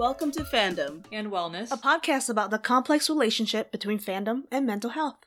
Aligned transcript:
Welcome 0.00 0.30
to 0.30 0.44
Fandom 0.44 1.04
and 1.12 1.30
Wellness, 1.30 1.70
a 1.70 1.76
podcast 1.76 2.30
about 2.30 2.50
the 2.50 2.58
complex 2.58 3.10
relationship 3.10 3.70
between 3.70 3.98
fandom 3.98 4.44
and 4.50 4.66
mental 4.66 4.92
health. 4.92 5.26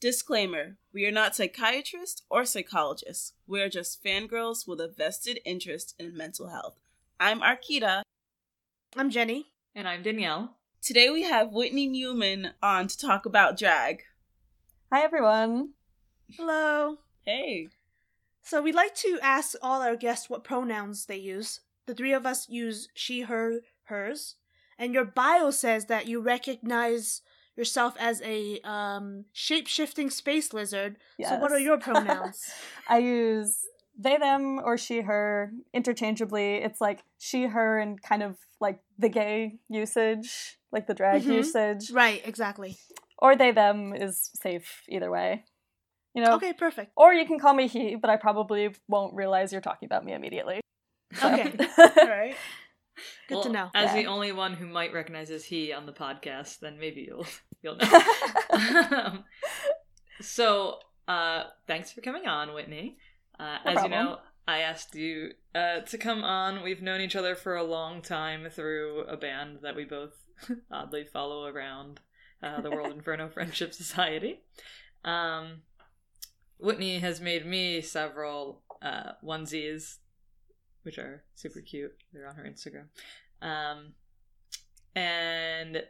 Disclaimer 0.00 0.76
We 0.92 1.06
are 1.06 1.10
not 1.10 1.34
psychiatrists 1.34 2.20
or 2.28 2.44
psychologists. 2.44 3.32
We 3.46 3.62
are 3.62 3.70
just 3.70 4.04
fangirls 4.04 4.68
with 4.68 4.82
a 4.82 4.88
vested 4.94 5.40
interest 5.46 5.94
in 5.98 6.14
mental 6.14 6.48
health. 6.48 6.76
I'm 7.18 7.40
Arkita. 7.40 8.02
I'm 8.94 9.08
Jenny. 9.08 9.46
And 9.74 9.88
I'm 9.88 10.02
Danielle. 10.02 10.58
Today 10.82 11.08
we 11.08 11.22
have 11.22 11.54
Whitney 11.54 11.88
Newman 11.88 12.50
on 12.62 12.88
to 12.88 12.98
talk 12.98 13.24
about 13.24 13.58
drag. 13.58 14.02
Hi, 14.92 15.04
everyone. 15.04 15.70
Hello. 16.36 16.98
Hey. 17.24 17.68
So 18.42 18.60
we'd 18.60 18.74
like 18.74 18.94
to 18.96 19.18
ask 19.22 19.54
all 19.62 19.80
our 19.80 19.96
guests 19.96 20.28
what 20.28 20.44
pronouns 20.44 21.06
they 21.06 21.16
use. 21.16 21.60
The 21.86 21.94
three 21.94 22.12
of 22.12 22.26
us 22.26 22.48
use 22.50 22.88
she, 22.94 23.22
her, 23.22 23.60
hers. 23.86 24.36
And 24.78 24.92
your 24.92 25.04
bio 25.04 25.50
says 25.50 25.86
that 25.86 26.06
you 26.06 26.20
recognize 26.20 27.22
yourself 27.56 27.94
as 27.98 28.20
a 28.22 28.60
um, 28.64 29.24
shape 29.32 29.66
shifting 29.66 30.10
space 30.10 30.52
lizard. 30.52 30.96
Yes. 31.18 31.30
So, 31.30 31.38
what 31.38 31.50
are 31.52 31.58
your 31.58 31.78
pronouns? 31.86 32.50
I 32.88 32.98
use 32.98 33.58
they, 33.98 34.18
them, 34.18 34.60
or 34.62 34.76
she, 34.76 35.00
her 35.00 35.50
interchangeably. 35.72 36.56
It's 36.56 36.80
like 36.82 37.02
she, 37.18 37.44
her, 37.46 37.78
and 37.78 38.00
kind 38.02 38.22
of 38.22 38.36
like 38.60 38.80
the 38.98 39.08
gay 39.08 39.54
usage, 39.70 40.58
like 40.70 40.86
the 40.86 40.92
drag 40.94 41.22
Mhm. 41.22 41.34
usage. 41.36 41.90
right, 41.90 42.20
exactly. 42.26 42.76
Or 43.18 43.34
they, 43.36 43.52
them 43.52 43.94
is 43.94 44.30
safe 44.34 44.82
either 44.88 45.10
way. 45.10 45.44
You 46.12 46.22
know? 46.22 46.34
Okay, 46.34 46.52
perfect. 46.52 46.92
Or 46.96 47.14
you 47.14 47.24
can 47.26 47.38
call 47.38 47.54
me 47.54 47.68
he, 47.68 47.94
but 47.94 48.10
I 48.10 48.16
probably 48.16 48.68
won't 48.88 49.14
realize 49.14 49.52
you're 49.52 49.60
talking 49.62 49.86
about 49.86 50.04
me 50.04 50.12
immediately. 50.12 50.60
So- 51.18 51.32
Okay. 51.32 51.52
All 51.78 52.08
right. 52.08 52.36
Good 53.28 53.34
Well, 53.36 53.44
to 53.44 53.50
know. 53.50 53.70
As 53.74 53.92
the 53.92 54.06
only 54.06 54.32
one 54.32 54.54
who 54.54 54.66
might 54.66 54.92
recognize 54.92 55.30
as 55.30 55.44
he 55.44 55.72
on 55.72 55.86
the 55.86 55.92
podcast, 55.92 56.60
then 56.60 56.78
maybe 56.78 57.02
you'll 57.08 57.26
you'll 57.62 57.76
know. 57.76 59.22
so, 60.20 60.78
uh, 61.08 61.44
thanks 61.66 61.92
for 61.92 62.00
coming 62.00 62.26
on, 62.26 62.54
Whitney. 62.54 62.98
Uh, 63.38 63.58
No 63.64 63.70
as 63.72 63.82
you 63.82 63.88
know, 63.88 64.18
I 64.48 64.58
asked 64.60 64.94
you 64.94 65.32
uh, 65.54 65.80
to 65.80 65.98
come 65.98 66.24
on. 66.24 66.62
We've 66.62 66.82
known 66.82 67.00
each 67.00 67.16
other 67.16 67.34
for 67.34 67.56
a 67.56 67.64
long 67.64 68.02
time 68.02 68.48
through 68.50 69.00
a 69.02 69.16
band 69.16 69.58
that 69.62 69.76
we 69.76 69.84
both 69.84 70.14
oddly 70.70 71.04
follow 71.04 71.44
around, 71.44 72.00
uh, 72.42 72.60
the 72.60 72.70
World 72.70 72.92
Inferno 72.92 73.28
Friendship 73.28 73.74
Society. 73.74 74.40
Um, 75.04 75.62
Whitney 76.58 76.98
has 77.00 77.20
made 77.20 77.44
me 77.44 77.80
several 77.82 78.62
uh, 78.82 79.12
onesies, 79.22 79.96
which 80.86 80.98
are 80.98 81.24
super 81.34 81.60
cute. 81.60 81.92
They're 82.12 82.28
on 82.28 82.36
her 82.36 82.44
Instagram. 82.44 82.86
Um, 83.46 83.92
and 84.94 85.82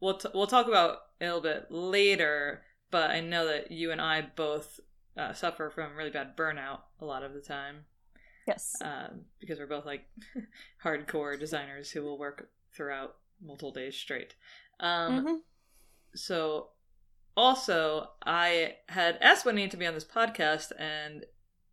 we'll 0.00 0.16
t- 0.18 0.30
we'll 0.34 0.46
talk 0.46 0.66
about 0.66 0.98
it 1.20 1.26
a 1.26 1.34
little 1.34 1.40
bit 1.42 1.66
later. 1.70 2.62
But 2.90 3.10
I 3.10 3.20
know 3.20 3.46
that 3.46 3.70
you 3.70 3.92
and 3.92 4.00
I 4.00 4.22
both 4.22 4.80
uh, 5.16 5.32
suffer 5.32 5.70
from 5.70 5.94
really 5.96 6.10
bad 6.10 6.36
burnout 6.36 6.80
a 7.00 7.04
lot 7.04 7.22
of 7.22 7.34
the 7.34 7.40
time 7.40 7.84
yes. 8.46 8.74
um, 8.82 9.22
because 9.38 9.58
we're 9.58 9.66
both 9.66 9.86
like 9.86 10.08
hardcore 10.84 11.38
designers 11.38 11.90
who 11.90 12.02
will 12.02 12.18
work 12.18 12.48
throughout 12.74 13.16
multiple 13.40 13.72
days 13.72 13.94
straight. 13.96 14.34
Um, 14.80 15.24
Mhm. 15.24 15.36
So, 16.16 16.70
also, 17.36 18.10
I 18.26 18.78
had 18.88 19.16
asked 19.20 19.44
Whitney 19.44 19.68
to 19.68 19.76
be 19.76 19.86
on 19.86 19.94
this 19.94 20.04
podcast, 20.04 20.72
and 20.76 21.24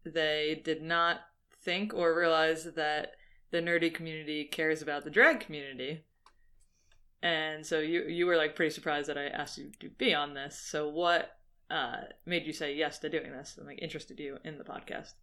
they 0.05 0.61
did 0.63 0.83
not 0.83 1.21
think 1.67 1.93
or 1.93 2.17
realize 2.17 2.63
that 2.63 3.17
the 3.51 3.57
nerdy 3.57 3.93
community 3.93 4.45
cares 4.45 4.81
about 4.81 5.03
the 5.03 5.09
drag 5.09 5.41
community. 5.41 6.05
And 7.21 7.65
so 7.65 7.79
you 7.79 8.03
you 8.03 8.25
were 8.25 8.37
like 8.37 8.55
pretty 8.55 8.73
surprised 8.73 9.09
that 9.09 9.17
I 9.17 9.25
asked 9.25 9.57
you 9.57 9.71
to 9.81 9.89
be 9.89 10.13
on 10.13 10.33
this. 10.33 10.57
So 10.57 10.87
what 10.87 11.37
uh, 11.69 11.97
made 12.25 12.45
you 12.45 12.53
say 12.53 12.73
yes 12.73 12.99
to 12.99 13.09
doing 13.09 13.33
this 13.33 13.55
and 13.57 13.67
like 13.67 13.79
interested 13.81 14.17
you 14.17 14.37
in 14.45 14.57
the 14.57 14.63
podcast? 14.63 15.15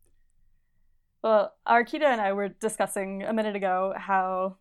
Well, 1.22 1.54
Arkita 1.66 2.04
and 2.04 2.20
I 2.20 2.34
were 2.34 2.48
discussing 2.48 3.22
a 3.22 3.32
minute 3.32 3.56
ago 3.56 3.94
how 3.96 4.56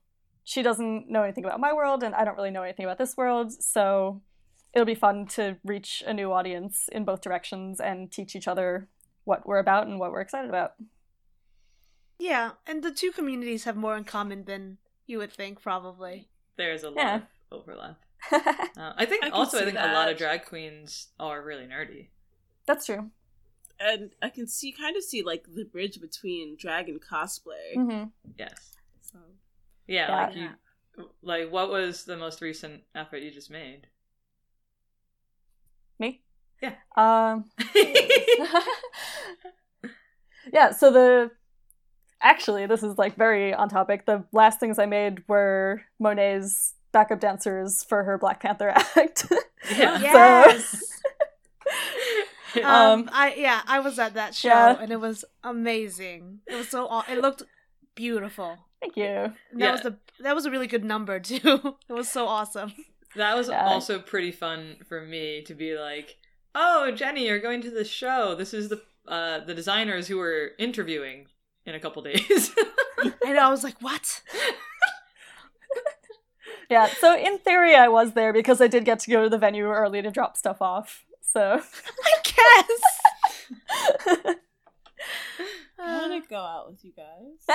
she 0.46 0.62
doesn't 0.62 1.10
know 1.10 1.24
anything 1.24 1.44
about 1.44 1.60
my 1.60 1.74
world 1.74 2.02
and 2.02 2.16
I 2.16 2.24
don't 2.24 2.38
really 2.38 2.52
know 2.52 2.64
anything 2.64 2.86
about 2.86 2.98
this 2.98 3.18
world, 3.18 3.52
so 3.52 4.22
it'll 4.74 4.86
be 4.86 4.96
fun 4.96 5.28
to 5.36 5.58
reach 5.66 6.02
a 6.08 6.14
new 6.14 6.32
audience 6.32 6.88
in 6.94 7.04
both 7.04 7.20
directions 7.20 7.82
and 7.82 8.10
teach 8.10 8.38
each 8.38 8.48
other 8.48 8.88
what 9.26 9.46
we're 9.46 9.60
about 9.60 9.88
and 9.88 10.00
what 10.00 10.12
we're 10.12 10.22
excited 10.22 10.50
about. 10.50 10.76
Yeah, 12.20 12.52
and 12.66 12.84
the 12.84 12.92
two 12.92 13.12
communities 13.12 13.66
have 13.66 13.76
more 13.76 13.98
in 13.98 14.06
common 14.06 14.46
than 14.46 14.78
you 15.06 15.18
would 15.18 15.34
think, 15.34 15.62
probably. 15.62 16.30
There's 16.58 16.84
a 16.84 16.90
lot 16.90 17.08
Yeah. 17.08 17.16
of 17.52 17.52
overlap. 17.52 18.00
Uh, 18.76 18.92
I 18.98 19.06
think 19.06 19.24
I 19.26 19.30
also 19.30 19.58
I 19.58 19.60
see 19.62 19.66
think 19.66 19.78
a 19.80 19.94
lot 19.94 20.10
of 20.10 20.18
drag 20.18 20.46
queens 20.46 21.10
are 21.20 21.44
really 21.44 21.68
nerdy. 21.68 22.08
That's 22.66 22.88
true. 22.88 23.12
And 23.80 24.12
I 24.22 24.30
can 24.30 24.48
see 24.48 24.72
kind 24.72 24.96
of 24.96 25.04
see 25.04 25.22
like 25.22 25.46
the 25.54 25.66
bridge 25.66 26.00
between 26.02 26.56
drag 26.58 26.90
and 26.90 27.00
cosplay. 27.02 27.76
hmm 27.76 28.06
Yes. 28.38 28.74
So 29.02 29.20
Yeah, 29.88 30.10
Yeah. 30.10 30.26
like 30.26 30.36
you 30.36 30.50
like 31.22 31.52
what 31.52 31.70
was 31.70 32.06
the 32.06 32.18
most 32.18 32.42
recent 32.42 32.84
effort 32.96 33.18
you 33.18 33.30
just 33.32 33.52
made? 33.52 33.88
Me? 36.00 36.22
Yeah. 36.62 36.76
Um, 36.96 37.46
yeah, 40.54 40.72
so 40.72 40.92
the 40.92 41.32
actually 42.24 42.66
this 42.66 42.82
is 42.84 42.98
like 42.98 43.16
very 43.16 43.54
on 43.54 43.70
topic. 43.70 44.06
The 44.06 44.24
last 44.32 44.60
things 44.60 44.80
I 44.80 44.86
made 44.88 45.24
were 45.28 45.82
Monet's 46.00 46.74
backup 46.92 47.20
dancers 47.20 47.84
for 47.84 48.04
her 48.04 48.18
Black 48.18 48.40
Panther 48.42 48.70
act. 48.76 49.26
yeah. 49.78 50.00
Yes. 50.02 50.84
Um, 52.56 52.64
um, 52.66 53.10
I 53.12 53.34
yeah, 53.36 53.62
I 53.66 53.80
was 53.80 53.98
at 53.98 54.14
that 54.14 54.36
show 54.36 54.50
yeah. 54.50 54.78
and 54.80 54.92
it 54.92 55.00
was 55.00 55.26
amazing. 55.44 56.42
It 56.46 56.54
was 56.54 56.70
so 56.70 56.86
aw- 56.88 57.04
it 57.10 57.20
looked 57.20 57.42
beautiful. 57.96 58.60
Thank 58.80 58.96
you. 58.96 59.06
And 59.06 59.34
that 59.54 59.60
Yeah. 59.60 59.72
was 59.72 59.82
the 59.82 59.98
that 60.20 60.36
was 60.36 60.46
a 60.46 60.52
really 60.52 60.68
good 60.68 60.84
number 60.86 61.20
too. 61.20 61.40
it 61.90 61.94
was 61.94 62.10
so 62.10 62.28
awesome. 62.28 62.72
That 63.16 63.36
was 63.36 63.50
Yeah. 63.50 63.66
also 63.66 63.98
pretty 63.98 64.32
fun 64.32 64.76
for 64.88 65.02
me 65.02 65.42
to 65.48 65.56
be 65.56 65.76
like, 65.76 66.18
"Oh, 66.54 66.92
Jenny, 66.92 67.26
you're 67.26 67.40
going 67.40 67.62
to 67.64 67.72
the 67.72 67.84
show. 67.86 68.36
This 68.36 68.54
is 68.54 68.70
the 68.70 68.84
uh 69.08 69.40
the 69.40 69.56
designers 69.56 70.08
who 70.08 70.18
we're 70.20 70.52
interviewing 70.60 71.26
in 71.66 71.76
a 71.76 71.80
couple 71.80 72.02
days." 72.04 72.52
And 73.26 73.38
I 73.38 73.50
was 73.50 73.64
like, 73.64 73.82
"What?" 73.82 74.22
Yeah, 76.70 76.88
so 76.88 77.16
in 77.18 77.38
theory 77.40 77.76
I 77.76 77.88
was 77.88 78.14
there 78.14 78.32
because 78.34 78.62
I 78.62 78.68
did 78.68 78.86
get 78.86 79.00
to 79.00 79.12
go 79.12 79.24
to 79.24 79.30
the 79.30 79.38
venue 79.38 79.66
early 79.70 80.02
to 80.02 80.10
drop 80.10 80.38
stuff 80.38 80.62
off. 80.62 81.04
So 81.22 81.62
I 82.06 82.12
guess. 82.24 82.82
I 85.80 85.98
want 85.98 86.24
to 86.24 86.30
go 86.30 86.38
out 86.38 86.72
with 86.72 86.84
you 86.84 86.94
guys. 86.96 87.46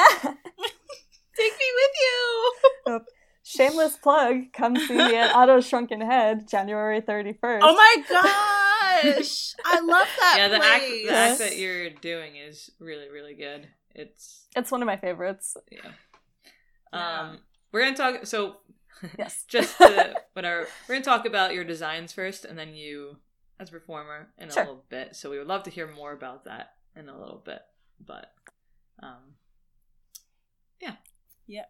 Take 1.36 1.52
me 1.52 1.66
with 1.74 1.94
you. 2.00 2.52
Oh, 2.86 3.00
shameless 3.42 3.96
plug, 3.96 4.52
come 4.52 4.76
see 4.76 4.96
me 4.96 5.16
at 5.16 5.34
Otto's 5.34 5.66
Shrunken 5.66 6.00
Head, 6.00 6.46
January 6.48 7.00
31st. 7.00 7.60
Oh 7.62 7.74
my 7.74 7.96
gosh, 8.08 9.54
I 9.64 9.80
love 9.80 10.08
that 10.20 10.34
yeah, 10.36 10.48
the 10.48 10.56
act, 10.56 10.84
place. 10.84 11.06
the 11.06 11.14
act 11.14 11.38
that 11.38 11.56
you're 11.56 11.90
doing 11.90 12.36
is 12.36 12.70
really 12.78 13.08
really 13.08 13.34
good. 13.34 13.68
It's 13.98 14.46
It's 14.56 14.70
one 14.70 14.82
of 14.82 14.86
my 14.86 14.96
favorites. 14.96 15.56
yeah. 15.70 15.80
Yeah. 16.92 17.20
Um, 17.20 17.38
we're 17.72 17.80
gonna 17.84 17.96
talk. 17.96 18.26
So 18.26 18.56
Yes. 19.18 19.44
just 19.48 19.76
to, 19.78 20.14
whatever. 20.32 20.66
We're 20.88 20.94
gonna 20.96 21.04
talk 21.04 21.26
about 21.26 21.52
your 21.54 21.64
designs 21.64 22.12
first, 22.12 22.44
and 22.44 22.58
then 22.58 22.74
you 22.74 23.18
as 23.60 23.68
a 23.68 23.72
performer 23.72 24.28
in 24.38 24.50
a 24.50 24.54
little 24.54 24.84
bit. 24.88 25.16
So 25.16 25.30
we 25.30 25.38
would 25.38 25.48
love 25.48 25.64
to 25.64 25.70
hear 25.70 25.86
more 25.90 26.12
about 26.12 26.44
that 26.44 26.74
in 26.96 27.08
a 27.08 27.18
little 27.18 27.42
bit. 27.44 27.60
But 28.04 28.32
um, 29.02 29.34
yeah, 30.80 30.96
yeah. 31.46 31.64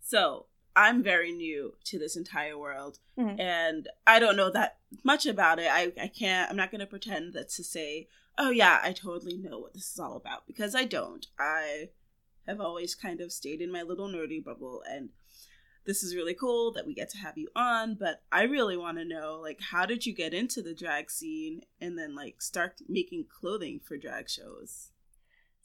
So 0.00 0.46
I'm 0.76 1.02
very 1.02 1.32
new 1.32 1.74
to 1.84 1.98
this 1.98 2.16
entire 2.16 2.58
world, 2.58 2.98
Mhm. 3.16 3.38
and 3.40 3.88
I 4.06 4.18
don't 4.18 4.36
know 4.36 4.50
that 4.50 4.78
much 5.04 5.26
about 5.26 5.58
it. 5.58 5.68
I 5.70 5.92
I 6.00 6.08
can't. 6.08 6.50
I'm 6.50 6.56
not 6.56 6.70
going 6.70 6.80
to 6.80 6.86
pretend 6.86 7.32
that 7.34 7.48
to 7.50 7.64
say, 7.64 8.08
oh 8.38 8.50
yeah, 8.50 8.80
I 8.82 8.92
totally 8.92 9.36
know 9.36 9.58
what 9.58 9.74
this 9.74 9.90
is 9.90 9.98
all 9.98 10.16
about 10.16 10.46
because 10.46 10.74
I 10.74 10.84
don't. 10.84 11.26
I 11.38 11.90
have 12.46 12.60
always 12.60 12.94
kind 12.94 13.20
of 13.20 13.32
stayed 13.32 13.60
in 13.60 13.70
my 13.72 13.82
little 13.82 14.08
nerdy 14.08 14.42
bubble, 14.42 14.82
and 14.88 15.10
this 15.84 16.02
is 16.02 16.14
really 16.14 16.34
cool 16.34 16.72
that 16.72 16.86
we 16.86 16.94
get 16.94 17.10
to 17.10 17.18
have 17.18 17.36
you 17.36 17.48
on. 17.56 17.94
But 17.94 18.22
I 18.30 18.42
really 18.42 18.76
want 18.76 18.98
to 18.98 19.04
know, 19.04 19.40
like, 19.42 19.60
how 19.60 19.86
did 19.86 20.06
you 20.06 20.14
get 20.14 20.32
into 20.32 20.62
the 20.62 20.74
drag 20.74 21.10
scene 21.10 21.62
and 21.80 21.98
then 21.98 22.14
like 22.14 22.40
start 22.40 22.80
making 22.88 23.26
clothing 23.28 23.80
for 23.82 23.96
drag 23.96 24.30
shows? 24.30 24.90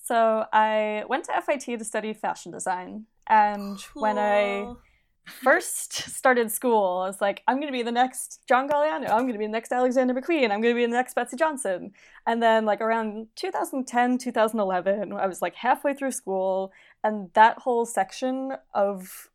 So 0.02 0.46
I 0.52 1.04
went 1.08 1.26
to 1.26 1.42
FIT 1.42 1.80
to 1.80 1.86
study 1.86 2.14
fashion 2.14 2.52
design. 2.52 3.06
And 3.28 3.80
when 3.94 4.18
I 4.18 4.64
Cool. 4.66 4.82
First 5.26 5.94
started 5.94 6.52
school, 6.52 7.00
I 7.04 7.08
was 7.08 7.22
like, 7.22 7.44
I'm 7.48 7.56
going 7.58 7.68
to 7.68 7.72
be 7.78 7.82
the 7.84 7.92
next 7.92 8.42
John 8.48 8.68
Galliano. 8.70 9.10
I'm 9.10 9.22
going 9.22 9.34
to 9.34 9.40
be 9.40 9.46
the 9.46 9.52
next 9.52 9.72
Alexander 9.72 10.14
McQueen. 10.14 10.52
I'm 10.52 10.62
going 10.62 10.74
to 10.74 10.80
be 10.80 10.86
the 10.86 10.92
next 10.92 11.14
Betsey 11.14 11.38
Johnson. 11.38 11.94
And 12.28 12.44
then, 12.44 12.66
like, 12.66 12.82
around 12.82 13.28
2010, 13.36 14.18
2011, 14.18 15.14
I 15.14 15.26
was 15.28 15.42
like 15.42 15.56
halfway 15.56 15.94
through 15.94 16.12
school, 16.12 16.74
and 17.04 17.30
that 17.34 17.60
whole 17.60 17.86
section 17.86 18.54
of 18.74 19.30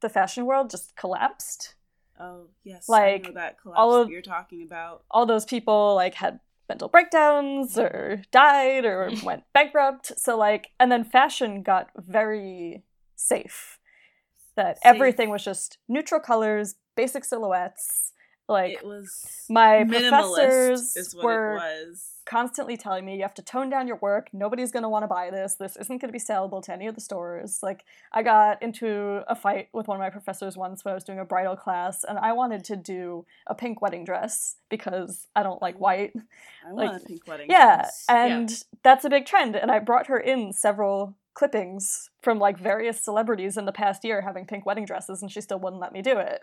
the 0.00 0.08
fashion 0.08 0.46
world 0.46 0.70
just 0.70 0.96
collapsed. 0.96 1.74
Oh 2.20 2.46
yes, 2.64 2.88
Like, 2.88 3.26
I 3.26 3.28
know 3.28 3.34
that 3.34 3.60
collapse 3.60 3.78
all 3.78 3.94
of- 3.94 4.06
that 4.06 4.12
you're 4.12 4.22
talking 4.22 4.62
about. 4.62 5.04
All 5.10 5.26
those 5.26 5.44
people 5.44 5.94
like 5.94 6.14
had 6.14 6.40
mental 6.68 6.88
breakdowns 6.88 7.78
or 7.78 8.22
died 8.30 8.84
or 8.84 9.10
went 9.24 9.44
bankrupt. 9.52 10.18
So 10.18 10.36
like 10.36 10.68
and 10.80 10.90
then 10.90 11.04
fashion 11.04 11.62
got 11.62 11.90
very 11.96 12.82
safe. 13.14 13.77
That 14.58 14.78
Safe. 14.78 14.82
everything 14.92 15.30
was 15.30 15.44
just 15.44 15.78
neutral 15.88 16.20
colors, 16.20 16.74
basic 16.96 17.24
silhouettes. 17.24 18.12
Like 18.48 18.72
it 18.72 18.84
was 18.84 19.44
my 19.48 19.84
professors 19.84 20.96
is 20.96 21.14
what 21.14 21.24
were 21.24 21.52
it 21.52 21.90
was. 21.90 22.14
constantly 22.24 22.76
telling 22.78 23.04
me 23.04 23.14
you 23.14 23.22
have 23.22 23.34
to 23.34 23.42
tone 23.42 23.68
down 23.68 23.86
your 23.86 23.98
work 23.98 24.30
nobody's 24.32 24.72
going 24.72 24.84
to 24.84 24.88
want 24.88 25.02
to 25.02 25.06
buy 25.06 25.28
this 25.30 25.56
this 25.56 25.76
isn't 25.76 26.00
going 26.00 26.08
to 26.08 26.12
be 26.12 26.18
sellable 26.18 26.62
to 26.62 26.72
any 26.72 26.86
of 26.86 26.94
the 26.94 27.00
stores 27.00 27.58
like 27.62 27.84
i 28.12 28.22
got 28.22 28.62
into 28.62 29.22
a 29.28 29.34
fight 29.34 29.68
with 29.74 29.86
one 29.86 29.98
of 29.98 30.00
my 30.00 30.08
professors 30.08 30.56
once 30.56 30.82
when 30.82 30.92
i 30.92 30.94
was 30.94 31.04
doing 31.04 31.18
a 31.18 31.26
bridal 31.26 31.56
class 31.56 32.04
and 32.04 32.18
i 32.18 32.32
wanted 32.32 32.64
to 32.64 32.74
do 32.74 33.26
a 33.48 33.54
pink 33.54 33.82
wedding 33.82 34.02
dress 34.02 34.56
because 34.70 35.26
i 35.36 35.42
don't 35.42 35.60
like 35.60 35.78
white 35.78 36.14
I 36.66 36.72
want 36.72 36.92
like, 36.92 37.02
a 37.02 37.04
pink 37.04 37.26
wedding. 37.26 37.48
Dress. 37.48 37.58
Yeah 37.60 37.76
dress. 37.76 38.06
and 38.08 38.64
that's 38.82 39.04
a 39.04 39.10
big 39.10 39.26
trend 39.26 39.56
and 39.56 39.70
i 39.70 39.78
brought 39.78 40.06
her 40.06 40.18
in 40.18 40.54
several 40.54 41.14
clippings 41.38 42.10
from 42.20 42.40
like 42.40 42.58
various 42.58 43.00
celebrities 43.00 43.56
in 43.56 43.64
the 43.64 43.70
past 43.70 44.04
year 44.04 44.22
having 44.22 44.44
pink 44.44 44.66
wedding 44.66 44.84
dresses 44.84 45.22
and 45.22 45.30
she 45.30 45.40
still 45.40 45.60
wouldn't 45.60 45.80
let 45.80 45.92
me 45.92 46.02
do 46.02 46.18
it. 46.18 46.42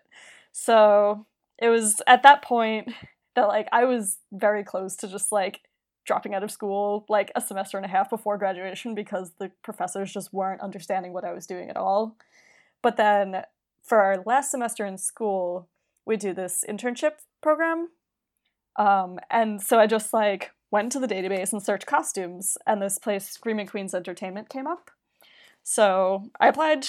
So 0.54 1.26
it 1.62 1.68
was 1.68 2.02
at 2.08 2.24
that 2.24 2.42
point 2.42 2.94
that 3.36 3.50
like 3.50 3.68
i 3.74 3.84
was 3.84 4.20
very 4.32 4.64
close 4.64 4.96
to 4.96 5.08
just 5.10 5.34
like 5.34 5.60
dropping 6.06 6.34
out 6.34 6.44
of 6.44 6.52
school 6.52 7.06
like 7.10 7.30
a 7.36 7.42
semester 7.42 7.76
and 7.76 7.86
a 7.86 7.90
half 7.90 8.10
before 8.10 8.38
graduation 8.38 8.96
because 8.96 9.32
the 9.38 9.52
professors 9.64 10.14
just 10.14 10.32
weren't 10.32 10.62
understanding 10.62 11.12
what 11.12 11.26
i 11.26 11.34
was 11.34 11.46
doing 11.46 11.70
at 11.70 11.78
all. 11.78 12.16
But 12.82 12.96
then 12.96 13.44
for 13.84 14.02
our 14.02 14.24
last 14.26 14.50
semester 14.50 14.86
in 14.86 14.98
school 14.98 15.68
we 16.06 16.16
do 16.16 16.34
this 16.34 16.64
internship 16.70 17.16
program 17.42 17.90
um, 18.78 19.20
and 19.30 19.62
so 19.62 19.78
I 19.80 19.88
just 19.88 20.14
like 20.14 20.52
went 20.76 20.92
to 20.92 21.00
the 21.00 21.08
database 21.08 21.54
and 21.54 21.64
searched 21.64 21.86
costumes, 21.86 22.58
and 22.68 22.82
this 22.82 23.00
place, 23.00 23.30
Screaming 23.30 23.66
Queens 23.66 23.96
Entertainment, 23.96 24.50
came 24.50 24.68
up. 24.68 24.92
So 25.64 26.30
I 26.38 26.50
applied 26.50 26.86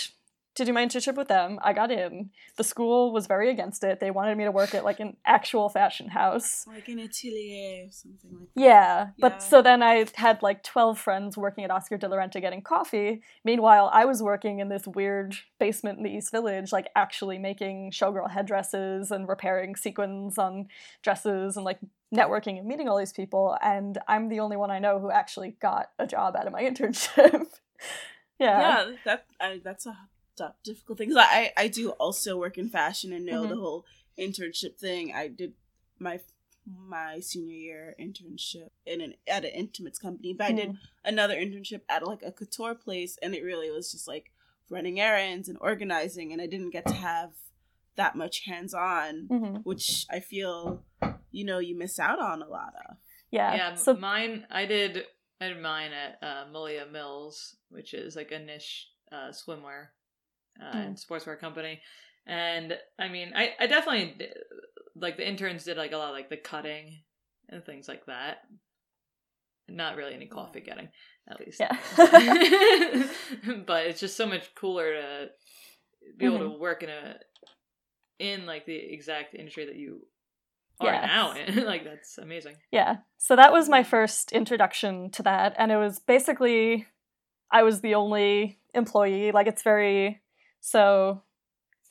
to 0.57 0.65
do 0.65 0.73
my 0.73 0.85
internship 0.85 1.15
with 1.17 1.29
them. 1.29 1.59
I 1.63 1.73
got 1.73 1.91
in. 1.91 2.31
The 2.57 2.65
school 2.65 3.13
was 3.13 3.27
very 3.27 3.51
against 3.51 3.85
it. 3.85 4.01
They 4.01 4.11
wanted 4.11 4.37
me 4.37 4.45
to 4.45 4.51
work 4.51 4.75
at 4.75 4.85
like 4.85 5.01
an 5.01 5.17
actual 5.25 5.69
fashion 5.69 6.09
house. 6.09 6.67
like 6.67 6.89
an 6.89 6.99
atelier 6.99 7.85
or 7.87 7.91
something 7.93 8.31
like 8.33 8.49
that. 8.55 8.61
Yeah, 8.61 9.07
but 9.19 9.33
Yeah. 9.33 9.39
so 9.39 9.63
then 9.63 9.83
I 9.83 10.07
had 10.15 10.43
like 10.43 10.63
12 10.63 10.99
friends 10.99 11.37
working 11.37 11.63
at 11.65 11.71
Oscar 11.71 11.97
de 11.99 12.09
la 12.09 12.17
Renta 12.17 12.41
getting 12.41 12.63
coffee. 12.63 13.23
Meanwhile, 13.45 13.91
I 13.93 14.05
was 14.07 14.23
working 14.23 14.59
in 14.61 14.69
this 14.69 14.87
weird 14.87 15.37
basement 15.61 15.99
in 15.99 16.05
the 16.05 16.11
East 16.11 16.31
Village, 16.33 16.73
like 16.73 16.89
actually 16.97 17.39
making 17.39 17.91
showgirl 17.93 18.31
headdresses 18.31 19.11
and 19.11 19.29
repairing 19.29 19.77
sequins 19.77 20.39
on 20.39 20.69
dresses 21.03 21.57
and 21.57 21.65
like 21.65 21.79
networking 22.15 22.59
and 22.59 22.67
meeting 22.67 22.89
all 22.89 22.97
these 22.97 23.13
people. 23.13 23.57
And 23.63 23.99
I'm 24.09 24.29
the 24.31 24.41
only 24.41 24.57
one 24.57 24.71
I 24.71 24.79
know 24.79 24.99
who 25.01 25.11
actually 25.11 25.57
got 25.61 25.91
a 25.99 26.07
job 26.07 26.35
out 26.35 26.47
of 26.47 26.53
my 26.53 26.63
internship. 26.71 27.47
yeah. 28.39 28.61
yeah, 28.89 28.91
that 29.05 29.27
I, 29.41 29.61
that's 29.63 29.85
a 29.87 29.97
tough, 30.37 30.55
difficult 30.63 30.99
things. 30.99 31.15
I 31.17 31.53
I 31.57 31.69
do 31.69 31.91
also 31.91 32.37
work 32.39 32.59
in 32.59 32.69
fashion 32.69 33.13
and 33.13 33.25
know 33.27 33.45
Mhm. 33.45 33.49
the 33.49 33.57
whole 33.57 33.85
internship 34.19 34.77
thing. 34.79 35.13
I 35.13 35.29
did 35.29 35.55
my 35.99 36.21
my 36.67 37.21
senior 37.21 37.57
year 37.57 37.95
internship 37.99 38.71
in 38.85 39.01
an 39.01 39.15
at 39.27 39.45
an 39.45 39.53
intimates 39.53 39.99
company, 39.99 40.33
but 40.33 40.47
I 40.49 40.53
did 40.53 40.71
Mm. 40.71 40.79
another 41.05 41.37
internship 41.37 41.83
at 41.89 42.07
like 42.07 42.23
a 42.23 42.33
couture 42.33 42.75
place, 42.75 43.17
and 43.23 43.35
it 43.35 43.43
really 43.45 43.71
was 43.71 43.93
just 43.93 44.09
like 44.09 44.33
running 44.69 44.99
errands 45.01 45.49
and 45.49 45.57
organizing, 45.61 46.33
and 46.33 46.43
I 46.43 46.47
didn't 46.47 46.71
get 46.71 46.87
to 46.87 46.95
have 46.95 47.35
that 47.95 48.17
much 48.17 48.41
hands 48.45 48.75
on, 48.75 49.29
Mhm. 49.29 49.65
which 49.65 50.07
I 50.11 50.21
feel 50.21 50.85
you 51.31 51.45
know 51.45 51.59
you 51.61 51.77
miss 51.77 51.99
out 51.99 52.19
on 52.19 52.43
a 52.43 52.49
lot 52.49 52.75
of. 52.89 52.97
Yeah. 53.31 53.55
Yeah, 53.55 53.75
So 53.75 53.95
mine. 53.95 54.47
I 54.51 54.67
did. 54.67 55.07
I 55.41 55.49
did 55.49 55.61
mine 55.61 55.93
at 55.93 56.19
uh, 56.23 56.47
Malia 56.51 56.87
Mills, 56.87 57.57
which 57.69 57.93
is 57.95 58.17
like 58.17 58.33
a 58.33 58.39
niche 58.39 58.91
uh, 59.13 59.29
swimwear 59.31 59.89
uh, 60.61 60.77
Mm. 60.77 60.87
and 60.87 60.97
sportswear 60.97 61.39
company. 61.39 61.81
And 62.27 62.77
I 62.99 63.09
mean, 63.09 63.33
I 63.35 63.51
I 63.59 63.67
definitely 63.67 64.15
d- 64.19 64.27
like 64.95 65.17
the 65.17 65.29
interns 65.29 65.65
did 65.65 65.77
like 65.77 65.93
a 65.93 65.97
lot 65.97 66.09
of, 66.11 66.15
like 66.15 66.29
the 66.31 66.37
cutting 66.37 67.03
and 67.49 67.65
things 67.65 67.87
like 67.89 68.07
that. 68.07 68.39
Not 69.69 69.97
really 69.97 70.15
any 70.15 70.27
coffee 70.27 70.61
getting, 70.61 70.89
at 71.29 71.41
least. 71.41 71.61
Yeah. 71.61 71.77
but 73.67 73.87
it's 73.87 74.01
just 74.01 74.17
so 74.17 74.27
much 74.27 74.55
cooler 74.55 74.93
to 74.95 75.29
be 76.17 76.25
able 76.27 76.39
Mm-hmm. 76.39 76.53
to 76.53 76.59
work 76.59 76.83
in 76.83 76.89
a 76.91 77.17
in 78.19 78.47
like 78.47 78.65
the 78.65 78.77
exact 78.77 79.35
industry 79.35 79.67
that 79.67 79.77
you 79.77 80.07
are 80.81 80.87
Yes. 80.93 81.05
now 81.07 81.33
in. 81.33 81.65
like 81.73 81.85
that's 81.85 82.19
amazing. 82.19 82.57
Yeah. 82.71 82.99
So 83.19 83.37
that 83.37 83.53
was 83.53 83.69
my 83.69 83.83
first 83.83 84.33
introduction 84.33 85.11
to 85.13 85.23
that. 85.25 85.55
And 85.59 85.71
it 85.73 85.77
was 85.77 85.99
basically, 85.99 86.87
I 87.51 87.63
was 87.63 87.81
the 87.81 87.95
only 87.95 88.59
employee. 88.75 89.33
Like, 89.33 89.47
it's 89.47 89.63
very. 89.63 90.21
So 90.67 91.23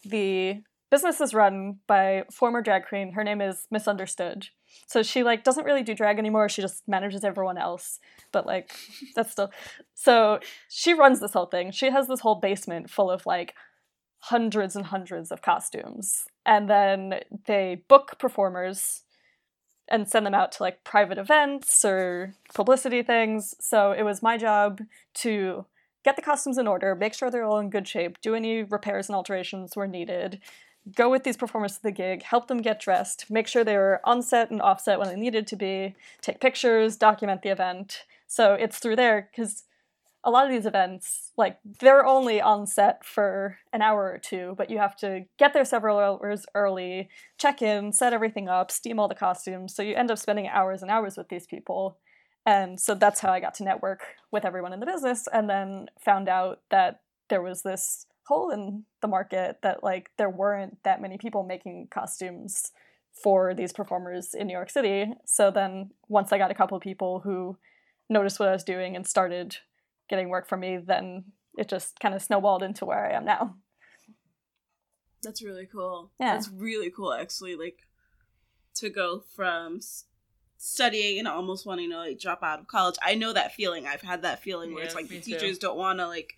the 0.04 0.62
business 0.92 1.22
is 1.22 1.34
run 1.34 1.80
by 1.88 2.26
former 2.30 2.62
drag 2.62 2.86
queen. 2.90 3.14
Her 3.14 3.24
name 3.24 3.40
is 3.40 3.68
Misunderstood. 3.72 4.50
So 4.86 5.02
she 5.02 5.24
like 5.24 5.46
doesn't 5.46 5.64
really 5.64 5.82
do 5.82 5.96
drag 5.96 6.20
anymore. 6.20 6.50
She 6.50 6.62
just 6.62 6.86
manages 6.86 7.24
everyone 7.24 7.58
else. 7.58 8.02
But 8.34 8.46
like 8.46 8.76
that's 9.16 9.32
still 9.32 9.50
so 9.94 10.42
she 10.68 10.94
runs 10.94 11.22
this 11.22 11.32
whole 11.32 11.46
thing. 11.46 11.72
She 11.72 11.90
has 11.90 12.10
this 12.10 12.20
whole 12.20 12.36
basement 12.36 12.90
full 12.90 13.10
of 13.10 13.26
like 13.26 13.54
hundreds 14.20 14.76
and 14.76 14.88
hundreds 14.88 15.32
of 15.32 15.42
costumes. 15.42 16.26
And 16.46 16.70
then 16.70 17.22
they 17.46 17.82
book 17.88 18.20
performers 18.20 19.04
and 19.88 20.10
send 20.10 20.26
them 20.26 20.34
out 20.34 20.52
to 20.52 20.64
like 20.64 20.84
private 20.84 21.18
events 21.18 21.86
or 21.86 22.34
publicity 22.54 23.04
things. 23.04 23.56
So 23.62 23.94
it 23.94 24.04
was 24.04 24.22
my 24.22 24.36
job 24.36 24.82
to 25.22 25.66
get 26.06 26.16
the 26.16 26.22
costumes 26.22 26.60
in 26.60 26.68
order, 26.68 26.94
make 26.96 27.16
sure 27.16 27.32
they're 27.32 27.44
all 27.44 27.58
in 27.58 27.72
good 27.72 27.88
shape, 27.88 28.22
do 28.22 28.36
any 28.36 28.62
repairs 28.62 29.10
and 29.10 29.16
alterations 29.16 29.76
where 29.76 29.88
needed, 29.88 30.40
go 30.96 31.10
with 31.10 31.24
these 31.24 31.36
performers 31.36 31.78
to 31.78 31.84
the 31.84 31.92
gig, 31.92 32.22
help 32.22 32.48
them 32.48 32.62
get 32.62 32.80
dressed, 32.80 33.30
make 33.32 33.48
sure 33.48 33.64
they 33.64 33.76
were 33.76 34.00
on 34.04 34.22
set 34.22 34.52
and 34.52 34.62
offset 34.62 35.00
when 35.00 35.10
they 35.10 35.16
needed 35.16 35.48
to 35.48 35.56
be, 35.56 35.96
take 36.22 36.40
pictures, 36.40 36.96
document 36.96 37.42
the 37.42 37.50
event. 37.50 38.04
So 38.28 38.54
it's 38.54 38.78
through 38.78 38.98
there 38.98 39.30
because 39.32 39.64
a 40.24 40.30
lot 40.30 40.46
of 40.46 40.52
these 40.52 40.68
events, 40.68 41.32
like 41.38 41.58
they're 41.80 42.06
only 42.06 42.40
on 42.40 42.68
set 42.68 43.04
for 43.04 43.58
an 43.74 43.82
hour 43.82 44.12
or 44.12 44.20
two, 44.20 44.54
but 44.58 44.70
you 44.70 44.78
have 44.78 44.96
to 44.98 45.26
get 45.40 45.54
there 45.54 45.66
several 45.66 45.98
hours 45.98 46.46
early, 46.54 47.10
check 47.40 47.64
in, 47.64 47.92
set 47.92 48.14
everything 48.14 48.48
up, 48.48 48.70
steam 48.70 49.00
all 49.00 49.08
the 49.08 49.16
costumes. 49.16 49.74
So 49.74 49.82
you 49.82 49.96
end 49.96 50.12
up 50.12 50.20
spending 50.20 50.48
hours 50.48 50.84
and 50.84 50.92
hours 50.92 51.18
with 51.18 51.30
these 51.30 51.48
people. 51.48 51.98
And 52.46 52.80
so 52.80 52.94
that's 52.94 53.20
how 53.20 53.32
I 53.32 53.40
got 53.40 53.56
to 53.56 53.64
network 53.64 54.04
with 54.32 54.46
everyone 54.46 54.74
in 54.74 54.80
the 54.80 54.86
business 54.86 55.28
and 55.32 55.50
then 55.50 55.88
found 56.00 56.30
out 56.30 56.62
that 56.70 57.02
there 57.30 57.42
was 57.42 57.64
this 57.64 58.06
hole 58.28 58.52
in 58.52 58.84
the 59.02 59.08
market 59.08 59.58
that 59.64 59.84
like 59.84 60.12
there 60.18 60.30
weren't 60.30 60.78
that 60.84 61.02
many 61.02 61.18
people 61.18 61.44
making 61.44 61.88
costumes 61.90 62.72
for 63.24 63.54
these 63.54 63.72
performers 63.72 64.34
in 64.34 64.48
New 64.48 64.54
York 64.54 64.70
City. 64.70 65.12
So 65.26 65.50
then 65.50 65.92
once 66.08 66.32
I 66.32 66.38
got 66.38 66.52
a 66.52 66.56
couple 66.56 66.76
of 66.76 66.84
people 66.84 67.22
who 67.22 67.58
noticed 68.10 68.40
what 68.40 68.50
I 68.50 68.54
was 68.54 68.64
doing 68.64 68.96
and 68.96 69.08
started 69.08 69.58
getting 70.10 70.30
work 70.30 70.48
for 70.48 70.58
me, 70.58 70.78
then 70.78 71.26
it 71.58 71.70
just 71.70 72.00
kind 72.00 72.14
of 72.14 72.22
snowballed 72.22 72.62
into 72.62 72.86
where 72.86 73.06
I 73.06 73.16
am 73.16 73.26
now. 73.26 73.56
That's 75.24 75.42
really 75.42 75.66
cool. 75.66 76.12
Yeah. 76.20 76.34
That's 76.34 76.50
really 76.50 76.92
cool, 76.92 77.14
actually. 77.14 77.56
Like 77.56 77.80
to 78.76 78.90
go 78.90 79.24
from 79.36 79.80
studying 80.58 81.20
and 81.20 81.28
almost 81.28 81.66
wanting 81.66 81.90
to 81.92 81.98
like 81.98 82.20
drop 82.20 82.42
out 82.44 82.60
of 82.60 82.68
college. 82.68 82.96
I 83.04 83.16
know 83.16 83.34
that 83.34 83.54
feeling. 83.54 83.86
I've 83.88 84.02
had 84.02 84.22
that 84.24 84.42
feeling 84.42 84.74
where 84.74 84.84
it's 84.84 84.96
like 84.96 85.08
the 85.08 85.16
me 85.16 85.22
too. 85.22 85.32
teachers 85.34 85.58
don't 85.58 85.78
want 85.78 86.00
to 86.00 86.08
like 86.08 86.34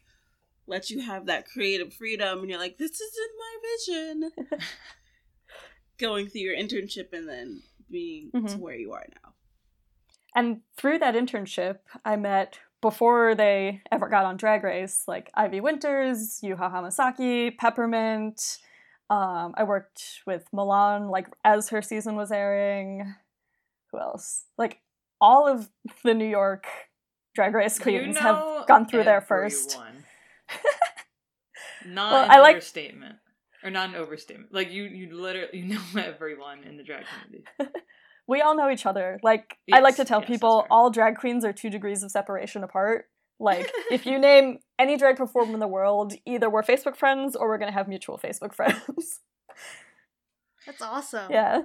let 0.66 0.90
you 0.90 1.00
have 1.02 1.28
that 1.28 1.48
creative 1.48 1.94
freedom, 1.94 2.40
and 2.40 2.50
you're 2.50 2.60
like, 2.60 2.78
this 2.78 3.00
isn't 3.00 3.32
my 3.40 4.28
vision. 4.50 4.60
Going 5.98 6.28
through 6.28 6.42
your 6.42 6.56
internship 6.56 7.14
and 7.14 7.28
then 7.28 7.62
being 7.90 8.30
to 8.34 8.40
Mhm. 8.40 8.60
where 8.60 8.76
you 8.76 8.94
are 8.94 9.06
now. 9.24 9.34
And 10.36 10.62
through 10.76 11.00
that 11.00 11.16
internship, 11.16 11.80
I 12.06 12.16
met 12.18 12.60
before 12.82 13.34
they 13.34 13.82
ever 13.92 14.08
got 14.08 14.26
on 14.26 14.38
Drag 14.38 14.64
Race, 14.64 15.06
like 15.08 15.32
Ivy 15.34 15.62
Winters, 15.62 16.40
Yuhua 16.44 16.72
Hamasaki, 16.72 17.58
Peppermint. 17.58 18.60
Um, 19.10 19.56
I 19.58 19.64
worked 19.64 20.22
with 20.28 20.46
Milan, 20.54 21.08
like 21.08 21.28
as 21.44 21.70
her 21.70 21.82
season 21.82 22.16
was 22.16 22.32
airing. 22.32 23.16
Who 23.92 24.00
else? 24.00 24.46
Like 24.58 24.82
all 25.22 25.48
of 25.48 25.70
the 26.04 26.14
New 26.14 26.28
York 26.28 26.66
Drag 27.36 27.54
Race 27.54 27.80
queens 27.80 28.18
You 28.18 28.24
know 28.24 28.58
have 28.58 28.68
gone 28.68 28.88
through 28.88 29.04
there 29.04 29.22
first. 29.22 29.78
Not 31.86 32.12
Well, 32.12 32.24
an 32.26 32.32
I 32.32 32.40
like- 32.40 32.56
overstatement. 32.58 33.16
Or 33.64 33.72
not 33.72 33.90
an 33.90 33.96
overstatement. 33.96 34.54
Like 34.54 34.72
you 34.72 34.84
you 34.84 35.16
literally 35.20 35.50
you 35.60 35.66
know 35.66 35.82
everyone 36.02 36.64
in 36.64 36.78
the 36.78 36.84
drag 36.84 37.06
community. 37.06 37.46
We 38.30 38.42
all 38.42 38.58
know 38.58 38.70
each 38.70 38.86
other. 38.86 39.22
Like 39.24 39.58
I 39.72 39.80
like 39.80 39.96
to 39.96 40.04
tell 40.04 40.20
yes, 40.20 40.28
people, 40.28 40.68
all 40.70 40.90
drag 40.90 41.16
queens 41.16 41.46
are 41.46 41.54
two 41.54 41.70
degrees 41.70 42.04
of 42.04 42.12
separation 42.12 42.62
apart. 42.62 43.06
Like, 43.40 43.72
if 43.90 44.06
you 44.06 44.20
name 44.20 44.58
any 44.78 44.98
drag 44.98 45.16
performer 45.16 45.54
in 45.54 45.62
the 45.62 45.68
world, 45.68 46.12
either 46.26 46.50
we're 46.50 46.62
Facebook 46.62 46.98
friends 46.98 47.38
or 47.38 47.48
we're 47.48 47.58
gonna 47.58 47.72
have 47.72 47.88
mutual 47.88 48.18
Facebook 48.18 48.54
friends. 48.54 49.22
That's 50.66 50.82
awesome. 50.82 51.32
yeah. 51.32 51.62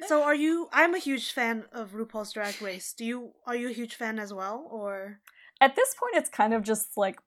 So 0.00 0.22
are 0.22 0.34
you 0.34 0.68
I'm 0.72 0.94
a 0.94 0.98
huge 0.98 1.32
fan 1.32 1.64
of 1.72 1.92
RuPaul's 1.92 2.32
Drag 2.32 2.60
Race. 2.62 2.92
Do 2.92 3.04
you 3.04 3.32
are 3.46 3.56
you 3.56 3.68
a 3.68 3.72
huge 3.72 3.94
fan 3.94 4.18
as 4.18 4.32
well 4.32 4.66
or 4.70 5.20
At 5.60 5.76
this 5.76 5.94
point, 5.94 6.16
it's 6.16 6.30
kind 6.30 6.54
of 6.54 6.62
just 6.62 6.96
like 6.96 7.18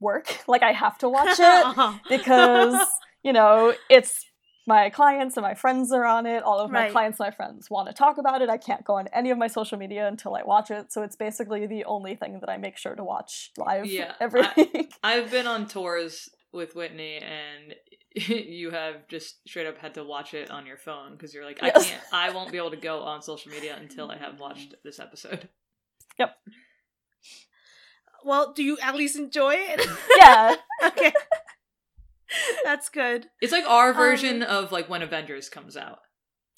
work. 0.00 0.38
Like, 0.48 0.62
I 0.62 0.72
have 0.72 0.98
to 0.98 1.08
watch 1.08 1.36
it 1.38 1.66
Uh-huh. 1.66 1.92
because, 2.08 2.78
you 3.22 3.32
know, 3.32 3.74
it's 3.88 4.24
my 4.66 4.90
clients 4.90 5.36
and 5.36 5.42
my 5.44 5.54
friends 5.54 5.92
are 5.92 6.04
on 6.04 6.26
it. 6.26 6.42
All 6.42 6.58
of 6.60 6.70
my 6.70 6.80
Right. 6.82 6.92
clients 6.92 7.18
and 7.20 7.26
my 7.26 7.30
friends 7.30 7.68
want 7.70 7.88
to 7.88 7.94
talk 7.94 8.18
about 8.18 8.40
it. 8.42 8.48
I 8.48 8.56
can't 8.56 8.84
go 8.84 8.94
on 8.96 9.08
any 9.08 9.30
of 9.30 9.38
my 9.38 9.46
social 9.48 9.78
media 9.78 10.06
until 10.06 10.34
I 10.34 10.42
watch 10.42 10.70
it. 10.70 10.92
So 10.92 11.02
it's 11.02 11.16
basically 11.16 11.66
the 11.66 11.84
only 11.84 12.14
thing 12.14 12.38
that 12.40 12.48
I 12.48 12.56
make 12.56 12.76
sure 12.78 12.94
to 12.94 13.04
watch 13.04 13.50
live 13.58 13.86
Yeah, 13.86 14.14
every 14.20 14.42
I- 14.42 14.52
week. 14.74 14.94
I've 15.02 15.30
been 15.30 15.46
on 15.46 15.66
tours 15.66 16.28
with 16.52 16.74
Whitney, 16.74 17.18
and 17.18 17.74
you 18.28 18.70
have 18.70 19.06
just 19.08 19.46
straight 19.48 19.66
up 19.66 19.78
had 19.78 19.94
to 19.94 20.04
watch 20.04 20.34
it 20.34 20.50
on 20.50 20.66
your 20.66 20.76
phone 20.76 21.12
because 21.12 21.32
you're 21.32 21.44
like, 21.44 21.62
I 21.62 21.66
Yes. 21.66 21.88
can't, 21.90 22.02
I 22.12 22.30
won't 22.30 22.50
be 22.50 22.58
able 22.58 22.70
to 22.70 22.76
go 22.76 23.02
on 23.02 23.22
social 23.22 23.50
media 23.52 23.76
until 23.80 24.10
I 24.10 24.16
have 24.16 24.40
watched 24.40 24.74
this 24.84 24.98
episode. 24.98 25.48
Yep. 26.18 26.34
Well, 28.24 28.52
do 28.52 28.62
you 28.62 28.76
at 28.82 28.94
least 28.94 29.16
enjoy 29.16 29.54
it? 29.56 29.86
yeah. 30.18 30.54
okay. 30.84 31.12
That's 32.64 32.88
good. 32.90 33.26
It's 33.40 33.52
like 33.52 33.64
our 33.66 33.90
Um, 33.90 33.96
version 33.96 34.42
of 34.42 34.70
like 34.72 34.88
when 34.90 35.02
Avengers 35.02 35.48
comes 35.48 35.76
out. 35.76 36.00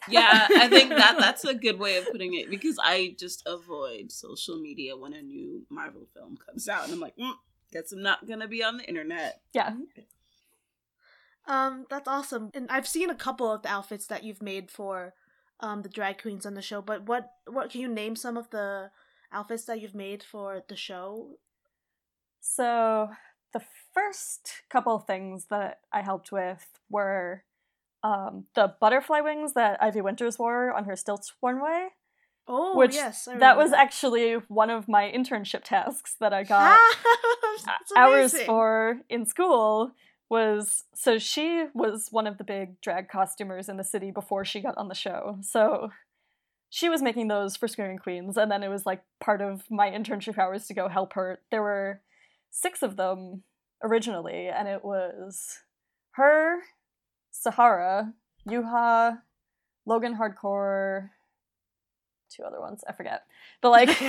Yeah, 0.08 0.48
I 0.50 0.66
think 0.68 0.88
that 0.90 1.16
that's 1.20 1.44
a 1.44 1.54
good 1.54 1.78
way 1.78 1.96
of 1.96 2.10
putting 2.10 2.34
it 2.34 2.50
because 2.50 2.76
I 2.82 3.14
just 3.20 3.44
avoid 3.46 4.10
social 4.10 4.58
media 4.58 4.96
when 4.96 5.12
a 5.12 5.22
new 5.22 5.64
Marvel 5.70 6.08
film 6.12 6.36
comes 6.44 6.68
out, 6.68 6.84
and 6.84 6.92
I'm 6.92 6.98
like, 6.98 7.16
mm, 7.16 7.34
guess 7.72 7.92
I'm 7.92 8.02
not 8.02 8.26
gonna 8.26 8.48
be 8.48 8.64
on 8.64 8.78
the 8.78 8.84
internet. 8.84 9.42
Yeah. 9.52 9.74
Um, 11.46 11.86
that's 11.90 12.08
awesome. 12.08 12.50
And 12.54 12.70
I've 12.70 12.86
seen 12.86 13.10
a 13.10 13.14
couple 13.14 13.50
of 13.50 13.62
the 13.62 13.70
outfits 13.70 14.06
that 14.06 14.24
you've 14.24 14.42
made 14.42 14.70
for 14.70 15.14
um 15.60 15.82
the 15.82 15.88
drag 15.88 16.20
queens 16.20 16.46
on 16.46 16.54
the 16.54 16.62
show, 16.62 16.82
but 16.82 17.06
what 17.06 17.30
what 17.46 17.70
can 17.70 17.80
you 17.80 17.88
name 17.88 18.16
some 18.16 18.36
of 18.36 18.50
the 18.50 18.90
outfits 19.32 19.64
that 19.64 19.80
you've 19.80 19.94
made 19.94 20.22
for 20.22 20.62
the 20.68 20.76
show? 20.76 21.36
So 22.40 23.10
the 23.52 23.62
first 23.92 24.62
couple 24.70 24.94
of 24.94 25.06
things 25.06 25.46
that 25.50 25.80
I 25.92 26.02
helped 26.02 26.32
with 26.32 26.66
were 26.90 27.44
um, 28.02 28.46
the 28.54 28.74
butterfly 28.80 29.20
wings 29.20 29.52
that 29.52 29.82
Ivy 29.82 30.00
Winters 30.00 30.38
wore 30.38 30.72
on 30.72 30.84
her 30.84 30.96
stilts 30.96 31.32
runway. 31.40 31.88
Oh, 32.48 32.76
Which 32.76 32.94
yes. 32.94 33.28
That 33.38 33.56
was 33.56 33.72
actually 33.72 34.34
one 34.48 34.70
of 34.70 34.88
my 34.88 35.12
internship 35.14 35.62
tasks 35.62 36.16
that 36.18 36.32
I 36.32 36.42
got 36.44 36.80
hours 37.96 38.36
for 38.42 38.98
in 39.08 39.26
school 39.26 39.92
was 40.32 40.84
so 40.94 41.18
she 41.18 41.66
was 41.74 42.08
one 42.10 42.26
of 42.26 42.38
the 42.38 42.44
big 42.44 42.80
drag 42.80 43.10
costumers 43.10 43.68
in 43.68 43.76
the 43.76 43.84
city 43.84 44.10
before 44.10 44.46
she 44.46 44.62
got 44.62 44.78
on 44.78 44.88
the 44.88 44.94
show. 44.94 45.36
So 45.42 45.90
she 46.70 46.88
was 46.88 47.02
making 47.02 47.28
those 47.28 47.54
for 47.54 47.68
Screaming 47.68 47.98
Queens, 47.98 48.38
and 48.38 48.50
then 48.50 48.62
it 48.62 48.70
was 48.70 48.86
like 48.86 49.02
part 49.20 49.42
of 49.42 49.70
my 49.70 49.90
internship 49.90 50.38
hours 50.38 50.66
to 50.68 50.74
go 50.74 50.88
help 50.88 51.12
her. 51.12 51.40
There 51.50 51.60
were 51.60 52.00
six 52.50 52.82
of 52.82 52.96
them 52.96 53.42
originally, 53.84 54.48
and 54.48 54.68
it 54.68 54.82
was 54.82 55.58
her, 56.12 56.60
Sahara, 57.30 58.14
Yuhua, 58.48 59.18
Logan 59.84 60.16
Hardcore, 60.16 61.10
two 62.34 62.42
other 62.42 62.58
ones, 62.58 62.82
I 62.88 62.92
forget. 62.92 63.24
But 63.60 63.68
like 63.68 64.02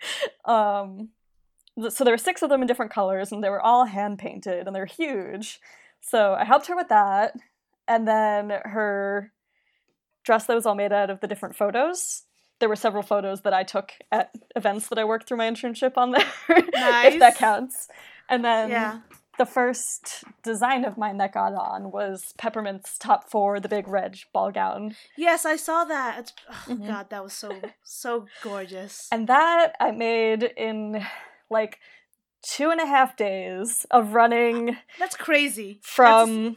um 0.46 1.10
so 1.90 2.04
there 2.04 2.12
were 2.12 2.18
six 2.18 2.42
of 2.42 2.50
them 2.50 2.60
in 2.62 2.66
different 2.68 2.92
colors 2.92 3.32
and 3.32 3.42
they 3.42 3.48
were 3.50 3.60
all 3.60 3.84
hand 3.86 4.18
painted 4.18 4.66
and 4.66 4.74
they're 4.76 4.86
huge. 4.86 5.60
So 6.00 6.34
I 6.34 6.44
helped 6.44 6.66
her 6.66 6.76
with 6.76 6.88
that. 6.88 7.34
And 7.88 8.06
then 8.06 8.50
her 8.64 9.32
dress 10.24 10.46
that 10.46 10.54
was 10.54 10.66
all 10.66 10.74
made 10.74 10.92
out 10.92 11.10
of 11.10 11.20
the 11.20 11.26
different 11.26 11.56
photos. 11.56 12.22
There 12.60 12.68
were 12.68 12.76
several 12.76 13.02
photos 13.02 13.40
that 13.42 13.52
I 13.52 13.64
took 13.64 13.92
at 14.12 14.30
events 14.54 14.88
that 14.88 14.98
I 14.98 15.04
worked 15.04 15.26
through 15.26 15.38
my 15.38 15.50
internship 15.50 15.96
on 15.96 16.12
there, 16.12 16.26
if 16.48 17.18
that 17.18 17.36
counts. 17.36 17.88
And 18.28 18.44
then 18.44 18.70
yeah. 18.70 19.00
the 19.36 19.46
first 19.46 20.22
design 20.44 20.84
of 20.84 20.96
mine 20.96 21.16
that 21.16 21.32
got 21.34 21.54
on 21.54 21.90
was 21.90 22.32
Peppermint's 22.38 22.98
top 22.98 23.28
four, 23.28 23.58
the 23.58 23.68
big 23.68 23.88
red 23.88 24.16
ball 24.32 24.52
gown. 24.52 24.94
Yes, 25.16 25.44
I 25.44 25.56
saw 25.56 25.84
that. 25.84 26.20
It's, 26.20 26.32
oh 26.48 26.64
Mhm. 26.68 26.86
god, 26.86 27.10
that 27.10 27.24
was 27.24 27.32
so 27.32 27.60
so 27.82 28.26
gorgeous. 28.42 29.08
And 29.10 29.26
that 29.26 29.74
I 29.80 29.90
made 29.90 30.44
in 30.56 31.04
like 31.52 31.78
two 32.42 32.70
and 32.70 32.80
a 32.80 32.86
half 32.86 33.16
days 33.16 33.86
of 33.90 34.14
running 34.14 34.76
That's 34.98 35.16
crazy. 35.16 35.78
from 35.82 36.56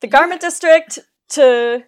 the 0.00 0.06
garment 0.06 0.40
district 0.40 0.98
to 1.30 1.84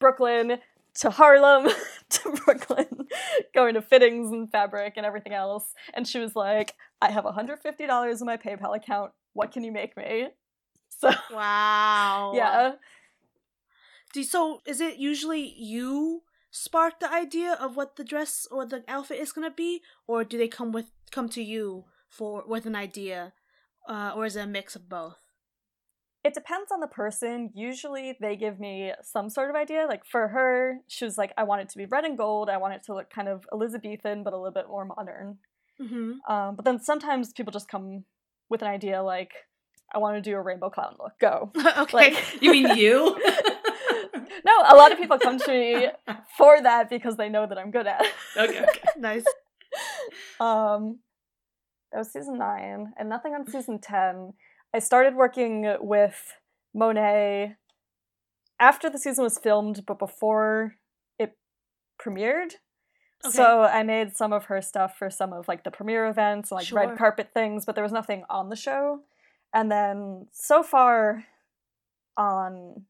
Brooklyn 0.00 0.58
to 0.96 1.10
Harlem 1.10 1.68
to 2.10 2.30
Brooklyn, 2.44 3.06
going 3.54 3.74
to 3.74 3.82
fittings 3.82 4.32
and 4.32 4.50
fabric 4.50 4.94
and 4.96 5.06
everything 5.06 5.32
else. 5.32 5.72
And 5.94 6.08
she 6.08 6.18
was 6.18 6.34
like, 6.34 6.74
I 7.00 7.10
have 7.10 7.24
$150 7.24 8.20
in 8.20 8.26
my 8.26 8.36
PayPal 8.36 8.74
account. 8.74 9.12
What 9.32 9.52
can 9.52 9.62
you 9.64 9.72
make 9.72 9.96
me? 9.96 10.28
So, 11.00 11.10
Wow. 11.32 12.32
yeah. 12.34 12.72
Do 14.12 14.24
so 14.24 14.62
is 14.66 14.80
it 14.80 14.96
usually 14.96 15.54
you 15.56 16.22
spark 16.58 17.00
the 17.00 17.12
idea 17.12 17.52
of 17.52 17.76
what 17.76 17.96
the 17.96 18.04
dress 18.04 18.46
or 18.50 18.66
the 18.66 18.84
outfit 18.88 19.18
is 19.18 19.32
gonna 19.32 19.50
be, 19.50 19.82
or 20.06 20.24
do 20.24 20.36
they 20.36 20.48
come 20.48 20.72
with 20.72 20.90
come 21.10 21.28
to 21.30 21.42
you 21.42 21.84
for 22.08 22.44
with 22.46 22.66
an 22.66 22.76
idea, 22.76 23.32
uh, 23.88 24.12
or 24.14 24.26
is 24.26 24.36
it 24.36 24.42
a 24.42 24.46
mix 24.46 24.76
of 24.76 24.88
both? 24.88 25.18
It 26.24 26.34
depends 26.34 26.72
on 26.72 26.80
the 26.80 26.88
person. 26.88 27.50
Usually 27.54 28.16
they 28.20 28.36
give 28.36 28.58
me 28.58 28.92
some 29.02 29.30
sort 29.30 29.50
of 29.50 29.56
idea. 29.56 29.86
Like 29.88 30.04
for 30.04 30.28
her, 30.28 30.78
she 30.88 31.04
was 31.04 31.16
like, 31.16 31.32
I 31.38 31.44
want 31.44 31.62
it 31.62 31.68
to 31.70 31.78
be 31.78 31.86
red 31.86 32.04
and 32.04 32.18
gold. 32.18 32.50
I 32.50 32.56
want 32.56 32.74
it 32.74 32.82
to 32.84 32.94
look 32.94 33.08
kind 33.08 33.28
of 33.28 33.46
Elizabethan, 33.52 34.24
but 34.24 34.32
a 34.32 34.36
little 34.36 34.52
bit 34.52 34.68
more 34.68 34.84
modern. 34.84 35.38
Mm-hmm. 35.80 36.30
Um, 36.30 36.56
but 36.56 36.64
then 36.64 36.80
sometimes 36.80 37.32
people 37.32 37.52
just 37.52 37.68
come 37.70 38.04
with 38.50 38.62
an 38.62 38.68
idea 38.68 39.02
like, 39.02 39.32
I 39.94 39.98
want 39.98 40.16
to 40.16 40.20
do 40.20 40.36
a 40.36 40.42
rainbow 40.42 40.70
clown 40.70 40.96
look. 40.98 41.12
Go. 41.20 41.50
okay. 41.78 41.96
Like, 41.96 42.42
You 42.42 42.50
mean 42.50 42.76
you? 42.76 43.16
no, 44.62 44.74
a 44.74 44.76
lot 44.76 44.92
of 44.92 44.98
people 44.98 45.18
come 45.18 45.38
to 45.38 45.50
me 45.50 45.88
for 46.36 46.60
that 46.62 46.90
because 46.90 47.16
they 47.16 47.28
know 47.28 47.46
that 47.46 47.58
I'm 47.58 47.70
good 47.70 47.86
at. 47.86 48.04
it. 48.04 48.12
okay, 48.36 48.62
okay. 48.62 48.80
nice. 48.98 49.24
Um, 50.40 51.00
that 51.92 51.98
was 51.98 52.12
season 52.12 52.38
nine, 52.38 52.92
and 52.98 53.08
nothing 53.08 53.34
on 53.34 53.46
season 53.46 53.78
ten. 53.80 54.34
I 54.74 54.78
started 54.80 55.14
working 55.14 55.76
with 55.80 56.34
Monet 56.74 57.56
after 58.60 58.90
the 58.90 58.98
season 58.98 59.24
was 59.24 59.38
filmed, 59.38 59.84
but 59.86 59.98
before 59.98 60.74
it 61.18 61.36
premiered. 62.00 62.54
Okay. 63.24 63.32
So 63.36 63.62
I 63.62 63.82
made 63.82 64.16
some 64.16 64.32
of 64.32 64.44
her 64.44 64.60
stuff 64.62 64.96
for 64.98 65.10
some 65.10 65.32
of 65.32 65.48
like 65.48 65.64
the 65.64 65.70
premiere 65.70 66.06
events, 66.06 66.52
like 66.52 66.66
Sure. 66.66 66.78
red 66.78 66.98
carpet 66.98 67.30
things, 67.34 67.64
but 67.66 67.74
there 67.74 67.82
was 67.84 67.92
nothing 67.92 68.24
on 68.30 68.48
the 68.48 68.56
show. 68.56 69.00
And 69.54 69.72
then 69.72 70.26
so 70.32 70.62
far 70.62 71.24
on 72.16 72.84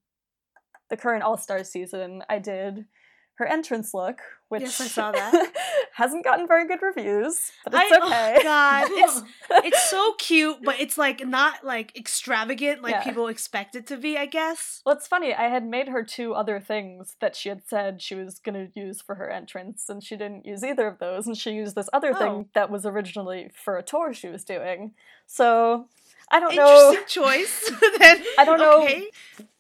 the 0.90 0.96
current 0.96 1.22
All 1.22 1.36
Star 1.36 1.64
season, 1.64 2.22
I 2.28 2.38
did 2.38 2.86
her 3.34 3.46
entrance 3.46 3.94
look, 3.94 4.18
which 4.48 4.62
Yes, 4.62 4.80
I 4.80 4.86
saw 4.88 5.12
that. 5.12 5.52
hasn't 5.92 6.24
gotten 6.24 6.48
very 6.48 6.66
good 6.66 6.82
reviews, 6.82 7.52
but 7.64 7.72
it's 7.74 7.92
I, 7.92 7.98
oh, 8.00 8.06
okay. 8.06 8.36
Oh 8.38 8.42
God, 8.42 8.86
it's 8.90 9.22
it's 9.66 9.90
so 9.90 10.14
cute, 10.18 10.58
but 10.64 10.80
it's 10.80 10.98
like 10.98 11.24
not 11.24 11.64
like 11.64 11.96
extravagant 11.96 12.82
like 12.82 12.94
Yeah. 12.94 13.04
people 13.04 13.28
expect 13.28 13.76
it 13.76 13.86
to 13.88 13.96
be. 13.96 14.16
I 14.18 14.26
guess. 14.26 14.82
Well, 14.84 14.96
it's 14.96 15.06
funny. 15.06 15.32
I 15.34 15.44
had 15.48 15.64
made 15.64 15.86
her 15.88 16.02
two 16.02 16.34
other 16.34 16.58
things 16.58 17.14
that 17.20 17.36
she 17.36 17.48
had 17.48 17.62
said 17.68 18.02
she 18.02 18.16
was 18.16 18.40
going 18.40 18.54
to 18.72 18.80
use 18.80 19.00
for 19.00 19.14
her 19.14 19.30
entrance, 19.30 19.88
and 19.88 20.02
she 20.02 20.16
didn't 20.16 20.44
use 20.44 20.64
either 20.64 20.88
of 20.88 20.98
those. 20.98 21.28
And 21.28 21.36
she 21.36 21.52
used 21.52 21.76
this 21.76 21.88
other 21.92 22.12
Oh. 22.14 22.18
thing 22.18 22.48
that 22.54 22.70
was 22.70 22.84
originally 22.86 23.50
for 23.54 23.76
a 23.76 23.84
tour 23.84 24.12
she 24.12 24.28
was 24.28 24.44
doing. 24.44 24.94
So 25.26 25.86
I 26.28 26.40
don't 26.40 26.56
know 26.56 26.90
Interesting 26.90 27.22
choice. 27.22 27.70
then 28.00 28.24
I 28.36 28.44
don't 28.44 28.58
know. 28.58 28.88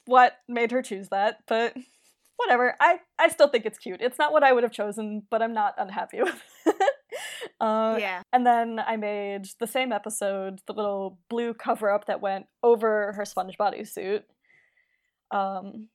What 0.08 0.38
made 0.48 0.70
her 0.70 0.80
choose 0.80 1.10
that, 1.10 1.40
but 1.46 1.76
whatever. 2.36 2.74
I 2.80 3.00
I 3.18 3.28
still 3.28 3.48
think 3.48 3.66
it's 3.66 3.76
cute. 3.76 4.00
It's 4.00 4.18
not 4.18 4.32
what 4.32 4.42
I 4.42 4.52
would 4.54 4.62
have 4.62 4.72
chosen, 4.72 5.24
but 5.30 5.42
I'm 5.42 5.52
not 5.52 5.74
unhappy 5.76 6.22
with. 6.22 6.42
it. 6.64 6.82
uh, 7.60 7.98
yeah. 8.00 8.22
And 8.32 8.46
then 8.46 8.78
I 8.80 8.96
made 8.96 9.48
the 9.60 9.66
same 9.66 9.92
episode, 9.92 10.60
the 10.66 10.72
little 10.72 11.18
blue 11.28 11.52
cover 11.52 11.90
up 11.90 12.06
that 12.06 12.22
went 12.22 12.46
over 12.62 13.12
her 13.12 13.26
sponge 13.26 13.58
bodysuit. 13.58 14.22
Um, 15.30 15.88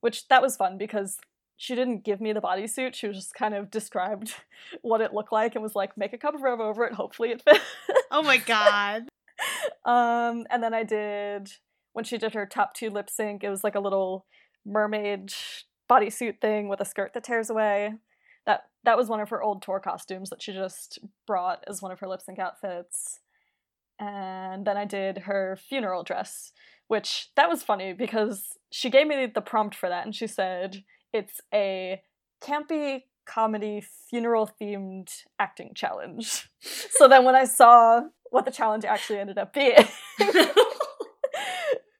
which 0.00 0.26
that 0.28 0.40
was 0.40 0.56
fun 0.56 0.78
because 0.78 1.18
she 1.58 1.74
didn't 1.74 2.04
give 2.04 2.22
me 2.22 2.32
the 2.32 2.40
bodysuit. 2.40 2.94
She 2.94 3.06
was 3.06 3.16
just 3.18 3.34
kind 3.34 3.52
of 3.52 3.70
described 3.70 4.32
what 4.80 5.02
it 5.02 5.12
looked 5.12 5.32
like 5.32 5.56
and 5.56 5.62
was 5.62 5.74
like, 5.74 5.94
make 5.98 6.14
a 6.14 6.18
cover 6.18 6.48
up 6.48 6.60
over 6.60 6.84
it. 6.84 6.94
Hopefully 6.94 7.32
it 7.32 7.42
fits. 7.42 7.60
Oh 8.10 8.22
my 8.22 8.38
God. 8.46 9.08
um, 9.84 10.46
and 10.48 10.62
then 10.62 10.72
I 10.72 10.84
did 10.84 11.52
when 11.98 12.04
she 12.04 12.16
did 12.16 12.34
her 12.34 12.46
top 12.46 12.74
two 12.74 12.90
lip 12.90 13.10
sync. 13.10 13.42
It 13.42 13.50
was 13.50 13.64
like 13.64 13.74
a 13.74 13.80
little 13.80 14.24
mermaid 14.64 15.32
bodysuit 15.90 16.40
thing 16.40 16.68
with 16.68 16.80
a 16.80 16.84
skirt 16.84 17.12
that 17.12 17.24
tears 17.24 17.50
away. 17.50 17.94
that 18.46 18.66
that 18.84 18.96
was 18.96 19.08
one 19.08 19.18
of 19.18 19.30
her 19.30 19.42
old 19.42 19.62
tour 19.62 19.80
costumes 19.80 20.30
that 20.30 20.40
she 20.40 20.52
just 20.52 21.00
brought 21.26 21.64
as 21.66 21.82
one 21.82 21.90
of 21.90 21.98
her 21.98 22.06
lip 22.06 22.22
sync 22.22 22.38
outfits. 22.38 23.18
And 23.98 24.64
then 24.64 24.76
I 24.76 24.84
did 24.84 25.18
her 25.18 25.58
funeral 25.68 26.04
dress, 26.04 26.52
which 26.86 27.30
that 27.34 27.48
was 27.48 27.64
funny 27.64 27.94
because 27.94 28.44
she 28.70 28.90
gave 28.90 29.08
me 29.08 29.26
the 29.26 29.40
prompt 29.40 29.74
for 29.74 29.88
that 29.88 30.04
and 30.04 30.14
she 30.14 30.28
said 30.28 30.84
it's 31.12 31.40
a 31.52 32.00
campy 32.40 33.02
comedy 33.26 33.82
funeral 34.08 34.48
themed 34.62 35.10
acting 35.40 35.72
challenge. 35.74 36.48
so 36.60 37.08
then 37.08 37.24
when 37.24 37.34
I 37.34 37.44
saw 37.44 38.02
what 38.30 38.44
the 38.44 38.52
challenge 38.52 38.84
actually 38.84 39.18
ended 39.18 39.36
up 39.36 39.52
being, 39.52 39.74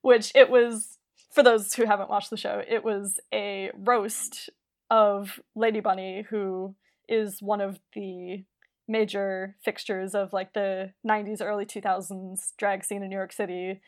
which 0.02 0.33
it 0.35 0.50
was 0.50 0.99
for 1.31 1.43
those 1.43 1.75
who 1.75 1.85
haven't 1.87 2.11
watched 2.11 2.31
the 2.31 2.37
show, 2.37 2.62
it 2.67 2.83
was 2.85 3.21
a 3.33 3.71
roast 3.76 4.50
of 4.90 5.40
Lady 5.55 5.81
Bunny, 5.81 6.25
who 6.31 6.75
is 7.09 7.40
one 7.43 7.61
of 7.61 7.78
the 7.95 8.45
major 8.87 9.55
fixtures 9.62 10.14
of 10.14 10.33
like 10.33 10.55
the 10.55 10.93
90s, 11.07 11.43
early 11.43 11.67
2000s 11.67 12.52
drag 12.57 12.85
scene 12.85 13.02
in 13.02 13.11
New 13.11 13.17
York 13.17 13.33
City. 13.33 13.81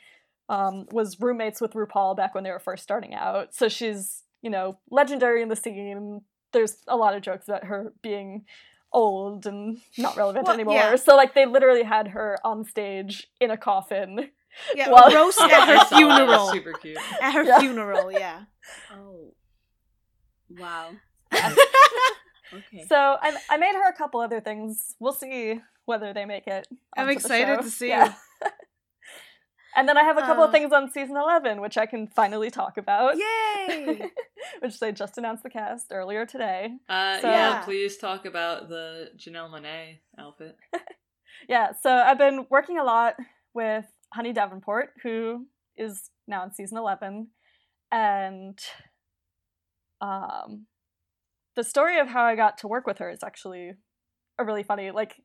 Um, 0.49 0.87
was 0.90 1.21
roommates 1.21 1.61
with 1.61 1.75
RuPaul 1.75 2.17
back 2.17 2.35
when 2.35 2.43
they 2.43 2.50
were 2.50 2.59
first 2.59 2.83
starting 2.83 3.14
out. 3.14 3.55
So 3.55 3.69
she's, 3.69 4.25
you 4.43 4.50
know, 4.50 4.79
legendary 4.90 5.43
in 5.43 5.49
the 5.49 5.55
scene. 5.55 6.23
There's 6.52 6.79
a 6.88 6.97
lot 6.97 7.14
of 7.14 7.23
jokes 7.23 7.47
about 7.47 7.64
her 7.67 7.93
being 8.02 8.47
old 8.93 9.47
and 9.47 9.79
not 9.97 10.17
relevant 10.17 10.47
Well, 10.47 10.55
anymore. 10.55 10.75
yeah. 10.75 10.97
So 10.97 11.14
like 11.14 11.35
they 11.35 11.47
literally 11.47 11.85
had 11.85 12.09
her 12.09 12.37
on 12.45 12.64
stage 12.64 13.29
in 13.40 13.52
a 13.52 13.57
coffin. 13.57 14.31
Yeah, 14.75 14.90
Well- 14.90 15.11
roast 15.14 15.40
at 15.40 15.50
her 15.69 15.76
saw 15.78 15.85
that. 15.85 15.97
funeral. 15.97 16.47
Super 16.49 16.73
cute. 16.75 16.99
At 17.21 17.33
her 17.35 17.45
Yeah. 17.45 17.59
funeral, 17.61 18.11
yeah. 18.12 18.45
Oh. 18.92 19.33
Wow. 20.59 20.90
Okay. 22.52 22.85
So 22.88 22.97
I 22.97 23.37
I 23.49 23.57
made 23.59 23.75
her 23.76 23.88
a 23.88 23.92
couple 23.92 24.21
other 24.21 24.40
things. 24.40 24.97
We'll 24.99 25.12
see 25.12 25.61
whether 25.85 26.12
they 26.12 26.25
make 26.25 26.49
it. 26.49 26.66
I'm 26.97 27.09
excited 27.09 27.62
to 27.62 27.71
see. 27.71 27.88
Yeah. 27.90 28.14
and 29.76 29.88
then 29.88 29.97
I 29.97 30.02
have 30.02 30.19
a 30.19 30.23
couple 30.23 30.42
of 30.42 30.49
Uh. 30.49 30.52
things 30.52 30.73
on 30.73 30.90
season 30.90 31.16
11 31.16 31.61
which 31.61 31.78
I 31.78 31.87
can 31.87 32.09
finally 32.09 32.50
talk 32.50 32.76
about. 32.76 33.16
Yay! 33.16 34.11
which 34.59 34.80
they 34.80 34.90
just 34.90 35.16
announced 35.16 35.45
the 35.45 35.50
cast 35.50 35.92
earlier 35.92 36.26
today. 36.26 36.73
Uh, 36.88 37.21
So- 37.21 37.28
yeah, 37.30 37.50
Yeah. 37.50 37.62
please 37.62 37.97
talk 37.99 38.26
about 38.26 38.69
the 38.69 39.12
Janelle 39.16 39.49
Monáe 39.49 39.99
outfit. 40.19 40.57
Yeah, 41.49 41.71
so 41.80 41.88
I've 41.95 42.19
been 42.19 42.47
working 42.50 42.78
a 42.78 42.85
lot 42.85 43.14
with 43.54 43.87
Honey 44.12 44.33
Davenport, 44.33 44.90
who 45.02 45.47
is 45.76 46.11
now 46.26 46.45
in 46.45 46.52
season 46.52 46.79
11, 46.79 47.29
and 47.93 48.59
um, 50.00 50.67
the 51.57 51.64
story 51.64 51.99
of 51.99 52.09
how 52.09 52.25
I 52.25 52.37
got 52.37 52.59
to 52.59 52.69
work 52.69 52.87
with 52.87 52.99
her 52.99 53.11
is 53.11 53.23
actually 53.23 53.73
a 54.38 54.45
really 54.45 54.62
funny. 54.62 54.90
Like, 54.90 55.17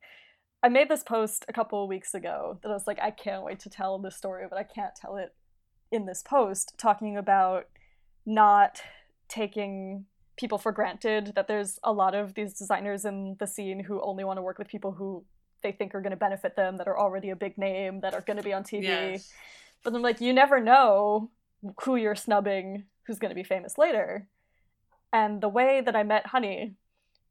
I 0.62 0.68
made 0.68 0.88
this 0.88 1.02
post 1.02 1.44
a 1.48 1.52
couple 1.52 1.82
of 1.82 1.88
weeks 1.88 2.14
ago 2.14 2.58
that 2.62 2.68
I 2.68 2.72
was 2.72 2.86
like, 2.86 2.98
I 3.00 3.10
can't 3.10 3.44
wait 3.44 3.60
to 3.60 3.70
tell 3.70 3.98
this 3.98 4.16
story, 4.16 4.46
but 4.48 4.58
I 4.58 4.62
can't 4.62 4.94
tell 4.94 5.16
it 5.16 5.34
in 5.92 6.06
this 6.06 6.22
post, 6.22 6.74
talking 6.78 7.16
about 7.16 7.66
not 8.24 8.82
taking 9.28 10.06
people 10.36 10.58
for 10.58 10.72
granted, 10.72 11.32
that 11.34 11.48
there's 11.48 11.78
a 11.82 11.92
lot 11.92 12.14
of 12.14 12.34
these 12.34 12.54
designers 12.54 13.04
in 13.04 13.36
the 13.38 13.46
scene 13.46 13.84
who 13.84 14.02
only 14.02 14.24
want 14.24 14.36
to 14.38 14.42
work 14.42 14.58
with 14.58 14.68
people 14.68 14.92
who 14.92 15.24
they 15.62 15.72
think 15.72 15.94
are 15.94 16.00
going 16.00 16.10
to 16.10 16.16
benefit 16.16 16.56
them, 16.56 16.76
that 16.78 16.88
are 16.88 16.98
already 16.98 17.30
a 17.30 17.36
big 17.36 17.58
name, 17.58 18.00
that 18.00 18.14
are 18.14 18.20
going 18.20 18.36
to 18.36 18.42
be 18.42 18.52
on 18.52 18.62
TV. 18.62 18.84
Yes. 18.84 19.32
But 19.82 19.94
I'm 19.94 20.02
like, 20.02 20.20
you 20.20 20.32
never 20.32 20.60
know 20.60 21.30
who 21.82 21.96
you're 21.96 22.16
snubbing, 22.16 22.84
who's 23.04 23.18
going 23.18 23.30
to 23.30 23.34
be 23.34 23.44
famous 23.44 23.78
later. 23.78 24.26
And 25.12 25.40
the 25.40 25.48
way 25.48 25.80
that 25.80 25.96
I 25.96 26.02
met 26.02 26.26
Honey 26.26 26.74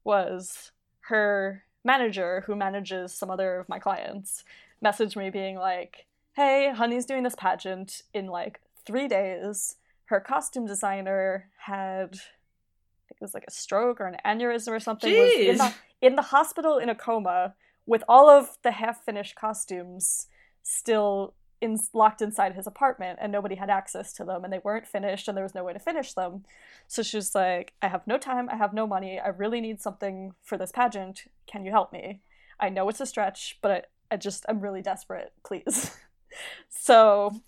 was 0.04 0.72
her 1.08 1.64
manager, 1.84 2.42
who 2.46 2.56
manages 2.56 3.12
some 3.12 3.30
other 3.30 3.60
of 3.60 3.68
my 3.68 3.78
clients, 3.78 4.44
messaged 4.84 5.16
me 5.16 5.30
being 5.30 5.56
like, 5.56 6.06
hey, 6.34 6.72
Honey's 6.74 7.06
doing 7.06 7.22
this 7.22 7.34
pageant 7.34 8.02
in 8.12 8.26
like 8.26 8.60
three 8.84 9.08
days. 9.08 9.76
Her 10.06 10.20
costume 10.20 10.66
designer 10.66 11.48
had, 11.58 12.14
I 12.14 13.02
think 13.08 13.20
it 13.20 13.20
was 13.20 13.34
like 13.34 13.44
a 13.46 13.52
stroke 13.52 14.00
or 14.00 14.06
an 14.06 14.16
aneurysm 14.24 14.68
or 14.68 14.80
something, 14.80 15.12
was 15.12 15.32
in 15.34 15.58
the, 15.58 15.74
in 16.02 16.16
the 16.16 16.22
hospital 16.22 16.78
in 16.78 16.88
a 16.88 16.94
coma 16.94 17.54
with 17.86 18.02
all 18.08 18.28
of 18.28 18.58
the 18.62 18.72
half 18.72 19.04
finished 19.04 19.34
costumes 19.36 20.26
still 20.62 21.34
in, 21.60 21.78
locked 21.92 22.20
inside 22.20 22.54
his 22.54 22.66
apartment 22.66 23.18
and 23.20 23.32
nobody 23.32 23.54
had 23.54 23.70
access 23.70 24.12
to 24.14 24.24
them 24.24 24.44
and 24.44 24.52
they 24.52 24.60
weren't 24.62 24.86
finished 24.86 25.28
and 25.28 25.36
there 25.36 25.44
was 25.44 25.54
no 25.54 25.64
way 25.64 25.72
to 25.72 25.78
finish 25.78 26.12
them. 26.12 26.44
So 26.86 27.02
she 27.02 27.16
was 27.16 27.34
like, 27.34 27.72
I 27.80 27.88
have 27.88 28.06
no 28.06 28.18
time, 28.18 28.48
I 28.50 28.56
have 28.56 28.74
no 28.74 28.86
money, 28.86 29.18
I 29.18 29.28
really 29.28 29.60
need 29.60 29.80
something 29.80 30.34
for 30.42 30.58
this 30.58 30.72
pageant. 30.72 31.24
Can 31.46 31.64
you 31.64 31.70
help 31.70 31.92
me? 31.92 32.20
I 32.58 32.68
know 32.68 32.88
it's 32.88 33.00
a 33.00 33.06
stretch, 33.06 33.58
but 33.62 33.70
I, 33.70 33.82
I 34.14 34.16
just, 34.16 34.44
I'm 34.48 34.60
really 34.60 34.82
desperate, 34.82 35.32
please. 35.44 35.90
so 36.68 37.40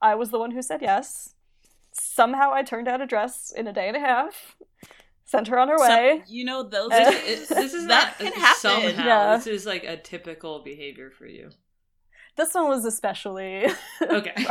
I 0.00 0.14
was 0.14 0.30
the 0.30 0.38
one 0.38 0.50
who 0.50 0.62
said 0.62 0.82
yes. 0.82 1.34
Somehow 1.92 2.52
I 2.52 2.62
turned 2.62 2.88
out 2.88 3.00
a 3.00 3.06
dress 3.06 3.52
in 3.54 3.66
a 3.66 3.72
day 3.72 3.88
and 3.88 3.96
a 3.96 4.00
half, 4.00 4.56
sent 5.34 5.48
her 5.48 5.58
on 5.58 5.68
her 5.68 5.78
Some- 5.78 5.88
way. 5.88 6.22
you 6.28 6.44
know 6.44 6.62
those. 6.62 6.90
Uh, 6.90 7.10
This, 7.10 7.48
this 7.48 7.74
is 7.74 7.86
that 7.88 8.14
not 8.20 8.32
can 8.32 8.40
happen. 8.40 8.58
somehow. 8.60 9.04
Yeah. 9.06 9.36
This 9.36 9.46
is 9.46 9.66
like 9.66 9.84
a 9.84 9.96
typical 9.96 10.62
behavior 10.62 11.10
for 11.10 11.26
you. 11.26 11.50
This 12.36 12.52
one 12.54 12.68
was 12.68 12.84
especially 12.84 13.66
Okay. 14.02 14.34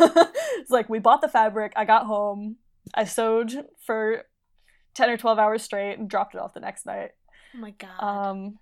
it's 0.00 0.70
like 0.70 0.88
we 0.88 0.98
bought 0.98 1.20
the 1.20 1.28
fabric, 1.28 1.72
I 1.76 1.84
got 1.84 2.06
home, 2.06 2.56
I 2.94 3.04
sewed 3.04 3.66
for 3.84 4.22
10 4.94 5.10
or 5.10 5.16
12 5.16 5.38
hours 5.38 5.62
straight 5.62 5.98
and 5.98 6.08
dropped 6.08 6.34
it 6.34 6.40
off 6.40 6.54
the 6.54 6.60
next 6.60 6.86
night. 6.86 7.10
Oh 7.54 7.58
my 7.58 7.70
god. 7.72 8.00
Um 8.00 8.58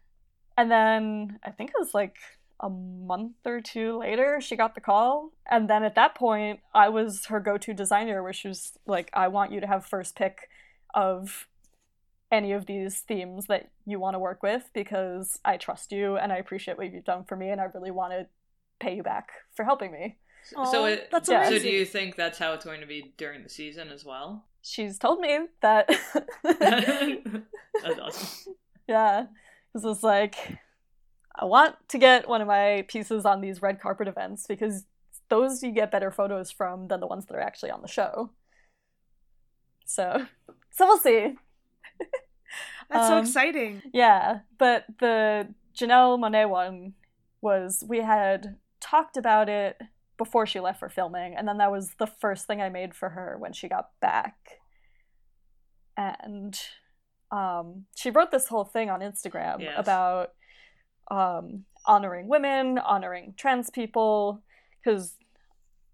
and 0.56 0.70
then 0.70 1.38
I 1.44 1.50
think 1.50 1.70
it 1.70 1.78
was 1.78 1.92
like 1.94 2.16
a 2.60 2.70
month 2.70 3.36
or 3.44 3.60
two 3.60 3.98
later 3.98 4.40
she 4.40 4.56
got 4.56 4.74
the 4.74 4.80
call 4.80 5.30
and 5.50 5.68
then 5.68 5.82
at 5.84 5.94
that 5.96 6.14
point 6.14 6.60
I 6.74 6.88
was 6.88 7.26
her 7.26 7.38
go-to 7.38 7.74
designer 7.74 8.22
where 8.22 8.32
she 8.32 8.48
was 8.48 8.72
like 8.86 9.10
I 9.12 9.28
want 9.28 9.52
you 9.52 9.60
to 9.60 9.66
have 9.66 9.84
first 9.84 10.16
pick 10.16 10.48
of 10.96 11.46
any 12.32 12.52
of 12.52 12.66
these 12.66 13.00
themes 13.00 13.46
that 13.46 13.70
you 13.84 14.00
want 14.00 14.14
to 14.14 14.18
work 14.18 14.42
with 14.42 14.68
because 14.74 15.38
I 15.44 15.58
trust 15.58 15.92
you 15.92 16.16
and 16.16 16.32
I 16.32 16.38
appreciate 16.38 16.76
what 16.76 16.92
you've 16.92 17.04
done 17.04 17.24
for 17.24 17.36
me 17.36 17.50
and 17.50 17.60
I 17.60 17.64
really 17.72 17.92
want 17.92 18.12
to 18.14 18.26
pay 18.80 18.96
you 18.96 19.02
back 19.02 19.28
for 19.54 19.64
helping 19.64 19.92
me. 19.92 20.16
so 20.50 20.84
Aw, 20.84 20.86
it, 20.86 21.08
that's 21.12 21.28
yeah. 21.28 21.48
so 21.48 21.58
do 21.58 21.68
you 21.68 21.84
think 21.84 22.16
that's 22.16 22.38
how 22.38 22.52
it's 22.54 22.64
going 22.64 22.80
to 22.80 22.86
be 22.86 23.14
during 23.16 23.44
the 23.44 23.48
season 23.48 23.88
as 23.90 24.04
well? 24.04 24.44
She's 24.62 24.98
told 24.98 25.20
me 25.20 25.38
that 25.60 25.88
that's 26.42 28.00
awesome. 28.00 28.54
Yeah. 28.88 29.26
This 29.72 29.84
was 29.84 30.02
like, 30.02 30.36
I 31.34 31.44
want 31.44 31.76
to 31.88 31.98
get 31.98 32.28
one 32.28 32.40
of 32.40 32.48
my 32.48 32.84
pieces 32.88 33.24
on 33.24 33.40
these 33.40 33.62
red 33.62 33.80
carpet 33.80 34.08
events 34.08 34.46
because 34.46 34.84
those 35.28 35.62
you 35.62 35.70
get 35.70 35.90
better 35.90 36.10
photos 36.10 36.50
from 36.50 36.88
than 36.88 37.00
the 37.00 37.06
ones 37.06 37.26
that 37.26 37.36
are 37.36 37.40
actually 37.40 37.70
on 37.70 37.82
the 37.82 37.88
show. 37.88 38.30
So, 39.86 40.26
so 40.70 40.86
we'll 40.86 40.98
see. 40.98 41.34
That's 42.90 43.08
so 43.08 43.16
um, 43.16 43.24
exciting. 43.24 43.82
Yeah, 43.92 44.40
but 44.58 44.84
the 45.00 45.48
Janelle 45.76 46.18
Monáe 46.18 46.48
one 46.48 46.94
was 47.40 47.84
we 47.88 47.98
had 47.98 48.56
talked 48.80 49.16
about 49.16 49.48
it 49.48 49.80
before 50.18 50.46
she 50.46 50.60
left 50.60 50.80
for 50.80 50.88
filming, 50.88 51.34
and 51.36 51.46
then 51.48 51.58
that 51.58 51.72
was 51.72 51.94
the 51.98 52.06
first 52.06 52.46
thing 52.46 52.60
I 52.60 52.68
made 52.68 52.94
for 52.94 53.10
her 53.10 53.36
when 53.38 53.52
she 53.52 53.68
got 53.68 53.90
back. 54.00 54.60
And 55.96 56.58
um, 57.30 57.86
she 57.94 58.10
wrote 58.10 58.30
this 58.30 58.48
whole 58.48 58.64
thing 58.64 58.90
on 58.90 59.00
Instagram 59.00 59.60
Yes. 59.60 59.74
about 59.76 60.32
um, 61.10 61.64
honoring 61.86 62.28
women, 62.28 62.78
honoring 62.78 63.34
trans 63.36 63.70
people, 63.70 64.42
because 64.82 65.14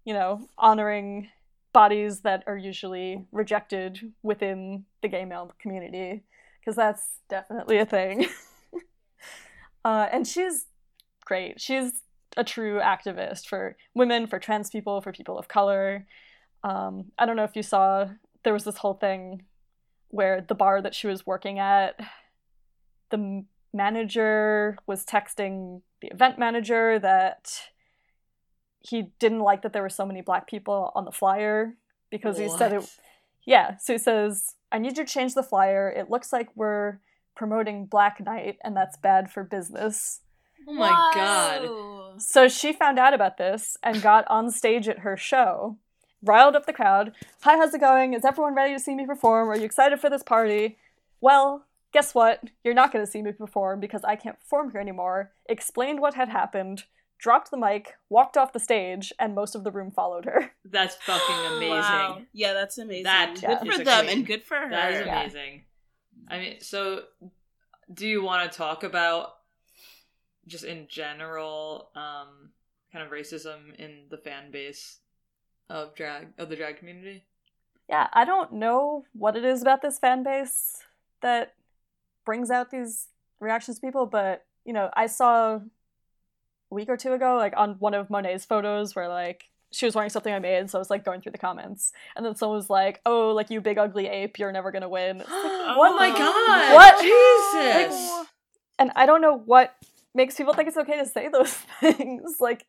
you 0.05 0.13
know, 0.13 0.47
honoring 0.57 1.29
bodies 1.73 2.21
that 2.21 2.43
are 2.47 2.57
usually 2.57 3.25
rejected 3.31 4.13
within 4.21 4.85
the 5.01 5.07
gay 5.07 5.25
male 5.25 5.51
community 5.59 6.23
because 6.59 6.75
that's 6.75 7.19
definitely 7.29 7.79
a 7.79 7.85
thing. 7.85 8.27
uh, 9.85 10.07
and 10.11 10.25
she's 10.25 10.67
great. 11.25 11.59
She's 11.59 11.91
a 12.37 12.43
true 12.43 12.79
activist 12.79 13.47
for 13.47 13.75
women, 13.93 14.27
for 14.27 14.39
trans 14.39 14.69
people, 14.69 15.01
for 15.01 15.11
people 15.11 15.37
of 15.37 15.47
color. 15.47 16.05
Um, 16.63 17.11
I 17.17 17.25
don't 17.25 17.35
know 17.35 17.43
if 17.43 17.55
you 17.55 17.63
saw, 17.63 18.07
there 18.43 18.53
was 18.53 18.63
this 18.63 18.77
whole 18.77 18.93
thing 18.93 19.43
where 20.09 20.41
the 20.41 20.55
bar 20.55 20.81
that 20.81 20.95
she 20.95 21.07
was 21.07 21.25
working 21.25 21.59
at, 21.59 21.99
the 23.09 23.43
manager 23.73 24.77
was 24.85 25.05
texting 25.05 25.81
the 26.01 26.07
event 26.07 26.37
manager 26.37 26.99
that 26.99 27.51
he 28.83 29.13
didn't 29.19 29.39
like 29.39 29.63
that 29.63 29.73
there 29.73 29.81
were 29.81 29.89
so 29.89 30.05
many 30.05 30.21
black 30.21 30.47
people 30.47 30.91
on 30.93 31.05
the 31.05 31.11
flyer 31.11 31.73
because 32.11 32.37
he 32.37 32.47
said 32.49 32.73
it 32.73 32.89
yeah, 33.45 33.77
so 33.77 33.93
he 33.93 33.99
says, 33.99 34.55
I 34.71 34.79
need 34.79 34.97
you 34.97 35.05
to 35.05 35.11
change 35.11 35.33
the 35.33 35.43
flyer. 35.43 35.89
It 35.89 36.09
looks 36.09 36.31
like 36.31 36.49
we're 36.55 36.99
promoting 37.35 37.85
Black 37.85 38.23
Night, 38.23 38.57
and 38.63 38.75
that's 38.75 38.97
bad 38.97 39.31
for 39.31 39.43
business. 39.43 40.21
Oh 40.67 40.73
my 40.73 41.11
god. 41.13 42.21
So 42.21 42.47
she 42.47 42.71
found 42.71 42.97
out 42.97 43.13
about 43.13 43.37
this 43.37 43.77
and 43.83 44.01
got 44.01 44.25
on 44.29 44.49
stage 44.49 44.87
at 44.87 44.99
her 44.99 45.17
show, 45.17 45.77
riled 46.21 46.55
up 46.55 46.65
the 46.65 46.73
crowd. 46.73 47.11
Hi, 47.41 47.57
how's 47.57 47.73
it 47.73 47.81
going? 47.81 48.13
Is 48.13 48.23
everyone 48.23 48.55
ready 48.55 48.73
to 48.73 48.79
see 48.79 48.95
me 48.95 49.05
perform? 49.05 49.49
Are 49.49 49.57
you 49.57 49.65
excited 49.65 49.99
for 49.99 50.09
this 50.09 50.23
party? 50.23 50.77
Well, 51.19 51.65
guess 51.91 52.15
what? 52.15 52.49
You're 52.63 52.73
not 52.73 52.93
going 52.93 53.05
to 53.05 53.11
see 53.11 53.21
me 53.21 53.33
perform 53.33 53.81
because 53.81 54.05
I 54.05 54.15
can't 54.15 54.39
perform 54.39 54.71
here 54.71 54.79
anymore. 54.79 55.31
Explained 55.47 55.99
what 55.99 56.13
had 56.13 56.29
happened, 56.29 56.85
dropped 57.23 57.51
the 57.51 57.57
mic, 57.57 57.95
walked 58.09 58.35
off 58.35 58.51
the 58.51 58.59
stage, 58.59 59.13
and 59.17 59.33
most 59.33 59.55
of 59.55 59.63
the 59.63 59.71
room 59.71 59.89
followed 59.91 60.25
her. 60.25 60.51
That's 60.65 60.95
fucking 60.97 61.35
amazing. 61.55 61.69
Wow. 61.69 62.21
Yeah, 62.33 62.51
that's 62.51 62.77
amazing. 62.77 63.03
That 63.05 63.35
good 63.39 63.59
for 63.73 63.83
them 63.83 64.05
queen. 64.05 64.17
and 64.17 64.27
good 64.27 64.43
for 64.43 64.55
her. 64.57 64.69
That 64.69 64.91
is 64.91 65.05
Yeah. 65.05 65.21
amazing. 65.21 65.63
I 66.27 66.37
mean, 66.37 66.59
so 66.59 67.03
do 67.93 68.05
you 68.05 68.21
want 68.21 68.51
to 68.51 68.57
talk 68.57 68.83
about 68.83 69.35
just 70.47 70.65
in 70.65 70.87
general, 70.89 71.91
um, 71.95 72.49
kind 72.91 73.05
of 73.05 73.11
racism 73.11 73.73
in 73.79 74.03
the 74.09 74.17
fan 74.17 74.51
base 74.51 74.97
of 75.69 75.95
drag 75.95 76.27
of 76.37 76.49
the 76.49 76.57
drag 76.57 76.77
community? 76.77 77.23
Yeah, 77.87 78.07
I 78.11 78.25
don't 78.25 78.51
know 78.51 79.05
what 79.13 79.37
it 79.37 79.45
is 79.45 79.61
about 79.61 79.81
this 79.81 79.97
fan 79.97 80.23
base 80.23 80.83
that 81.21 81.53
brings 82.25 82.51
out 82.51 82.69
these 82.69 83.07
reactions 83.39 83.79
to 83.79 83.87
people, 83.87 84.05
but 84.07 84.45
you 84.65 84.73
know, 84.73 84.89
I 84.93 85.07
saw 85.07 85.55
a 85.55 85.61
week 86.73 86.89
or 86.89 86.97
two 86.97 87.13
ago, 87.13 87.35
like 87.37 87.53
on 87.55 87.75
one 87.79 87.93
of 87.93 88.09
Monet's 88.09 88.45
photos, 88.45 88.95
where 88.95 89.07
like 89.07 89.49
she 89.71 89.85
was 89.85 89.95
wearing 89.95 90.09
something 90.11 90.33
I 90.33 90.39
made, 90.39 90.69
so 90.69 90.77
I 90.77 90.79
was 90.79 90.89
like 90.89 91.03
going 91.03 91.21
through 91.21 91.31
the 91.31 91.37
comments, 91.39 91.91
and 92.15 92.25
then 92.25 92.35
someone 92.35 92.57
was 92.57 92.69
like, 92.69 93.01
"Oh, 93.05 93.29
like 93.31 93.49
you 93.49 93.59
big 93.61 93.77
ugly 93.77 94.07
ape, 94.07 94.37
you're 94.39 94.51
never 94.51 94.71
gonna 94.71 94.89
win." 94.89 95.17
Like, 95.19 95.27
oh 95.29 95.95
my 95.97 96.09
god! 96.09 96.73
What? 96.73 97.01
Jesus! 97.01 98.11
Like, 98.11 98.27
and 98.79 98.91
I 98.95 99.05
don't 99.05 99.21
know 99.21 99.37
what 99.37 99.75
makes 100.15 100.35
people 100.35 100.53
think 100.53 100.67
it's 100.67 100.77
okay 100.77 100.97
to 100.97 101.05
say 101.05 101.27
those 101.27 101.53
things. 101.79 102.35
Like, 102.39 102.65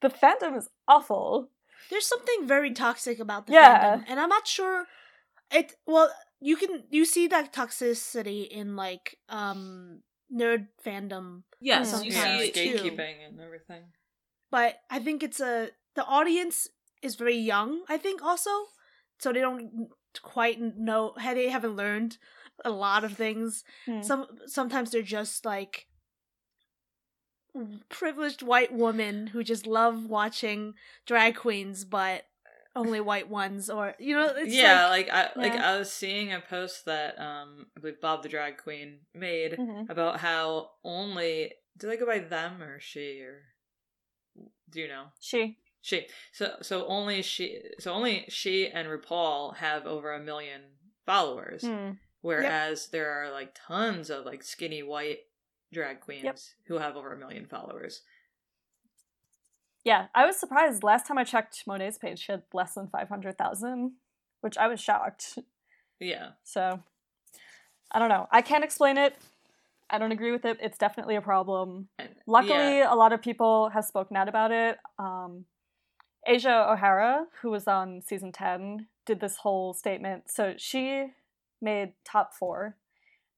the 0.00 0.08
fandom 0.08 0.56
is 0.56 0.68
awful. 0.86 1.50
There's 1.90 2.06
something 2.06 2.46
very 2.46 2.72
toxic 2.72 3.18
about 3.18 3.46
the 3.46 3.52
Yeah. 3.54 3.96
fandom, 3.96 4.04
and 4.08 4.20
I'm 4.20 4.28
not 4.28 4.46
sure. 4.46 4.84
It 5.50 5.74
well, 5.86 6.10
you 6.40 6.56
can 6.56 6.84
you 6.90 7.04
see 7.04 7.26
that 7.28 7.52
toxicity 7.52 8.46
in 8.48 8.76
like 8.76 9.18
um 9.28 10.02
nerd 10.32 10.68
fandom, 10.84 11.42
Yes, 11.60 11.90
Sometimes 11.90 12.06
you 12.06 12.12
yeah, 12.12 12.38
see 12.38 12.48
it 12.48 12.54
gatekeeping 12.54 13.26
and 13.26 13.40
everything. 13.40 13.84
but 14.50 14.76
I 14.90 14.98
think 14.98 15.22
it's 15.22 15.40
a 15.40 15.70
the 15.94 16.04
audience 16.04 16.68
is 17.02 17.16
very 17.16 17.36
young. 17.36 17.82
I 17.88 17.96
think 17.96 18.22
also, 18.22 18.50
so 19.18 19.32
they 19.32 19.40
don't 19.40 19.88
quite 20.22 20.60
know. 20.60 21.14
They 21.22 21.48
haven't 21.48 21.76
learned 21.76 22.18
a 22.64 22.70
lot 22.70 23.04
of 23.04 23.12
things. 23.14 23.64
Hmm. 23.86 24.02
Some 24.02 24.26
sometimes 24.46 24.90
they're 24.90 25.02
just 25.02 25.44
like 25.44 25.86
privileged 27.88 28.42
white 28.42 28.72
women 28.72 29.28
who 29.28 29.42
just 29.42 29.66
love 29.66 30.06
watching 30.06 30.74
drag 31.06 31.34
queens, 31.36 31.84
but 31.84 32.24
only 32.78 33.00
white 33.00 33.28
ones, 33.28 33.68
or 33.68 33.94
you 33.98 34.14
know, 34.14 34.32
it's 34.36 34.54
yeah, 34.54 34.88
like, 34.88 35.08
like, 35.08 35.36
I 35.36 35.40
like 35.40 35.52
I 35.60 35.78
was 35.78 35.92
seeing 35.92 36.32
a 36.32 36.40
post 36.40 36.84
that 36.86 37.18
um 37.18 37.66
I 37.76 37.80
believe 37.80 38.00
Bob 38.00 38.22
the 38.22 38.28
drag 38.28 38.58
queen 38.58 39.00
made 39.14 39.52
Mhm. 39.58 39.88
about 39.90 40.20
how 40.20 40.70
only 40.84 41.52
do 41.76 41.86
they 41.88 41.96
go 41.96 42.06
by 42.06 42.20
them 42.20 42.62
or 42.62 42.80
she 42.80 43.20
or 43.22 43.42
do 44.70 44.80
you 44.80 44.88
know 44.88 45.06
She. 45.20 45.58
she 45.80 46.06
so 46.32 46.56
so 46.62 46.86
only 46.86 47.22
she 47.22 47.62
so 47.78 47.92
only 47.92 48.24
she 48.28 48.68
and 48.68 48.88
RuPaul 48.88 49.56
have 49.56 49.86
over 49.86 50.12
a 50.12 50.20
million 50.20 50.62
followers 51.06 51.62
Hmm. 51.62 51.92
whereas 52.20 52.88
there 52.88 53.10
are 53.10 53.30
like 53.30 53.56
tons 53.66 54.10
of 54.10 54.24
like 54.26 54.42
skinny 54.42 54.82
white 54.82 55.20
drag 55.72 56.00
queens 56.00 56.54
who 56.66 56.78
have 56.78 56.96
over 56.96 57.12
a 57.12 57.18
million 57.18 57.46
followers 57.46 58.02
Yeah, 59.88 60.08
I 60.14 60.26
was 60.26 60.36
surprised. 60.36 60.82
Last 60.82 61.06
time 61.06 61.16
I 61.16 61.24
checked 61.24 61.64
Monet's 61.66 61.96
page, 61.96 62.18
she 62.18 62.32
had 62.32 62.42
less 62.52 62.74
than 62.74 62.88
500,000, 62.88 63.92
which 64.42 64.58
I 64.58 64.68
was 64.68 64.82
shocked. 64.82 65.38
yeah 65.98 66.32
So, 66.44 66.82
I 67.90 67.98
don't 67.98 68.10
know. 68.10 68.28
I 68.30 68.42
can't 68.42 68.62
explain 68.62 68.98
it. 68.98 69.16
I 69.88 69.96
don't 69.96 70.12
agree 70.12 70.30
with 70.30 70.44
it. 70.44 70.58
It's 70.60 70.76
definitely 70.76 71.16
a 71.16 71.22
problem. 71.22 71.88
Luckily, 72.26 72.80
yeah. 72.80 72.92
a 72.92 72.96
lot 72.96 73.14
of 73.14 73.22
people 73.22 73.70
have 73.70 73.86
spoken 73.86 74.14
out 74.14 74.28
about 74.28 74.52
it. 74.52 74.76
Um, 74.98 75.46
Asia 76.26 76.66
O'Hara, 76.70 77.24
who 77.40 77.50
was 77.50 77.66
on 77.66 78.02
season 78.02 78.30
10, 78.30 78.88
did 79.06 79.20
this 79.20 79.38
whole 79.38 79.72
statement. 79.72 80.24
So 80.30 80.52
she 80.58 81.06
made 81.62 81.94
top 82.04 82.34
four, 82.34 82.76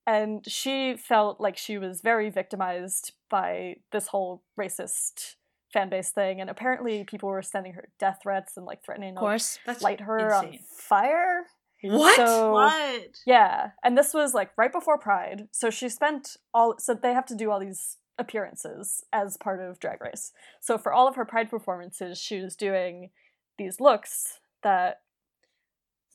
and 0.04 0.44
she 0.48 0.96
felt 0.96 1.40
like 1.40 1.56
she 1.56 1.78
was 1.78 2.00
very 2.00 2.28
victimized 2.28 3.12
by 3.30 3.76
this 3.92 4.08
whole 4.08 4.42
racist 4.58 5.36
fan 5.72 5.88
base 5.88 6.11
thing. 6.11 6.40
And 6.40 6.50
apparently, 6.50 7.04
people 7.04 7.28
were 7.28 7.42
sending 7.42 7.72
her 7.74 7.88
death 7.98 8.18
threats 8.22 8.56
and 8.56 8.66
like 8.66 8.85
threatening 8.85 9.14
to 9.14 9.20
that's 9.66 9.83
light 9.83 10.00
her 10.00 10.35
on 10.35 10.44
fire. 10.76 11.46
what 11.83 12.16
So- 12.16 12.52
What? 12.52 13.16
Yeah, 13.26 13.70
and 13.83 13.96
this 13.96 14.12
was 14.12 14.35
like 14.35 14.50
right 14.56 14.72
before 14.72 14.98
Pride, 14.98 15.48
so 15.52 15.70
she 15.70 15.88
spent 15.88 16.37
all. 16.52 16.76
So 16.78 16.94
they 16.94 17.12
have 17.14 17.26
to 17.26 17.35
do 17.37 17.50
all 17.50 17.61
these 17.61 17.96
appearances 18.18 19.02
as 19.12 19.37
part 19.38 19.61
of 19.61 19.80
Drag 19.80 20.00
Race. 20.02 20.33
So 20.61 20.76
for 20.76 20.92
all 20.92 21.09
of 21.09 21.16
her 21.16 21.24
Pride 21.24 21.48
performances, 21.48 22.18
she 22.18 22.40
was 22.40 22.54
doing 22.54 23.11
these 23.56 23.80
looks 23.80 24.40
that 24.62 25.00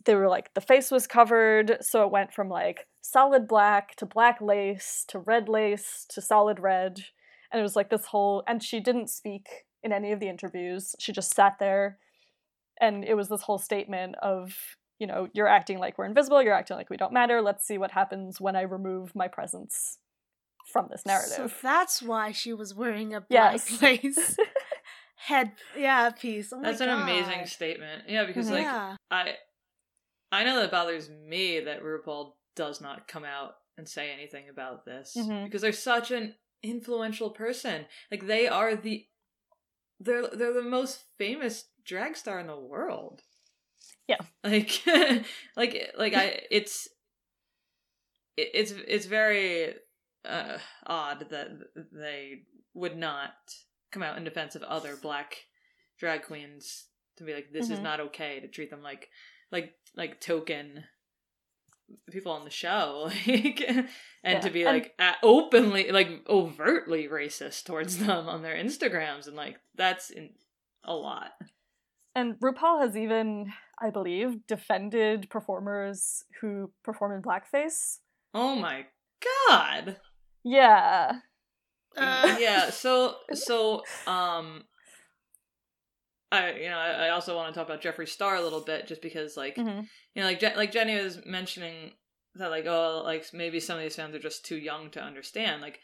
they 0.06 0.14
were 0.16 0.28
like 0.28 0.54
the 0.54 0.62
face 0.62 0.92
was 0.92 1.08
covered, 1.08 1.78
so 1.82 2.04
it 2.06 2.12
went 2.12 2.32
from 2.32 2.48
like 2.48 2.88
solid 3.02 3.48
black 3.48 3.96
to 3.96 4.06
black 4.06 4.40
lace 4.40 5.04
to 5.08 5.18
red 5.20 5.50
lace 5.50 6.06
to 6.10 6.22
solid 6.22 6.60
red, 6.60 7.06
and 7.52 7.60
it 7.60 7.64
was 7.64 7.76
like 7.76 7.90
this 7.90 8.06
whole. 8.06 8.44
And 8.48 8.62
she 8.64 8.80
didn't 8.80 9.10
speak 9.10 9.48
in 9.84 9.92
any 9.92 10.12
of 10.12 10.20
the 10.20 10.30
interviews. 10.30 10.96
She 11.00 11.12
just 11.12 11.34
sat 11.36 11.58
there, 11.60 12.00
and 12.82 13.04
it 13.04 13.16
was 13.16 13.30
this 13.30 13.42
whole 13.44 13.58
statement 13.60 14.16
of 14.22 14.56
you 14.98 15.08
know, 15.08 15.28
you're 15.34 15.48
acting 15.48 15.78
like 15.78 15.98
we're 15.98 16.06
invisible, 16.06 16.42
you're 16.42 16.54
acting 16.54 16.78
like 16.78 16.90
we 16.90 16.96
don't 16.96 17.12
matter. 17.12 17.42
Let's 17.42 17.68
see 17.68 17.78
what 17.78 17.92
happens 17.92 18.40
when 18.40 18.56
I 18.56 18.62
remove 18.62 19.14
my 19.14 19.28
presence 19.28 19.98
from 20.72 20.88
this 20.90 21.06
narrative 21.06 21.52
So 21.52 21.52
that's 21.62 22.02
why 22.02 22.32
she 22.32 22.54
was 22.54 22.74
wearing 22.74 23.14
a 23.14 23.22
black 23.22 23.54
Yes. 23.70 23.82
lace 23.82 24.38
head, 25.16 25.52
yeah, 25.78 26.10
piece. 26.12 26.52
Oh 26.54 26.62
that's 26.62 26.82
an 26.82 26.90
amazing 26.90 27.46
statement 27.46 28.04
yeah 28.08 28.26
because 28.26 28.50
like 28.50 28.64
yeah. 28.64 28.96
I 29.12 29.34
I 30.32 30.44
know 30.44 30.60
that 30.62 30.72
bothers 30.72 31.10
me 31.10 31.60
that 31.62 31.84
RuPaul 31.84 32.34
does 32.56 32.82
not 32.82 33.08
come 33.08 33.26
out 33.26 33.56
and 33.78 33.88
say 33.88 34.12
anything 34.12 34.50
about 34.50 34.86
this 34.86 35.14
Mhm. 35.18 35.44
because 35.46 35.62
they're 35.62 35.72
such 35.74 36.12
an 36.12 36.36
influential 36.70 37.30
person. 37.30 37.86
Like 38.12 38.28
they 38.28 38.48
are 38.48 38.76
the 38.76 39.06
they're 40.00 40.28
they're 40.28 40.54
the 40.54 40.62
most 40.62 41.04
famous 41.18 41.66
drag 41.86 42.16
star 42.18 42.40
in 42.40 42.48
the 42.48 42.60
world. 42.60 43.22
Yeah. 44.08 44.18
Like 44.44 44.82
like 45.56 45.92
like 45.98 46.14
I 46.14 46.42
it's 46.52 46.88
it, 48.38 48.50
it's 48.54 48.72
it's 48.72 49.06
very 49.06 49.74
uh, 50.26 50.58
odd 50.86 51.28
that 51.30 51.50
they 51.92 52.44
would 52.74 52.98
not 52.98 53.34
come 53.92 54.04
out 54.04 54.18
in 54.18 54.24
defense 54.24 54.56
of 54.56 54.64
other 54.64 54.96
black 54.96 55.38
drag 56.00 56.24
queens 56.24 56.86
to 57.18 57.24
be 57.24 57.34
like 57.34 57.52
this 57.54 57.70
is 57.70 57.80
Mhm. 57.80 57.84
not 57.84 58.00
okay 58.00 58.40
to 58.42 58.48
treat 58.48 58.70
them 58.70 58.82
like 58.84 59.10
like 59.52 59.74
like 59.96 60.20
token 60.20 60.84
people 62.12 62.32
on 62.32 62.44
the 62.44 62.50
show 62.50 63.12
like 63.28 63.62
and 63.68 63.88
Yeah, 64.24 64.40
to 64.40 64.50
be 64.50 64.66
like 64.66 64.94
a 65.00 65.14
openly 65.22 65.92
like 65.92 66.10
overtly 66.28 67.08
racist 67.08 67.66
towards 67.66 67.98
them 68.06 68.28
on 68.28 68.42
their 68.42 68.56
instagrams 68.56 69.28
and 69.28 69.36
like 69.36 69.60
that's 69.76 70.10
in 70.10 70.32
a 70.84 70.94
lot 70.94 71.32
And 72.16 72.36
RuPaul 72.40 72.80
has 72.82 72.96
even, 72.96 73.52
I 73.80 73.90
believe, 73.90 74.48
defended 74.48 75.30
performers 75.30 76.24
who 76.40 76.72
perform 76.84 77.12
in 77.12 77.22
blackface. 77.22 78.00
oh 78.34 78.56
my 78.56 78.86
god 79.38 79.98
Yeah. 80.44 81.20
Uh, 81.98 82.36
yeah 82.40 82.70
so 82.72 83.16
so 83.34 83.82
um 84.08 84.64
i 86.36 86.52
you 86.54 86.70
know 86.70 86.78
i 86.78 87.08
I 87.08 87.10
also 87.10 87.36
want 87.36 87.54
to 87.54 87.58
talk 87.60 87.68
about 87.68 87.82
jeffree 87.82 88.08
star 88.08 88.36
a 88.36 88.42
little 88.42 88.62
bit 88.62 88.88
just 88.88 89.02
because 89.02 89.36
like 89.38 89.56
Mhm. 89.56 89.88
you 90.14 90.22
know 90.22 90.28
like 90.28 90.40
Je- 90.40 90.56
like 90.56 90.72
jenny 90.72 90.96
was 91.02 91.26
mentioning 91.26 91.94
that 92.36 92.52
like 92.52 92.66
oh 92.68 93.02
like 93.06 93.26
maybe 93.34 93.60
some 93.60 93.78
of 93.78 93.84
these 93.84 93.96
fans 93.96 94.14
are 94.16 94.20
just 94.20 94.46
too 94.46 94.58
young 94.58 94.90
to 94.92 95.02
understand 95.02 95.62
like 95.62 95.80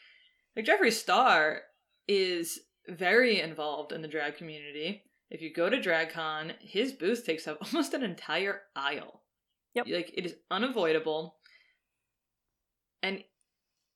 like 0.56 0.66
jeffree 0.66 0.92
star 0.92 1.62
is 2.08 2.60
very 2.88 3.40
involved 3.42 3.92
in 3.92 4.02
the 4.02 4.08
drag 4.08 4.36
community 4.38 5.04
if 5.30 5.42
you 5.42 5.54
go 5.54 5.70
to 5.70 5.78
dragcon 5.80 6.52
his 6.60 6.92
booth 6.92 7.26
takes 7.26 7.48
up 7.48 7.58
almost 7.74 7.94
an 7.94 8.04
entire 8.04 8.62
aisle 8.76 9.22
Yep. 9.74 9.86
like 9.90 10.12
it 10.18 10.26
is 10.26 10.36
unavoidable 10.50 11.38
and 13.02 13.24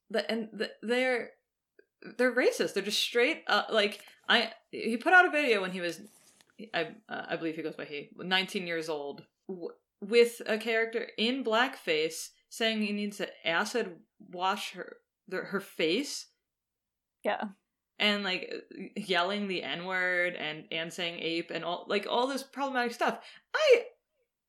the 0.09 0.29
and 0.31 0.49
the, 0.53 0.71
they're 0.81 1.31
they're 2.17 2.33
racist 2.33 2.73
they're 2.73 2.83
just 2.83 3.01
straight 3.01 3.43
up 3.47 3.67
like 3.71 3.99
i 4.29 4.51
he 4.71 4.95
put 4.97 5.13
out 5.13 5.25
a 5.25 5.31
video 5.31 5.61
when 5.61 5.71
he 5.71 5.81
was 5.81 5.99
i 6.73 6.87
uh, 7.09 7.25
i 7.29 7.35
believe 7.35 7.55
he 7.55 7.61
goes 7.63 7.75
by 7.75 7.85
he 7.85 8.09
19 8.17 8.67
years 8.67 8.89
old 8.89 9.25
w- 9.47 9.69
with 10.01 10.41
a 10.45 10.57
character 10.57 11.07
in 11.17 11.43
blackface 11.43 12.29
saying 12.49 12.81
he 12.81 12.91
needs 12.93 13.17
to 13.17 13.47
acid 13.47 13.95
wash 14.31 14.73
her 14.73 14.97
her 15.31 15.59
face 15.59 16.27
Yeah. 17.23 17.43
and 17.99 18.23
like 18.23 18.51
yelling 18.95 19.47
the 19.47 19.63
n 19.63 19.85
word 19.85 20.35
and 20.35 20.65
and 20.71 20.93
saying 20.93 21.19
ape 21.19 21.51
and 21.51 21.63
all 21.65 21.85
like 21.87 22.05
all 22.09 22.27
this 22.27 22.43
problematic 22.43 22.93
stuff 22.93 23.19
i 23.55 23.83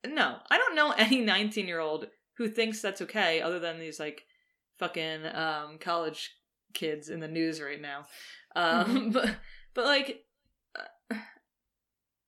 no 0.05 0.37
i 0.49 0.57
don't 0.57 0.75
know 0.75 0.91
any 0.97 1.21
19 1.21 1.67
year 1.67 1.79
old 1.79 2.07
who 2.37 2.47
thinks 2.47 2.81
that's 2.81 3.01
okay 3.01 3.41
other 3.41 3.59
than 3.59 3.79
these 3.79 3.99
like 3.99 4.23
fucking 4.77 5.25
um, 5.33 5.77
college 5.79 6.35
kids 6.75 7.09
in 7.09 7.19
the 7.19 7.27
news 7.27 7.59
right 7.59 7.81
now. 7.81 8.05
Um, 8.55 9.09
but 9.11 9.35
but 9.73 9.85
like. 9.85 10.23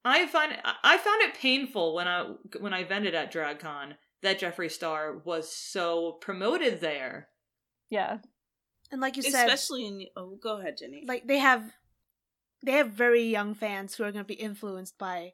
Uh, 0.06 0.10
I 0.10 0.26
find 0.28 0.56
I 0.84 0.98
found 0.98 1.22
it 1.24 1.34
painful 1.36 1.94
when 1.96 2.08
I 2.08 2.26
when 2.60 2.74
I 2.74 2.84
vended 2.84 3.16
at 3.16 3.32
DragCon 3.34 3.94
that 4.22 4.40
Jeffree 4.40 4.72
Star 4.72 5.18
was 5.24 5.52
so 5.52 6.14
promoted 6.14 6.82
there. 6.82 7.30
Yeah. 7.90 8.18
And 8.92 9.02
like 9.02 9.18
you 9.18 9.24
said, 9.24 9.48
Especially 9.48 9.86
in 9.86 10.06
oh, 10.16 10.38
go 10.42 10.58
ahead, 10.60 10.78
Jenny. 10.78 11.04
like 11.08 11.28
they 11.28 11.38
have 11.40 11.72
they 12.66 12.74
have 12.74 12.90
very 12.92 13.24
young 13.24 13.54
fans 13.54 13.96
who 13.96 14.04
are 14.04 14.12
going 14.12 14.24
to 14.24 14.28
be 14.28 14.34
influenced 14.34 14.98
by 14.98 15.34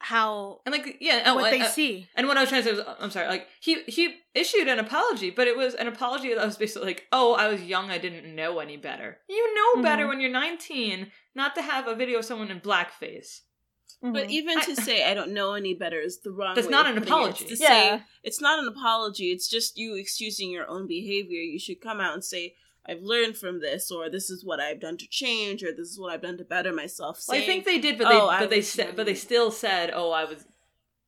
how 0.00 0.60
And 0.64 0.72
like 0.72 0.98
yeah, 1.00 1.22
oh, 1.26 1.34
what 1.36 1.52
and, 1.52 1.60
they 1.60 1.66
uh, 1.66 1.68
see. 1.68 2.08
And 2.14 2.28
what 2.28 2.36
I 2.36 2.40
was 2.40 2.48
trying 2.50 2.62
to 2.62 2.68
say 2.68 2.76
was, 2.76 2.84
I'm 3.00 3.10
sorry, 3.10 3.26
like 3.28 3.48
he 3.60 3.82
he 3.84 4.14
issued 4.34 4.68
an 4.68 4.78
apology, 4.78 5.30
but 5.30 5.48
it 5.48 5.56
was 5.56 5.74
an 5.74 5.88
apology 5.88 6.32
that 6.34 6.44
was 6.44 6.56
basically 6.56 6.86
like, 6.88 7.06
"Oh, 7.10 7.34
I 7.34 7.48
was 7.48 7.62
young, 7.62 7.90
I 7.90 7.98
didn't 7.98 8.34
know 8.34 8.60
any 8.60 8.76
better." 8.76 9.18
You 9.28 9.54
know 9.54 9.82
better 9.82 10.04
Mhm. 10.04 10.08
when 10.08 10.20
you're 10.20 10.30
19, 10.30 11.10
not 11.34 11.54
to 11.56 11.62
have 11.62 11.88
a 11.88 11.96
video 11.96 12.20
of 12.20 12.24
someone 12.24 12.50
in 12.50 12.60
blackface. 12.60 13.40
But 14.00 14.28
Mhm. 14.28 14.30
even 14.30 14.58
I- 14.58 14.64
to 14.64 14.76
say 14.76 15.04
I 15.04 15.14
don't 15.14 15.32
know 15.32 15.54
any 15.54 15.74
better 15.74 16.00
is 16.00 16.20
the 16.20 16.30
wrong. 16.30 16.54
That's 16.54 16.66
way 16.66 16.70
not 16.70 16.86
of 16.86 16.96
an 16.96 17.02
putting 17.02 17.12
it. 17.12 17.16
apology. 17.16 17.44
It's 17.46 17.58
to 17.60 17.64
Yeah. 17.64 17.98
say 17.98 18.02
it's 18.22 18.40
not 18.40 18.58
an 18.60 18.68
apology. 18.68 19.32
It's 19.32 19.48
just 19.48 19.76
you 19.76 19.94
excusing 19.94 20.50
your 20.50 20.68
own 20.68 20.86
behavior. 20.86 21.40
You 21.40 21.58
should 21.58 21.80
come 21.80 22.00
out 22.00 22.14
and 22.14 22.24
say, 22.24 22.54
"I've 22.86 23.02
learned 23.02 23.36
from 23.36 23.60
this," 23.60 23.90
or 23.90 24.08
"This 24.08 24.30
is 24.30 24.44
what 24.44 24.60
I've 24.60 24.78
done 24.80 24.96
to 24.98 25.06
change," 25.08 25.64
or 25.64 25.72
"This 25.72 25.88
is 25.90 25.98
what 25.98 26.12
I've 26.12 26.22
done 26.22 26.38
to 26.38 26.44
better 26.44 26.72
myself." 26.72 27.22
Well, 27.26 27.36
I 27.38 27.44
think 27.44 27.64
they 27.64 27.78
did, 27.78 27.98
but 27.98 28.08
they 28.08 28.14
"Oh, 28.20 28.26
but 28.38 28.50
they 28.50 28.62
said 28.62 28.94
but 28.96 29.06
they 29.06 29.14
still 29.14 29.50
said, 29.50 29.90
"Oh, 29.92 30.10
I 30.12 30.24
was 30.24 30.46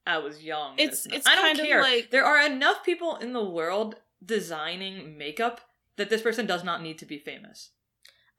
I 0.06 0.18
was 0.18 0.42
young." 0.42 0.76
It's- 0.78 1.06
it's 1.06 1.26
I 1.26 1.34
don't 1.36 1.44
kind 1.44 1.60
of 1.60 1.66
care. 1.66 1.82
like- 1.82 2.10
there 2.10 2.24
are 2.24 2.44
enough 2.44 2.82
people 2.84 3.16
in 3.16 3.32
the 3.34 3.44
world 3.44 3.96
designing 4.24 5.16
makeup 5.18 5.60
that 5.96 6.08
this 6.10 6.22
person 6.22 6.46
does 6.46 6.64
not 6.64 6.82
need 6.82 6.98
to 6.98 7.06
be 7.06 7.18
famous. 7.18 7.70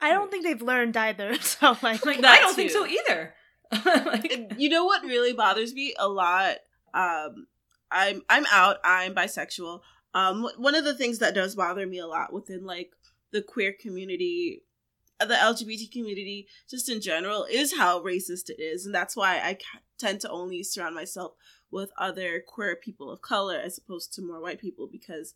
I 0.01 0.10
don't 0.12 0.32
think 0.32 0.43
they've 0.43 0.62
learned 0.62 0.97
either. 0.97 1.36
So 1.41 1.77
like, 1.84 2.04
Like 2.06 2.21
That 2.21 2.39
I 2.39 2.41
don't 2.41 2.56
think 2.56 2.71
so 2.71 2.86
either. 2.88 3.36
like, 3.86 4.53
you 4.57 4.69
know 4.69 4.86
what 4.86 5.03
really 5.03 5.34
bothers 5.34 5.73
me 5.73 5.93
a 5.97 6.07
lot? 6.07 6.57
Um 6.93 7.47
i'm 7.91 8.21
i'm 8.29 8.45
out. 8.51 8.77
I'm 8.84 9.13
bisexual. 9.15 9.81
Um 10.13 10.47
one 10.57 10.75
of 10.75 10.84
the 10.84 10.93
things 10.95 11.19
that 11.19 11.36
does 11.36 11.55
bother 11.55 11.86
me 11.88 11.99
a 11.99 12.07
lot 12.07 12.34
within 12.34 12.65
like 12.65 12.91
the 13.31 13.41
queer 13.41 13.73
community 13.79 14.63
uh, 15.19 15.25
the 15.25 15.36
lgbt 15.36 15.91
community 15.91 16.47
just 16.69 16.89
in 16.89 16.99
general 16.99 17.45
is 17.49 17.77
how 17.77 18.01
racist 18.01 18.49
it 18.49 18.62
is. 18.62 18.86
And 18.86 18.93
that's 18.93 19.15
why 19.15 19.38
i 19.38 19.57
tend 19.97 20.19
to 20.21 20.29
only 20.29 20.63
surround 20.63 20.95
myself 20.95 21.34
with 21.69 21.91
other 21.97 22.43
queer 22.45 22.75
people 22.75 23.10
of 23.12 23.21
color 23.21 23.55
as 23.55 23.77
opposed 23.77 24.12
to 24.13 24.21
more 24.21 24.41
white 24.41 24.60
people 24.60 24.89
because 24.91 25.34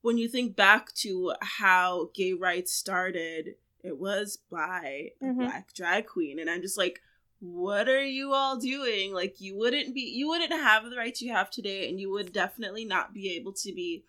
when 0.00 0.18
you 0.18 0.26
think 0.28 0.56
back 0.56 0.92
to 0.94 1.32
how 1.42 2.08
gay 2.14 2.32
rights 2.32 2.72
started 2.72 3.50
it 3.84 3.98
was 3.98 4.38
by 4.50 5.10
a 5.20 5.24
Mhm. 5.26 5.38
black 5.38 5.74
drag 5.74 6.06
queen. 6.06 6.38
And 6.40 6.48
i'm 6.50 6.62
just 6.62 6.78
like 6.78 7.00
what 7.42 7.88
are 7.88 8.04
you 8.04 8.32
all 8.32 8.56
doing? 8.56 9.12
Like 9.12 9.40
you 9.40 9.56
wouldn't 9.56 9.94
be 9.94 10.02
you 10.02 10.28
wouldn't 10.28 10.52
have 10.52 10.88
the 10.88 10.96
rights 10.96 11.20
you 11.20 11.32
have 11.32 11.50
today 11.50 11.88
and 11.88 11.98
you 11.98 12.08
would 12.08 12.32
definitely 12.32 12.84
not 12.84 13.12
be 13.12 13.34
able 13.34 13.52
to 13.54 13.72
be 13.72 14.04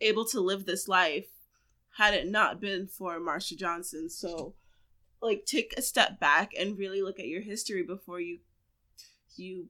able 0.00 0.24
to 0.24 0.40
live 0.40 0.66
this 0.66 0.88
life 0.88 1.28
had 1.96 2.14
it 2.14 2.26
not 2.26 2.60
been 2.60 2.88
for 2.88 3.20
marsha 3.20 3.56
johnson. 3.56 4.10
So 4.10 4.54
like 5.22 5.44
take 5.46 5.72
a 5.76 5.82
step 5.82 6.18
back 6.18 6.52
and 6.58 6.76
really 6.76 7.00
look 7.00 7.20
at 7.20 7.28
your 7.28 7.42
history 7.42 7.84
before 7.84 8.20
you 8.20 8.40
you 9.36 9.68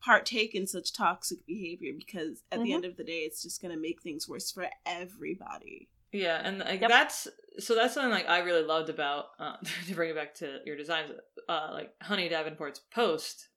partake 0.00 0.54
in 0.54 0.68
such 0.68 0.92
toxic 0.92 1.44
behavior 1.44 1.92
because 1.96 2.44
at 2.52 2.62
the 2.62 2.70
Mhm. 2.70 2.74
end 2.74 2.84
of 2.84 2.96
the 2.96 3.04
day 3.04 3.20
it's 3.20 3.42
just 3.42 3.60
going 3.60 3.74
to 3.74 3.80
make 3.80 4.00
things 4.00 4.28
worse 4.28 4.50
for 4.50 4.68
everybody 4.86 5.88
Yeah, 6.12 6.40
and 6.42 6.58
like 6.58 6.80
Yep. 6.80 6.90
that's 6.90 7.28
so 7.58 7.74
that's 7.74 7.94
something 7.94 8.10
like 8.10 8.28
I 8.28 8.40
really 8.40 8.64
loved 8.64 8.88
about 8.88 9.26
uh, 9.38 9.56
to 9.86 9.94
bring 9.94 10.10
it 10.10 10.16
back 10.16 10.34
to 10.36 10.60
your 10.66 10.76
designs, 10.76 11.12
uh, 11.48 11.70
like 11.72 11.94
Honey 12.02 12.28
Davenport's 12.28 12.80
post 12.80 13.48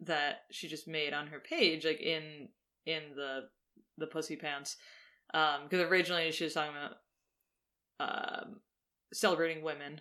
that 0.00 0.44
she 0.50 0.68
just 0.68 0.88
made 0.88 1.12
on 1.12 1.26
her 1.28 1.40
page, 1.40 1.84
like 1.84 2.00
in 2.00 2.48
in 2.86 3.14
the 3.14 3.48
the 3.98 4.06
pussy 4.06 4.36
pants, 4.36 4.76
um, 5.34 5.64
because 5.68 5.86
originally 5.90 6.30
she 6.32 6.44
was 6.44 6.54
talking 6.54 6.74
about 6.76 6.96
um 8.00 8.60
celebrating 9.12 9.62
women 9.62 10.00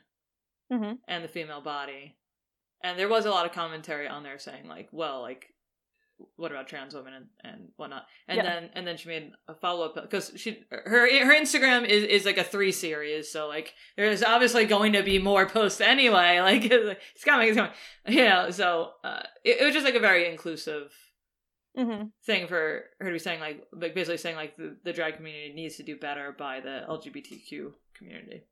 Mhm. 0.72 1.00
and 1.08 1.24
the 1.24 1.28
female 1.28 1.62
body, 1.62 2.18
and 2.84 2.98
there 2.98 3.10
was 3.10 3.26
a 3.26 3.32
lot 3.32 3.46
of 3.46 3.52
commentary 3.52 4.08
on 4.08 4.24
there 4.24 4.40
saying 4.40 4.68
like, 4.68 4.90
well, 4.92 5.22
like 5.22 5.54
what 6.36 6.52
about 6.52 6.68
trans 6.68 6.94
women 6.94 7.14
and, 7.14 7.26
and 7.44 7.68
whatnot? 7.78 8.06
And 8.28 8.38
Yeah. 8.38 8.44
then 8.44 8.70
and 8.74 8.86
then 8.88 8.98
she 8.98 9.08
made 9.10 9.32
a 9.48 9.56
follow-up 9.56 9.96
because 9.96 10.32
she 10.36 10.64
her 10.70 10.84
her 11.26 11.34
instagram 11.34 11.86
is 11.88 12.04
is 12.04 12.26
like 12.26 12.38
a 12.38 12.44
three 12.44 12.72
series 12.72 13.32
so 13.32 13.48
like 13.48 13.74
there's 13.98 14.24
obviously 14.24 14.66
going 14.66 14.94
to 14.94 15.04
be 15.04 15.20
more 15.20 15.46
posts 15.48 15.82
anyway 15.82 16.40
like 16.42 16.66
it's 16.66 17.24
coming 17.24 17.48
it's 17.50 17.58
coming. 17.58 17.72
You 18.08 18.24
know 18.26 18.50
so 18.52 18.92
uh 19.04 19.22
it, 19.44 19.62
it 19.62 19.66
was 19.66 19.74
just 19.74 19.86
like 19.86 19.96
a 19.96 20.00
very 20.00 20.30
inclusive 20.30 20.92
hmm 21.78 22.04
thing 22.26 22.48
for 22.48 22.84
her 23.00 23.06
to 23.08 23.12
be 23.14 23.20
saying 23.20 23.40
like 23.40 23.68
like 23.72 23.94
basically 23.96 24.18
saying 24.18 24.36
like 24.36 24.58
the, 24.58 24.76
the 24.84 24.94
drag 24.94 25.16
community 25.18 25.54
needs 25.54 25.78
to 25.78 25.84
do 25.84 25.96
better 25.98 26.36
by 26.38 26.60
the 26.60 26.82
lgbtq 26.90 27.72
community. 27.94 28.44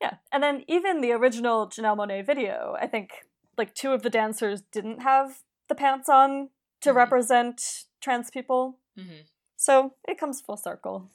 Yeah, 0.00 0.14
and 0.32 0.42
then 0.42 0.64
even 0.68 1.00
the 1.00 1.12
original 1.12 1.68
Janelle 1.68 1.96
Monáe 1.96 2.26
video, 2.26 2.76
I 2.80 2.86
think 2.86 3.10
like 3.56 3.74
two 3.74 3.92
of 3.92 4.02
the 4.02 4.10
dancers 4.10 4.60
didn't 4.72 5.00
have 5.02 5.38
the 5.68 5.74
pants 5.74 6.08
on 6.08 6.50
to 6.84 6.90
Mhm. 6.92 6.96
represent 6.96 7.84
trans 8.00 8.30
people. 8.30 8.78
mm-hmm. 8.98 9.22
So 9.56 9.94
it 10.06 10.18
comes 10.18 10.40
full 10.40 10.56
circle. 10.56 11.10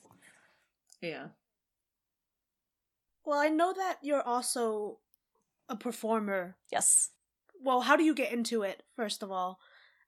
yeah 1.02 1.30
well, 3.26 3.40
I 3.40 3.50
know 3.50 3.74
that 3.74 4.00
you're 4.02 4.24
also 4.24 5.00
a 5.68 5.76
performer. 5.76 6.58
Yes. 6.72 7.12
Well, 7.62 7.82
how 7.82 7.96
do 7.96 8.04
you 8.04 8.16
get 8.16 8.32
into 8.32 8.64
it 8.64 8.82
first 8.96 9.22
of 9.22 9.32
all? 9.32 9.60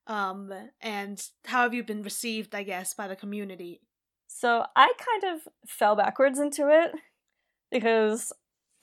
Um, 0.08 0.52
and 0.80 1.24
how 1.44 1.62
have 1.62 1.72
you 1.74 1.84
been 1.84 2.02
received? 2.02 2.52
I 2.54 2.64
guess 2.64 2.94
by 2.94 3.06
the 3.06 3.14
community. 3.14 3.80
So 4.26 4.66
I 4.74 4.92
kind 4.98 5.34
of 5.36 5.46
fell 5.68 5.94
backwards 5.94 6.40
into 6.40 6.68
it 6.68 6.92
because 7.70 8.32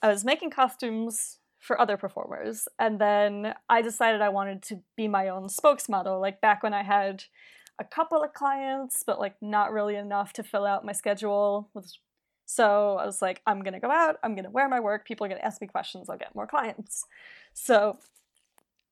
I 0.00 0.08
was 0.08 0.24
making 0.24 0.50
costumes 0.52 1.38
for 1.60 1.80
other 1.80 1.96
performers, 1.96 2.66
and 2.78 2.98
then 2.98 3.54
I 3.68 3.82
decided 3.82 4.22
I 4.22 4.30
wanted 4.30 4.62
to 4.64 4.80
be 4.96 5.06
my 5.08 5.28
own 5.28 5.48
spokesmodel. 5.48 6.20
Like 6.20 6.40
back 6.40 6.62
when 6.62 6.74
I 6.74 6.82
had 6.82 7.24
a 7.78 7.84
couple 7.84 8.22
of 8.22 8.32
clients, 8.32 9.02
but 9.06 9.20
like 9.20 9.34
not 9.40 9.72
really 9.72 9.96
enough 9.96 10.32
to 10.34 10.42
fill 10.42 10.66
out 10.66 10.84
my 10.84 10.92
schedule. 10.92 11.70
So 12.46 12.96
I 12.96 13.06
was 13.06 13.22
like, 13.22 13.42
I'm 13.46 13.62
gonna 13.62 13.78
go 13.78 13.90
out. 13.90 14.16
I'm 14.22 14.34
gonna 14.34 14.50
wear 14.50 14.68
my 14.68 14.80
work. 14.80 15.06
People 15.06 15.26
are 15.26 15.28
gonna 15.28 15.40
ask 15.42 15.60
me 15.60 15.66
questions. 15.66 16.08
I'll 16.08 16.18
get 16.18 16.34
more 16.34 16.46
clients. 16.46 17.04
So 17.52 17.98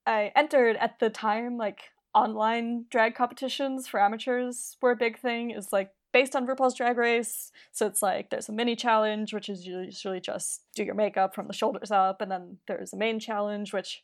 I 0.06 0.32
entered 0.36 0.76
at 0.76 1.00
the 1.00 1.10
time 1.10 1.56
like 1.56 1.80
online 2.14 2.84
drag 2.90 3.14
competitions 3.14 3.88
for 3.88 4.00
amateurs 4.00 4.76
were 4.80 4.92
a 4.92 4.96
big 4.96 5.18
thing. 5.18 5.54
Was 5.54 5.72
like 5.72 5.90
based 6.12 6.34
on 6.34 6.46
RuPaul's 6.46 6.74
Drag 6.74 6.96
Race. 6.96 7.50
So 7.72 7.86
it's 7.86 8.02
like 8.02 8.30
there's 8.30 8.48
a 8.48 8.52
mini 8.52 8.76
challenge, 8.76 9.32
which 9.34 9.48
is 9.48 9.66
usually 9.66 10.20
just 10.20 10.62
do 10.74 10.84
your 10.84 10.94
makeup 10.94 11.34
from 11.34 11.46
the 11.46 11.52
shoulders 11.52 11.90
up, 11.90 12.20
and 12.20 12.30
then 12.30 12.58
there's 12.66 12.92
a 12.92 12.96
main 12.96 13.20
challenge, 13.20 13.72
which 13.72 14.02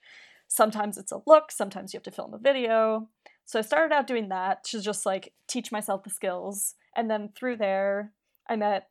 sometimes 0.49 0.99
it's 0.99 1.13
a 1.13 1.21
look, 1.27 1.51
sometimes 1.51 1.93
you 1.93 1.99
have 1.99 2.05
to 2.05 2.11
film 2.11 2.35
a 2.35 2.39
video. 2.39 3.09
So 3.47 3.59
I 3.59 3.63
started 3.63 3.95
out 3.95 4.07
doing 4.07 4.29
that 4.29 4.65
to 4.65 4.81
just 4.81 5.05
like 5.05 5.33
teach 5.49 5.73
myself 5.73 6.03
the 6.03 6.11
skills, 6.11 6.75
and 6.97 7.11
then 7.11 7.31
through 7.35 7.57
there, 7.57 8.13
I 8.49 8.57
met 8.57 8.89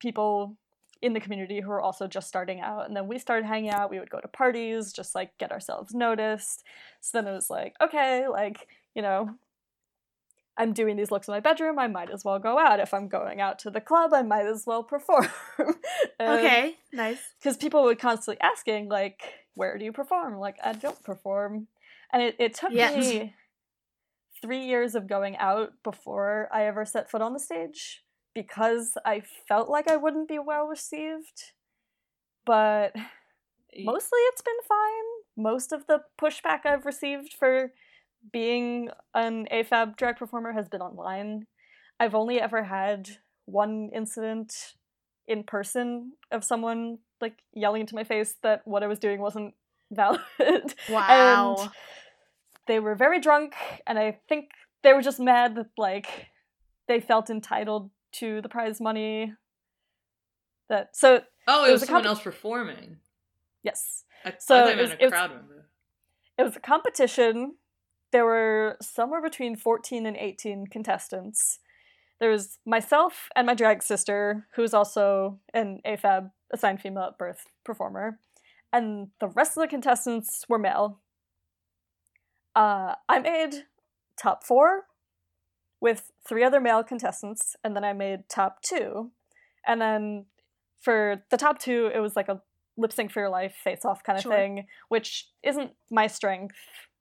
people 0.00 0.56
in 1.02 1.12
the 1.12 1.20
community 1.20 1.60
who 1.60 1.68
were 1.68 1.80
also 1.80 2.06
just 2.06 2.28
starting 2.28 2.60
out, 2.60 2.86
and 2.86 2.96
then 2.96 3.06
we 3.06 3.18
started 3.18 3.46
hanging 3.46 3.70
out. 3.70 3.90
We 3.90 3.98
would 3.98 4.10
go 4.10 4.20
to 4.20 4.28
parties, 4.28 4.92
just 4.92 5.14
like 5.14 5.36
get 5.38 5.52
ourselves 5.52 5.94
noticed. 5.94 6.64
So 7.00 7.18
then 7.18 7.30
it 7.30 7.34
was 7.34 7.50
like, 7.50 7.74
okay, 7.82 8.28
like 8.28 8.66
you 8.94 9.02
know, 9.02 9.30
I'm 10.58 10.72
doing 10.72 10.96
these 10.96 11.10
looks 11.10 11.28
in 11.28 11.32
my 11.32 11.40
bedroom, 11.40 11.78
I 11.78 11.86
might 11.86 12.10
as 12.10 12.24
well 12.24 12.38
go 12.38 12.58
out. 12.58 12.80
If 12.80 12.94
I'm 12.94 13.08
going 13.08 13.40
out 13.40 13.58
to 13.60 13.70
the 13.70 13.80
club, 13.80 14.12
I 14.14 14.22
might 14.22 14.46
as 14.46 14.64
well 14.66 14.82
perform. 14.82 15.28
Um, 16.18 16.38
okay, 16.38 16.76
nice. 16.94 17.18
Because 17.38 17.58
people 17.58 17.82
would 17.84 17.98
constantly 17.98 18.40
asking, 18.40 18.88
like, 18.88 19.20
where 19.54 19.76
do 19.76 19.84
you 19.84 19.92
perform? 19.92 20.38
Like, 20.38 20.56
I 20.64 20.72
don't 20.72 21.02
perform. 21.02 21.66
And 22.10 22.22
it, 22.22 22.36
it 22.38 22.54
took 22.54 22.72
Yes. 22.72 22.94
me 22.94 23.34
three 24.42 24.64
years 24.64 24.94
of 24.94 25.06
going 25.06 25.36
out 25.36 25.72
before 25.82 26.48
I 26.52 26.66
ever 26.66 26.84
set 26.86 27.10
foot 27.10 27.20
on 27.20 27.34
the 27.34 27.40
stage 27.40 28.02
because 28.34 28.92
I 29.04 29.22
felt 29.48 29.68
like 29.68 29.88
I 29.90 29.96
wouldn't 29.96 30.28
be 30.28 30.38
well 30.38 30.66
received. 30.66 31.52
But 32.44 32.94
mostly 33.84 34.18
it's 34.28 34.42
been 34.42 34.54
fine. 34.66 35.44
Most 35.44 35.72
of 35.72 35.86
the 35.86 36.00
pushback 36.20 36.64
I've 36.64 36.86
received 36.86 37.34
for 37.38 37.72
being 38.32 38.90
an 39.14 39.46
AFAB 39.52 39.96
drag 39.96 40.16
performer 40.16 40.52
has 40.52 40.68
been 40.68 40.80
online. 40.80 41.46
I've 42.00 42.14
only 42.14 42.40
ever 42.40 42.62
had 42.64 43.08
one 43.46 43.90
incident 43.94 44.52
in 45.28 45.42
person 45.44 46.12
of 46.30 46.44
someone 46.44 46.98
like 47.20 47.38
yelling 47.52 47.80
into 47.82 47.94
my 47.94 48.04
face 48.04 48.34
that 48.42 48.62
what 48.66 48.82
I 48.82 48.86
was 48.86 48.98
doing 48.98 49.20
wasn't 49.20 49.54
valid. 49.90 50.22
Wow. 50.90 51.56
And 51.58 51.70
they 52.66 52.80
were 52.80 52.94
very 52.96 53.20
drunk, 53.20 53.54
and 53.86 53.98
I 53.98 54.18
think 54.28 54.50
they 54.82 54.92
were 54.92 55.02
just 55.02 55.20
mad 55.20 55.54
that 55.56 55.68
like 55.78 56.26
they 56.88 57.00
felt 57.00 57.30
entitled 57.30 57.90
to 58.12 58.40
the 58.42 58.48
prize 58.48 58.80
money 58.80 59.32
That 60.68 60.96
so 60.96 61.20
Oh, 61.48 61.64
it 61.64 61.68
It 61.68 61.72
was, 61.72 61.82
someone 61.82 62.02
comp- 62.02 62.06
else 62.16 62.22
performing. 62.22 62.96
yes, 63.62 64.04
I, 64.24 64.34
So 64.40 64.56
I 64.64 64.70
it 64.72 64.78
was- 64.78 64.92
a 64.92 65.08
crowd 65.10 65.30
member. 65.30 65.68
it 66.38 66.42
was 66.42 66.56
a 66.56 66.60
competition. 66.60 67.54
There 68.12 68.24
were 68.24 68.76
somewhere 68.80 69.20
between 69.22 69.56
14 69.56 70.06
and 70.06 70.16
18 70.16 70.68
contestants. 70.68 71.58
There 72.18 72.30
was 72.30 72.58
myself 72.64 73.28
and 73.36 73.46
my 73.46 73.54
drag 73.54 73.82
sister, 73.82 74.46
who's 74.54 74.72
also 74.72 75.38
an 75.52 75.80
AFAB 75.84 76.30
assigned 76.52 76.80
female 76.80 77.04
at 77.04 77.18
birth 77.18 77.44
performer, 77.64 78.18
and 78.72 79.08
the 79.20 79.28
rest 79.28 79.56
of 79.56 79.60
the 79.62 79.68
contestants 79.68 80.44
were 80.48 80.58
male. 80.58 81.00
Uh, 82.54 82.94
I 83.08 83.18
made 83.18 83.64
top 84.16 84.44
four 84.44 84.84
with 85.80 86.10
three 86.26 86.42
other 86.42 86.60
male 86.60 86.82
contestants, 86.82 87.54
and 87.62 87.76
then 87.76 87.84
I 87.84 87.92
made 87.92 88.28
top 88.28 88.62
two. 88.62 89.10
And 89.66 89.80
then 89.80 90.26
for 90.80 91.22
the 91.30 91.36
top 91.36 91.58
two, 91.58 91.90
it 91.94 91.98
was 92.00 92.16
like 92.16 92.28
a 92.28 92.40
lip 92.78 92.92
sync 92.92 93.10
for 93.10 93.20
your 93.20 93.28
life, 93.28 93.54
face 93.62 93.84
off 93.84 94.02
kind 94.02 94.16
of 94.18 94.22
Sure. 94.22 94.32
thing, 94.32 94.66
which 94.88 95.28
isn't 95.42 95.72
my 95.90 96.06
strength. 96.06 96.54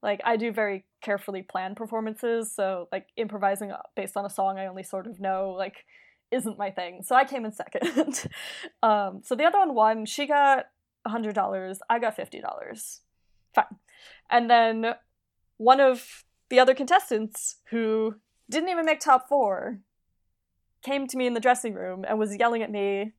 Like, 0.06 0.22
I 0.24 0.38
do 0.38 0.52
very 0.52 0.86
carefully 1.02 1.42
planned 1.42 1.78
performances, 1.78 2.54
so 2.54 2.88
like 2.92 3.08
improvising 3.18 3.72
based 3.96 4.16
on 4.16 4.24
a 4.24 4.30
song 4.30 4.60
I 4.60 4.68
only 4.68 4.84
sort 4.84 5.08
of 5.08 5.20
know, 5.20 5.56
like, 5.58 5.84
isn't 6.30 6.60
my 6.60 6.70
thing. 6.70 7.02
So 7.04 7.16
I 7.16 7.26
came 7.26 7.44
in 7.44 7.52
second. 7.52 8.28
um, 8.84 9.22
so 9.24 9.34
the 9.34 9.46
other 9.46 9.58
one 9.58 9.74
won. 9.74 10.06
She 10.06 10.28
got 10.28 10.68
$100, 11.08 11.78
I 11.90 11.98
got 11.98 12.16
$50. 12.16 13.00
Fine. 13.56 13.66
And 14.30 14.48
then 14.48 14.94
one 15.58 15.80
of 15.80 16.24
the 16.50 16.60
other 16.60 16.76
contestants 16.76 17.56
who 17.72 18.18
didn't 18.48 18.70
even 18.70 18.86
make 18.86 19.00
top 19.00 19.28
four 19.28 19.80
came 20.84 21.08
to 21.08 21.18
me 21.18 21.26
in 21.26 21.34
the 21.34 21.40
dressing 21.40 21.74
room 21.74 22.06
and 22.08 22.20
was 22.20 22.38
yelling 22.38 22.62
at 22.62 22.72
me 22.72 23.14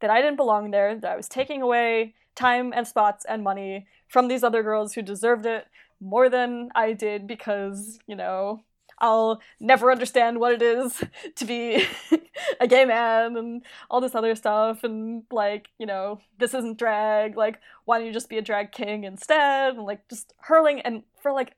that 0.00 0.10
I 0.10 0.20
didn't 0.20 0.38
belong 0.38 0.72
there, 0.72 0.98
that 0.98 1.12
I 1.12 1.16
was 1.16 1.28
taking 1.28 1.62
away 1.62 2.14
time 2.34 2.72
and 2.74 2.84
spots 2.84 3.24
and 3.28 3.44
money 3.44 3.86
from 4.08 4.26
these 4.26 4.42
other 4.42 4.64
girls 4.64 4.94
who 4.94 5.02
deserved 5.02 5.46
it 5.46 5.66
more 6.02 6.28
than 6.28 6.70
I 6.74 6.92
did 6.92 7.26
because, 7.26 7.98
you 8.06 8.16
know, 8.16 8.60
I'll 8.98 9.40
never 9.60 9.90
understand 9.90 10.38
what 10.38 10.52
it 10.52 10.62
is 10.62 11.02
to 11.36 11.44
be 11.44 11.84
a 12.60 12.66
gay 12.66 12.84
man 12.84 13.36
and 13.36 13.62
all 13.90 14.00
this 14.00 14.14
other 14.14 14.34
stuff 14.34 14.84
and 14.84 15.24
like, 15.30 15.68
you 15.78 15.86
know, 15.86 16.20
this 16.38 16.54
isn't 16.54 16.78
drag, 16.78 17.36
like 17.36 17.60
why 17.84 17.98
don't 17.98 18.06
you 18.06 18.12
just 18.12 18.28
be 18.28 18.38
a 18.38 18.42
drag 18.42 18.72
king 18.72 19.04
instead? 19.04 19.74
And 19.74 19.84
like 19.84 20.08
just 20.08 20.32
hurling 20.38 20.80
and 20.80 21.02
for 21.22 21.32
like 21.32 21.54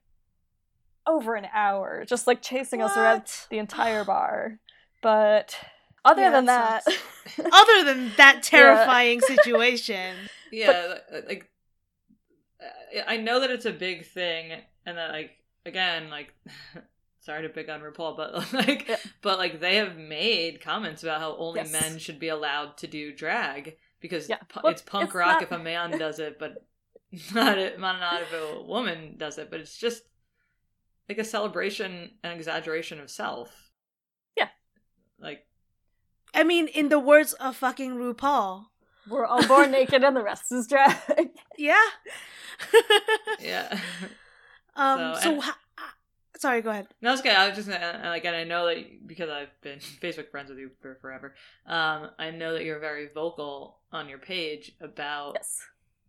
over 1.07 1.35
an 1.35 1.47
hour, 1.53 2.05
just 2.07 2.27
like 2.27 2.41
chasing 2.43 2.81
us 2.83 2.97
around 2.97 3.23
the 3.51 3.59
entire 3.59 4.05
bar. 4.05 4.59
But 5.03 5.57
other 6.05 6.23
Yeah, 6.23 6.31
than 6.31 6.47
that 6.47 6.85
that, 6.87 6.99
Other 7.53 7.85
than 7.85 8.13
that 8.17 8.43
terrifying 8.43 9.21
situation. 9.21 10.17
Yeah, 10.51 10.99
li- 11.13 11.21
like 11.29 11.51
I 13.07 13.17
know 13.17 13.41
that 13.41 13.51
it's 13.51 13.67
a 13.67 13.73
big 13.73 14.07
thing, 14.07 14.53
and 14.87 14.97
that 14.99 15.11
like 15.11 15.31
again, 15.67 16.11
like 16.11 16.33
sorry 17.21 17.43
to 17.43 17.49
pick 17.49 17.69
on 17.69 17.81
RuPaul, 17.81 18.17
but 18.17 18.53
like, 18.53 18.89
Yeah. 18.89 18.97
but 19.23 19.39
like 19.39 19.61
they 19.61 19.77
have 19.77 19.97
made 19.97 20.61
comments 20.61 21.03
about 21.03 21.21
how 21.21 21.37
only 21.37 21.61
Yes. 21.61 21.73
men 21.73 21.99
should 21.99 22.19
be 22.21 22.29
allowed 22.29 22.77
to 22.79 22.87
do 22.87 23.13
drag 23.15 23.77
because 24.01 24.29
Yeah. 24.29 24.39
Well, 24.63 24.73
it's 24.73 24.83
punk 24.83 25.07
it's 25.07 25.15
rock 25.15 25.35
not- 25.35 25.43
if 25.45 25.53
a 25.53 25.59
man 25.59 25.99
does 25.99 26.19
it, 26.19 26.39
but 26.39 26.65
not 27.35 27.59
a, 27.59 27.77
not 27.79 28.01
not 28.01 28.23
if 28.23 28.33
a 28.33 28.63
woman 28.63 29.17
does 29.19 29.39
it. 29.39 29.51
But 29.51 29.61
it's 29.61 29.77
just 29.79 30.03
like 31.09 31.19
a 31.19 31.25
celebration 31.25 32.11
and 32.23 32.33
exaggeration 32.33 33.01
of 33.01 33.11
self. 33.11 33.71
Yeah. 34.37 34.49
like 35.19 35.47
I 36.37 36.43
mean, 36.45 36.67
in 36.69 36.89
the 36.89 36.99
words 36.99 37.33
of 37.35 37.57
fucking 37.57 37.93
RuPaul. 37.93 38.67
We're 39.09 39.27
all 39.27 39.47
born 39.47 39.71
naked 39.79 40.03
and 40.05 40.17
the 40.17 40.23
rest 40.23 40.51
is 40.53 40.67
drag. 40.67 40.97
Yeah. 41.59 41.77
yeah. 43.41 43.79
um. 44.77 45.15
So, 45.17 45.21
So, 45.21 45.31
and- 45.33 45.43
ha- 45.43 45.59
sorry. 46.39 46.63
Go 46.63 46.71
ahead. 46.71 46.89
No, 47.03 47.13
it's 47.13 47.21
okay. 47.21 47.35
I 47.35 47.49
was 47.49 47.57
just 47.57 47.69
gonna, 47.69 48.01
and 48.03 48.15
again, 48.15 48.35
I 48.35 48.45
know 48.45 48.67
that 48.67 49.07
because 49.07 49.31
I've 49.31 49.49
been 49.63 49.79
Facebook 50.03 50.31
friends 50.31 50.51
with 50.51 50.59
you 50.59 50.71
for 50.81 50.97
forever. 51.01 51.35
Um, 51.67 52.11
I 52.19 52.31
know 52.31 52.53
that 52.55 52.65
you're 52.65 52.79
very 52.81 53.09
vocal 53.15 53.79
on 53.93 54.09
your 54.09 54.19
page 54.19 54.73
about 54.81 55.33
yes. 55.35 55.61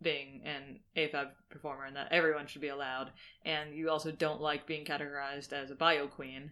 being 0.02 0.42
an 0.44 0.80
AFAB 0.96 1.28
performer 1.50 1.84
and 1.84 1.96
that 1.96 2.08
everyone 2.12 2.46
should 2.46 2.60
be 2.62 2.68
allowed. 2.68 3.10
And 3.44 3.74
you 3.74 3.90
also 3.90 4.10
don't 4.12 4.40
like 4.40 4.66
being 4.66 4.84
categorized 4.84 5.52
as 5.52 5.70
a 5.70 5.74
bio 5.74 6.06
queen. 6.06 6.50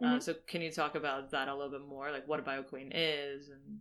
Uh, 0.00 0.06
Mhm. 0.14 0.22
so 0.22 0.34
can 0.46 0.62
you 0.62 0.70
talk 0.70 0.94
about 0.94 1.32
that 1.32 1.48
a 1.48 1.54
little 1.54 1.72
bit 1.72 1.80
more, 1.88 2.12
like 2.12 2.28
what 2.28 2.38
a 2.38 2.42
bio 2.42 2.62
queen 2.62 2.92
is? 2.94 3.48
And 3.48 3.80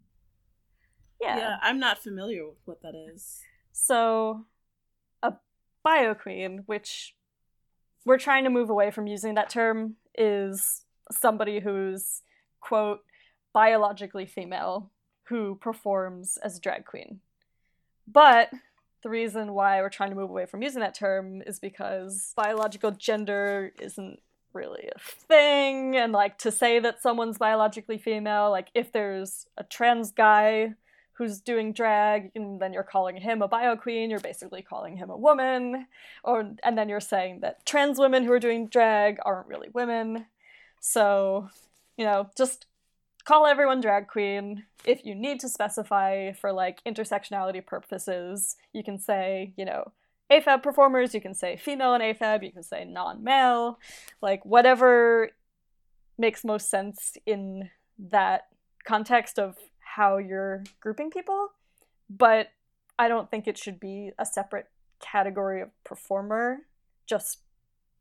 Yeah. 1.21 1.37
Yeah, 1.37 1.57
I'm 1.61 1.79
not 1.79 2.01
familiar 2.01 2.45
with 2.45 2.59
what 2.65 2.81
that 2.81 2.95
is. 2.95 3.39
So, 3.71 4.45
a 5.23 5.33
bio 5.83 6.13
queen, 6.13 6.63
which 6.65 7.15
we're 8.05 8.17
trying 8.17 8.43
to 8.43 8.49
move 8.49 8.69
away 8.69 8.91
from 8.91 9.07
using 9.07 9.35
that 9.35 9.49
term, 9.49 9.95
is 10.17 10.83
somebody 11.11 11.59
who's, 11.59 12.21
quote, 12.59 12.99
biologically 13.53 14.25
female 14.25 14.91
who 15.23 15.55
performs 15.55 16.37
as 16.43 16.57
a 16.57 16.61
drag 16.61 16.85
queen. 16.85 17.19
But 18.07 18.49
the 19.03 19.09
reason 19.09 19.53
why 19.53 19.81
we're 19.81 19.89
trying 19.89 20.09
to 20.09 20.15
move 20.15 20.29
away 20.29 20.45
from 20.45 20.61
using 20.61 20.81
that 20.81 20.95
term 20.95 21.41
is 21.45 21.59
because 21.59 22.33
biological 22.35 22.91
gender 22.91 23.71
isn't 23.79 24.19
really 24.53 24.89
a 24.95 24.99
thing 24.99 25.95
and 25.95 26.13
like 26.13 26.37
to 26.39 26.51
say 26.51 26.79
that 26.79 27.01
someone's 27.01 27.37
biologically 27.37 27.97
female 27.97 28.49
like 28.49 28.69
if 28.73 28.91
there's 28.91 29.45
a 29.57 29.63
trans 29.63 30.11
guy 30.11 30.73
who's 31.17 31.41
doing 31.41 31.73
drag 31.73 32.31
and 32.35 32.61
then 32.61 32.73
you're 32.73 32.83
calling 32.83 33.17
him 33.17 33.41
a 33.41 33.47
bio 33.47 33.75
queen 33.75 34.09
you're 34.09 34.19
basically 34.19 34.61
calling 34.61 34.97
him 34.97 35.09
a 35.09 35.17
woman. 35.17 35.87
Or 36.23 36.51
and 36.63 36.77
then 36.77 36.89
you're 36.89 36.99
saying 36.99 37.39
that 37.41 37.65
trans 37.65 37.97
women 37.99 38.23
who 38.23 38.31
are 38.31 38.39
doing 38.39 38.67
drag 38.67 39.17
aren't 39.25 39.47
really 39.47 39.69
women. 39.73 40.27
So 40.79 41.49
you 41.97 42.05
know 42.05 42.29
just 42.37 42.67
call 43.25 43.47
everyone 43.47 43.81
drag 43.81 44.07
queen. 44.07 44.65
If 44.85 45.05
you 45.05 45.15
need 45.15 45.39
to 45.41 45.49
specify 45.49 46.33
for 46.33 46.53
like 46.53 46.83
intersectionality 46.85 47.65
purposes 47.65 48.55
you 48.73 48.83
can 48.83 48.99
say 48.99 49.53
you 49.57 49.65
know 49.65 49.91
afab 50.31 50.61
performers 50.61 51.13
you 51.13 51.21
can 51.21 51.33
say 51.33 51.57
female 51.57 51.93
and 51.93 52.03
afab 52.03 52.43
you 52.43 52.51
can 52.51 52.63
say 52.63 52.85
non-male. 52.85 53.79
Like 54.21 54.45
whatever 54.45 55.31
makes 56.19 56.43
most 56.43 56.69
sense 56.69 57.17
in 57.25 57.69
that 57.97 58.47
context 58.85 59.39
of 59.39 59.55
how 59.97 60.17
you're 60.17 60.63
grouping 60.79 61.09
people 61.09 61.47
but 62.09 62.49
i 62.99 63.07
don't 63.07 63.29
think 63.31 63.47
it 63.47 63.57
should 63.57 63.79
be 63.79 64.11
a 64.19 64.25
separate 64.25 64.67
category 64.99 65.61
of 65.61 65.69
performer 65.83 66.57
just 67.07 67.39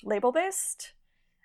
label 0.04 0.30
based 0.32 0.92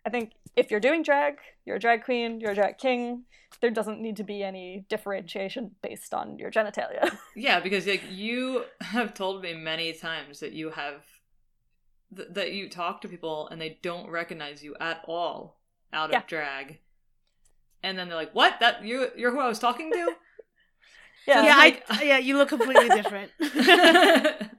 i 0.06 0.10
think 0.10 0.34
if 0.58 0.70
you're 0.70 0.80
doing 0.88 1.02
drag 1.04 1.36
you're 1.66 1.78
a 1.78 1.80
drag 1.80 2.04
queen 2.04 2.40
you're 2.42 2.52
a 2.52 2.56
drag 2.56 2.78
king 2.78 3.24
there 3.62 3.72
doesn't 3.72 4.02
need 4.02 4.18
to 4.18 4.24
be 4.24 4.44
any 4.44 4.86
differentiation 4.90 5.72
based 5.82 6.14
on 6.14 6.38
your 6.38 6.50
genitalia 6.52 7.18
yeah, 7.36 7.60
because 7.60 7.86
like 7.86 8.04
you 8.10 8.64
have 8.80 9.14
told 9.14 9.42
me 9.42 9.54
many 9.54 9.92
times 9.94 10.40
that 10.40 10.54
you 10.54 10.70
have 10.72 11.04
th- 12.16 12.30
that 12.32 12.54
you 12.54 12.70
talk 12.70 13.02
to 13.02 13.10
people 13.10 13.48
and 13.50 13.60
they 13.62 13.78
don't 13.82 14.10
recognize 14.10 14.64
you 14.64 14.74
at 14.80 15.04
all 15.06 15.60
out 15.92 16.12
Yeah. 16.12 16.20
of 16.20 16.28
drag. 16.28 16.80
And 17.84 17.98
then 17.98 18.08
they're 18.08 18.16
like, 18.24 18.34
"What? 18.34 18.60
That 18.62 18.86
you 18.86 19.10
you're 19.18 19.32
who 19.32 19.40
I 19.40 19.50
was 19.50 19.60
talking 19.60 19.92
to?" 19.92 20.16
yeah, 21.28 21.46
yeah, 21.46 21.58
like- 21.58 21.84
I 21.90 22.04
yeah, 22.04 22.18
you 22.18 22.38
look 22.38 22.50
completely 22.50 22.90
different. 22.90 23.32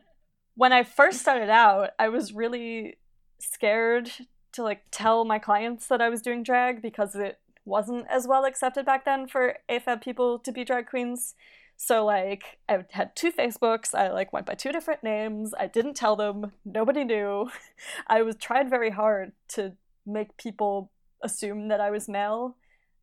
when 0.54 0.72
I 0.72 0.82
first 0.82 1.20
started 1.20 1.50
out, 1.50 1.90
I 1.98 2.08
was 2.08 2.32
really 2.32 2.96
scared 3.38 4.10
to 4.52 4.62
like 4.62 4.82
tell 4.90 5.24
my 5.24 5.38
clients 5.38 5.86
that 5.88 6.00
I 6.00 6.08
was 6.08 6.22
doing 6.22 6.42
drag 6.42 6.82
because 6.82 7.14
it 7.14 7.38
wasn't 7.64 8.06
as 8.10 8.26
well 8.26 8.44
accepted 8.44 8.84
back 8.84 9.04
then 9.04 9.26
for 9.26 9.56
AFAB 9.70 10.02
people 10.02 10.38
to 10.40 10.52
be 10.52 10.64
drag 10.64 10.86
queens. 10.86 11.34
So 11.76 12.04
like 12.04 12.58
I 12.68 12.84
had 12.90 13.16
two 13.16 13.32
Facebooks, 13.32 13.94
I 13.94 14.10
like 14.12 14.32
went 14.32 14.46
by 14.46 14.54
two 14.54 14.72
different 14.72 15.02
names, 15.02 15.52
I 15.58 15.66
didn't 15.66 15.94
tell 15.94 16.16
them, 16.16 16.52
nobody 16.64 17.04
knew. 17.04 17.50
I 18.06 18.22
was 18.22 18.36
tried 18.36 18.70
very 18.70 18.90
hard 18.90 19.32
to 19.50 19.72
make 20.06 20.36
people 20.36 20.90
assume 21.22 21.68
that 21.68 21.80
I 21.80 21.90
was 21.90 22.08
male 22.08 22.56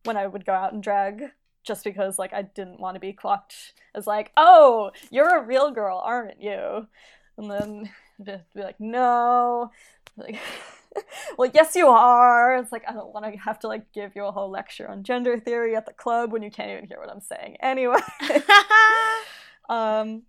when 0.04 0.16
I 0.16 0.26
would 0.26 0.46
go 0.46 0.52
out 0.52 0.72
and 0.72 0.82
drag 0.82 1.24
just 1.62 1.84
because 1.84 2.18
like 2.18 2.32
I 2.32 2.42
didn't 2.42 2.80
want 2.80 2.94
to 2.96 3.00
be 3.00 3.12
clocked 3.12 3.74
as 3.94 4.06
like, 4.06 4.32
"Oh, 4.36 4.90
you're 5.10 5.36
a 5.36 5.44
real 5.44 5.70
girl, 5.70 6.00
aren't 6.04 6.40
you?" 6.42 6.86
And 7.36 7.50
then 7.50 7.90
just 8.24 8.52
be 8.54 8.62
like, 8.62 8.78
no. 8.78 9.70
Like, 10.16 10.38
well, 11.38 11.50
yes, 11.52 11.74
you 11.74 11.88
are. 11.88 12.56
It's 12.56 12.72
like, 12.72 12.84
I 12.88 12.92
don't 12.92 13.12
want 13.12 13.24
to 13.26 13.38
have 13.40 13.58
to 13.60 13.68
like 13.68 13.92
give 13.92 14.14
you 14.14 14.24
a 14.24 14.32
whole 14.32 14.50
lecture 14.50 14.88
on 14.88 15.02
gender 15.02 15.38
theory 15.38 15.76
at 15.76 15.86
the 15.86 15.92
club 15.92 16.32
when 16.32 16.42
you 16.42 16.50
can't 16.50 16.70
even 16.70 16.86
hear 16.86 16.98
what 16.98 17.10
I'm 17.10 17.20
saying 17.20 17.56
anyway. 17.62 18.00
um, 19.68 20.22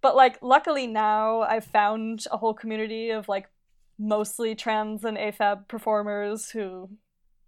but 0.00 0.16
like, 0.16 0.38
luckily 0.42 0.86
now 0.86 1.42
I've 1.42 1.64
found 1.64 2.24
a 2.30 2.36
whole 2.36 2.54
community 2.54 3.10
of 3.10 3.28
like 3.28 3.48
mostly 3.98 4.54
trans 4.54 5.04
and 5.04 5.16
AFAB 5.16 5.68
performers 5.68 6.50
who, 6.50 6.90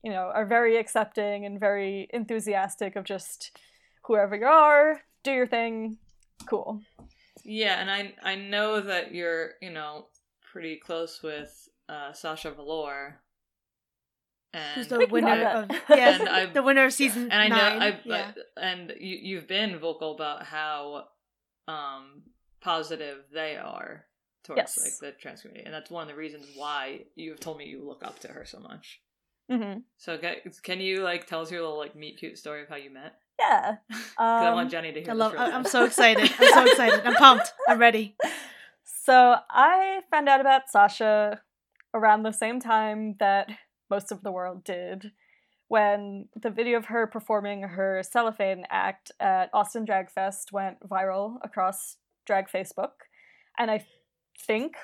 you 0.02 0.10
know, 0.12 0.30
are 0.34 0.46
very 0.46 0.76
accepting 0.76 1.44
and 1.44 1.58
very 1.60 2.08
enthusiastic 2.12 2.96
of 2.96 3.04
just 3.04 3.56
whoever 4.04 4.36
you 4.36 4.46
are, 4.46 5.00
do 5.24 5.32
your 5.32 5.46
thing. 5.46 5.98
Cool. 6.46 6.80
Yeah, 7.44 7.80
and 7.80 7.90
I 7.90 8.14
I 8.22 8.34
know 8.36 8.80
that 8.80 9.12
you're 9.14 9.52
you 9.60 9.70
know 9.70 10.06
pretty 10.52 10.76
close 10.76 11.22
with 11.22 11.68
uh, 11.88 12.12
Sasha 12.12 12.50
Velour. 12.50 13.20
And 14.54 14.74
Who's 14.76 14.88
the 14.88 15.06
winner 15.10 15.42
talk 15.42 15.70
of 15.70 15.76
yes, 15.90 16.20
And 16.20 16.28
I- 16.28 16.46
the 16.46 16.62
winner 16.62 16.86
of 16.86 16.92
season 16.94 17.30
and 17.30 17.34
I 17.34 17.48
know 17.48 17.78
nine. 17.78 17.82
I 17.82 18.00
yeah. 18.04 18.32
and 18.56 18.92
you 18.98 19.16
you've 19.20 19.46
been 19.46 19.78
vocal 19.78 20.14
about 20.14 20.44
how 20.44 21.04
um 21.68 22.22
positive 22.60 23.24
they 23.32 23.56
are 23.56 24.06
towards 24.44 24.58
Yes. 24.58 24.78
like 25.02 25.14
the 25.14 25.18
trans 25.20 25.42
community, 25.42 25.66
and 25.66 25.74
that's 25.74 25.90
one 25.90 26.02
of 26.02 26.08
the 26.08 26.14
reasons 26.14 26.46
why 26.56 27.00
you've 27.14 27.40
told 27.40 27.58
me 27.58 27.66
you 27.66 27.86
look 27.86 28.02
up 28.02 28.18
to 28.20 28.28
her 28.28 28.44
so 28.46 28.58
much. 28.58 29.00
Hmm 29.50 29.78
So 29.96 30.18
can, 30.18 30.36
can 30.62 30.80
you 30.80 31.02
like 31.02 31.26
tell 31.26 31.40
us 31.40 31.50
your 31.50 31.62
little 31.62 31.78
like 31.78 31.96
meet 31.96 32.18
cute 32.18 32.38
story 32.38 32.62
of 32.62 32.68
how 32.68 32.76
you 32.76 32.90
met? 32.90 33.14
Yeah. 33.38 33.76
'Cause 33.90 34.00
I 34.18 34.50
want 34.52 34.66
Um, 34.66 34.70
Jenny 34.70 34.92
to 34.92 35.00
hear. 35.00 35.10
I 35.10 35.14
this 35.14 35.18
love. 35.20 35.32
really 35.32 35.44
I- 35.46 35.54
I'm 35.56 35.64
so 35.64 35.84
excited. 35.84 36.30
I'm 36.38 36.52
so 36.52 36.64
excited. 36.66 37.06
I'm 37.06 37.14
pumped. 37.14 37.52
I'm 37.68 37.78
ready. 37.78 38.16
So 38.84 39.36
I 39.48 40.02
found 40.10 40.28
out 40.28 40.40
about 40.42 40.68
Sasha 40.68 41.40
around 41.94 42.24
the 42.24 42.32
same 42.32 42.60
time 42.60 43.16
that 43.20 43.48
most 43.88 44.12
of 44.12 44.22
the 44.22 44.30
world 44.30 44.64
did, 44.64 45.12
when 45.68 46.28
the 46.36 46.50
video 46.50 46.76
of 46.76 46.86
her 46.86 47.06
performing 47.06 47.62
her 47.62 48.02
cellophane 48.02 48.66
act 48.68 49.10
at 49.18 49.48
Austin 49.54 49.86
Drag 49.86 50.10
Fest 50.10 50.52
went 50.52 50.80
viral 50.86 51.38
across 51.42 51.96
drag 52.26 52.48
Facebook. 52.50 53.08
And 53.56 53.70
I 53.70 53.86
think, 54.46 54.76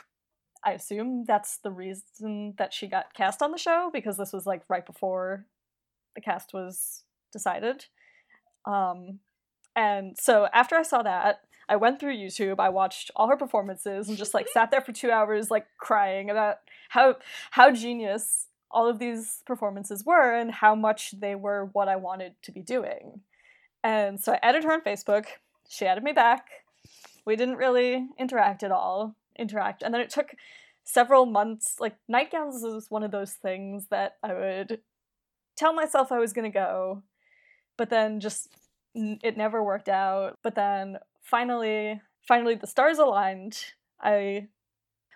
I 0.65 0.73
assume 0.73 1.25
that's 1.27 1.59
the 1.59 1.71
reason 1.71 2.55
that 2.59 2.73
she 2.73 2.87
got 2.87 3.15
cast 3.15 3.43
on 3.43 3.53
the 3.53 3.59
show, 3.59 3.91
because 3.93 4.17
this 4.17 4.33
was 4.33 4.47
like 4.47 4.63
right 4.69 4.85
before 4.85 5.47
the 6.15 6.21
cast 6.21 6.55
was 6.55 7.03
decided. 7.33 7.87
Um, 8.65 9.19
and 9.77 10.17
so 10.19 10.49
after 10.53 10.77
I 10.77 10.83
saw 10.83 11.03
that, 11.03 11.41
I 11.69 11.77
went 11.77 11.99
through 11.99 12.17
YouTube, 12.17 12.61
I 12.61 12.69
watched 12.69 13.11
all 13.17 13.29
her 13.29 13.37
performances 13.37 14.09
and 14.09 14.19
just 14.19 14.35
like 14.35 14.47
sat 14.49 14.71
there 14.71 14.81
for 14.81 14.93
2 14.93 15.11
hours 15.11 15.51
like 15.51 15.67
crying 15.79 16.31
about 16.31 16.59
how 16.91 17.17
how 17.53 17.73
genius 17.73 18.49
all 18.71 18.89
of 18.89 18.99
these 18.99 19.43
performances 19.47 20.05
were 20.05 20.35
and 20.35 20.51
how 20.51 20.75
much 20.75 21.15
they 21.19 21.35
were 21.35 21.71
what 21.73 21.89
I 21.89 21.97
wanted 21.97 22.35
to 22.43 22.53
be 22.53 22.61
doing. 22.61 23.21
And 23.83 24.21
so 24.21 24.33
I 24.33 24.41
added 24.43 24.65
her 24.65 24.73
on 24.73 24.81
Facebook. 24.81 25.27
She 25.69 25.87
added 25.87 26.05
me 26.05 26.13
back. 26.13 26.47
We 27.25 27.37
didn't 27.37 27.57
really 27.57 28.09
interact 28.19 28.63
at 28.63 28.73
all. 28.73 29.15
Interact. 29.39 29.83
And 29.83 29.93
then 29.93 30.01
it 30.01 30.11
took 30.11 30.35
several 30.85 31.27
months. 31.27 31.77
Like 31.81 31.97
nightgowns 32.09 32.63
was 32.63 32.91
one 32.91 33.03
of 33.03 33.11
those 33.11 33.33
things 33.33 33.87
that 33.91 34.17
I 34.23 34.35
would 34.35 34.81
tell 35.57 35.73
myself 35.73 36.13
I 36.13 36.19
was 36.19 36.33
going 36.33 36.51
to 36.51 36.55
go, 36.55 37.03
but 37.77 37.91
then 37.91 38.21
just 38.21 38.49
it 38.95 39.37
never 39.37 39.63
worked 39.63 39.89
out. 39.89 40.39
But 40.43 40.55
then 40.55 40.99
finally, 41.23 42.01
finally 42.27 42.55
the 42.55 42.67
stars 42.67 42.99
aligned. 42.99 43.59
I 44.01 44.49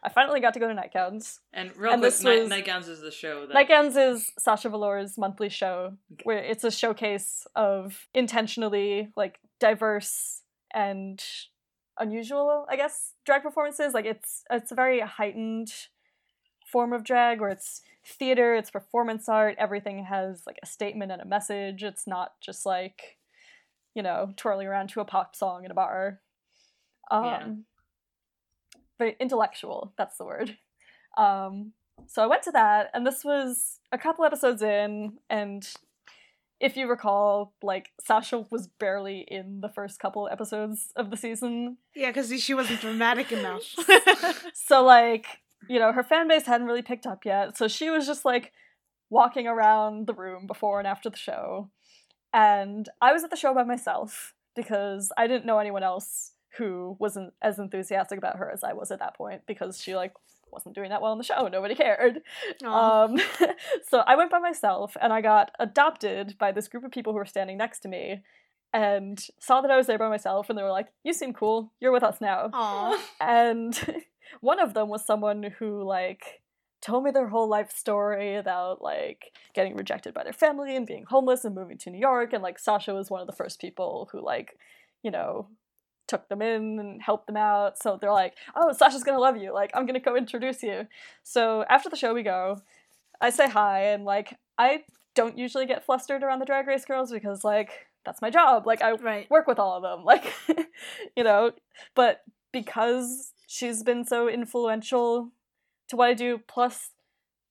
I 0.03 0.09
finally 0.11 0.41
got 0.41 0.55
to 0.55 0.61
go 0.61 0.69
to 0.69 0.75
nightgowns. 0.75 1.41
And 1.53 1.77
real 1.77 1.93
and 1.93 2.01
quick, 2.01 2.13
this 2.13 2.23
Night, 2.23 2.41
was- 2.41 2.51
Nightgowns 2.51 2.89
is 2.89 3.01
the 3.01 3.11
show 3.11 3.47
that 3.47 3.55
Nightgowns 3.55 3.97
is 3.97 4.33
Sasha 4.39 4.69
Velour's 4.69 5.19
monthly 5.19 5.49
show 5.49 5.95
where 6.23 6.39
it's 6.39 6.65
a 6.65 6.71
showcase 6.71 7.47
of 7.57 8.07
intentionally 8.15 9.09
like 9.17 9.41
diverse 9.59 10.43
and 10.73 11.23
unusual, 11.99 12.67
I 12.69 12.77
guess, 12.77 13.15
drag 13.25 13.43
performances. 13.43 13.95
Like 13.95 14.05
it's 14.05 14.45
it's 14.51 14.73
a 14.73 14.75
very 14.75 15.01
heightened 15.01 15.73
form 16.67 16.93
of 16.93 17.05
drag 17.05 17.41
where 17.41 17.51
it's 17.51 17.81
theater, 18.07 18.55
it's 18.55 18.71
performance 18.71 19.29
art, 19.29 19.57
everything 19.59 20.05
has 20.05 20.43
like 20.47 20.59
a 20.63 20.67
statement 20.67 21.13
and 21.13 21.23
a 21.23 21.27
message. 21.27 21.83
It's 21.83 22.07
not 22.07 22.33
just 22.41 22.67
like, 22.67 23.19
you 23.95 24.03
know, 24.03 24.33
twirling 24.37 24.67
around 24.67 24.89
to 24.91 25.01
a 25.01 25.05
pop 25.05 25.35
song 25.35 25.65
in 25.65 25.71
a 25.71 25.75
bar. 25.75 26.21
Um 27.11 27.27
Yeah. 27.27 27.55
very 28.99 29.17
intellectual, 29.21 29.95
that's 29.97 30.19
the 30.19 30.25
word. 30.27 30.57
Um 31.17 31.73
so 32.07 32.23
I 32.23 32.27
went 32.27 32.43
to 32.45 32.53
that, 32.53 32.91
and 32.95 33.07
this 33.07 33.25
was 33.25 33.81
a 33.91 33.99
couple 33.99 34.25
episodes 34.25 34.63
in, 34.63 35.19
and 35.29 35.69
if 36.61 36.77
you 36.77 36.89
recall, 36.89 37.55
like 37.63 37.91
Sasha 38.01 38.45
was 38.51 38.67
barely 38.67 39.25
in 39.29 39.61
the 39.61 39.69
first 39.69 40.01
couple 40.01 40.29
episodes 40.31 40.93
of 40.97 41.11
the 41.11 41.17
season. 41.17 41.79
Yeah, 41.95 42.11
because 42.11 42.33
she 42.43 42.55
wasn't 42.55 42.81
dramatic 42.81 43.33
enough. 43.33 43.65
So 44.55 44.85
like, 44.85 45.27
you 45.69 45.79
know, 45.79 45.93
her 45.93 46.03
fan 46.03 46.29
base 46.29 46.45
hadn't 46.47 46.67
really 46.67 46.83
picked 46.83 47.07
up 47.07 47.25
yet. 47.25 47.57
So 47.57 47.69
she 47.69 47.89
was 47.89 48.07
just 48.07 48.25
like 48.25 48.53
walking 49.09 49.47
around 49.47 50.07
the 50.07 50.13
room 50.13 50.47
before 50.47 50.79
and 50.79 50.87
after 50.87 51.09
the 51.09 51.17
show. 51.17 51.71
And 52.35 52.89
I 53.01 53.13
was 53.13 53.25
at 53.25 53.31
the 53.31 53.37
show 53.37 53.55
by 53.55 53.65
myself 53.65 54.35
because 54.55 55.11
I 55.17 55.27
didn't 55.27 55.47
know 55.47 55.59
anyone 55.59 55.83
else 55.83 56.33
who 56.59 56.97
wasn't 56.99 57.33
as 57.41 57.59
enthusiastic 57.59 58.19
about 58.19 58.37
her 58.37 58.51
as 58.51 58.63
I 58.63 58.75
was 58.75 58.91
at 58.91 58.99
that 58.99 59.17
point 59.17 59.43
because 59.47 59.81
she 59.81 59.97
like 59.97 60.13
wasn't 60.53 60.75
doing 60.75 60.91
that 60.91 61.03
well 61.03 61.13
in 61.13 61.19
the 61.19 61.25
show. 61.25 61.49
Nobody 61.49 61.75
cared. 61.75 62.21
Um, 62.65 63.19
so 63.89 63.99
I 64.07 64.17
went 64.17 64.31
by 64.31 64.39
myself 64.39 64.97
and 65.01 65.13
I 65.13 65.21
got 65.21 65.51
adopted 65.59 66.37
by 66.39 66.53
this 66.53 66.69
group 66.69 66.85
of 66.85 66.91
people 66.91 67.13
who 67.13 67.19
were 67.19 67.27
standing 67.27 67.59
next 67.59 67.81
to 67.81 67.89
me 67.89 68.23
and 68.73 69.19
saw 69.41 69.61
that 69.61 69.71
I 69.71 69.77
was 69.77 69.87
there 69.87 69.99
by 69.99 70.09
myself 70.09 70.49
and 70.49 70.59
they 70.59 70.63
were 70.63 70.71
like, 70.71 70.89
You 71.05 71.13
seem 71.13 71.33
cool. 71.33 71.73
You're 71.81 71.93
with 71.93 72.03
us 72.03 72.21
now. 72.21 72.51
Aw. 72.53 73.03
And 73.21 74.05
one 74.41 74.61
of 74.61 74.75
them 74.75 74.89
was 74.89 75.05
someone 75.05 75.43
who 75.59 75.83
like 75.83 76.43
told 76.81 77.03
me 77.03 77.11
their 77.11 77.29
whole 77.29 77.49
life 77.49 77.73
story 77.73 78.37
about 78.37 78.81
like 78.81 79.33
getting 79.55 79.75
rejected 79.75 80.15
by 80.15 80.23
their 80.23 80.33
family 80.33 80.77
and 80.77 80.87
being 80.87 81.05
homeless 81.09 81.45
and 81.45 81.55
moving 81.55 81.79
to 81.79 81.91
New 81.91 81.99
York 81.99 82.33
and 82.33 82.43
like 82.43 82.59
Sasha 82.59 82.95
was 82.95 83.11
one 83.11 83.21
of 83.21 83.27
the 83.27 83.33
first 83.33 83.61
people 83.61 84.09
who 84.13 84.25
like, 84.25 84.57
you 85.03 85.11
know, 85.11 85.49
took 86.09 86.29
them 86.29 86.43
in 86.43 86.79
and 86.81 87.01
helped 87.01 87.27
them 87.29 87.37
out. 87.37 87.79
So 87.79 87.97
they're 88.01 88.13
like, 88.13 88.35
"Oh, 88.57 88.73
Sasha's 88.73 89.05
to 89.17 89.21
love 89.21 89.37
you. 89.37 89.53
Like 89.55 89.71
I'm 89.75 89.85
to 89.95 90.01
go 90.01 90.17
introduce 90.17 90.63
you." 90.63 90.87
So 91.23 91.65
after 91.69 91.89
the 91.89 91.97
show 91.97 92.13
we 92.15 92.23
go, 92.25 92.61
I 93.21 93.31
say 93.31 93.49
hi 93.49 93.85
and 93.93 94.05
like 94.05 94.35
I 94.59 94.83
don't 95.15 95.39
usually 95.39 95.67
get 95.67 95.85
flustered 95.85 96.23
around 96.23 96.39
the 96.41 96.47
drag 96.47 96.67
race 96.67 96.85
girls 96.85 97.13
because 97.13 97.45
like 97.45 97.87
that's 98.05 98.23
my 98.23 98.31
job. 98.31 98.67
Like 98.67 98.83
I 98.83 98.93
Right. 98.93 99.29
work 99.31 99.47
with 99.47 99.59
all 99.59 99.77
of 99.77 99.83
them 99.83 100.05
like 100.13 100.33
you 101.17 101.23
know 101.25 101.53
but 101.95 102.23
because 102.53 103.35
she's 103.47 103.83
been 103.83 104.05
so 104.05 104.29
influential 104.29 105.31
to 105.89 105.97
what 105.97 106.09
i 106.09 106.15
do 106.15 106.39
plus 106.49 106.91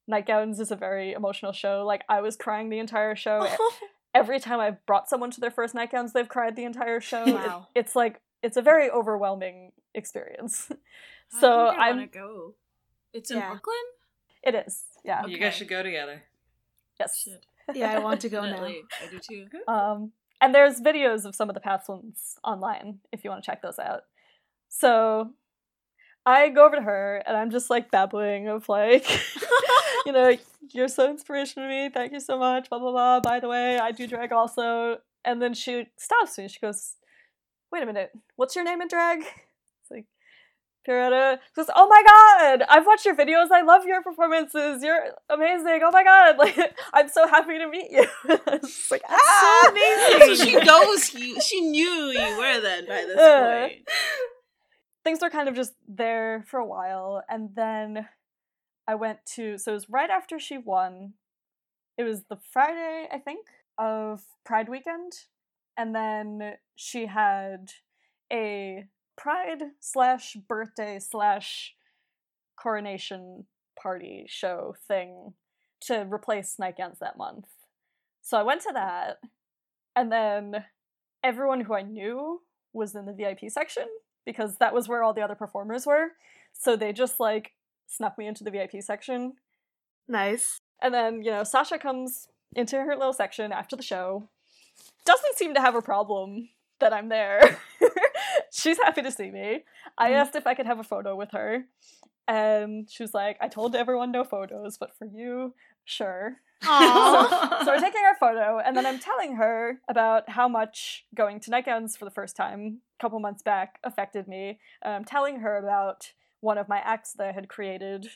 nightgowns 0.07 0.59
is 0.59 0.71
a 0.71 0.75
very 0.75 1.11
emotional 1.13 1.51
show 1.51 1.83
like 1.85 2.03
i 2.09 2.21
was 2.21 2.35
crying 2.35 2.69
the 2.69 2.79
entire 2.79 3.15
show 3.15 3.47
every 4.15 4.39
time 4.39 4.59
i've 4.59 4.83
brought 4.85 5.09
someone 5.09 5.29
to 5.31 5.39
their 5.39 5.51
first 5.51 5.75
nightgowns 5.75 6.13
they've 6.13 6.29
cried 6.29 6.55
the 6.55 6.63
entire 6.63 6.99
show 7.01 7.25
Wow. 7.25 7.67
it's 7.75 7.95
like 7.95 8.19
it's 8.43 8.57
a 8.57 8.61
very 8.61 8.89
overwhelming 8.89 9.71
experience 9.93 10.67
I 10.71 11.39
so 11.39 11.49
I 11.67 11.89
i'm 11.89 11.97
want 11.97 12.11
to 12.13 12.19
go. 12.19 12.53
It's 13.13 13.31
in 13.31 13.37
Yeah. 13.37 13.49
Brooklyn. 13.49 13.85
it 14.43 14.55
is 14.55 14.83
yeah 15.03 15.25
You 15.25 15.37
guys 15.39 15.55
should 15.55 15.67
go 15.69 15.81
together. 15.83 16.23
yes 16.99 17.21
Shit. 17.23 17.45
Yeah, 17.75 17.93
I 17.95 17.99
want 17.99 18.21
to 18.21 18.29
go 18.29 18.41
now. 18.45 18.63
I 18.63 18.81
do 19.11 19.19
too. 19.19 19.45
Um, 19.67 20.13
and 20.39 20.55
there's 20.55 20.79
videos 20.79 21.25
of 21.25 21.35
some 21.35 21.49
of 21.49 21.53
the 21.53 21.59
past 21.59 21.89
ones 21.89 22.37
online 22.43 22.99
if 23.11 23.23
you 23.25 23.29
want 23.29 23.43
to 23.43 23.51
check 23.51 23.61
those 23.61 23.77
out. 23.79 24.03
So 24.69 25.31
I 26.25 26.47
go 26.49 26.65
over 26.65 26.75
to 26.77 26.81
her 26.81 27.23
and 27.25 27.35
I'm 27.35 27.51
just 27.51 27.69
like 27.69 27.91
babbling 27.91 28.47
of 28.47 28.69
like, 28.69 29.05
you 30.05 30.11
know, 30.13 30.37
you're 30.71 30.87
so 30.87 31.09
inspirational 31.09 31.67
to 31.67 31.73
me. 31.75 31.89
Thank 31.93 32.13
you 32.13 32.19
so 32.21 32.37
much. 32.39 32.69
Blah 32.69 32.79
blah 32.79 32.91
blah. 32.91 33.19
By 33.19 33.39
the 33.41 33.49
way, 33.49 33.79
I 33.79 33.91
do 33.91 34.07
drag 34.07 34.31
also. 34.31 34.99
And 35.25 35.41
then 35.41 35.53
she 35.53 35.87
stops 35.97 36.37
me. 36.37 36.47
She 36.47 36.59
goes, 36.61 36.95
"Wait 37.71 37.83
a 37.83 37.85
minute. 37.85 38.11
What's 38.35 38.55
your 38.55 38.65
name 38.65 38.81
in 38.81 38.87
drag?" 38.87 39.19
It's 39.81 39.91
like. 39.91 40.05
Pirata 40.87 41.37
She 41.47 41.53
goes, 41.61 41.69
oh 41.75 41.87
my 41.89 42.01
god! 42.01 42.65
I've 42.69 42.85
watched 42.85 43.05
your 43.05 43.15
videos. 43.15 43.51
I 43.51 43.61
love 43.61 43.83
your 43.85 44.01
performances. 44.01 44.81
You're 44.81 45.07
amazing. 45.29 45.81
Oh 45.83 45.91
my 45.91 46.03
god! 46.03 46.37
Like, 46.43 46.57
I'm 46.93 47.09
so 47.09 47.27
happy 47.27 47.57
to 47.57 47.67
meet 47.67 47.91
you. 47.91 48.05
it's 48.53 48.89
like, 48.89 49.01
ah, 49.09 49.61
so 49.63 49.71
amazing. 49.71 50.35
so 50.37 50.45
she 50.45 50.55
knows 50.55 51.13
you. 51.13 51.41
She 51.41 51.59
knew 51.61 52.11
you 52.11 52.37
were 52.37 52.61
then 52.61 52.85
by 52.87 53.03
this 53.05 53.17
Yeah. 53.17 53.67
point. 53.67 53.89
things 55.03 55.19
were 55.21 55.29
kind 55.29 55.49
of 55.49 55.55
just 55.55 55.73
there 55.87 56.43
for 56.47 56.59
a 56.59 56.65
while 56.65 57.23
and 57.29 57.49
then 57.55 58.07
i 58.87 58.93
went 58.95 59.19
to 59.25 59.57
so 59.57 59.71
it 59.71 59.73
was 59.75 59.89
right 59.89 60.09
after 60.09 60.37
she 60.39 60.57
won 60.57 61.13
it 61.97 62.03
was 62.03 62.23
the 62.29 62.37
friday 62.51 63.07
i 63.11 63.17
think 63.17 63.45
of 63.77 64.21
pride 64.45 64.67
weekend 64.67 65.13
and 65.77 65.93
then 65.93 66.53
she 66.75 67.05
had 67.05 67.71
a 68.31 68.85
pride 69.17 69.63
slash 69.79 70.35
birthday 70.47 70.99
slash 70.99 71.73
coronation 72.55 73.45
party 73.81 74.25
show 74.27 74.75
thing 74.87 75.33
to 75.79 76.07
replace 76.11 76.57
nightgowns 76.59 76.99
that 76.99 77.17
month 77.17 77.47
so 78.21 78.37
i 78.37 78.43
went 78.43 78.61
to 78.61 78.71
that 78.73 79.17
and 79.95 80.11
then 80.11 80.65
everyone 81.23 81.61
who 81.61 81.73
i 81.73 81.81
knew 81.81 82.41
was 82.73 82.95
in 82.95 83.05
the 83.05 83.13
vip 83.13 83.39
section 83.49 83.87
because 84.27 84.57
that 84.57 84.73
was 84.73 84.89
where 84.89 85.01
all 85.01 85.13
the 85.13 85.21
other 85.21 85.35
performers 85.35 85.85
were. 85.87 86.09
So 86.51 86.75
they 86.75 86.91
just 86.91 87.19
like 87.19 87.53
snuck 87.87 88.17
me 88.17 88.27
into 88.27 88.43
the 88.43 88.51
VIP 88.51 88.81
section. 88.81 89.33
Nice. 90.07 90.59
And 90.81 90.93
then, 90.93 91.23
you 91.23 91.31
know, 91.31 91.43
Sasha 91.43 91.79
comes 91.79 92.27
into 92.53 92.77
her 92.77 92.95
little 92.95 93.13
section 93.13 93.51
after 93.53 93.75
the 93.75 93.83
show. 93.83 94.27
Doesn't 95.07 95.35
seem 95.37 95.53
to 95.55 95.61
have 95.61 95.75
a 95.75 95.81
problem 95.81 96.49
that 96.79 96.93
I'm 96.93 97.09
there. 97.09 97.57
She's 98.51 98.77
happy 98.77 99.01
to 99.01 99.11
see 99.11 99.31
me. 99.31 99.63
I 99.97 100.11
Mhm. 100.11 100.15
asked 100.15 100.35
if 100.35 100.45
I 100.45 100.53
could 100.53 100.65
have 100.65 100.79
a 100.79 100.83
photo 100.83 101.15
with 101.15 101.31
her, 101.31 101.65
and 102.27 102.89
she 102.89 103.03
was 103.03 103.13
like, 103.13 103.37
"I 103.39 103.47
told 103.47 103.75
everyone 103.75 104.11
no 104.11 104.23
photos, 104.23 104.77
but 104.77 104.95
for 104.97 105.05
you, 105.05 105.55
sure." 105.85 106.37
Aww. 106.63 107.63
so 107.63 107.67
we're 107.71 107.79
taking 107.79 108.03
our 108.03 108.15
photo, 108.15 108.59
and 108.59 108.75
then 108.75 108.85
I'm 108.85 108.99
telling 108.99 109.35
her 109.35 109.79
about 109.87 110.27
how 110.29 110.47
much 110.47 111.05
going 111.15 111.39
to 111.41 111.51
nightgowns 111.51 111.95
for 111.95 112.05
the 112.05 112.11
first 112.11 112.35
time 112.35 112.81
a 112.99 113.01
couple 113.01 113.19
months 113.19 113.43
back 113.43 113.79
affected 113.83 114.27
me. 114.27 114.59
And 114.81 114.93
I'm 114.93 115.05
telling 115.05 115.39
her 115.41 115.57
about 115.57 116.13
one 116.41 116.57
of 116.57 116.67
my 116.67 116.79
acts 116.79 117.13
that 117.13 117.27
I 117.27 117.31
had 117.31 117.47
created 117.47 118.07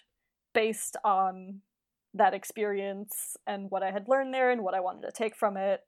based 0.53 0.97
on 1.03 1.61
that 2.15 2.33
experience 2.33 3.37
and 3.47 3.69
what 3.71 3.83
I 3.83 3.91
had 3.91 4.07
learned 4.09 4.33
there 4.33 4.49
and 4.51 4.63
what 4.63 4.73
I 4.73 4.79
wanted 4.81 5.03
to 5.03 5.11
take 5.11 5.35
from 5.35 5.55
it, 5.55 5.81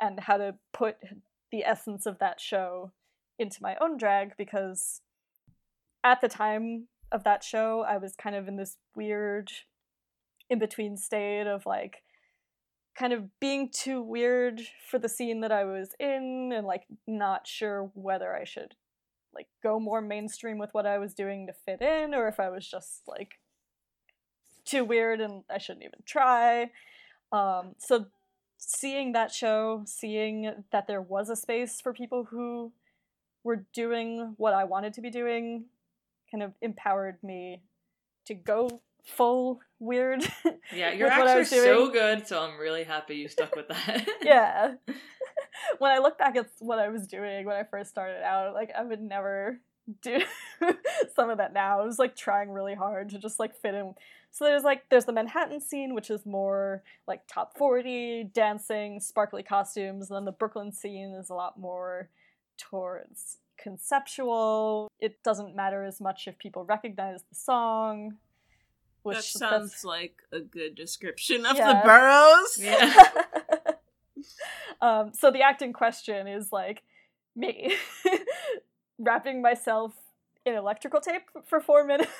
and 0.00 0.20
how 0.20 0.36
to 0.36 0.54
put 0.72 0.96
the 1.50 1.64
essence 1.64 2.06
of 2.06 2.18
that 2.18 2.40
show 2.40 2.92
into 3.38 3.62
my 3.62 3.76
own 3.80 3.96
drag 3.96 4.36
because 4.36 5.00
at 6.02 6.20
the 6.20 6.28
time 6.28 6.88
of 7.10 7.24
that 7.24 7.42
show, 7.42 7.84
I 7.86 7.96
was 7.96 8.14
kind 8.16 8.36
of 8.36 8.48
in 8.48 8.56
this 8.56 8.76
weird 8.94 9.50
in 10.50 10.58
between 10.58 10.96
state 10.96 11.46
of 11.46 11.64
like 11.64 12.02
kind 12.94 13.12
of 13.12 13.40
being 13.40 13.70
too 13.70 14.02
weird 14.02 14.60
for 14.88 14.98
the 14.98 15.08
scene 15.08 15.40
that 15.40 15.50
I 15.50 15.64
was 15.64 15.90
in 15.98 16.52
and 16.54 16.66
like 16.66 16.84
not 17.06 17.46
sure 17.46 17.90
whether 17.94 18.34
I 18.34 18.44
should 18.44 18.74
like 19.34 19.48
go 19.62 19.80
more 19.80 20.00
mainstream 20.00 20.58
with 20.58 20.70
what 20.72 20.86
I 20.86 20.98
was 20.98 21.14
doing 21.14 21.46
to 21.46 21.52
fit 21.52 21.82
in 21.82 22.14
or 22.14 22.28
if 22.28 22.38
I 22.38 22.50
was 22.50 22.68
just 22.68 23.02
like 23.08 23.32
too 24.64 24.84
weird 24.84 25.20
and 25.20 25.42
I 25.50 25.58
shouldn't 25.58 25.84
even 25.84 26.00
try. 26.04 26.70
Um 27.32 27.74
so 27.78 28.06
seeing 28.70 29.12
that 29.12 29.32
show, 29.32 29.82
seeing 29.86 30.64
that 30.72 30.86
there 30.86 31.02
was 31.02 31.30
a 31.30 31.36
space 31.36 31.80
for 31.80 31.92
people 31.92 32.24
who 32.24 32.72
were 33.42 33.66
doing 33.72 34.34
what 34.36 34.54
I 34.54 34.64
wanted 34.64 34.94
to 34.94 35.00
be 35.00 35.10
doing 35.10 35.66
kind 36.30 36.42
of 36.42 36.52
empowered 36.60 37.22
me 37.22 37.62
to 38.26 38.34
go 38.34 38.80
full 39.04 39.60
weird. 39.78 40.26
Yeah, 40.74 40.92
your 40.92 41.08
with 41.08 41.18
what 41.18 41.28
I 41.28 41.38
acts 41.38 41.52
are 41.52 41.56
was 41.56 41.64
doing. 41.64 41.64
so 41.64 41.90
good, 41.90 42.26
so 42.26 42.42
I'm 42.42 42.58
really 42.58 42.84
happy 42.84 43.16
you 43.16 43.28
stuck 43.28 43.54
with 43.54 43.68
that. 43.68 44.08
yeah. 44.22 44.74
when 45.78 45.92
I 45.92 45.98
look 45.98 46.18
back 46.18 46.36
at 46.36 46.48
what 46.58 46.78
I 46.78 46.88
was 46.88 47.06
doing 47.06 47.44
when 47.44 47.54
I 47.54 47.64
first 47.64 47.90
started 47.90 48.24
out, 48.24 48.54
like 48.54 48.70
I 48.76 48.82
would 48.82 49.00
never 49.00 49.60
do 50.02 50.20
some 51.14 51.30
of 51.30 51.38
that 51.38 51.52
now. 51.52 51.80
I 51.80 51.84
was 51.84 51.98
like 51.98 52.16
trying 52.16 52.50
really 52.50 52.74
hard 52.74 53.10
to 53.10 53.18
just 53.18 53.38
like 53.38 53.54
fit 53.54 53.74
in. 53.74 53.94
So 54.34 54.44
there's 54.44 54.64
like 54.64 54.82
there's 54.90 55.04
the 55.04 55.12
Manhattan 55.12 55.60
scene, 55.60 55.94
which 55.94 56.10
is 56.10 56.26
more 56.26 56.82
like 57.06 57.22
top 57.28 57.56
40, 57.56 58.30
dancing, 58.34 58.98
sparkly 58.98 59.44
costumes, 59.44 60.10
and 60.10 60.16
then 60.16 60.24
the 60.24 60.32
Brooklyn 60.32 60.72
scene 60.72 61.14
is 61.14 61.30
a 61.30 61.34
lot 61.34 61.56
more 61.56 62.08
towards 62.58 63.38
conceptual. 63.56 64.90
It 64.98 65.22
doesn't 65.22 65.54
matter 65.54 65.84
as 65.84 66.00
much 66.00 66.26
if 66.26 66.36
people 66.36 66.64
recognize 66.64 67.20
the 67.30 67.36
song. 67.36 68.16
Which 69.04 69.34
that 69.34 69.38
that's- 69.38 69.70
sounds 69.70 69.84
like 69.84 70.20
a 70.32 70.40
good 70.40 70.74
description 70.74 71.46
of 71.46 71.56
Yeah. 71.56 71.74
the 71.74 71.86
boroughs. 71.86 72.58
Yeah. 72.60 73.74
um, 74.80 75.12
so 75.14 75.30
the 75.30 75.42
act 75.42 75.62
in 75.62 75.72
question 75.72 76.26
is 76.26 76.50
like 76.50 76.82
me 77.36 77.76
wrapping 78.98 79.42
myself 79.42 79.94
in 80.44 80.54
electrical 80.54 81.00
tape 81.00 81.22
for 81.46 81.60
four 81.60 81.84
minutes. 81.84 82.10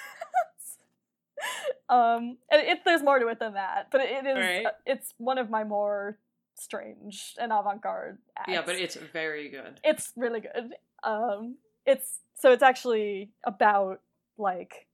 Um, 1.89 2.39
it, 2.51 2.80
there's 2.85 3.03
more 3.03 3.18
to 3.18 3.28
it 3.28 3.39
than 3.39 3.55
that, 3.55 3.89
but 3.91 4.01
it 4.01 4.26
is 4.26 4.37
Alright. 4.37 4.66
uh, 4.66 4.70
it's 4.87 5.14
one 5.18 5.39
of 5.39 5.51
my 5.51 5.64
more 5.64 6.18
strange 6.55 7.35
and 7.41 7.53
avant-garde 7.53 8.18
acts. 8.39 8.51
yeah, 8.51 8.62
but 8.64 8.76
it's 8.76 8.97
very 8.97 9.49
good. 9.49 9.80
it's 9.85 10.12
really 10.16 10.41
good. 10.41 10.74
Um, 11.03 11.57
it's 11.87 12.20
so 12.35 12.53
it's 12.53 12.62
actually 12.62 13.30
about 13.45 14.01
like 14.39 14.87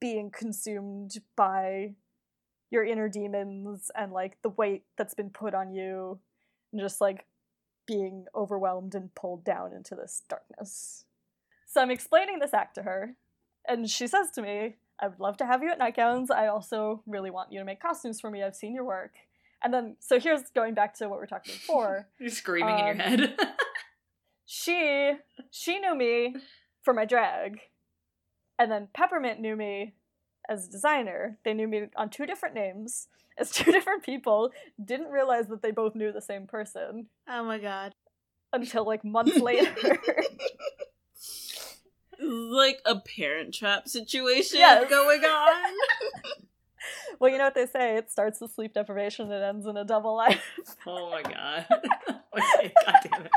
being 0.00 0.30
consumed 0.30 1.18
by 1.36 1.94
your 2.70 2.84
inner 2.84 3.08
demons 3.08 3.90
and 3.96 4.12
like 4.12 4.40
the 4.42 4.50
weight 4.50 4.84
that's 4.96 5.14
been 5.14 5.30
put 5.30 5.54
on 5.54 5.72
you, 5.74 6.18
and 6.72 6.80
just 6.80 7.00
like 7.00 7.26
being 7.86 8.26
overwhelmed 8.36 8.94
and 8.94 9.12
pulled 9.16 9.44
down 9.44 9.72
into 9.72 9.96
this 9.96 10.22
darkness. 10.28 11.04
So 11.66 11.80
I'm 11.80 11.90
explaining 11.90 12.38
this 12.38 12.54
act 12.54 12.76
to 12.76 12.82
her, 12.82 13.16
and 13.66 13.90
she 13.90 14.06
says 14.06 14.30
to 14.32 14.42
me, 14.42 14.76
I 15.00 15.08
would 15.08 15.20
love 15.20 15.36
to 15.38 15.46
have 15.46 15.62
you 15.62 15.70
at 15.70 15.78
nightgowns. 15.78 16.30
I 16.30 16.48
also 16.48 17.02
really 17.06 17.30
want 17.30 17.52
you 17.52 17.58
to 17.58 17.64
make 17.64 17.80
costumes 17.80 18.20
for 18.20 18.30
me. 18.30 18.42
I've 18.42 18.54
seen 18.54 18.74
your 18.74 18.84
work. 18.84 19.12
And 19.62 19.72
then, 19.72 19.96
so 20.00 20.18
here's 20.20 20.42
going 20.54 20.74
back 20.74 20.94
to 20.98 21.08
what 21.08 21.18
we 21.18 21.24
are 21.24 21.26
talking 21.26 21.54
before 21.54 22.08
You're 22.18 22.28
screaming 22.30 22.78
in 22.78 22.84
your 22.86 22.94
Um, 22.94 22.98
head. 22.98 23.36
she 24.46 25.12
she 25.50 25.78
knew 25.78 25.94
me 25.94 26.34
for 26.82 26.92
my 26.92 27.04
drag 27.04 27.60
and 28.58 28.70
then 28.70 28.88
peppermint 28.92 29.38
knew 29.40 29.54
me 29.54 29.94
as 30.48 30.66
a 30.66 30.70
designer 30.70 31.38
they 31.44 31.54
knew 31.54 31.68
me 31.68 31.82
on 31.96 32.10
two 32.10 32.26
different 32.26 32.54
names 32.54 33.06
as 33.38 33.50
two 33.52 33.70
different 33.70 34.02
people 34.02 34.50
didn't 34.84 35.10
realize 35.10 35.46
that 35.48 35.62
they 35.62 35.70
both 35.70 35.94
knew 35.94 36.10
the 36.10 36.20
same 36.20 36.46
person 36.48 37.06
oh 37.28 37.44
my 37.44 37.58
god. 37.58 37.94
until 38.52 38.84
like 38.84 39.04
months 39.04 39.38
later 39.38 39.72
like 42.50 42.80
a 42.84 42.96
parent 42.98 43.54
trap 43.54 43.88
situation 43.88 44.58
Yes. 44.58 44.90
going 44.90 45.24
on. 45.24 45.72
well 47.20 47.30
you 47.30 47.38
know 47.38 47.44
what 47.44 47.54
they 47.54 47.66
say 47.66 47.96
it 47.96 48.10
starts 48.10 48.40
with 48.40 48.50
sleep 48.52 48.72
deprivation 48.74 49.30
and 49.30 49.44
ends 49.44 49.66
in 49.66 49.76
a 49.76 49.84
double 49.84 50.16
life 50.16 50.42
oh 50.86 51.10
my 51.10 51.20
god. 51.22 51.66
okay, 52.38 52.72
god 52.86 52.94
damn 53.10 53.26
it. 53.26 53.32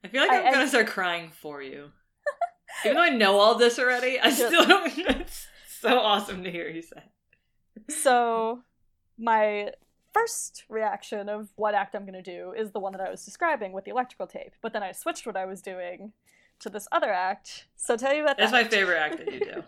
I 0.04 0.08
feel 0.08 0.20
like 0.22 0.30
I- 0.30 0.40
I'm 0.42 0.46
I- 0.48 0.52
gonna 0.52 0.68
start 0.68 0.86
crying 0.86 1.30
for 1.30 1.62
you. 1.62 1.90
Even 2.84 2.96
though 2.96 3.02
I 3.02 3.08
know 3.10 3.38
all 3.38 3.54
this 3.56 3.78
already, 3.78 4.20
I 4.20 4.30
still 4.30 4.64
don't. 4.66 4.92
It's 4.98 5.46
so 5.80 5.98
awesome 5.98 6.44
to 6.44 6.50
hear 6.50 6.68
you 6.68 6.82
say. 6.82 7.02
so 7.88 8.62
my 9.18 9.70
first 10.12 10.64
reaction 10.68 11.28
of 11.28 11.48
what 11.56 11.74
act 11.74 11.94
I'm 11.94 12.02
going 12.06 12.14
to 12.14 12.22
do 12.22 12.52
is 12.56 12.70
the 12.70 12.78
one 12.80 12.92
that 12.92 13.00
I 13.02 13.10
was 13.10 13.24
describing 13.24 13.72
with 13.72 13.84
the 13.84 13.90
electrical 13.90 14.26
tape. 14.26 14.52
But 14.62 14.72
then 14.72 14.82
I 14.82 14.92
switched 14.92 15.26
what 15.26 15.36
I 15.36 15.44
was 15.44 15.60
doing 15.60 16.12
to 16.60 16.70
this 16.70 16.86
other 16.92 17.10
act. 17.12 17.66
So 17.76 17.96
tell 17.96 18.14
you 18.14 18.22
about 18.22 18.38
that. 18.38 18.50
That's 18.50 18.52
that. 18.52 18.64
my 18.64 18.68
favorite 18.70 18.96
act 18.98 19.18
that 19.18 19.32
you 19.32 19.40
do. 19.40 19.62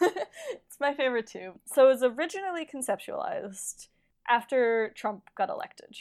it's 0.00 0.80
my 0.80 0.94
favorite 0.94 1.26
too. 1.26 1.52
So 1.66 1.84
it 1.86 1.92
was 1.92 2.02
originally 2.02 2.66
conceptualized 2.66 3.88
after 4.28 4.92
Trump 4.96 5.28
got 5.36 5.48
elected. 5.50 5.96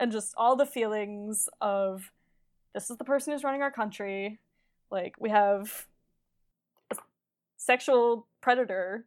And 0.00 0.12
just 0.12 0.32
all 0.36 0.54
the 0.54 0.64
feelings 0.64 1.48
of 1.60 2.12
this 2.72 2.88
is 2.88 2.96
the 2.98 3.04
person 3.04 3.32
who's 3.32 3.42
running 3.42 3.62
our 3.62 3.72
country. 3.72 4.38
Like, 4.90 5.16
we 5.18 5.30
have 5.30 5.86
a 6.92 6.96
sexual 7.56 8.26
predator 8.40 9.04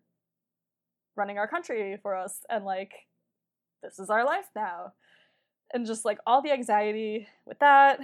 running 1.16 1.38
our 1.38 1.48
country 1.48 1.98
for 2.02 2.16
us, 2.16 2.44
and 2.50 2.66
like, 2.66 2.92
this 3.82 4.00
is 4.00 4.10
our 4.10 4.26
life 4.26 4.50
now. 4.56 4.94
And 5.74 5.86
just 5.86 6.04
like 6.04 6.20
all 6.28 6.42
the 6.42 6.52
anxiety 6.52 7.28
with 7.46 7.60
that, 7.60 8.00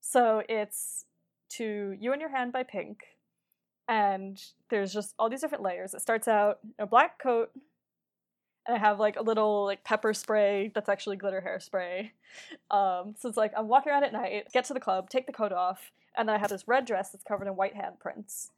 So 0.00 0.42
it's 0.48 1.04
to 1.50 1.96
You 1.98 2.12
and 2.12 2.20
Your 2.20 2.30
Hand 2.30 2.52
by 2.52 2.62
Pink. 2.62 3.00
And 3.88 4.40
there's 4.70 4.92
just 4.92 5.14
all 5.18 5.30
these 5.30 5.40
different 5.40 5.64
layers. 5.64 5.94
It 5.94 6.00
starts 6.00 6.28
out 6.28 6.58
in 6.78 6.84
a 6.84 6.86
black 6.86 7.18
coat, 7.18 7.50
and 8.68 8.76
I 8.76 8.80
have 8.80 9.00
like 9.00 9.16
a 9.16 9.22
little 9.22 9.64
like 9.64 9.82
pepper 9.82 10.12
spray 10.12 10.70
that's 10.74 10.90
actually 10.90 11.16
glitter 11.16 11.42
hairspray. 11.44 12.10
Um, 12.70 13.14
so 13.18 13.28
it's 13.28 13.38
like 13.38 13.52
I'm 13.56 13.66
walking 13.66 13.90
around 13.90 14.04
at 14.04 14.12
night, 14.12 14.48
get 14.52 14.66
to 14.66 14.74
the 14.74 14.80
club, 14.80 15.08
take 15.08 15.26
the 15.26 15.32
coat 15.32 15.52
off, 15.52 15.90
and 16.16 16.28
then 16.28 16.36
I 16.36 16.38
have 16.38 16.50
this 16.50 16.68
red 16.68 16.84
dress 16.84 17.10
that's 17.10 17.24
covered 17.24 17.48
in 17.48 17.56
white 17.56 17.74
handprints. 17.74 18.50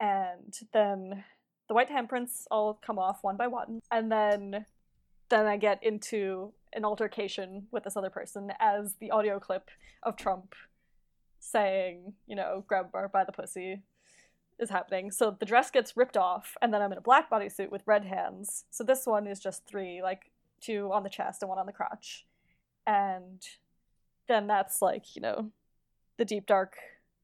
And 0.00 0.56
then 0.72 1.24
the 1.66 1.74
white 1.74 1.90
handprints 1.90 2.44
all 2.50 2.78
come 2.86 2.98
off 3.00 3.18
one 3.22 3.36
by 3.36 3.48
one, 3.48 3.80
and 3.90 4.10
then 4.10 4.64
then 5.28 5.46
I 5.46 5.58
get 5.58 5.82
into 5.82 6.52
an 6.72 6.84
altercation 6.84 7.66
with 7.70 7.84
this 7.84 7.96
other 7.96 8.10
person 8.10 8.52
as 8.60 8.94
the 9.00 9.10
audio 9.10 9.38
clip 9.40 9.70
of 10.02 10.16
Trump 10.16 10.54
saying, 11.40 12.14
you 12.26 12.36
know, 12.36 12.64
grab 12.66 12.90
her 12.94 13.08
by 13.08 13.24
the 13.24 13.32
pussy 13.32 13.82
is 14.58 14.70
happening. 14.70 15.10
So 15.10 15.36
the 15.38 15.46
dress 15.46 15.70
gets 15.70 15.96
ripped 15.96 16.16
off, 16.16 16.56
and 16.60 16.72
then 16.72 16.82
I'm 16.82 16.92
in 16.92 16.98
a 16.98 17.02
black 17.02 17.30
bodysuit 17.30 17.70
with 17.70 17.82
red 17.86 18.04
hands. 18.04 18.64
So 18.70 18.84
this 18.84 19.06
one 19.06 19.26
is 19.26 19.40
just 19.40 19.66
three, 19.66 20.02
like 20.02 20.30
two 20.60 20.90
on 20.92 21.02
the 21.02 21.10
chest 21.10 21.42
and 21.42 21.48
one 21.48 21.58
on 21.58 21.66
the 21.66 21.72
crotch. 21.72 22.26
And 22.86 23.46
then 24.26 24.46
that's 24.46 24.82
like, 24.82 25.14
you 25.14 25.22
know, 25.22 25.50
the 26.16 26.24
deep 26.24 26.46
dark 26.46 26.76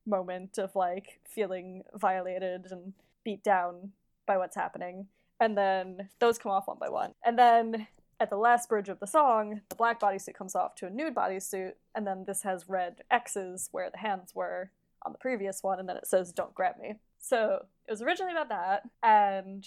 moment 0.07 0.59
of 0.59 0.77
like 0.77 1.21
feeling 1.29 1.83
violated 1.95 2.67
and 2.71 2.93
beat 3.25 3.43
down 3.43 3.93
by 4.27 4.37
what's 4.37 4.57
happening. 4.57 5.07
And 5.41 5.57
then 5.57 6.09
those 6.21 6.39
come 6.39 6.53
off 6.53 6.69
one 6.69 6.79
by 6.79 6.89
one. 6.89 7.15
And 7.25 7.39
then 7.39 7.87
at 8.21 8.31
the 8.31 8.37
last 8.37 8.69
bridge 8.69 8.89
of 8.89 9.01
the 9.01 9.07
song, 9.07 9.61
the 9.69 9.75
black 9.75 10.01
bodysuit 10.01 10.35
comes 10.35 10.55
off 10.55 10.75
to 10.77 10.87
a 10.87 10.91
nude 10.91 11.15
bodysuit, 11.15 11.73
and 11.95 12.07
then 12.07 12.25
this 12.27 12.43
has 12.43 12.69
red 12.69 13.03
X's 13.11 13.69
where 13.73 13.91
the 13.91 13.99
hands 13.99 14.35
were 14.35 14.71
on 15.03 15.13
the 15.13 15.19
previous 15.19 15.63
one, 15.63 15.81
and 15.81 15.89
then 15.89 15.97
it 15.97 16.07
says, 16.07 16.33
Don't 16.33 16.55
grab 16.55 16.77
me. 16.81 16.95
So 17.27 17.65
it 17.89 17.91
was 17.91 18.03
originally 18.03 18.33
about 18.33 18.51
that, 18.51 18.83
and 19.03 19.67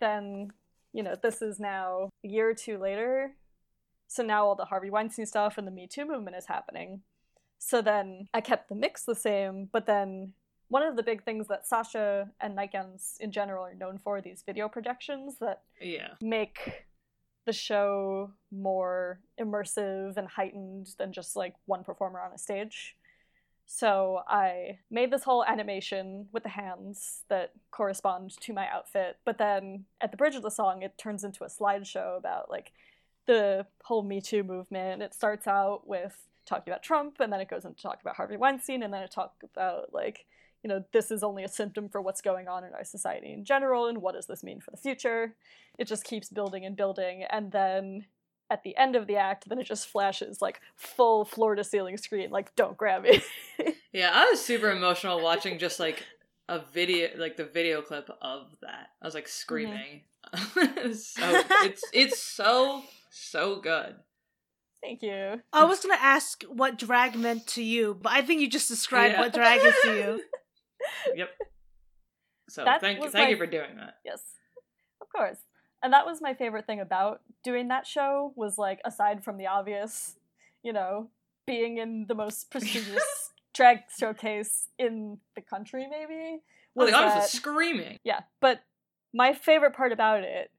then, 0.00 0.50
you 0.92 1.02
know, 1.02 1.14
this 1.22 1.40
is 1.40 1.58
now 1.58 2.10
a 2.22 2.28
year 2.28 2.50
or 2.50 2.54
two 2.54 2.76
later. 2.76 3.32
So 4.08 4.22
now 4.22 4.44
all 4.44 4.54
the 4.54 4.66
Harvey 4.66 4.90
Weinstein 4.90 5.24
stuff 5.24 5.56
and 5.56 5.66
the 5.66 5.70
Me 5.70 5.86
Too 5.86 6.04
movement 6.06 6.36
is 6.36 6.44
happening. 6.46 7.00
So 7.58 7.80
then 7.80 8.28
I 8.34 8.42
kept 8.42 8.68
the 8.68 8.74
mix 8.74 9.04
the 9.04 9.14
same, 9.14 9.70
but 9.72 9.86
then 9.86 10.34
one 10.68 10.82
of 10.82 10.96
the 10.96 11.02
big 11.02 11.24
things 11.24 11.48
that 11.48 11.66
Sasha 11.66 12.30
and 12.40 12.54
Nightgowns 12.54 13.16
in 13.20 13.32
general 13.32 13.64
are 13.64 13.74
known 13.74 13.98
for 13.98 14.20
these 14.20 14.42
video 14.44 14.68
projections 14.68 15.38
that 15.40 15.62
Yeah. 15.80 16.14
make 16.20 16.84
the 17.46 17.52
show 17.54 18.32
more 18.50 19.20
immersive 19.40 20.18
and 20.18 20.28
heightened 20.28 20.88
than 20.98 21.12
just 21.12 21.36
like 21.36 21.54
one 21.64 21.84
performer 21.84 22.20
on 22.20 22.32
a 22.32 22.38
stage. 22.38 22.96
So 23.74 24.20
I 24.28 24.80
made 24.90 25.10
this 25.10 25.24
whole 25.24 25.42
animation 25.46 26.28
with 26.30 26.42
the 26.42 26.50
hands 26.50 27.22
that 27.30 27.52
correspond 27.70 28.38
to 28.42 28.52
my 28.52 28.68
outfit, 28.68 29.16
but 29.24 29.38
then 29.38 29.86
at 30.02 30.10
the 30.10 30.18
bridge 30.18 30.34
of 30.34 30.42
the 30.42 30.50
song, 30.50 30.82
it 30.82 30.98
turns 30.98 31.24
into 31.24 31.42
a 31.42 31.48
slideshow 31.48 32.18
about 32.18 32.50
like 32.50 32.72
the 33.24 33.64
whole 33.82 34.02
Me 34.02 34.20
Too 34.20 34.42
movement. 34.44 35.00
It 35.00 35.14
starts 35.14 35.46
out 35.46 35.88
with 35.88 36.28
talking 36.44 36.70
about 36.70 36.82
Trump, 36.82 37.18
and 37.18 37.32
then 37.32 37.40
it 37.40 37.48
goes 37.48 37.64
into 37.64 37.80
talk 37.80 38.02
about 38.02 38.16
Harvey 38.16 38.36
Weinstein, 38.36 38.82
and 38.82 38.92
then 38.92 39.02
it 39.02 39.10
talks 39.10 39.42
about 39.42 39.94
like 39.94 40.26
you 40.62 40.68
know, 40.68 40.84
this 40.92 41.10
is 41.10 41.22
only 41.22 41.42
a 41.42 41.48
symptom 41.48 41.88
for 41.88 42.02
what's 42.02 42.20
going 42.20 42.48
on 42.48 42.64
in 42.64 42.74
our 42.74 42.84
society 42.84 43.32
in 43.32 43.42
general, 43.42 43.86
and 43.86 44.02
what 44.02 44.14
does 44.14 44.26
this 44.26 44.44
mean 44.44 44.60
for 44.60 44.70
the 44.70 44.76
future? 44.76 45.34
It 45.78 45.88
just 45.88 46.04
keeps 46.04 46.28
building 46.28 46.66
and 46.66 46.76
building, 46.76 47.24
and 47.30 47.50
then 47.50 48.04
at 48.52 48.62
the 48.64 48.76
end 48.76 48.94
of 48.94 49.06
the 49.06 49.16
act, 49.16 49.48
then 49.48 49.58
it 49.58 49.66
just 49.66 49.88
flashes 49.88 50.42
like 50.42 50.60
full 50.76 51.24
floor 51.24 51.54
to 51.54 51.64
ceiling 51.64 51.96
screen, 51.96 52.30
like 52.30 52.54
"Don't 52.54 52.76
grab 52.76 53.02
me." 53.02 53.22
Yeah, 53.94 54.10
I 54.10 54.30
was 54.30 54.42
super 54.42 54.70
emotional 54.70 55.22
watching 55.22 55.58
just 55.58 55.78
like 55.78 56.02
a 56.48 56.60
video, 56.72 57.10
like 57.18 57.36
the 57.36 57.44
video 57.44 57.82
clip 57.82 58.08
of 58.22 58.46
that. 58.62 58.88
I 59.02 59.06
was 59.06 59.12
like 59.12 59.24
mm-hmm. 59.24 59.30
screaming. 59.30 60.00
so 60.94 61.22
it's 61.66 61.84
it's 61.92 62.18
so 62.18 62.82
so 63.10 63.60
good. 63.60 63.96
Thank 64.82 65.02
you. 65.02 65.42
I 65.52 65.64
was 65.64 65.80
gonna 65.80 66.00
ask 66.00 66.42
what 66.44 66.78
drag 66.78 67.16
meant 67.16 67.46
to 67.48 67.62
you, 67.62 67.98
but 68.00 68.12
I 68.12 68.22
think 68.22 68.40
you 68.40 68.48
just 68.48 68.68
described 68.68 69.14
Yeah. 69.14 69.20
what 69.20 69.34
drag 69.34 69.60
is 69.62 69.74
to 69.84 69.94
you. 69.94 70.20
Yep. 71.14 71.28
So 72.48 72.64
That 72.64 72.80
thank 72.80 73.02
you, 73.02 73.10
thank 73.10 73.26
my- 73.26 73.30
you 73.30 73.36
for 73.36 73.46
doing 73.46 73.76
that. 73.76 73.98
Yes, 74.04 74.22
of 75.02 75.08
course. 75.14 75.38
And 75.82 75.92
that 75.92 76.06
was 76.06 76.20
my 76.20 76.34
favorite 76.34 76.66
thing 76.66 76.80
about 76.80 77.22
doing 77.42 77.68
that 77.68 77.86
show 77.86 78.32
was 78.36 78.56
like 78.56 78.80
aside 78.84 79.24
from 79.24 79.36
the 79.36 79.46
obvious, 79.46 80.16
you 80.62 80.72
know, 80.72 81.08
being 81.46 81.78
in 81.78 82.06
the 82.06 82.14
most 82.14 82.50
prestigious 82.50 83.32
drag 83.52 83.80
showcase 83.98 84.68
in 84.78 85.18
the 85.34 85.40
country, 85.42 85.86
maybe. 85.90 86.38
Oh, 86.38 86.40
well, 86.74 86.86
was 86.86 86.92
the 86.92 86.98
audience 86.98 87.16
was 87.16 87.32
screaming. 87.32 87.98
Yeah, 88.04 88.20
but 88.40 88.62
my 89.12 89.34
favorite 89.34 89.74
part 89.74 89.92
about 89.92 90.22
it 90.22 90.50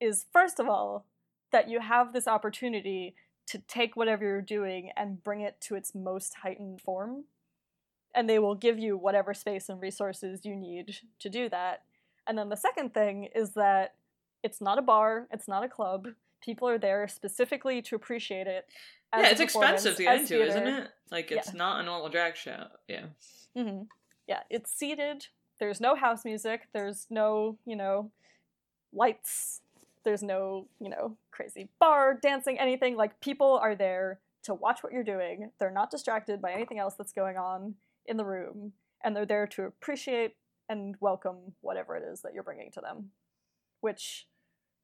is 0.00 0.26
first 0.32 0.60
of 0.60 0.68
all 0.68 1.04
that 1.50 1.68
you 1.68 1.80
have 1.80 2.12
this 2.12 2.28
opportunity 2.28 3.14
to 3.46 3.58
take 3.58 3.96
whatever 3.96 4.24
you're 4.24 4.42
doing 4.42 4.90
and 4.96 5.24
bring 5.24 5.40
it 5.40 5.60
to 5.62 5.74
its 5.74 5.94
most 5.94 6.36
heightened 6.42 6.80
form. 6.80 7.24
And 8.14 8.28
they 8.28 8.38
will 8.38 8.54
give 8.54 8.78
you 8.78 8.96
whatever 8.96 9.34
space 9.34 9.68
and 9.68 9.80
resources 9.80 10.44
you 10.44 10.54
need 10.54 10.96
to 11.18 11.28
do 11.28 11.48
that. 11.48 11.82
And 12.26 12.36
then 12.36 12.48
the 12.48 12.56
second 12.56 12.92
thing 12.92 13.28
is 13.34 13.54
that 13.54 13.94
it's 14.42 14.60
not 14.60 14.78
a 14.78 14.82
bar, 14.82 15.26
it's 15.32 15.48
not 15.48 15.64
a 15.64 15.68
club. 15.68 16.08
People 16.42 16.68
are 16.68 16.78
there 16.78 17.08
specifically 17.08 17.82
to 17.82 17.96
appreciate 17.96 18.46
it. 18.46 18.66
as 19.12 19.22
yeah, 19.22 19.30
it's 19.30 19.40
expensive 19.40 19.96
to 19.96 20.02
get 20.04 20.20
into, 20.20 20.42
as 20.42 20.50
isn't 20.50 20.66
it? 20.66 20.90
Like 21.10 21.32
it's 21.32 21.48
Yeah. 21.48 21.58
not 21.58 21.80
a 21.80 21.82
normal 21.82 22.08
drag 22.10 22.36
show. 22.36 22.66
Yeah. 22.86 23.06
hmm 23.56 23.82
Yeah, 24.26 24.42
it's 24.50 24.70
seated. 24.70 25.26
There's 25.58 25.80
no 25.80 25.94
house 25.96 26.24
music. 26.24 26.68
There's 26.72 27.06
no, 27.10 27.58
you 27.64 27.74
know, 27.74 28.10
lights. 28.92 29.62
There's 30.04 30.22
no, 30.22 30.68
you 30.80 30.88
know, 30.88 31.16
crazy 31.30 31.68
bar, 31.80 32.14
dancing, 32.14 32.58
anything. 32.58 32.96
Like, 32.96 33.20
people 33.20 33.58
are 33.62 33.74
there 33.74 34.20
to 34.44 34.54
watch 34.54 34.82
what 34.82 34.92
you're 34.92 35.02
doing. 35.04 35.50
They're 35.58 35.70
not 35.70 35.90
distracted 35.90 36.40
by 36.40 36.52
anything 36.52 36.78
else 36.78 36.94
that's 36.94 37.12
going 37.12 37.36
on 37.36 37.74
in 38.06 38.16
the 38.16 38.24
room. 38.24 38.72
And 39.02 39.14
they're 39.14 39.26
there 39.26 39.46
to 39.48 39.64
appreciate 39.64 40.36
and 40.68 40.94
welcome 41.00 41.54
whatever 41.60 41.96
it 41.96 42.04
is 42.10 42.22
that 42.22 42.34
you're 42.34 42.42
bringing 42.42 42.70
to 42.72 42.80
them. 42.80 43.10
Which, 43.80 44.26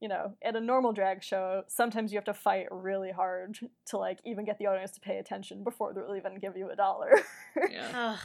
you 0.00 0.08
know, 0.08 0.34
at 0.42 0.56
a 0.56 0.60
normal 0.60 0.92
drag 0.92 1.22
show, 1.22 1.62
sometimes 1.68 2.12
you 2.12 2.18
have 2.18 2.24
to 2.26 2.34
fight 2.34 2.66
really 2.70 3.10
hard 3.10 3.58
to, 3.86 3.96
like, 3.98 4.18
even 4.24 4.44
get 4.44 4.58
the 4.58 4.66
audience 4.66 4.92
to 4.92 5.00
pay 5.00 5.18
attention 5.18 5.64
before 5.64 5.92
they'll 5.94 6.16
even 6.16 6.38
give 6.38 6.56
you 6.56 6.70
a 6.70 6.76
dollar. 6.76 7.10
Yeah. 7.70 7.90
Ugh. 7.94 8.18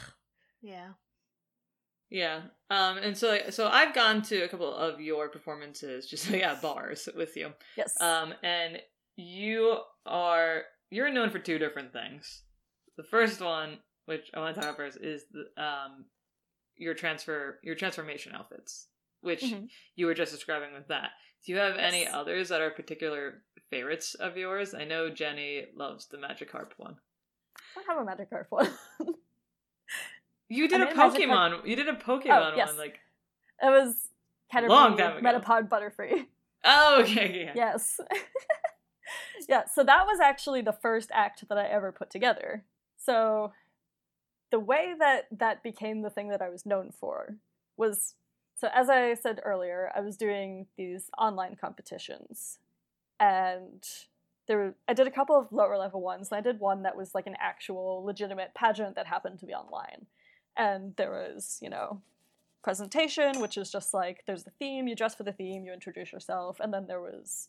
Yeah. 0.60 0.88
Yeah. 2.10 2.40
Um 2.68 2.98
and 2.98 3.16
so 3.16 3.38
so 3.50 3.68
I've 3.68 3.94
gone 3.94 4.22
to 4.22 4.42
a 4.42 4.48
couple 4.48 4.74
of 4.74 5.00
your 5.00 5.28
performances 5.28 6.06
just 6.06 6.28
like 6.32 6.42
at 6.42 6.60
bars 6.60 7.08
with 7.16 7.36
you. 7.36 7.52
yes. 7.76 7.98
Um 8.00 8.34
and 8.42 8.80
you 9.16 9.78
are 10.04 10.62
you're 10.90 11.12
known 11.12 11.30
for 11.30 11.38
two 11.38 11.58
different 11.58 11.92
things. 11.92 12.42
The 12.96 13.04
first 13.04 13.40
one, 13.40 13.78
which 14.06 14.28
I 14.34 14.40
want 14.40 14.54
to 14.56 14.60
talk 14.60 14.70
about 14.70 14.76
first, 14.76 14.98
is 15.00 15.24
the 15.30 15.62
um 15.62 16.06
your 16.76 16.94
transfer 16.94 17.60
your 17.62 17.76
transformation 17.76 18.32
outfits, 18.34 18.88
which 19.20 19.42
Mhm. 19.42 19.68
you 19.96 20.06
were 20.06 20.14
just 20.14 20.32
describing 20.32 20.72
with 20.72 20.88
that. 20.88 21.10
Do 21.44 21.52
you 21.52 21.58
have 21.58 21.76
any 21.76 22.06
others 22.06 22.48
that 22.50 22.60
are 22.60 22.70
particular 22.70 23.42
favorites 23.70 24.14
of 24.14 24.36
yours? 24.36 24.74
I 24.74 24.84
know 24.84 25.08
Jenny 25.10 25.66
loves 25.74 26.06
the 26.06 26.18
Magikarp 26.18 26.72
one. 26.76 26.98
I 27.76 27.82
don't 27.82 28.06
have 28.06 28.18
a 28.18 28.24
Magikarp 28.24 28.46
one. 28.50 28.70
You 30.48 30.66
did 30.66 30.80
I 30.80 30.82
a 30.82 30.86
made 30.86 30.92
a 30.94 30.96
magic 30.96 31.20
Pokemon. 31.28 31.66
You 31.68 31.76
did 31.76 31.88
a 31.88 31.94
Pokemon 31.94 32.52
Oh, 32.52 32.56
yes. 32.56 32.68
one, 32.68 32.76
like 32.78 32.98
It 33.62 33.66
was 33.70 34.08
Caterpie 34.52 34.68
Long 34.68 34.96
time 34.96 35.16
ago. 35.18 35.26
Metapod 35.38 35.68
Butterfree. 35.68 36.26
oh, 36.64 37.02
okay, 37.02 37.44
yeah. 37.44 37.52
Yes. 37.54 38.00
yeah, 39.48 39.64
so 39.66 39.84
that 39.84 40.06
was 40.06 40.18
actually 40.18 40.60
the 40.62 40.72
first 40.72 41.10
act 41.12 41.48
that 41.48 41.56
I 41.58 41.66
ever 41.68 41.92
put 41.92 42.10
together. 42.10 42.64
So 42.96 43.52
the 44.50 44.58
way 44.58 44.94
that 44.98 45.26
that 45.30 45.62
became 45.62 46.02
the 46.02 46.10
thing 46.10 46.28
that 46.30 46.42
I 46.42 46.48
was 46.48 46.66
known 46.66 46.90
for 46.90 47.36
was 47.76 48.14
so 48.60 48.68
as 48.74 48.90
I 48.90 49.14
said 49.14 49.40
earlier, 49.42 49.90
I 49.96 50.00
was 50.00 50.18
doing 50.18 50.66
these 50.76 51.10
online 51.16 51.56
competitions 51.58 52.58
and 53.18 53.82
there 54.46 54.58
were, 54.58 54.74
I 54.86 54.92
did 54.92 55.06
a 55.06 55.10
couple 55.10 55.34
of 55.34 55.50
lower 55.50 55.78
level 55.78 56.02
ones 56.02 56.28
and 56.30 56.36
I 56.36 56.42
did 56.42 56.60
one 56.60 56.82
that 56.82 56.94
was 56.94 57.14
like 57.14 57.26
an 57.26 57.36
actual 57.40 58.04
legitimate 58.04 58.52
pageant 58.54 58.96
that 58.96 59.06
happened 59.06 59.38
to 59.38 59.46
be 59.46 59.54
online. 59.54 60.04
And 60.58 60.94
there 60.96 61.10
was, 61.10 61.58
you 61.62 61.70
know, 61.70 62.02
presentation, 62.62 63.40
which 63.40 63.56
is 63.56 63.72
just 63.72 63.94
like 63.94 64.24
there's 64.26 64.44
the 64.44 64.50
theme, 64.50 64.86
you 64.86 64.94
dress 64.94 65.14
for 65.14 65.22
the 65.22 65.32
theme, 65.32 65.64
you 65.64 65.72
introduce 65.72 66.12
yourself, 66.12 66.60
and 66.60 66.70
then 66.70 66.86
there 66.86 67.00
was, 67.00 67.48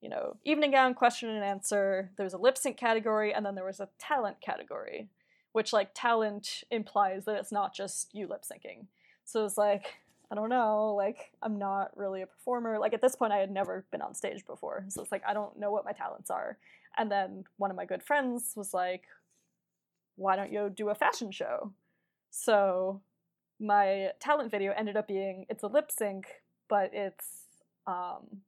you 0.00 0.08
know, 0.08 0.38
evening 0.44 0.72
gown 0.72 0.92
question 0.92 1.28
and 1.28 1.44
answer. 1.44 2.10
There 2.16 2.24
was 2.24 2.34
a 2.34 2.38
lip 2.38 2.58
sync 2.58 2.76
category, 2.76 3.32
and 3.32 3.46
then 3.46 3.54
there 3.54 3.64
was 3.64 3.78
a 3.78 3.90
talent 4.00 4.40
category, 4.40 5.06
which 5.52 5.72
like 5.72 5.90
talent 5.94 6.64
implies 6.68 7.26
that 7.26 7.36
it's 7.36 7.52
not 7.52 7.74
just 7.74 8.12
you 8.12 8.26
lip 8.26 8.42
syncing. 8.42 8.86
So 9.24 9.44
it's 9.44 9.56
like 9.56 10.00
I 10.30 10.34
don't 10.34 10.50
know, 10.50 10.94
like 10.94 11.32
I'm 11.42 11.58
not 11.58 11.96
really 11.96 12.22
a 12.22 12.26
performer. 12.26 12.78
Like 12.78 12.92
at 12.92 13.00
this 13.00 13.16
point, 13.16 13.32
I 13.32 13.38
had 13.38 13.50
never 13.50 13.86
been 13.90 14.02
on 14.02 14.14
stage 14.14 14.44
before, 14.46 14.84
so 14.88 15.00
it's 15.02 15.10
like 15.12 15.22
I 15.26 15.32
don't 15.32 15.58
know 15.58 15.70
what 15.70 15.84
my 15.84 15.92
talents 15.92 16.30
are. 16.30 16.58
And 16.98 17.10
then 17.10 17.44
one 17.56 17.70
of 17.70 17.76
my 17.76 17.86
good 17.86 18.02
friends 18.02 18.52
was 18.56 18.74
like, 18.74 19.04
why 20.16 20.36
don't 20.36 20.52
you 20.52 20.68
do 20.74 20.90
a 20.90 20.94
fashion 20.94 21.30
show? 21.30 21.72
So 22.30 23.00
my 23.60 24.10
talent 24.20 24.50
video 24.50 24.72
ended 24.76 24.96
up 24.96 25.08
being 25.08 25.46
it's 25.48 25.62
a 25.62 25.66
lip 25.66 25.90
sync, 25.90 26.26
but 26.68 26.90
it's 26.92 27.44
um 27.86 28.42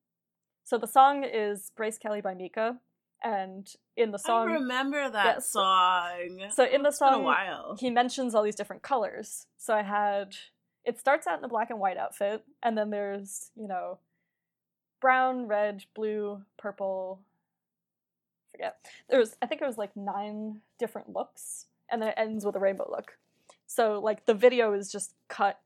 so 0.65 0.77
the 0.79 0.87
song 0.87 1.25
is 1.25 1.73
Grace 1.75 1.97
Kelly 1.99 2.21
by 2.21 2.35
Mika, 2.35 2.77
and 3.25 3.73
in 3.97 4.11
the 4.13 4.19
song 4.19 4.49
I 4.49 4.53
remember 4.53 5.09
that 5.11 5.37
Yes. 5.37 5.49
song. 5.51 6.51
So 6.55 6.65
in 6.65 6.83
the 6.83 6.91
It's 6.91 6.99
been 6.99 7.09
a 7.09 7.13
song, 7.17 7.25
while. 7.25 7.77
he 7.81 7.89
mentions 7.91 8.35
all 8.35 8.43
these 8.43 8.55
different 8.55 8.83
colors. 8.83 9.47
So 9.57 9.75
I 9.75 9.83
had 9.83 10.37
it 10.85 10.99
starts 10.99 11.27
out 11.27 11.39
in 11.39 11.45
a 11.45 11.49
black 11.49 11.71
and 11.71 11.79
white 11.79 11.97
outfit, 11.97 12.45
and 12.63 12.77
then 12.77 12.91
there's 12.91 13.51
you 13.57 13.69
know 13.69 13.99
brown, 15.01 15.47
red, 15.47 15.85
blue, 15.95 16.43
purple. 16.57 17.21
Forget. 18.53 18.77
There 19.09 19.19
was 19.19 19.37
I 19.43 19.47
think 19.47 19.63
it 19.63 19.67
was 19.67 19.79
like 19.79 19.97
nine 19.97 20.61
different 20.79 21.15
looks, 21.15 21.67
and 21.91 22.03
then 22.03 22.11
it 22.11 22.15
ends 22.17 22.45
with 22.45 22.57
a 22.57 22.61
rainbow 22.61 22.89
look. 22.91 23.17
So 23.67 24.01
like 24.01 24.27
the 24.27 24.35
video 24.35 24.73
is 24.73 24.91
just 24.91 25.15
cut 25.29 25.61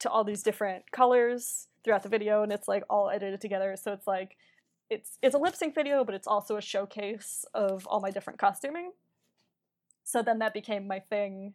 to 0.00 0.10
all 0.10 0.24
these 0.24 0.42
different 0.42 0.90
colors 0.90 1.68
throughout 1.84 2.02
the 2.02 2.08
video, 2.08 2.42
and 2.42 2.52
it's 2.52 2.68
like 2.68 2.84
all 2.90 3.10
edited 3.10 3.40
together. 3.40 3.76
So 3.76 3.92
it's 3.92 4.06
like 4.06 4.36
it's 4.90 5.18
it's 5.22 5.34
a 5.34 5.38
lip 5.38 5.54
sync 5.54 5.74
video, 5.74 6.04
but 6.04 6.14
it's 6.14 6.26
also 6.26 6.56
a 6.56 6.62
showcase 6.62 7.44
of 7.54 7.86
all 7.86 8.00
my 8.00 8.10
different 8.10 8.38
costuming. 8.38 8.92
So 10.02 10.22
then 10.22 10.40
that 10.40 10.52
became 10.52 10.88
my 10.88 10.98
thing. 10.98 11.54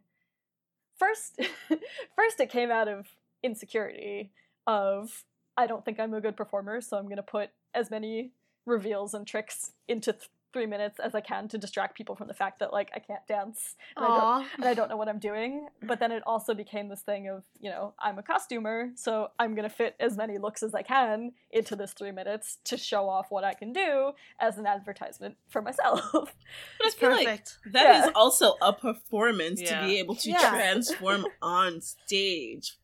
First, 0.98 1.40
first 2.16 2.40
it 2.40 2.50
came 2.50 2.72
out 2.72 2.88
of 2.88 3.08
insecurity 3.44 4.32
of 4.68 5.24
I 5.58 5.68
don't 5.68 5.86
think 5.86 6.00
I'm 6.00 6.14
a 6.14 6.22
good 6.22 6.36
performer, 6.36 6.82
so 6.82 6.98
I'm 6.98 7.08
gonna 7.08 7.24
put 7.24 7.50
as 7.74 7.92
many 7.92 8.32
reveals 8.66 9.14
and 9.14 9.28
tricks 9.28 9.72
into 9.88 10.14
th- 10.14 10.30
three 10.56 10.66
minutes 10.66 11.02
as 11.02 11.14
I 11.14 11.20
can 11.20 11.50
to 11.50 11.58
distract 11.58 11.98
people 11.98 12.16
from 12.16 12.30
the 12.30 12.34
fact 12.34 12.60
that 12.60 12.72
like 12.72 12.90
I 12.96 13.00
can't 13.00 13.28
dance 13.28 13.76
and 13.98 14.06
I, 14.06 14.10
don't, 14.16 14.48
and 14.56 14.66
I 14.66 14.74
don't 14.74 14.88
know 14.90 14.96
what 14.96 15.10
I'm 15.10 15.20
doing. 15.20 15.68
But 15.84 16.00
then 16.00 16.14
it 16.14 16.24
also 16.26 16.54
became 16.54 16.88
this 16.88 17.02
thing 17.02 17.28
of 17.28 17.44
you 17.60 17.70
know 17.70 17.94
I'm 18.00 18.18
a 18.18 18.24
costumer, 18.24 18.92
so 18.96 19.32
I'm 19.38 19.54
gonna 19.54 19.70
fit 19.70 19.96
as 20.00 20.16
many 20.16 20.38
looks 20.38 20.64
as 20.64 20.74
I 20.74 20.82
can 20.82 21.34
into 21.52 21.76
this 21.76 21.92
three 21.92 22.14
minutes 22.14 22.58
to 22.66 22.78
show 22.78 23.10
off 23.10 23.28
what 23.30 23.44
I 23.44 23.54
can 23.54 23.74
do 23.74 24.14
as 24.40 24.58
an 24.58 24.66
advertisement 24.66 25.36
for 25.50 25.62
myself. 25.62 26.10
But 26.14 26.86
I 26.86 26.88
It's 26.88 26.96
feel 26.96 27.10
like 27.12 27.26
perfect. 27.28 27.58
that 27.74 27.96
is 28.00 28.06
Yeah. 28.06 28.12
also 28.16 28.56
a 28.62 28.72
performance 28.72 29.60
Yeah. 29.62 29.82
to 29.82 29.86
be 29.88 30.00
able 30.00 30.16
to 30.16 30.30
Yeah. 30.30 30.50
transform 30.50 31.26
on 31.42 31.82
stage 31.82 32.78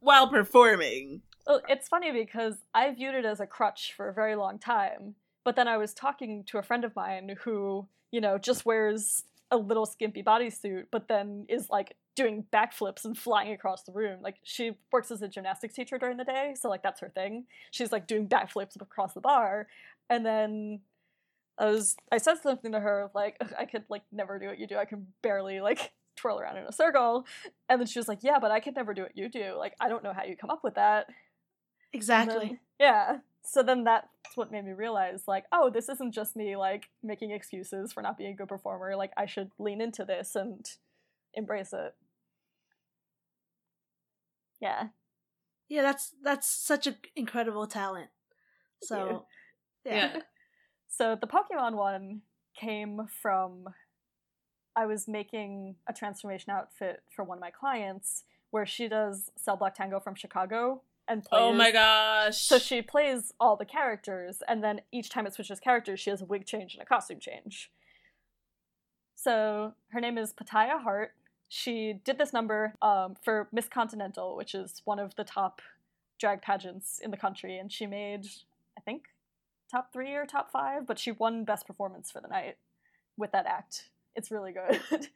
while 0.00 0.28
performing. 0.28 1.22
Well, 1.46 1.62
it's 1.68 1.88
funny 1.88 2.10
because 2.12 2.56
I 2.74 2.92
viewed 2.92 3.14
it 3.14 3.24
as 3.24 3.40
a 3.40 3.46
crutch 3.46 3.94
for 3.96 4.08
a 4.08 4.12
very 4.12 4.34
long 4.34 4.58
time, 4.58 5.14
but 5.46 5.54
then 5.54 5.68
I 5.68 5.76
was 5.76 5.94
talking 5.94 6.42
to 6.48 6.58
a 6.58 6.62
friend 6.64 6.84
of 6.84 6.96
mine 6.96 7.36
who, 7.44 7.86
you 8.10 8.20
know, 8.20 8.36
just 8.36 8.66
wears 8.66 9.22
a 9.52 9.56
little 9.56 9.86
skimpy 9.86 10.20
bodysuit, 10.20 10.86
but 10.90 11.06
then 11.06 11.46
is 11.48 11.70
like 11.70 11.94
doing 12.16 12.44
backflips 12.52 13.04
and 13.04 13.16
flying 13.16 13.52
across 13.52 13.84
the 13.84 13.92
room. 13.92 14.20
Like 14.20 14.38
she 14.42 14.72
works 14.90 15.12
as 15.12 15.22
a 15.22 15.28
gymnastics 15.28 15.74
teacher 15.74 15.98
during 15.98 16.16
the 16.16 16.24
day, 16.24 16.56
so 16.60 16.68
like 16.68 16.82
that's 16.82 16.98
her 16.98 17.10
thing. 17.10 17.44
She's 17.70 17.92
like 17.92 18.08
doing 18.08 18.26
backflips 18.26 18.74
across 18.80 19.14
the 19.14 19.20
bar, 19.20 19.68
and 20.10 20.26
then 20.26 20.80
I 21.58 21.66
was 21.66 21.94
I 22.10 22.18
said 22.18 22.38
something 22.42 22.72
to 22.72 22.80
her 22.80 23.08
like 23.14 23.40
I 23.56 23.66
could 23.66 23.84
like 23.88 24.02
never 24.10 24.40
do 24.40 24.48
what 24.48 24.58
you 24.58 24.66
do. 24.66 24.76
I 24.78 24.84
can 24.84 25.06
barely 25.22 25.60
like 25.60 25.92
twirl 26.16 26.40
around 26.40 26.56
in 26.56 26.64
a 26.66 26.72
circle, 26.72 27.24
and 27.68 27.80
then 27.80 27.86
she 27.86 28.00
was 28.00 28.08
like, 28.08 28.24
"Yeah, 28.24 28.40
but 28.40 28.50
I 28.50 28.58
could 28.58 28.74
never 28.74 28.94
do 28.94 29.02
what 29.02 29.16
you 29.16 29.28
do. 29.28 29.54
Like 29.56 29.74
I 29.78 29.88
don't 29.88 30.02
know 30.02 30.12
how 30.12 30.24
you 30.24 30.36
come 30.36 30.50
up 30.50 30.64
with 30.64 30.74
that." 30.74 31.06
Exactly. 31.92 32.48
then- 32.48 32.58
yeah. 32.80 33.18
So 33.46 33.62
then 33.62 33.84
that's 33.84 34.08
what 34.34 34.50
made 34.50 34.64
me 34.64 34.72
realize, 34.72 35.22
like, 35.28 35.44
oh, 35.52 35.70
this 35.70 35.88
isn't 35.88 36.12
just 36.12 36.36
me 36.36 36.56
like 36.56 36.88
making 37.02 37.30
excuses 37.30 37.92
for 37.92 38.02
not 38.02 38.18
being 38.18 38.32
a 38.32 38.36
good 38.36 38.48
performer. 38.48 38.96
Like, 38.96 39.12
I 39.16 39.26
should 39.26 39.50
lean 39.58 39.80
into 39.80 40.04
this 40.04 40.34
and 40.34 40.68
embrace 41.34 41.72
it. 41.72 41.94
Yeah. 44.60 44.88
Yeah, 45.68 45.82
that's 45.82 46.12
that's 46.22 46.48
such 46.48 46.86
an 46.86 46.96
incredible 47.14 47.66
talent. 47.66 48.10
So 48.82 49.26
yeah. 49.84 50.12
Yeah. 50.14 50.20
So 50.88 51.14
the 51.14 51.26
Pokemon 51.26 51.74
one 51.74 52.22
came 52.58 53.02
from 53.20 53.66
I 54.74 54.86
was 54.86 55.06
making 55.06 55.76
a 55.86 55.92
transformation 55.92 56.52
outfit 56.52 57.02
for 57.14 57.22
one 57.22 57.36
of 57.36 57.42
my 57.42 57.50
clients 57.50 58.24
where 58.50 58.64
she 58.64 58.88
does 58.88 59.30
Cell 59.36 59.56
Block 59.56 59.74
Tango 59.74 60.00
from 60.00 60.14
Chicago 60.14 60.80
and 61.08 61.24
plays 61.24 61.40
Oh 61.40 61.52
my 61.52 61.70
gosh. 61.70 62.38
So 62.38 62.58
she 62.58 62.82
plays 62.82 63.32
all 63.38 63.56
the 63.56 63.64
characters, 63.64 64.42
and 64.48 64.62
then 64.62 64.80
each 64.92 65.08
time 65.10 65.26
it 65.26 65.34
switches 65.34 65.60
characters, 65.60 66.00
she 66.00 66.10
has 66.10 66.22
a 66.22 66.24
wig 66.24 66.46
change 66.46 66.74
and 66.74 66.82
a 66.82 66.86
costume 66.86 67.20
change. 67.20 67.70
So 69.14 69.74
her 69.88 70.00
name 70.00 70.18
is 70.18 70.32
Pataya 70.32 70.80
Hart. 70.80 71.12
She 71.48 72.00
did 72.04 72.18
this 72.18 72.32
number 72.32 72.74
um, 72.82 73.16
for 73.22 73.48
Miss 73.52 73.68
Continental, 73.68 74.36
which 74.36 74.54
is 74.54 74.82
one 74.84 74.98
of 74.98 75.14
the 75.16 75.24
top 75.24 75.62
drag 76.18 76.42
pageants 76.42 77.00
in 77.02 77.10
the 77.10 77.16
country, 77.16 77.58
and 77.58 77.70
she 77.70 77.86
made, 77.86 78.26
I 78.76 78.80
think, 78.80 79.04
top 79.70 79.92
three 79.92 80.14
or 80.14 80.26
top 80.26 80.50
five, 80.50 80.86
but 80.86 80.98
she 80.98 81.12
won 81.12 81.44
best 81.44 81.66
performance 81.66 82.10
for 82.10 82.20
the 82.20 82.28
night 82.28 82.56
with 83.16 83.32
that 83.32 83.46
act. 83.46 83.90
It's 84.14 84.30
really 84.30 84.52
good. 84.52 85.08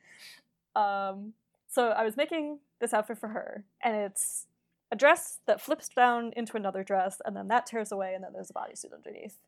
um, 0.80 1.32
so 1.68 1.88
I 1.88 2.04
was 2.04 2.16
making 2.16 2.58
this 2.80 2.92
outfit 2.92 3.18
for 3.18 3.28
her, 3.28 3.64
and 3.82 3.96
it's 3.96 4.46
a 4.92 4.96
dress 4.96 5.38
that 5.46 5.60
flips 5.60 5.88
down 5.88 6.32
into 6.36 6.56
another 6.56 6.82
dress, 6.82 7.20
and 7.24 7.36
then 7.36 7.48
that 7.48 7.66
tears 7.66 7.92
away, 7.92 8.14
and 8.14 8.24
then 8.24 8.32
there's 8.32 8.50
a 8.50 8.54
bodysuit 8.54 8.94
underneath. 8.94 9.38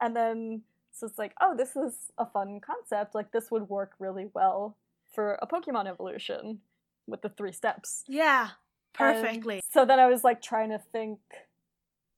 And 0.00 0.16
then 0.16 0.62
so 0.92 1.06
it's 1.06 1.18
like, 1.18 1.34
oh, 1.40 1.56
this 1.56 1.74
is 1.74 2.12
a 2.18 2.26
fun 2.26 2.60
concept. 2.60 3.14
Like 3.14 3.32
this 3.32 3.50
would 3.50 3.68
work 3.68 3.92
really 3.98 4.28
well 4.34 4.76
for 5.12 5.38
a 5.40 5.46
Pokemon 5.46 5.86
evolution 5.86 6.60
with 7.06 7.22
the 7.22 7.30
three 7.30 7.52
steps. 7.52 8.04
Yeah. 8.06 8.50
And 8.98 9.22
Perfectly. 9.22 9.62
so 9.70 9.86
then 9.86 9.98
I 9.98 10.06
was 10.06 10.22
like 10.22 10.42
trying 10.42 10.68
to 10.68 10.78
think 10.78 11.18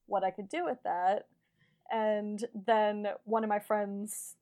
what 0.07 0.25
I 0.25 0.31
could 0.31 0.49
do 0.49 0.65
with 0.65 0.79
that. 0.85 1.27
And 1.91 2.45
then 2.67 3.07
one 3.25 3.45
of 3.45 3.49
my 3.49 3.61
friends 3.61 4.35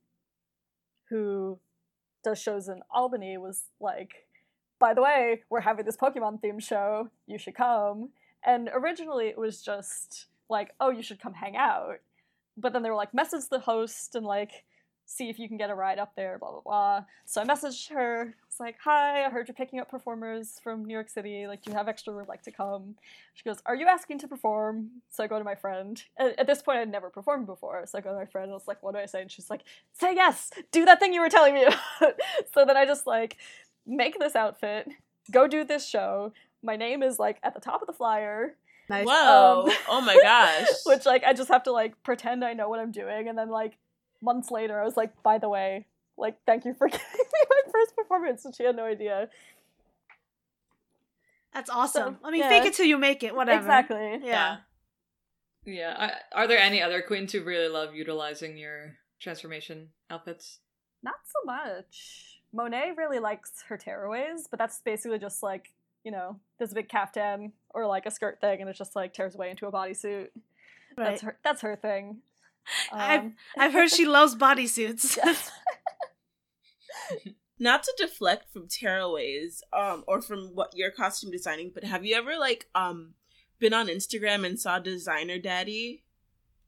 who 1.09 1.59
does 2.23 2.41
shows 2.41 2.67
in 2.67 2.81
Albany 2.89 3.37
was 3.37 3.65
like, 3.79 4.27
by 4.79 4.95
the 4.95 5.01
way, 5.03 5.43
we're 5.49 5.61
having 5.61 5.85
this 5.85 5.97
Pokemon 5.97 6.41
themed 6.41 6.63
show. 6.63 7.09
You 7.27 7.37
should 7.37 7.55
come. 7.55 8.09
And 8.45 8.69
originally 8.73 9.27
it 9.27 9.37
was 9.37 9.61
just 9.61 10.27
like, 10.49 10.73
oh, 10.79 10.89
you 10.89 11.01
should 11.01 11.21
come 11.21 11.33
hang 11.33 11.55
out. 11.55 11.99
But 12.57 12.73
then 12.73 12.83
they 12.83 12.89
were 12.89 12.95
like, 12.95 13.13
message 13.13 13.49
the 13.49 13.59
host 13.59 14.15
and 14.15 14.25
like, 14.25 14.63
see 15.05 15.29
if 15.29 15.37
you 15.37 15.47
can 15.47 15.57
get 15.57 15.69
a 15.69 15.75
ride 15.75 15.99
up 15.99 16.15
there, 16.15 16.37
blah, 16.37 16.51
blah, 16.51 16.61
blah. 16.61 17.05
So 17.25 17.41
I 17.41 17.45
messaged 17.45 17.89
her. 17.91 18.35
It's 18.47 18.59
like, 18.59 18.77
hi, 18.83 19.25
I 19.25 19.29
heard 19.29 19.47
you're 19.47 19.55
picking 19.55 19.79
up 19.79 19.89
performers 19.89 20.59
from 20.63 20.85
New 20.85 20.93
York 20.93 21.09
City. 21.09 21.45
Like, 21.47 21.61
do 21.61 21.71
you 21.71 21.77
have 21.77 21.87
extra 21.87 22.13
would 22.13 22.27
like 22.27 22.43
to 22.43 22.51
come? 22.51 22.95
She 23.33 23.43
goes, 23.43 23.57
are 23.65 23.75
you 23.75 23.87
asking 23.87 24.19
to 24.19 24.27
perform? 24.27 24.89
So 25.09 25.23
I 25.23 25.27
go 25.27 25.37
to 25.37 25.43
my 25.43 25.55
friend. 25.55 26.01
At, 26.17 26.39
at 26.39 26.47
this 26.47 26.61
point, 26.61 26.79
I'd 26.79 26.91
never 26.91 27.09
performed 27.09 27.47
before. 27.47 27.85
So 27.85 27.97
I 27.97 28.01
go 28.01 28.11
to 28.11 28.15
my 28.15 28.25
friend 28.25 28.45
and 28.45 28.53
I 28.53 28.55
was 28.55 28.67
like, 28.67 28.81
what 28.81 28.93
do 28.93 28.99
I 28.99 29.05
say? 29.05 29.21
And 29.21 29.31
she's 29.31 29.49
like, 29.49 29.63
say 29.93 30.15
yes, 30.15 30.51
do 30.71 30.85
that 30.85 30.99
thing 30.99 31.13
you 31.13 31.21
were 31.21 31.29
telling 31.29 31.53
me 31.53 31.65
about. 31.65 32.19
so 32.53 32.65
then 32.65 32.77
I 32.77 32.85
just 32.85 33.05
like 33.05 33.37
make 33.85 34.17
this 34.19 34.35
outfit, 34.35 34.87
go 35.31 35.47
do 35.47 35.63
this 35.63 35.87
show. 35.87 36.31
My 36.63 36.77
name 36.77 37.03
is 37.03 37.19
like 37.19 37.37
at 37.43 37.53
the 37.53 37.59
top 37.59 37.81
of 37.81 37.87
the 37.87 37.93
flyer. 37.93 38.55
Nice. 38.89 39.05
Whoa. 39.05 39.65
Um, 39.67 39.75
oh 39.89 40.01
my 40.01 40.17
gosh. 40.21 40.67
which 40.85 41.05
like 41.05 41.23
I 41.23 41.33
just 41.33 41.49
have 41.49 41.63
to 41.63 41.71
like 41.71 42.01
pretend 42.03 42.43
I 42.43 42.53
know 42.53 42.69
what 42.69 42.79
I'm 42.79 42.91
doing, 42.91 43.27
and 43.27 43.37
then 43.37 43.49
like 43.49 43.77
months 44.21 44.49
later, 44.49 44.79
I 44.79 44.85
was 44.85 44.97
like, 44.97 45.21
by 45.23 45.37
the 45.37 45.49
way, 45.49 45.85
like 46.17 46.37
thank 46.45 46.65
you 46.65 46.73
for 46.73 46.87
giving 46.89 47.03
me 47.03 47.39
my 47.49 47.71
first 47.71 47.95
performance, 47.95 48.45
and 48.45 48.55
she 48.55 48.63
had 48.63 48.75
no 48.75 48.85
idea. 48.85 49.29
That's 51.53 51.69
awesome. 51.69 52.17
So, 52.21 52.27
I 52.27 52.31
mean, 52.31 52.41
yeah. 52.41 52.49
fake 52.49 52.65
it 52.65 52.73
till 52.73 52.87
you 52.87 52.97
make 52.97 53.23
it. 53.23 53.35
Whatever. 53.35 53.59
Exactly. 53.59 54.19
Yeah. 54.23 54.57
Yeah. 55.65 55.95
I, 55.97 56.41
are 56.41 56.47
there 56.47 56.57
any 56.57 56.81
other 56.81 57.01
queens 57.01 57.31
who 57.31 57.43
really 57.43 57.67
love 57.67 57.93
utilizing 57.93 58.57
your 58.57 58.95
transformation 59.19 59.89
outfits? 60.09 60.59
Not 61.03 61.15
so 61.25 61.45
much. 61.45 62.41
Monet 62.53 62.93
really 62.97 63.19
likes 63.19 63.63
her 63.67 63.77
tearaways, 63.77 64.43
but 64.49 64.57
that's 64.57 64.81
basically 64.81 65.19
just 65.19 65.43
like 65.43 65.71
you 66.03 66.11
know, 66.11 66.39
there's 66.57 66.71
a 66.71 66.75
big 66.75 66.89
caftan 66.89 67.53
or 67.69 67.85
like 67.87 68.05
a 68.05 68.11
skirt 68.11 68.39
thing, 68.41 68.61
and 68.61 68.69
it 68.69 68.75
just 68.75 68.95
like 68.95 69.13
tears 69.13 69.35
away 69.35 69.49
into 69.49 69.67
a 69.67 69.71
bodysuit. 69.71 70.27
Right. 70.97 71.05
That's 71.09 71.21
her. 71.21 71.37
That's 71.43 71.61
her 71.61 71.75
thing. 71.75 72.21
I've 72.91 73.19
Um, 73.21 73.35
I've 73.57 73.73
heard 73.73 73.89
she 73.91 74.05
loves 74.05 74.35
bodysuits. 74.35 75.17
yes. 75.23 75.51
Not 77.59 77.83
to 77.83 77.93
deflect 77.97 78.51
from 78.51 78.67
tearaways, 78.67 79.61
um, 79.71 80.03
or 80.07 80.21
from 80.21 80.47
what 80.55 80.71
your 80.75 80.91
costume 80.91 81.31
designing, 81.31 81.71
but 81.73 81.83
have 81.83 82.03
you 82.05 82.15
ever 82.15 82.37
like 82.37 82.67
um 82.75 83.13
been 83.59 83.73
on 83.73 83.87
Instagram 83.87 84.45
and 84.45 84.59
saw 84.59 84.79
designer 84.79 85.37
daddy 85.39 86.03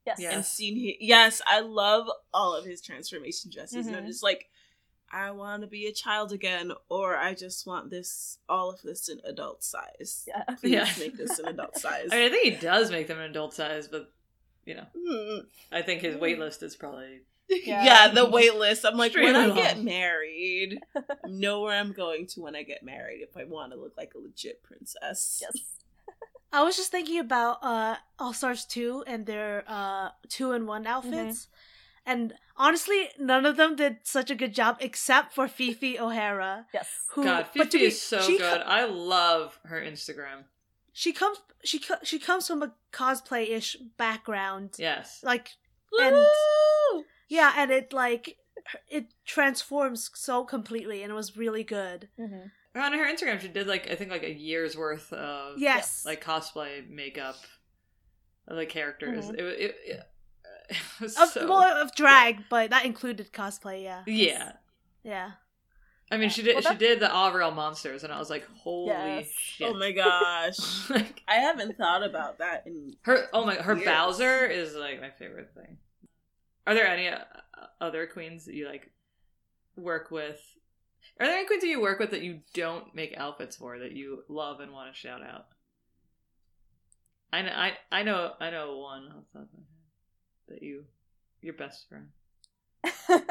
yes. 0.06 0.18
Yeah. 0.18 0.30
and 0.34 0.44
seen 0.44 0.76
he 0.76 0.96
yes, 1.00 1.42
I 1.46 1.60
love 1.60 2.08
all 2.32 2.54
of 2.54 2.64
his 2.64 2.80
transformation 2.80 3.50
dresses. 3.52 3.86
And 3.86 3.96
I'm 3.96 4.04
Mhm. 4.04 4.08
just 4.08 4.22
like, 4.22 4.48
I 5.10 5.30
want 5.30 5.62
to 5.62 5.68
be 5.68 5.86
a 5.86 5.92
child 5.92 6.32
again, 6.32 6.72
or 6.88 7.16
I 7.16 7.34
just 7.34 7.66
want 7.66 7.90
this 7.90 8.38
all 8.48 8.70
of 8.70 8.82
this 8.82 9.08
in 9.08 9.20
adult 9.24 9.62
size. 9.62 10.24
Yeah. 10.26 10.42
Please 10.60 10.72
Yeah. 10.72 10.88
make 10.98 11.16
this 11.16 11.38
an 11.38 11.46
adult 11.46 11.76
size. 11.78 12.08
I 12.12 12.16
mean, 12.16 12.26
I 12.26 12.28
think 12.30 12.44
he 12.44 12.60
does 12.60 12.90
make 12.90 13.06
them 13.08 13.18
an 13.18 13.30
adult 13.30 13.54
size, 13.54 13.88
but 13.88 14.12
you 14.64 14.74
know, 14.74 14.86
Hmm. 14.98 15.38
I 15.70 15.82
think 15.82 16.02
his 16.02 16.16
wait 16.16 16.38
list 16.38 16.62
is 16.62 16.74
probably 16.74 17.20
Yeah, 17.48 17.84
Yeah. 17.84 18.08
the 18.08 18.24
wait 18.28 18.56
list. 18.56 18.84
I'm 18.84 18.96
like, 18.96 19.14
when 19.14 19.36
I 19.36 19.46
Extremely 19.46 19.62
get 19.62 19.78
married, 19.84 20.80
know 21.26 21.60
where 21.60 21.78
I'm 21.78 21.92
going 21.92 22.26
to 22.28 22.40
when 22.40 22.56
I 22.56 22.64
get 22.64 22.82
married 22.82 23.20
if 23.22 23.36
I 23.36 23.44
want 23.44 23.72
to 23.72 23.78
look 23.78 23.96
like 23.96 24.14
a 24.14 24.18
legit 24.18 24.62
princess. 24.64 25.38
Yes. 25.40 25.62
I 26.52 26.62
was 26.64 26.76
just 26.76 26.90
thinking 26.90 27.20
about 27.20 27.58
uh 27.62 27.96
All 28.18 28.32
Stars 28.32 28.64
2 28.64 29.04
and 29.06 29.24
their 29.26 29.62
uh 29.68 30.10
two 30.28 30.50
in 30.52 30.66
one 30.66 30.86
outfits. 30.86 31.46
And 32.08 32.34
honestly, 32.56 33.08
none 33.18 33.44
of 33.44 33.56
them 33.56 33.74
did 33.76 33.98
such 34.04 34.30
a 34.30 34.34
good 34.36 34.54
job 34.54 34.76
except 34.80 35.34
for 35.34 35.48
Phi 35.48 35.72
Phi 35.72 35.96
O'Hara. 35.98 36.66
Yes. 36.72 36.88
Who 37.14 37.24
God, 37.24 37.46
but 37.56 37.64
to 37.72 37.78
Fifi 37.78 37.78
be- 37.78 37.84
is 37.86 38.00
so 38.00 38.20
she 38.20 38.38
good. 38.38 38.62
co- 38.62 38.66
I 38.66 38.84
love 38.84 39.58
her 39.64 39.80
Instagram. 39.80 40.44
she 40.92 41.12
comes 41.12 41.38
she 41.64 41.78
co- 41.80 42.02
she 42.04 42.18
comes 42.20 42.46
from 42.46 42.62
a 42.62 42.72
cosplay-ish 42.92 43.76
background. 43.98 44.76
Yes. 44.78 45.20
Like 45.24 45.50
and 46.00 46.14
Woo! 46.14 47.04
yeah, 47.28 47.52
and 47.56 47.70
it 47.72 47.92
like 47.92 48.36
it 48.88 49.06
transforms 49.24 50.10
so 50.14 50.44
completely 50.44 51.02
and 51.02 51.10
it 51.10 51.14
was 51.14 51.36
really 51.36 51.64
good. 51.64 52.08
hmm 52.16 52.46
On 52.76 52.92
her 52.92 53.12
Instagram, 53.12 53.40
she 53.40 53.48
did 53.48 53.66
like 53.66 53.90
I 53.90 53.96
think 53.96 54.10
like 54.12 54.22
a 54.22 54.32
year's 54.32 54.76
worth 54.76 55.12
of 55.12 55.58
Yes. 55.58 56.04
like 56.06 56.22
cosplay 56.24 56.88
makeup 56.88 57.36
of 58.46 58.56
the 58.56 58.66
characters. 58.66 59.24
Mhm. 59.26 59.38
It, 59.38 59.42
wa- 59.42 59.48
it, 59.50 59.76
it, 59.84 60.00
it 60.68 60.76
was 61.00 61.16
Of, 61.36 61.48
well, 61.48 61.82
of 61.82 61.94
drag, 61.94 62.44
but 62.48 62.70
that 62.70 62.84
included 62.84 63.32
cosplay, 63.32 63.82
yeah. 63.82 64.02
yeah. 64.06 64.52
Yeah. 65.02 65.30
I 66.10 66.18
mean, 66.18 66.30
she 66.30 66.42
did 66.42 66.54
Well, 66.54 66.72
she 66.72 66.78
did 66.78 67.00
the 67.00 67.12
All 67.12 67.32
Real 67.32 67.50
Monsters, 67.50 68.04
and 68.04 68.12
I 68.12 68.18
was 68.18 68.30
like, 68.30 68.46
holy 68.58 68.88
Yes. 68.88 69.28
shit! 69.38 69.68
Oh 69.68 69.74
my 69.74 69.90
gosh. 70.04 70.88
like 70.90 71.22
I 71.26 71.34
haven't 71.34 71.76
thought 71.76 72.04
about 72.04 72.38
that 72.38 72.64
in 72.66 72.94
her 73.02 73.26
oh 73.32 73.44
my 73.44 73.56
her 73.56 73.74
Years. 73.74 73.84
Bowser 73.86 74.46
is 74.46 74.74
like 74.74 75.00
my 75.00 75.10
favorite 75.10 75.50
thing. 75.54 75.78
Are 76.66 76.74
there 76.74 76.86
any 76.86 77.08
uh, 77.08 77.18
other 77.80 78.06
queens 78.06 78.44
that 78.44 78.54
you 78.54 78.68
like 78.68 78.90
work 79.76 80.10
with? 80.12 80.40
Are 81.18 81.26
there 81.26 81.36
any 81.38 81.46
queens 81.46 81.62
that 81.62 81.68
you 81.68 81.80
work 81.80 81.98
with 81.98 82.10
that 82.10 82.22
you 82.22 82.40
don't 82.54 82.94
make 82.94 83.14
outfits 83.16 83.56
for 83.56 83.78
that 83.78 83.92
you 83.92 84.22
love 84.28 84.60
and 84.60 84.72
want 84.72 84.92
to 84.92 84.98
shout 84.98 85.22
out? 85.22 85.46
I 87.32 87.42
know, 87.42 87.50
I, 87.52 87.72
I 87.90 88.02
know, 88.04 88.32
I 88.40 88.50
know 88.50 88.78
one 88.78 89.24
that 90.48 90.62
you, 90.62 90.84
your 91.42 91.54
best 91.54 91.86
friend. 91.88 92.08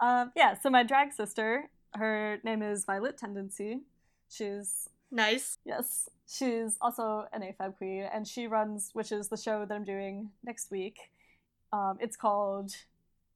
um, 0.00 0.32
yeah, 0.36 0.54
so 0.60 0.70
my 0.70 0.82
drag 0.82 1.12
sister, 1.12 1.70
her 1.94 2.38
name 2.44 2.62
is 2.62 2.84
Violet 2.84 3.18
Tendency. 3.18 3.80
She's 4.28 4.88
Nice. 5.10 5.58
Yes, 5.64 6.08
she's 6.28 6.78
also 6.80 7.26
an 7.32 7.42
AFAB 7.42 7.76
queen, 7.76 8.08
and 8.12 8.26
she 8.26 8.46
runs, 8.46 8.90
which 8.92 9.10
is 9.10 9.28
the 9.28 9.36
show 9.36 9.64
that 9.66 9.74
I'm 9.74 9.84
doing 9.84 10.30
next 10.44 10.70
week. 10.70 10.98
Um, 11.72 11.98
it's 12.00 12.16
called 12.16 12.72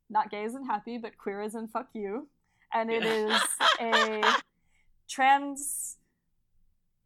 Not 0.08 0.30
Gay 0.30 0.44
as 0.44 0.54
and 0.54 0.66
Happy, 0.66 0.98
but 0.98 1.18
Queer 1.18 1.42
as 1.42 1.54
and 1.54 1.70
Fuck 1.70 1.88
You, 1.94 2.28
and 2.72 2.90
it 2.90 3.04
is 3.04 3.40
a 3.80 4.22
trans 5.08 5.96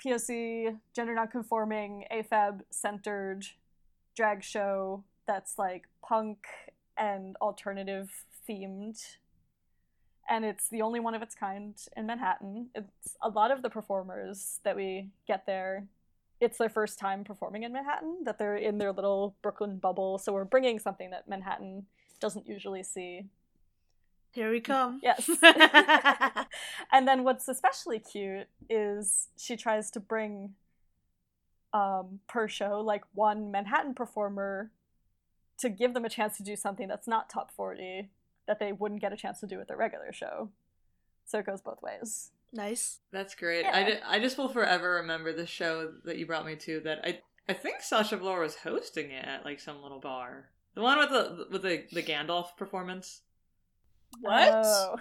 POC 0.04 0.76
gender 0.94 1.14
nonconforming 1.14 2.04
AFAB 2.12 2.60
centered 2.70 3.46
drag 4.18 4.42
show 4.42 5.04
that's 5.28 5.58
like 5.58 5.84
punk 6.02 6.38
and 6.96 7.36
alternative 7.40 8.10
themed 8.48 9.00
and 10.28 10.44
it's 10.44 10.68
the 10.68 10.82
only 10.82 10.98
one 10.98 11.14
of 11.14 11.22
its 11.22 11.34
kind 11.34 11.74
in 11.96 12.06
Manhattan. 12.06 12.68
It's 12.74 13.16
a 13.22 13.28
lot 13.30 13.50
of 13.50 13.62
the 13.62 13.70
performers 13.70 14.60
that 14.64 14.76
we 14.76 15.08
get 15.26 15.46
there. 15.46 15.86
It's 16.40 16.58
their 16.58 16.68
first 16.68 16.98
time 16.98 17.24
performing 17.24 17.62
in 17.62 17.72
Manhattan, 17.72 18.24
that 18.24 18.38
they're 18.38 18.56
in 18.56 18.78
their 18.78 18.92
little 18.92 19.36
Brooklyn 19.40 19.78
bubble. 19.78 20.18
So 20.18 20.32
we're 20.32 20.44
bringing 20.44 20.78
something 20.78 21.10
that 21.10 21.28
Manhattan 21.28 21.86
doesn't 22.20 22.46
usually 22.46 22.82
see. 22.82 23.24
Here 24.32 24.50
we 24.50 24.60
come. 24.60 25.00
Yes. 25.02 25.30
and 26.92 27.08
then 27.08 27.24
what's 27.24 27.48
especially 27.48 27.98
cute 27.98 28.48
is 28.68 29.28
she 29.38 29.56
tries 29.56 29.90
to 29.92 30.00
bring 30.00 30.54
um, 31.72 32.20
per 32.28 32.48
show 32.48 32.80
like 32.80 33.02
one 33.14 33.50
Manhattan 33.50 33.94
performer 33.94 34.70
to 35.58 35.68
give 35.68 35.94
them 35.94 36.04
a 36.04 36.08
chance 36.08 36.36
to 36.36 36.42
do 36.42 36.56
something 36.56 36.88
that's 36.88 37.08
not 37.08 37.28
top 37.28 37.50
40 37.50 38.10
that 38.46 38.58
they 38.58 38.72
wouldn't 38.72 39.00
get 39.00 39.12
a 39.12 39.16
chance 39.16 39.40
to 39.40 39.46
do 39.46 39.60
at 39.60 39.68
their 39.68 39.76
regular 39.76 40.12
show. 40.12 40.50
So 41.26 41.38
it 41.38 41.46
goes 41.46 41.60
both 41.60 41.82
ways. 41.82 42.30
nice. 42.52 43.00
That's 43.12 43.34
great. 43.34 43.64
Yeah. 43.64 43.76
I, 43.76 43.84
ju- 43.84 43.98
I 44.06 44.18
just 44.18 44.38
will 44.38 44.48
forever 44.48 44.94
remember 44.94 45.32
the 45.32 45.46
show 45.46 45.92
that 46.04 46.16
you 46.16 46.26
brought 46.26 46.46
me 46.46 46.56
to. 46.56 46.80
That 46.80 47.00
I 47.04 47.20
I 47.48 47.52
think 47.52 47.82
Sasha 47.82 48.16
Velour 48.16 48.40
was 48.40 48.56
hosting 48.56 49.10
it 49.10 49.24
at 49.24 49.44
like 49.44 49.60
some 49.60 49.82
little 49.82 50.00
bar. 50.00 50.48
The 50.74 50.82
one 50.82 50.98
with 50.98 51.10
the 51.10 51.46
with 51.50 51.62
the 51.62 51.84
the 51.92 52.02
Gandalf 52.02 52.56
performance. 52.56 53.22
What? 54.20 54.50
Oh. 54.54 54.96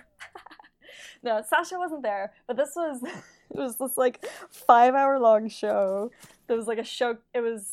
no, 1.23 1.41
Sasha 1.47 1.77
wasn't 1.77 2.03
there, 2.03 2.33
but 2.47 2.57
this 2.57 2.73
was 2.75 3.01
it 3.51 3.57
was 3.57 3.77
this 3.77 3.97
like 3.97 4.25
five 4.49 4.95
hour 4.95 5.19
long 5.19 5.47
show. 5.49 6.11
There 6.47 6.55
was 6.57 6.67
like 6.67 6.77
a 6.79 6.83
show. 6.83 7.17
It 7.33 7.41
was 7.41 7.71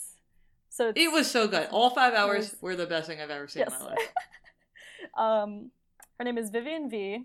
so 0.69 0.93
It 0.95 1.13
was 1.13 1.31
so 1.31 1.47
good. 1.49 1.69
All 1.71 1.91
five 1.91 2.15
hours 2.15 2.51
was- 2.53 2.63
were 2.63 2.77
the 2.77 2.87
best 2.87 3.07
thing 3.09 3.21
I've 3.21 3.31
ever 3.31 3.47
seen 3.49 3.61
Yes. 3.69 3.73
in 3.73 3.79
my 3.87 3.91
life. 3.93 4.13
um, 5.17 5.71
her 6.19 6.25
name 6.25 6.39
is 6.39 6.51
Vivian 6.51 6.89
V. 6.91 7.25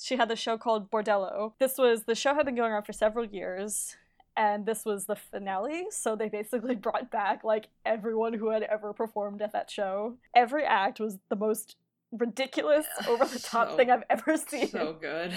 She 0.00 0.16
had 0.16 0.28
the 0.28 0.36
show 0.36 0.58
called 0.58 0.90
Bordello. 0.90 1.52
This 1.58 1.78
was 1.78 2.04
the 2.04 2.14
show 2.14 2.34
had 2.34 2.44
been 2.44 2.54
going 2.54 2.72
on 2.72 2.82
for 2.82 2.92
several 2.92 3.24
years, 3.24 3.96
and 4.36 4.66
this 4.66 4.84
was 4.84 5.06
the 5.06 5.16
finale. 5.16 5.86
So 5.90 6.14
they 6.16 6.28
basically 6.28 6.74
brought 6.86 7.10
back 7.10 7.42
like 7.44 7.68
everyone 7.84 8.34
who 8.34 8.50
had 8.50 8.62
ever 8.62 8.92
performed 8.92 9.40
at 9.42 9.52
that 9.52 9.70
show. 9.70 10.18
Every 10.34 10.64
act 10.64 11.00
was 11.00 11.18
the 11.30 11.36
most 11.36 11.76
ridiculous, 12.12 12.86
over 13.08 13.24
the 13.24 13.38
top 13.40 13.70
So- 13.70 13.76
thing 13.76 13.90
I've 13.90 14.04
ever 14.10 14.36
seen. 14.48 14.68
So 14.68 14.92
good. 15.00 15.32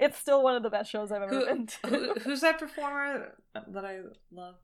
It's 0.00 0.18
still 0.18 0.42
one 0.42 0.54
of 0.56 0.62
the 0.62 0.70
best 0.70 0.90
shows 0.90 1.10
I've 1.12 1.22
ever 1.22 1.34
Who, 1.40 1.44
been 1.46 1.66
to. 1.66 1.86
who, 1.88 2.14
who's 2.20 2.40
that 2.40 2.58
performer 2.58 3.34
that 3.54 3.84
I 3.84 3.98
love? 4.32 4.54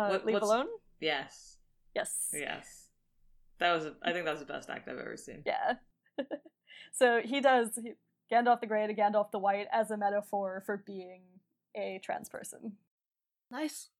Uh, 0.00 0.08
what- 0.08 0.26
Leave 0.26 0.42
Alone? 0.42 0.66
Yes, 1.00 1.56
Yes. 1.94 2.28
yes. 2.32 2.88
That 3.58 3.74
was. 3.74 3.86
I 4.02 4.12
think 4.12 4.24
that 4.24 4.32
was 4.32 4.40
the 4.40 4.46
best 4.46 4.70
act 4.70 4.88
I've 4.88 4.98
ever 4.98 5.16
seen. 5.16 5.42
Yeah. 5.44 5.74
so 6.92 7.20
he 7.22 7.40
does 7.40 7.78
he, 7.82 7.92
Gandalf 8.32 8.60
the 8.60 8.66
Grey 8.66 8.86
to 8.86 8.94
Gandalf 8.94 9.30
the 9.30 9.38
White 9.38 9.66
as 9.72 9.90
a 9.90 9.96
metaphor 9.96 10.62
for 10.64 10.78
being 10.78 11.22
a 11.74 12.00
trans 12.02 12.28
person. 12.28 12.76
Nice. 13.50 13.90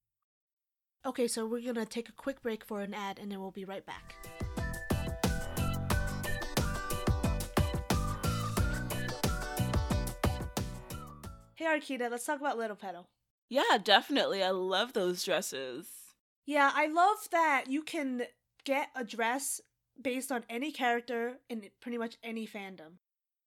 Okay, 1.05 1.27
so 1.27 1.45
we're 1.45 1.61
gonna 1.61 1.85
take 1.85 2.09
a 2.09 2.13
quick 2.13 2.41
break 2.41 2.63
for 2.63 2.81
an 2.81 2.93
ad 2.93 3.19
and 3.19 3.31
then 3.31 3.39
we'll 3.39 3.51
be 3.51 3.65
right 3.65 3.85
back. 3.85 4.15
Hey 11.55 11.65
Arkita, 11.65 12.09
let's 12.09 12.25
talk 12.25 12.39
about 12.39 12.57
Little 12.57 12.75
Petal. 12.75 13.07
Yeah, 13.51 13.77
definitely. 13.83 14.41
I 14.41 14.51
love 14.51 14.93
those 14.93 15.25
dresses. 15.25 15.85
Yeah, 16.45 16.71
I 16.73 16.87
love 16.87 17.27
that 17.33 17.65
you 17.67 17.81
can 17.81 18.23
get 18.63 18.87
a 18.95 19.03
dress 19.03 19.59
based 20.01 20.31
on 20.31 20.45
any 20.49 20.71
character 20.71 21.33
in 21.49 21.65
pretty 21.81 21.97
much 21.97 22.15
any 22.23 22.47
fandom. 22.47 22.99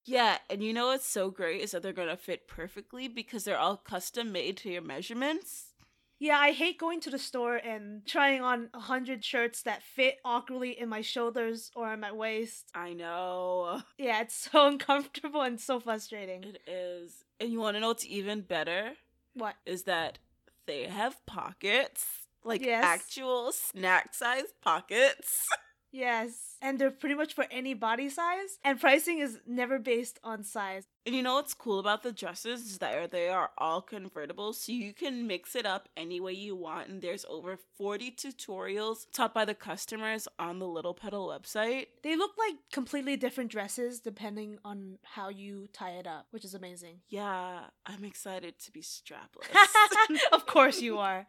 Yeah, 0.05 0.37
and 0.51 0.63
you 0.63 0.75
know 0.75 0.89
what's 0.89 1.07
so 1.07 1.31
great 1.31 1.63
is 1.63 1.71
that 1.71 1.83
they're 1.83 1.95
gonna 1.95 2.19
fit 2.19 2.47
perfectly 2.47 3.09
because 3.09 3.45
they're 3.45 3.59
all 3.59 3.79
custom 3.79 4.31
made 4.31 4.59
to 4.59 4.69
your 4.69 4.83
measurements. 4.83 5.73
Yeah, 6.19 6.39
I 6.39 6.53
hate 6.53 6.79
going 6.79 7.01
to 7.01 7.11
the 7.11 7.19
store 7.19 7.57
and 7.57 8.05
trying 8.07 8.43
on 8.43 8.69
a 8.75 8.81
hundred 8.81 9.25
shirts 9.25 9.63
that 9.63 9.83
fit 9.83 10.19
awkwardly 10.23 10.79
in 10.79 10.91
my 10.91 11.01
shoulders 11.01 11.71
or 11.75 11.87
on 11.87 12.01
my 12.01 12.13
waist. 12.13 12.71
I 12.75 12.93
know. 12.93 13.81
Yeah, 13.97 14.21
it's 14.21 14.35
so 14.35 14.67
uncomfortable 14.69 15.41
and 15.41 15.59
so 15.59 15.81
frustrating. 15.81 16.45
It 16.45 16.61
is. 16.67 17.25
And 17.41 17.51
you 17.51 17.59
wanna 17.59 17.81
know 17.81 17.89
what's 17.89 18.05
even 18.05 18.43
better? 18.43 18.93
What? 19.35 19.57
Is 19.67 19.85
that 19.85 20.19
they 20.67 20.85
have 20.85 21.25
pockets. 21.27 22.05
Like 22.45 22.63
Yes. 22.63 22.85
actual 22.85 23.53
snack 23.53 24.15
size 24.15 24.53
pockets. 24.63 25.47
Yes. 25.95 26.57
And 26.61 26.77
they're 26.77 26.91
pretty 26.91 27.15
much 27.15 27.35
for 27.35 27.47
any 27.53 27.73
body 27.73 28.09
size, 28.09 28.59
and 28.65 28.81
pricing 28.81 29.21
is 29.21 29.39
never 29.47 29.79
based 29.79 30.19
on 30.25 30.43
size. 30.43 30.87
And 31.07 31.15
you 31.15 31.23
know 31.23 31.35
what's 31.35 31.55
cool 31.55 31.79
about 31.79 32.03
the 32.03 32.11
dresses 32.11 32.63
is 32.63 32.79
that 32.79 33.13
they 33.13 33.29
are 33.29 33.51
all 33.59 33.81
convertible, 33.81 34.55
so 34.55 34.73
you 34.73 34.93
can 34.93 35.29
mix 35.29 35.55
it 35.55 35.67
up 35.67 35.89
any 35.97 36.19
way 36.19 36.33
you 36.33 36.57
want. 36.57 36.89
And 36.89 37.01
there's 37.01 37.25
over 37.27 37.59
40 37.77 38.11
tutorials 38.11 39.07
taught 39.13 39.33
by 39.33 39.45
the 39.45 39.55
customers 39.55 40.27
on 40.37 40.59
the 40.59 40.67
Little 40.67 40.95
Petal 40.95 41.29
website. 41.29 41.87
They 42.03 42.17
look 42.17 42.33
like 42.37 42.57
completely 42.73 43.17
different 43.17 43.53
dresses 43.53 44.01
depending 44.01 44.59
on 44.65 44.99
how 45.03 45.29
you 45.29 45.69
tie 45.73 45.93
it 45.93 46.09
up, 46.09 46.27
which 46.33 46.45
is 46.45 46.55
amazing. 46.55 47.03
Yeah, 47.09 47.61
I'm 47.87 48.05
excited 48.05 48.59
to 48.59 48.73
be 48.73 48.81
strapless. 48.81 49.55
of 50.33 50.47
course 50.47 50.81
you 50.81 50.99
are. 51.11 51.29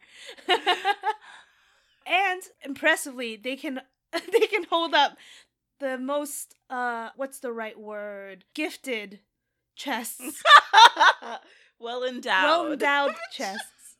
and 2.06 2.42
impressively, 2.64 3.36
they 3.36 3.54
can 3.54 3.82
they 4.32 4.46
can 4.46 4.64
hold 4.64 4.94
up 4.94 5.16
the 5.80 5.98
most 5.98 6.54
uh 6.70 7.10
what's 7.16 7.40
the 7.40 7.52
right 7.52 7.78
word? 7.78 8.44
Gifted 8.54 9.20
chests. 9.74 10.42
well 11.78 12.04
endowed. 12.04 12.44
well 12.44 12.72
endowed 12.72 13.14
chests. 13.32 13.96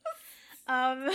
Um, 0.67 1.11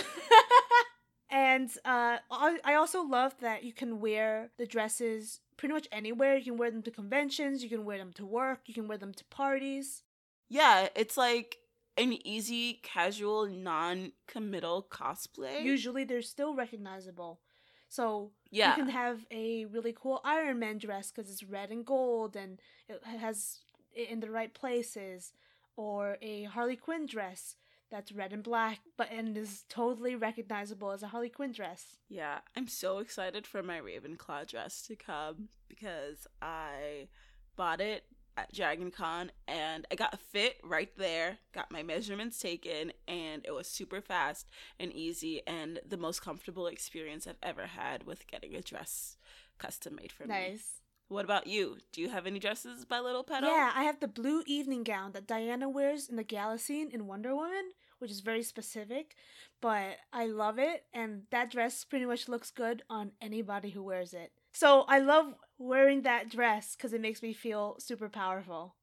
And 1.32 1.70
uh, 1.86 2.18
I 2.30 2.58
I 2.64 2.74
also 2.76 3.04
love 3.04 3.34
that 3.40 3.64
you 3.64 3.72
can 3.72 4.02
wear 4.02 4.52
the 4.58 4.66
dresses 4.66 5.40
pretty 5.56 5.74
much 5.74 5.88
anywhere. 5.92 6.36
You 6.36 6.44
can 6.44 6.58
wear 6.58 6.70
them 6.70 6.84
to 6.84 6.92
conventions, 6.92 7.64
you 7.64 7.70
can 7.70 7.86
wear 7.86 7.98
them 7.98 8.12
to 8.14 8.26
work, 8.26 8.62
you 8.66 8.74
can 8.74 8.88
wear 8.88 8.98
them 8.98 9.14
to 9.14 9.24
parties. 9.26 10.04
Yeah, 10.50 10.90
it's 10.94 11.16
like 11.16 11.58
an 11.98 12.18
easy, 12.28 12.82
casual, 12.84 13.48
non-committal 13.48 14.88
cosplay. 14.92 15.64
Usually 15.64 16.04
they're 16.04 16.22
still 16.22 16.54
recognizable. 16.54 17.40
So 17.88 18.32
yeah, 18.52 18.72
you 18.72 18.84
can 18.84 18.92
have 18.92 19.26
a 19.32 19.66
really 19.66 19.96
cool 19.98 20.22
Iron 20.24 20.60
Man 20.60 20.78
dress 20.78 21.12
because 21.12 21.32
it's 21.32 21.44
red 21.44 21.72
and 21.72 21.86
gold 21.86 22.36
and 22.36 22.60
it 22.88 23.02
has 23.04 23.60
it 23.94 24.10
in 24.10 24.20
the 24.20 24.30
right 24.30 24.54
places, 24.54 25.34
or 25.76 26.18
a 26.22 26.44
Harley 26.44 26.76
Quinn 26.76 27.06
dress 27.06 27.56
that's 27.90 28.12
red 28.12 28.32
and 28.32 28.44
black, 28.44 28.80
but 28.98 29.12
and 29.12 29.38
is 29.38 29.66
totally 29.68 30.16
recognizable 30.16 30.92
as 30.92 31.04
a 31.04 31.08
Harley 31.08 31.30
Quinn 31.30 31.52
dress. 31.52 31.98
Yeah, 32.08 32.40
I'm 32.56 32.68
so 32.68 33.00
excited 33.00 33.46
for 33.46 33.62
my 33.62 33.80
Ravenclaw 33.80 34.48
dress 34.48 34.82
to 34.84 34.96
come 34.96 35.50
because 35.68 36.26
I 36.42 37.10
bought 37.58 37.82
it 37.82 38.06
at 38.38 38.54
Dragon 38.54 38.92
Con 38.92 39.32
and 39.48 39.86
I 39.92 39.96
got 39.96 40.14
a 40.14 40.18
fit 40.18 40.58
right 40.64 40.90
there, 40.98 41.40
got 41.54 41.72
my 41.72 41.84
measurements 41.84 42.40
taken, 42.40 42.92
and 43.08 43.46
it 43.46 43.54
was 43.54 43.68
super 43.68 44.02
fast 44.02 44.48
and 44.80 44.94
easy 44.94 45.42
and 45.46 45.80
the 45.88 45.98
most 45.98 46.22
comfortable 46.22 46.68
experience 46.68 47.28
I've 47.28 47.36
ever 47.44 47.68
had 47.68 48.06
with 48.06 48.28
getting 48.28 48.56
a 48.56 48.62
dress 48.62 49.18
custom 49.58 49.96
made 49.96 50.12
for 50.12 50.24
me. 50.24 50.30
Nice. 50.30 50.82
What 51.08 51.26
about 51.26 51.46
you? 51.46 51.78
Do 51.92 52.00
you 52.00 52.08
have 52.10 52.26
any 52.26 52.40
dresses 52.40 52.86
by 52.86 53.00
Little 53.00 53.24
Petal? 53.24 53.50
Yeah, 53.50 53.72
I 53.76 53.84
have 53.84 54.00
the 54.00 54.08
blue 54.08 54.44
evening 54.46 54.84
gown 54.84 55.12
that 55.12 55.28
Diana 55.28 55.70
wears 55.70 56.08
in 56.08 56.16
the 56.16 56.24
gala 56.24 56.58
scene 56.58 56.90
in 56.90 57.06
Wonder 57.06 57.36
Woman, 57.36 57.72
which 58.00 58.12
is 58.12 58.22
very 58.22 58.44
specific, 58.44 59.16
but 59.60 59.98
I 60.14 60.28
love 60.28 60.58
it, 60.58 60.86
and 60.94 61.24
that 61.32 61.52
dress 61.52 61.84
pretty 61.84 62.06
much 62.06 62.30
looks 62.30 62.50
good 62.50 62.84
on 62.90 63.12
anybody 63.22 63.72
who 63.72 63.84
wears 63.84 64.14
it. 64.14 64.32
So 64.54 64.86
I 64.88 65.00
love 65.00 65.36
wearing 65.62 66.02
that 66.02 66.30
dress 66.30 66.76
because 66.76 66.94
it 66.94 67.02
makes 67.02 67.22
me 67.22 67.34
feel 67.34 67.76
super 67.80 68.10
powerful. 68.10 68.76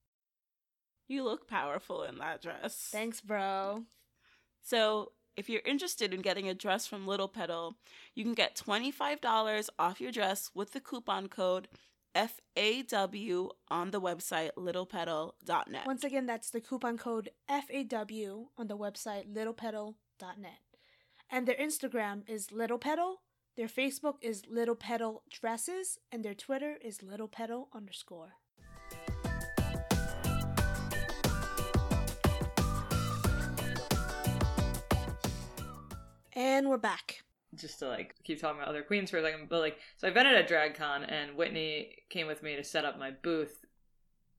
You 1.08 1.24
look 1.24 1.48
powerful 1.48 2.02
in 2.02 2.18
that 2.18 2.42
dress. 2.42 2.88
Thanks, 2.92 3.20
bro. 3.20 3.84
So, 4.62 5.12
if 5.36 5.48
you're 5.48 5.62
interested 5.64 6.12
in 6.12 6.20
getting 6.20 6.48
a 6.48 6.54
dress 6.54 6.86
from 6.86 7.06
Little 7.06 7.28
Petal, 7.28 7.76
you 8.14 8.24
can 8.24 8.34
get 8.34 8.56
$25 8.56 9.68
off 9.78 10.00
your 10.00 10.12
dress 10.12 10.50
with 10.54 10.72
the 10.72 10.80
coupon 10.80 11.28
code 11.28 11.68
FAW 12.14 13.50
on 13.68 13.90
the 13.90 14.00
website 14.00 14.50
littlepetal.net. 14.58 15.86
Once 15.86 16.04
again, 16.04 16.26
that's 16.26 16.50
the 16.50 16.60
coupon 16.60 16.98
code 16.98 17.30
FAW 17.48 18.48
on 18.58 18.66
the 18.66 18.76
website 18.76 19.32
littlepetal.net. 19.32 20.60
And 21.30 21.46
their 21.46 21.54
Instagram 21.54 22.28
is 22.28 22.50
Little 22.50 22.78
Petal, 22.78 23.20
their 23.58 23.66
Facebook 23.66 24.14
is 24.20 24.44
Little 24.48 24.76
Petal 24.76 25.24
Dresses, 25.28 25.98
and 26.12 26.24
their 26.24 26.32
Twitter 26.32 26.76
is 26.80 27.02
Little 27.02 27.26
Petal 27.26 27.68
underscore. 27.74 28.34
And 36.34 36.68
we're 36.68 36.78
back. 36.78 37.22
just 37.56 37.80
to 37.80 37.88
like 37.88 38.14
keep 38.22 38.40
talking 38.40 38.58
about 38.60 38.68
other 38.68 38.82
queens 38.82 39.10
for 39.10 39.18
a 39.18 39.22
second, 39.22 39.48
but 39.48 39.60
like, 39.60 39.78
so 39.96 40.06
I've 40.06 40.14
been 40.14 40.26
at 40.26 40.36
a 40.44 40.46
drag 40.46 40.74
con 40.74 41.02
and 41.04 41.36
Whitney 41.36 41.96
came 42.10 42.26
with 42.28 42.42
me 42.42 42.54
to 42.56 42.62
set 42.62 42.84
up 42.84 42.98
my 42.98 43.10
booth 43.10 43.64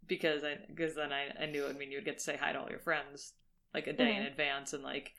because 0.07 0.43
I 0.43 0.57
because 0.67 0.95
then 0.95 1.11
I, 1.11 1.43
I 1.43 1.45
knew 1.45 1.67
I 1.67 1.73
mean 1.73 1.91
you 1.91 1.97
would 1.97 2.05
get 2.05 2.17
to 2.19 2.23
say 2.23 2.37
hi 2.39 2.53
to 2.53 2.59
all 2.59 2.69
your 2.69 2.79
friends 2.79 3.33
like 3.73 3.87
a 3.87 3.93
day 3.93 4.15
in 4.15 4.23
Mhm. 4.23 4.27
advance 4.27 4.73
and 4.73 4.83
like 4.83 5.13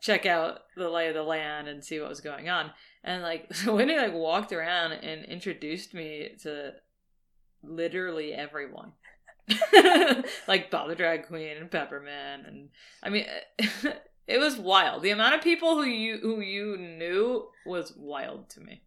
check 0.00 0.26
out 0.26 0.60
the 0.76 0.88
lay 0.88 1.08
of 1.08 1.14
the 1.14 1.22
land 1.22 1.68
and 1.68 1.84
see 1.84 2.00
what 2.00 2.08
was 2.08 2.20
going 2.20 2.48
on. 2.48 2.70
And 3.02 3.22
like 3.22 3.46
so 3.54 3.76
Whitney 3.76 3.96
like 3.96 4.14
walked 4.14 4.52
around 4.52 4.92
and 4.92 5.24
introduced 5.24 5.94
me 5.94 6.30
to 6.42 6.74
literally 7.62 8.32
everyone. 8.32 8.92
like 10.48 10.70
Bob 10.70 10.88
the 10.88 10.94
Drag 10.94 11.26
Queen 11.26 11.56
and 11.58 11.70
Peppermint 11.70 12.46
and 12.46 12.70
I 13.02 13.10
mean 13.10 13.26
it 14.26 14.38
was 14.38 14.56
wild. 14.56 15.02
The 15.02 15.10
amount 15.10 15.34
of 15.34 15.42
people 15.42 15.76
who 15.76 15.84
you 15.84 16.18
who 16.18 16.40
you 16.40 16.76
knew 16.76 17.48
was 17.66 17.94
wild 17.96 18.48
to 18.50 18.60
me. 18.60 18.82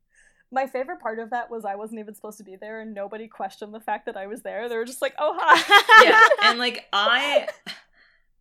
My 0.50 0.66
favorite 0.66 1.02
part 1.02 1.20
of 1.20 1.32
that 1.32 1.52
was 1.52 1.66
I 1.66 1.76
wasn't 1.76 2.00
even 2.00 2.16
supposed 2.16 2.38
to 2.38 2.44
be 2.46 2.56
there, 2.56 2.80
and 2.80 2.94
nobody 2.94 3.28
questioned 3.28 3.74
the 3.74 3.82
fact 3.82 4.06
that 4.06 4.16
I 4.16 4.28
was 4.28 4.44
there. 4.44 4.70
They 4.70 4.78
were 4.78 4.86
just 4.86 5.02
like, 5.02 5.14
"Oh 5.20 5.36
hi." 5.38 6.06
Yeah, 6.06 6.50
and 6.50 6.58
like 6.58 6.86
I 6.94 7.50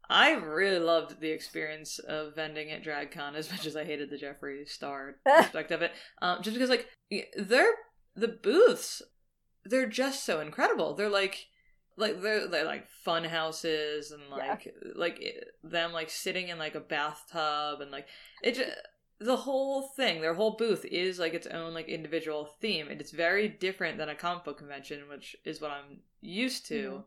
I 0.08 0.32
really 0.32 0.78
loved 0.78 1.20
the 1.20 1.30
experience 1.30 1.98
of 1.98 2.34
vending 2.34 2.70
at 2.70 2.84
DragCon 2.84 3.34
as 3.34 3.50
much 3.50 3.66
as 3.66 3.76
I 3.76 3.84
hated 3.84 4.10
the 4.10 4.16
Jeffree 4.16 4.68
Star 4.68 5.16
aspect 5.26 5.70
of 5.72 5.82
it. 5.82 5.92
Um, 6.22 6.42
just 6.42 6.54
because 6.54 6.70
like 6.70 6.88
they're 7.36 7.74
the 8.14 8.28
booths, 8.28 9.02
they're 9.64 9.88
just 9.88 10.24
so 10.24 10.40
incredible. 10.40 10.94
They're 10.94 11.08
like 11.10 11.46
like 11.96 12.20
they're 12.22 12.46
they're 12.46 12.64
like 12.64 12.88
fun 12.88 13.24
houses 13.24 14.12
and 14.12 14.22
Yeah. 14.30 14.36
like 14.50 14.74
like 14.94 15.20
it, 15.20 15.48
them 15.64 15.92
like 15.92 16.10
sitting 16.10 16.48
in 16.48 16.58
like 16.58 16.74
a 16.74 16.80
bathtub 16.80 17.80
and 17.80 17.90
like 17.90 18.06
it 18.42 18.54
just, 18.56 18.70
the 19.18 19.36
whole 19.36 19.88
thing 19.96 20.20
their 20.20 20.34
whole 20.34 20.50
booth 20.56 20.84
is 20.84 21.18
like 21.18 21.32
its 21.32 21.46
own 21.46 21.72
like 21.72 21.88
individual 21.88 22.50
theme 22.60 22.88
and 22.90 23.00
it's 23.00 23.12
very 23.12 23.48
different 23.48 23.96
than 23.96 24.10
a 24.10 24.14
comic 24.14 24.44
book 24.44 24.58
convention 24.58 25.08
which 25.08 25.34
is 25.46 25.58
what 25.58 25.70
i'm 25.70 26.00
used 26.20 26.66
to 26.66 26.90
Mhm. 26.90 27.04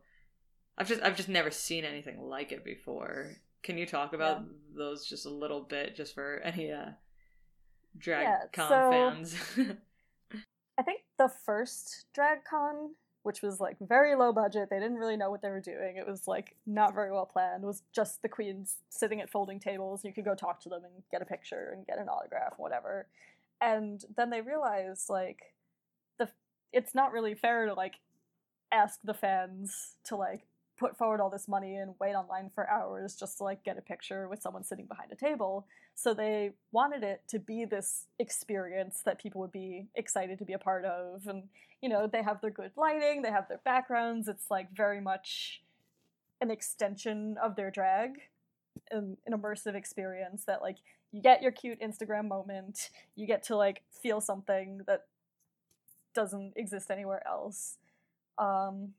I've 0.80 0.88
just 0.88 1.00
i've 1.02 1.16
just 1.16 1.28
never 1.28 1.50
seen 1.52 1.84
anything 1.84 2.20
like 2.20 2.50
it 2.50 2.64
before 2.64 3.28
can 3.62 3.78
you 3.78 3.86
talk 3.86 4.12
about 4.14 4.42
those 4.76 5.06
just 5.06 5.26
a 5.26 5.30
little 5.30 5.60
bit 5.60 5.94
just 5.94 6.14
for 6.14 6.40
any 6.42 6.72
uh 6.72 6.86
drag 7.98 8.24
Yeah, 8.24 8.38
con 8.52 8.68
so- 8.68 8.90
fans 8.90 9.36
I 10.78 10.82
think 10.82 11.02
the 11.18 11.28
first 11.44 12.06
drag 12.14 12.38
con, 12.44 12.94
which 13.22 13.42
was 13.42 13.60
like 13.60 13.76
very 13.80 14.14
low 14.14 14.32
budget, 14.32 14.70
they 14.70 14.78
didn't 14.78 14.96
really 14.96 15.16
know 15.18 15.30
what 15.30 15.42
they 15.42 15.50
were 15.50 15.60
doing. 15.60 15.96
It 15.98 16.06
was 16.06 16.26
like 16.26 16.56
not 16.66 16.94
very 16.94 17.12
well 17.12 17.26
planned. 17.26 17.64
It 17.64 17.66
was 17.66 17.82
just 17.94 18.22
the 18.22 18.30
queens 18.30 18.76
sitting 18.88 19.20
at 19.20 19.28
folding 19.28 19.60
tables. 19.60 20.06
You 20.06 20.14
could 20.14 20.24
go 20.24 20.34
talk 20.34 20.58
to 20.62 20.70
them 20.70 20.80
and 20.84 21.02
get 21.10 21.20
a 21.20 21.26
picture 21.26 21.72
and 21.74 21.86
get 21.86 21.98
an 21.98 22.08
autograph, 22.08 22.54
whatever. 22.56 23.08
And 23.60 24.02
then 24.16 24.30
they 24.30 24.40
realized 24.40 25.10
like 25.10 25.52
the 26.18 26.30
it's 26.72 26.94
not 26.94 27.12
really 27.12 27.34
fair 27.34 27.66
to 27.66 27.74
like 27.74 27.96
ask 28.72 29.00
the 29.04 29.12
fans 29.12 29.96
to 30.04 30.16
like 30.16 30.46
put 30.80 30.96
forward 30.96 31.20
all 31.20 31.28
this 31.28 31.46
money 31.46 31.76
and 31.76 31.94
wait 32.00 32.14
online 32.14 32.50
for 32.54 32.68
hours 32.68 33.14
just 33.14 33.36
to 33.36 33.44
like 33.44 33.62
get 33.62 33.76
a 33.76 33.82
picture 33.82 34.26
with 34.28 34.40
someone 34.40 34.64
sitting 34.64 34.86
behind 34.86 35.12
a 35.12 35.14
table. 35.14 35.66
So 35.94 36.14
they 36.14 36.52
wanted 36.72 37.02
it 37.02 37.20
to 37.28 37.38
be 37.38 37.66
this 37.66 38.06
experience 38.18 39.02
that 39.04 39.20
people 39.22 39.42
would 39.42 39.52
be 39.52 39.88
excited 39.94 40.38
to 40.38 40.46
be 40.46 40.54
a 40.54 40.58
part 40.58 40.86
of. 40.86 41.26
And, 41.26 41.44
you 41.82 41.90
know, 41.90 42.08
they 42.10 42.22
have 42.22 42.40
their 42.40 42.50
good 42.50 42.72
lighting, 42.76 43.20
they 43.20 43.30
have 43.30 43.46
their 43.46 43.60
backgrounds. 43.62 44.26
It's 44.26 44.50
like 44.50 44.74
very 44.74 45.02
much 45.02 45.62
an 46.40 46.50
extension 46.50 47.36
of 47.42 47.56
their 47.56 47.70
drag, 47.70 48.12
an, 48.90 49.18
an 49.26 49.38
immersive 49.38 49.74
experience 49.74 50.44
that, 50.46 50.62
like, 50.62 50.78
you 51.12 51.20
get 51.20 51.42
your 51.42 51.52
cute 51.52 51.78
Instagram 51.82 52.26
moment, 52.28 52.88
you 53.16 53.26
get 53.26 53.42
to, 53.42 53.56
like, 53.56 53.82
feel 54.02 54.22
something 54.22 54.80
that 54.86 55.02
doesn't 56.14 56.54
exist 56.56 56.90
anywhere 56.90 57.22
else. 57.26 57.76
Um, 58.38 58.94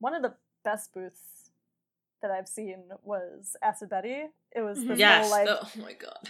one 0.00 0.14
of 0.14 0.22
the 0.22 0.34
best 0.64 0.92
booths 0.92 1.50
that 2.22 2.30
I've 2.30 2.48
seen 2.48 2.84
was 3.02 3.56
Acid 3.62 3.90
Betty. 3.90 4.26
It 4.54 4.60
was 4.60 4.78
this 4.78 4.88
mm-hmm. 4.88 4.98
yes 4.98 5.30
little, 5.30 5.54
like, 5.54 5.70
the- 5.70 5.80
oh 5.80 5.82
my 5.82 5.92
god 5.94 6.28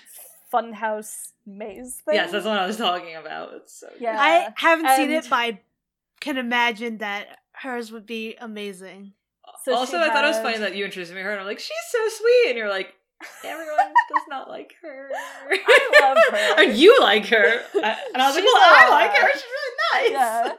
funhouse 0.53 1.31
maze 1.47 2.03
thing. 2.05 2.17
yes 2.17 2.33
that's 2.33 2.45
what 2.45 2.59
i 2.59 2.67
was 2.67 2.77
talking 2.77 3.15
about 3.15 3.55
it's 3.55 3.73
so 3.73 3.87
good. 3.89 4.01
Yeah. 4.01 4.17
I 4.19 4.53
haven't 4.57 4.97
seen 4.97 5.13
it, 5.13 5.29
but 5.31 5.37
I 5.37 5.61
can 6.21 6.37
imagine 6.37 6.99
that 6.99 7.39
hers 7.53 7.91
would 7.91 8.07
be 8.07 8.37
amazing. 8.41 9.15
So 9.65 9.75
also, 9.75 9.99
she 9.99 10.03
I 10.03 10.09
thought 10.09 10.25
it 10.25 10.29
was 10.29 10.39
funny 10.39 10.59
that 10.59 10.77
you 10.77 10.85
introduced 10.85 11.13
me 11.13 11.19
to 11.19 11.25
her, 11.25 11.33
and 11.33 11.41
I'm 11.41 11.47
like, 11.47 11.59
she's 11.59 11.71
so 11.91 11.99
sweet, 12.09 12.45
and 12.51 12.59
you're 12.59 12.69
like, 12.69 12.95
everyone 13.45 13.77
does 14.15 14.23
not 14.29 14.49
like 14.49 14.75
her. 14.83 15.11
I 15.13 16.01
love 16.01 16.19
her. 16.31 16.55
and 16.63 16.79
you 16.79 16.99
like 17.01 17.27
her, 17.27 17.37
and 17.75 17.85
I 17.85 18.27
was 18.27 18.35
like, 18.37 18.45
She's 18.45 18.53
well, 18.55 18.63
I 18.63 18.87
a- 18.87 18.91
like 18.91 19.17
her. 19.17 19.29
She's 19.33 19.43
really 19.43 19.77
nice. 19.93 20.11
yeah. 20.13 20.53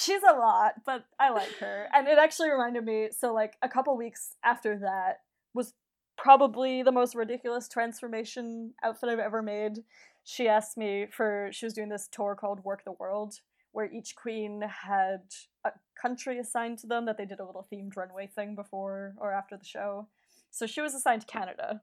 She's 0.00 0.22
a 0.22 0.36
lot, 0.36 0.74
but 0.84 1.04
I 1.18 1.30
like 1.30 1.56
her. 1.60 1.88
And 1.94 2.08
it 2.08 2.18
actually 2.18 2.50
reminded 2.50 2.84
me 2.84 3.08
so 3.16 3.32
like 3.32 3.54
a 3.62 3.68
couple 3.68 3.96
weeks 3.96 4.36
after 4.42 4.78
that 4.78 5.20
was 5.54 5.74
probably 6.16 6.82
the 6.82 6.92
most 6.92 7.14
ridiculous 7.14 7.68
transformation 7.68 8.74
outfit 8.82 9.08
I've 9.08 9.18
ever 9.18 9.42
made. 9.42 9.78
She 10.24 10.48
asked 10.48 10.76
me 10.76 11.06
for 11.10 11.50
she 11.52 11.66
was 11.66 11.74
doing 11.74 11.88
this 11.88 12.08
tour 12.10 12.36
called 12.38 12.64
Work 12.64 12.84
the 12.84 12.92
World 12.92 13.40
where 13.72 13.92
each 13.92 14.14
queen 14.14 14.62
had 14.62 15.22
a 15.64 15.72
country 16.00 16.38
assigned 16.38 16.78
to 16.78 16.86
them 16.86 17.06
that 17.06 17.18
they 17.18 17.26
did 17.26 17.40
a 17.40 17.44
little 17.44 17.66
themed 17.72 17.96
runway 17.96 18.28
thing 18.32 18.54
before 18.54 19.14
or 19.18 19.32
after 19.32 19.56
the 19.56 19.64
show. 19.64 20.06
So 20.50 20.64
she 20.64 20.80
was 20.80 20.94
assigned 20.94 21.26
Canada 21.26 21.82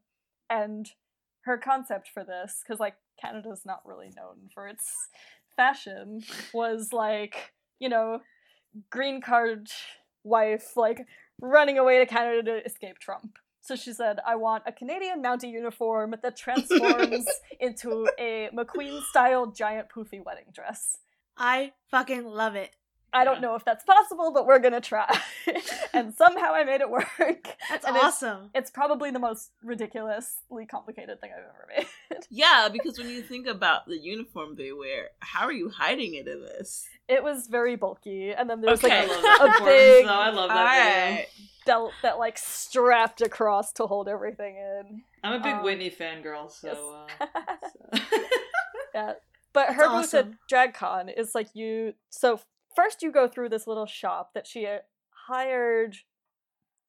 and 0.49 0.89
her 1.41 1.57
concept 1.57 2.07
for 2.07 2.23
this 2.23 2.63
cuz 2.65 2.79
like 2.79 2.95
Canada's 3.21 3.65
not 3.65 3.85
really 3.85 4.09
known 4.15 4.49
for 4.53 4.67
its 4.67 5.09
fashion 5.55 6.23
was 6.53 6.93
like, 6.93 7.53
you 7.81 7.89
know, 7.89 8.21
green 8.89 9.19
card 9.19 9.67
wife 10.23 10.77
like 10.77 11.05
running 11.41 11.77
away 11.77 11.97
to 11.97 12.05
Canada 12.05 12.43
to 12.43 12.65
escape 12.65 12.99
Trump. 12.99 13.37
So 13.59 13.75
she 13.75 13.91
said, 13.91 14.19
I 14.25 14.35
want 14.35 14.63
a 14.65 14.71
Canadian 14.71 15.21
Mountie 15.21 15.51
uniform 15.51 16.15
that 16.21 16.37
transforms 16.37 17.25
into 17.59 18.07
a 18.19 18.49
McQueen 18.55 19.01
style 19.03 19.47
giant 19.47 19.87
poofy 19.89 20.23
wedding 20.23 20.45
dress. 20.53 20.97
I 21.37 21.73
fucking 21.89 22.25
love 22.25 22.55
it. 22.55 22.75
I 23.13 23.25
don't 23.25 23.41
know 23.41 23.55
if 23.55 23.65
that's 23.65 23.83
possible, 23.83 24.31
but 24.33 24.45
we're 24.45 24.59
gonna 24.59 24.79
try. 24.81 25.05
and 25.93 26.13
somehow 26.13 26.53
I 26.53 26.63
made 26.63 26.79
it 26.81 26.89
work. 26.89 27.07
That's 27.69 27.85
And 27.85 27.95
it's- 27.97 28.03
awesome. 28.03 28.49
It's 28.55 28.71
probably 28.71 29.11
the 29.11 29.19
most 29.19 29.51
ridiculously 29.63 30.65
complicated 30.65 31.19
thing 31.19 31.31
I've 31.33 31.43
ever 31.43 31.67
made. 31.77 31.87
Yeah, 32.29 32.69
because 32.71 32.97
when 32.97 33.09
you 33.09 33.21
think 33.21 33.47
about 33.47 33.87
the 33.87 33.97
uniform 33.97 34.55
they 34.55 34.71
wear, 34.71 35.09
how 35.19 35.45
are 35.45 35.51
you 35.51 35.69
hiding 35.69 36.13
it 36.13 36.27
in 36.27 36.41
this? 36.41 36.87
It 37.07 37.23
was 37.23 37.47
very 37.47 37.75
bulky, 37.75 38.31
and 38.31 38.49
then 38.49 38.61
there's 38.61 38.81
Okay. 38.83 39.07
Like 39.07 39.23
love 39.39 39.61
a 39.61 39.65
big. 39.65 40.05
I 40.05 40.29
love 40.29 40.49
that. 40.49 40.57
Alright. 40.57 41.27
belt 41.65 41.91
that 42.03 42.17
like 42.19 42.37
strapped 42.37 43.21
across 43.21 43.73
to 43.73 43.87
hold 43.87 44.07
everything 44.07 44.55
in. 44.55 45.01
I'm 45.23 45.33
a 45.41 45.43
big 45.43 45.55
Um, 45.55 45.63
Whitney 45.63 45.89
fangirl, 45.91 46.49
so. 46.51 47.05
yes. 47.19 47.29
Uh, 47.35 47.55
so. 47.99 47.99
Yeah. 48.93 49.13
But 49.53 49.73
her 49.73 49.87
That's 49.89 50.11
booth 50.11 50.13
at. 50.13 50.73
DragCon 50.73 51.17
is 51.17 51.35
like 51.35 51.49
you. 51.53 51.93
So 52.09 52.39
first 52.75 53.01
you 53.01 53.11
go 53.11 53.27
through 53.27 53.49
this 53.49 53.67
little 53.67 53.85
shop 53.85 54.31
that 54.33 54.47
she 54.47 54.65
uh, 54.65 54.79
hired 55.27 55.97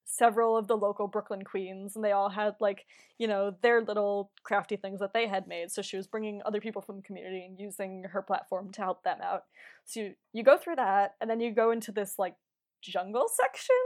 several 0.04 0.56
of 0.56 0.68
the 0.68 0.76
local 0.76 1.06
Brooklyn 1.06 1.42
queens, 1.42 1.96
and 1.96 2.04
they 2.04 2.12
all 2.12 2.28
had 2.28 2.54
like 2.60 2.84
you 3.18 3.26
know 3.26 3.54
their 3.62 3.80
little 3.82 4.30
crafty 4.42 4.76
things 4.76 5.00
that 5.00 5.12
they 5.12 5.26
had 5.26 5.46
made. 5.46 5.70
So 5.70 5.82
she 5.82 5.96
was 5.96 6.06
bringing 6.06 6.42
other 6.44 6.60
people 6.60 6.82
from 6.82 6.96
the 6.96 7.02
community 7.02 7.44
and 7.44 7.58
using 7.58 8.04
her 8.10 8.22
platform 8.22 8.70
to 8.72 8.82
help 8.82 9.02
them 9.02 9.18
out. 9.22 9.44
So 9.84 10.00
you, 10.00 10.14
you 10.32 10.42
go 10.42 10.56
through 10.56 10.76
that, 10.76 11.14
and 11.20 11.30
then 11.30 11.40
you 11.40 11.52
go 11.52 11.70
into 11.70 11.92
this 11.92 12.18
like 12.18 12.34
jungle 12.82 13.26
section. 13.28 13.76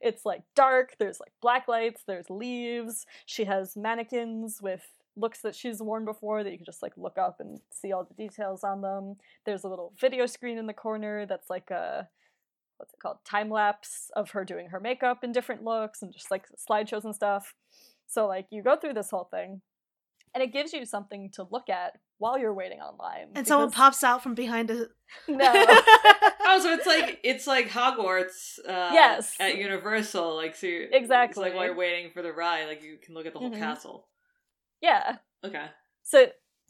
It's 0.00 0.26
like 0.26 0.42
dark. 0.54 0.96
There's 0.98 1.20
like 1.20 1.32
black 1.40 1.68
lights. 1.68 2.02
There's 2.06 2.28
leaves. 2.30 3.06
She 3.26 3.44
has 3.44 3.76
mannequins 3.76 4.60
with 4.60 4.82
looks 5.16 5.40
that 5.42 5.54
she's 5.54 5.80
worn 5.82 6.04
before 6.04 6.42
that 6.44 6.50
you 6.50 6.56
can 6.56 6.64
just 6.64 6.82
like 6.82 6.92
look 6.96 7.18
up 7.18 7.40
and 7.40 7.60
see 7.70 7.92
all 7.92 8.04
the 8.04 8.14
details 8.14 8.62
on 8.64 8.80
them. 8.80 9.16
There's 9.44 9.64
a 9.64 9.68
little 9.68 9.92
video 10.00 10.26
screen 10.26 10.58
in 10.58 10.66
the 10.66 10.72
corner 10.72 11.26
that's 11.26 11.50
like 11.50 11.70
a 11.70 12.08
what's 12.76 12.94
it 12.94 13.00
called 13.00 13.18
time 13.24 13.50
lapse 13.50 14.10
of 14.16 14.30
her 14.30 14.44
doing 14.44 14.68
her 14.68 14.80
makeup 14.80 15.22
in 15.22 15.32
different 15.32 15.62
looks 15.64 16.00
and 16.02 16.12
just 16.12 16.30
like 16.30 16.46
slideshows 16.68 17.04
and 17.04 17.14
stuff. 17.14 17.54
So 18.06 18.26
like 18.26 18.46
you 18.50 18.62
go 18.62 18.76
through 18.76 18.94
this 18.94 19.10
whole 19.10 19.28
thing 19.30 19.60
and 20.34 20.42
it 20.42 20.52
gives 20.52 20.72
you 20.72 20.84
something 20.86 21.30
to 21.34 21.46
look 21.50 21.68
at 21.68 21.98
while 22.18 22.38
you're 22.38 22.54
waiting 22.54 22.80
online. 22.80 23.28
And 23.34 23.46
someone 23.46 23.70
pops 23.70 24.04
out 24.04 24.22
from 24.22 24.34
behind 24.34 24.70
a. 24.70 24.86
No. 25.28 25.52
Oh, 26.52 26.58
so 26.60 26.72
it's 26.72 26.86
like 26.86 27.20
it's 27.22 27.46
like 27.46 27.68
Hogwarts. 27.68 28.58
Uh, 28.66 28.90
Yes. 28.92 29.36
At 29.38 29.56
Universal, 29.56 30.34
like 30.34 30.56
so. 30.56 30.66
You're, 30.66 30.88
Exactly. 30.90 31.30
It's 31.30 31.36
like 31.38 31.54
while 31.54 31.66
you're 31.66 31.76
waiting 31.76 32.10
for 32.10 32.22
the 32.22 32.32
ride, 32.32 32.66
like 32.66 32.82
you 32.82 32.96
can 33.00 33.14
look 33.14 33.24
at 33.26 33.32
the 33.34 33.38
whole 33.38 33.50
Mhm. 33.52 33.58
castle. 33.58 34.08
Yeah. 34.80 35.16
Okay. 35.44 35.66
So, 36.02 36.26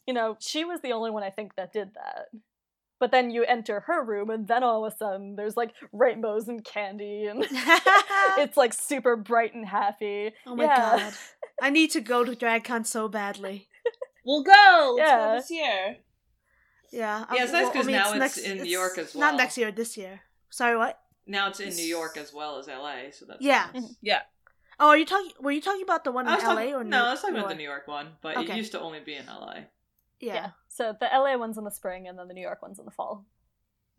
you 0.07 0.15
know, 0.15 0.37
she 0.41 0.65
was 0.65 0.81
the 0.81 0.93
only 0.93 1.11
one 1.11 1.23
I 1.23 1.31
think 1.31 1.55
that 1.57 1.73
did 1.73 1.95
that. 1.95 2.27
But 2.99 3.11
then 3.13 3.31
you 3.31 3.45
enter 3.45 3.81
her 3.81 4.05
room, 4.05 4.29
and 4.29 4.47
then 4.47 4.63
all 4.63 4.85
of 4.85 4.93
a 4.93 4.97
sudden 4.97 5.35
there's 5.37 5.57
like 5.57 5.73
rainbows 5.93 6.49
and 6.49 6.63
candy, 6.65 7.27
and 7.27 7.43
it's 8.39 8.57
like 8.59 8.75
super 8.75 9.17
bright 9.17 9.55
and 9.55 9.65
happy. 9.67 10.33
oh 10.47 10.55
my 10.55 10.65
Yeah. 10.65 10.77
god. 10.99 11.13
I 11.63 11.71
need 11.71 11.91
to 11.93 12.01
go 12.01 12.25
to 12.25 12.33
DragCon 12.37 12.87
so 12.87 13.09
badly. 13.09 13.69
We'll 14.23 14.43
go. 14.43 14.95
Let's 14.99 15.09
Yeah. 15.11 15.19
go 15.19 15.35
this 15.37 15.51
year. 15.51 15.97
Yeah. 16.93 17.19
Yeah, 17.21 17.25
um, 17.31 17.37
it's 17.39 17.53
nice 17.53 17.73
'cause 17.73 17.87
now 17.87 18.11
it's 18.11 18.19
next- 18.19 18.37
in 18.39 18.59
New 18.59 18.65
York 18.71 18.99
as 18.99 19.15
well. 19.15 19.21
Not 19.31 19.37
next 19.39 19.57
year, 19.57 19.73
this 19.73 19.97
year. 19.97 20.21
Sorry, 20.51 20.77
what? 20.77 21.01
Now 21.27 21.49
it's 21.49 21.59
in 21.61 21.71
New 21.75 21.87
York 21.87 22.19
as 22.19 22.31
well 22.35 22.59
as 22.59 22.69
LA, 22.69 23.11
so 23.13 23.25
that's 23.27 23.41
Yeah. 23.41 23.69
nice. 23.73 23.83
Mm-hmm. 23.83 23.93
Yeah. 24.03 24.23
Oh, 24.81 24.89
are 24.89 24.97
you 24.97 25.05
talking? 25.05 25.31
Were 25.41 25.51
you 25.53 25.61
talking 25.61 25.83
about 25.83 26.05
the 26.05 26.11
one 26.11 26.27
in 26.27 26.33
I 26.33 26.37
LA 26.37 26.41
talking, 26.43 26.75
or 26.75 26.85
no, 26.85 26.99
New- 26.99 27.05
I 27.05 27.11
was 27.13 27.21
talking 27.21 27.37
about 27.37 27.51
the 27.51 27.55
New 27.55 27.65
York 27.69 27.87
one, 27.87 28.13
but 28.23 28.37
Okay. 28.39 28.55
it 28.55 28.57
used 28.57 28.73
to 28.73 28.81
only 28.81 29.01
be 29.01 29.15
in 29.15 29.27
LA. 29.27 29.55
Yeah. 30.19 30.35
Yeah. 30.35 30.51
So 30.69 30.95
the 30.99 31.07
LA 31.07 31.37
one's 31.37 31.59
in 31.59 31.65
the 31.65 31.71
spring, 31.71 32.09
and 32.09 32.19
then 32.19 32.29
the 32.29 32.35
New 32.35 32.41
York 32.43 32.63
one's 32.63 32.79
in 32.79 32.85
the 32.87 32.91
fall. 32.91 33.27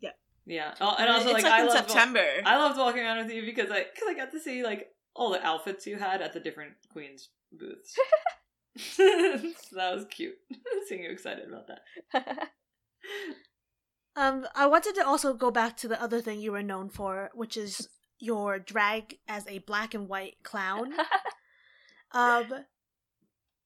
Yeah, 0.00 0.10
Yeah. 0.44 0.74
oh, 0.80 0.96
and 0.98 1.08
also 1.08 1.26
it's 1.28 1.34
like, 1.34 1.44
like, 1.44 1.52
I 1.52 1.60
in 1.60 1.66
loved, 1.68 1.78
September. 1.88 2.26
I 2.44 2.56
loved 2.56 2.76
walking 2.78 3.02
around 3.02 3.18
with 3.24 3.32
you 3.32 3.44
because 3.44 3.70
I 3.70 3.84
because 3.84 4.08
I 4.08 4.14
got 4.14 4.32
to 4.32 4.40
see 4.40 4.62
like 4.64 4.88
all 5.14 5.30
the 5.30 5.44
outfits 5.46 5.86
you 5.86 5.96
had 5.98 6.20
at 6.20 6.32
the 6.32 6.40
different 6.40 6.72
queens 6.92 7.28
booths. 7.52 7.94
so 8.76 9.02
that 9.76 9.94
was 9.94 10.04
cute. 10.10 10.34
Seeing 10.88 11.04
you 11.04 11.10
excited 11.10 11.46
about 11.48 11.68
that. 11.68 12.50
Um, 14.14 14.46
I 14.54 14.66
wanted 14.66 14.94
to 14.96 15.06
also 15.06 15.32
go 15.32 15.50
back 15.50 15.76
to 15.78 15.88
the 15.88 16.00
other 16.02 16.20
thing 16.20 16.40
you 16.40 16.52
were 16.52 16.62
known 16.62 16.88
for, 16.90 17.30
which 17.34 17.56
is 17.56 17.88
your 18.22 18.58
drag 18.60 19.18
as 19.26 19.44
a 19.48 19.58
black 19.58 19.94
and 19.94 20.08
white 20.08 20.36
clown. 20.44 20.92
um, 22.12 22.44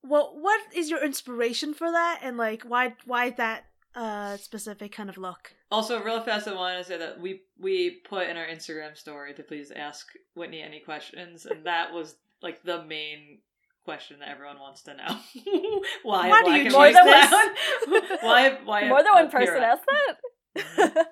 well, 0.02 0.32
what 0.40 0.60
is 0.74 0.88
your 0.88 1.04
inspiration 1.04 1.74
for 1.74 1.90
that, 1.90 2.20
and 2.22 2.36
like, 2.36 2.62
why 2.62 2.94
why 3.04 3.30
that 3.30 3.66
uh 3.94 4.36
specific 4.36 4.92
kind 4.92 5.08
of 5.10 5.18
look? 5.18 5.52
Also, 5.70 6.02
real 6.02 6.20
fast, 6.22 6.48
I 6.48 6.54
wanted 6.54 6.78
to 6.78 6.84
say 6.84 6.96
that 6.98 7.20
we 7.20 7.42
we 7.58 7.90
put 8.08 8.28
in 8.28 8.36
our 8.36 8.46
Instagram 8.46 8.96
story 8.96 9.34
to 9.34 9.42
please 9.42 9.70
ask 9.70 10.06
Whitney 10.34 10.62
any 10.62 10.80
questions, 10.80 11.44
and 11.44 11.66
that 11.66 11.92
was 11.92 12.14
like 12.42 12.62
the 12.62 12.82
main 12.84 13.38
question 13.84 14.18
that 14.20 14.28
everyone 14.28 14.58
wants 14.58 14.82
to 14.82 14.94
know. 14.94 15.16
why 16.02 16.28
Why 16.30 16.40
a 16.40 16.44
do 16.44 16.44
black 16.44 16.56
you 16.56 16.60
and 16.62 16.64
choose 16.66 16.74
white 16.74 16.94
this? 16.94 17.28
clown? 17.28 18.18
why 18.22 18.58
why 18.64 18.80
a- 18.82 18.88
More 18.88 19.02
than 19.02 19.12
one 19.12 19.30
person 19.30 19.56
asked 19.62 19.84
that. 20.56 21.06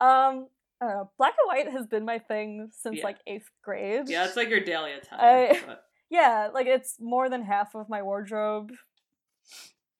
um, 0.00 0.48
Know. 0.80 1.10
Black 1.18 1.34
and 1.42 1.48
white 1.48 1.72
has 1.72 1.86
been 1.86 2.04
my 2.04 2.18
thing 2.18 2.70
since 2.72 2.98
Yeah. 2.98 3.04
like 3.04 3.18
eighth 3.26 3.50
grade. 3.64 4.08
Yeah, 4.08 4.24
it's 4.26 4.36
like 4.36 4.48
your 4.48 4.60
daily 4.60 4.92
attire. 4.92 5.18
I- 5.20 5.60
but- 5.66 5.84
yeah, 6.10 6.48
like 6.54 6.66
it's 6.66 6.96
more 7.00 7.28
than 7.28 7.42
half 7.42 7.74
of 7.74 7.88
my 7.88 8.02
wardrobe. 8.02 8.70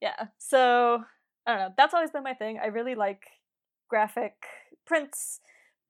Yeah, 0.01 0.27
so 0.39 1.03
I 1.47 1.51
don't 1.51 1.61
know. 1.61 1.75
That's 1.77 1.95
always 1.95 2.11
been 2.11 2.23
my 2.23 2.35
thing. 2.35 2.59
I 2.63 2.67
really 2.67 2.95
like 2.95 3.23
graphic 3.89 4.35
prints, 4.87 5.41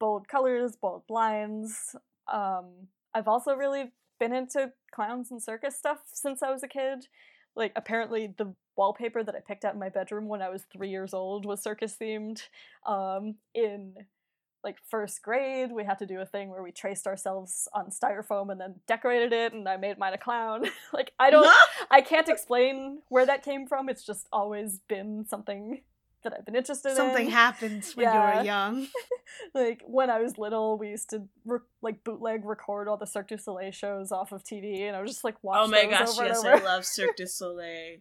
bold 0.01 0.29
colors, 0.29 0.77
bold 0.81 1.03
lines. 1.11 1.95
Um, 2.33 2.89
I've 3.15 3.29
also 3.29 3.55
really 3.55 3.93
been 4.19 4.33
into 4.35 4.73
clowns 4.93 5.31
and 5.31 5.43
circus 5.43 5.77
stuff 5.77 5.99
since 6.07 6.43
I 6.43 6.51
was 6.51 6.63
a 6.63 6.69
kid. 6.69 7.07
Like 7.55 7.73
apparently 7.77 8.33
the 8.39 8.55
wallpaper 8.77 9.23
that 9.25 9.35
I 9.35 9.41
picked 9.47 9.65
out 9.65 9.75
in 9.75 9.81
my 9.81 9.89
bedroom 9.89 10.29
when 10.29 10.41
I 10.43 10.49
was 10.49 10.65
three 10.73 10.89
years 10.91 11.13
old 11.13 11.45
was 11.45 11.63
circus 11.63 11.97
themed. 12.01 12.41
Um, 12.87 13.35
in 13.55 13.95
like 14.65 14.77
first 14.91 15.23
grade, 15.23 15.71
we 15.73 15.85
had 15.85 15.99
to 15.99 16.07
do 16.07 16.21
a 16.21 16.27
thing 16.27 16.51
where 16.51 16.63
we 16.63 16.73
traced 16.73 17.07
ourselves 17.07 17.69
on 17.73 17.91
styrofoam 17.91 18.51
and 18.51 18.61
then 18.61 18.75
decorated 18.87 19.33
it, 19.33 19.53
and 19.53 19.69
I 19.69 19.77
made 19.77 19.99
mine 19.99 20.15
a 20.15 20.19
clown. 20.19 20.65
like 20.93 21.13
I 21.19 21.31
don't, 21.31 21.49
I 21.91 22.01
can't 22.01 22.29
explain 22.29 23.03
where 23.09 23.27
that 23.27 23.43
came 23.45 23.67
from. 23.67 23.89
It's 23.89 24.05
just 24.05 24.27
always 24.33 24.81
been 24.89 25.25
something 25.29 25.83
that 26.25 26.33
I've 26.37 26.45
been 26.45 26.57
interested 26.57 26.91
in. 26.91 26.97
Something 26.97 27.27
in. 27.27 27.33
happens 27.33 27.95
when 27.95 28.07
you 28.07 28.13
Yeah. 28.13 28.39
were 28.39 28.45
young. 28.45 28.87
like 29.55 29.83
when 29.87 30.11
I 30.11 30.19
was 30.19 30.37
little, 30.37 30.77
we 30.77 30.89
used 30.89 31.11
to 31.11 31.23
re- 31.47 31.61
like 31.81 32.03
bootleg 32.03 32.45
record 32.45 32.89
all 32.89 32.97
the 32.97 33.07
Cirque 33.07 33.29
du 33.29 33.39
Soleil 33.39 33.71
shows 33.71 34.11
off 34.11 34.33
of 34.33 34.43
TV, 34.43 34.81
and 34.89 34.97
I 34.97 35.01
was 35.01 35.11
just 35.13 35.23
like 35.23 35.37
watch 35.43 35.61
oh 35.63 35.69
my 35.69 35.83
those 35.83 35.91
gosh, 35.91 36.19
over 36.19 36.27
yes, 36.27 36.45
I 36.45 36.55
love 36.65 36.85
Cirque 36.85 37.17
du 37.17 37.27
Soleil. 37.27 37.99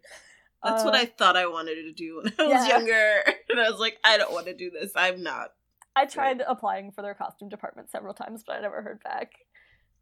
That's 0.64 0.84
what 0.84 0.96
Uh, 0.96 0.98
I 0.98 1.06
thought 1.06 1.38
I 1.38 1.46
wanted 1.46 1.76
to 1.84 1.94
do 1.94 2.18
when 2.24 2.34
I 2.40 2.44
was 2.48 2.68
yeah. 2.68 2.78
younger. 2.80 3.24
And 3.50 3.60
I 3.60 3.70
was 3.70 3.80
like, 3.80 4.00
I 4.04 4.18
don't 4.18 4.32
want 4.34 4.48
to 4.48 4.56
do 4.56 4.72
this. 4.72 4.92
I'm 4.96 5.22
not. 5.22 5.52
I 6.02 6.06
tried 6.06 6.42
applying 6.48 6.92
for 6.92 7.02
their 7.02 7.14
costume 7.14 7.50
department 7.50 7.90
several 7.90 8.14
times, 8.14 8.44
but 8.46 8.58
I 8.58 8.62
never 8.62 8.82
heard 8.82 9.04
back. 9.04 9.32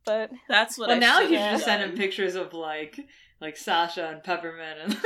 But 0.06 0.32
That's 0.48 0.78
what 0.78 0.90
Well, 0.90 0.98
I 0.98 1.00
now 1.00 1.20
you 1.22 1.30
should 1.30 1.52
just 1.52 1.66
send 1.66 1.82
done. 1.82 1.92
him 1.92 1.98
pictures 1.98 2.36
of 2.36 2.54
like 2.54 3.00
like 3.42 3.58
Sasha 3.58 4.08
and 4.08 4.24
Peppermint 4.24 4.80
and 4.84 4.98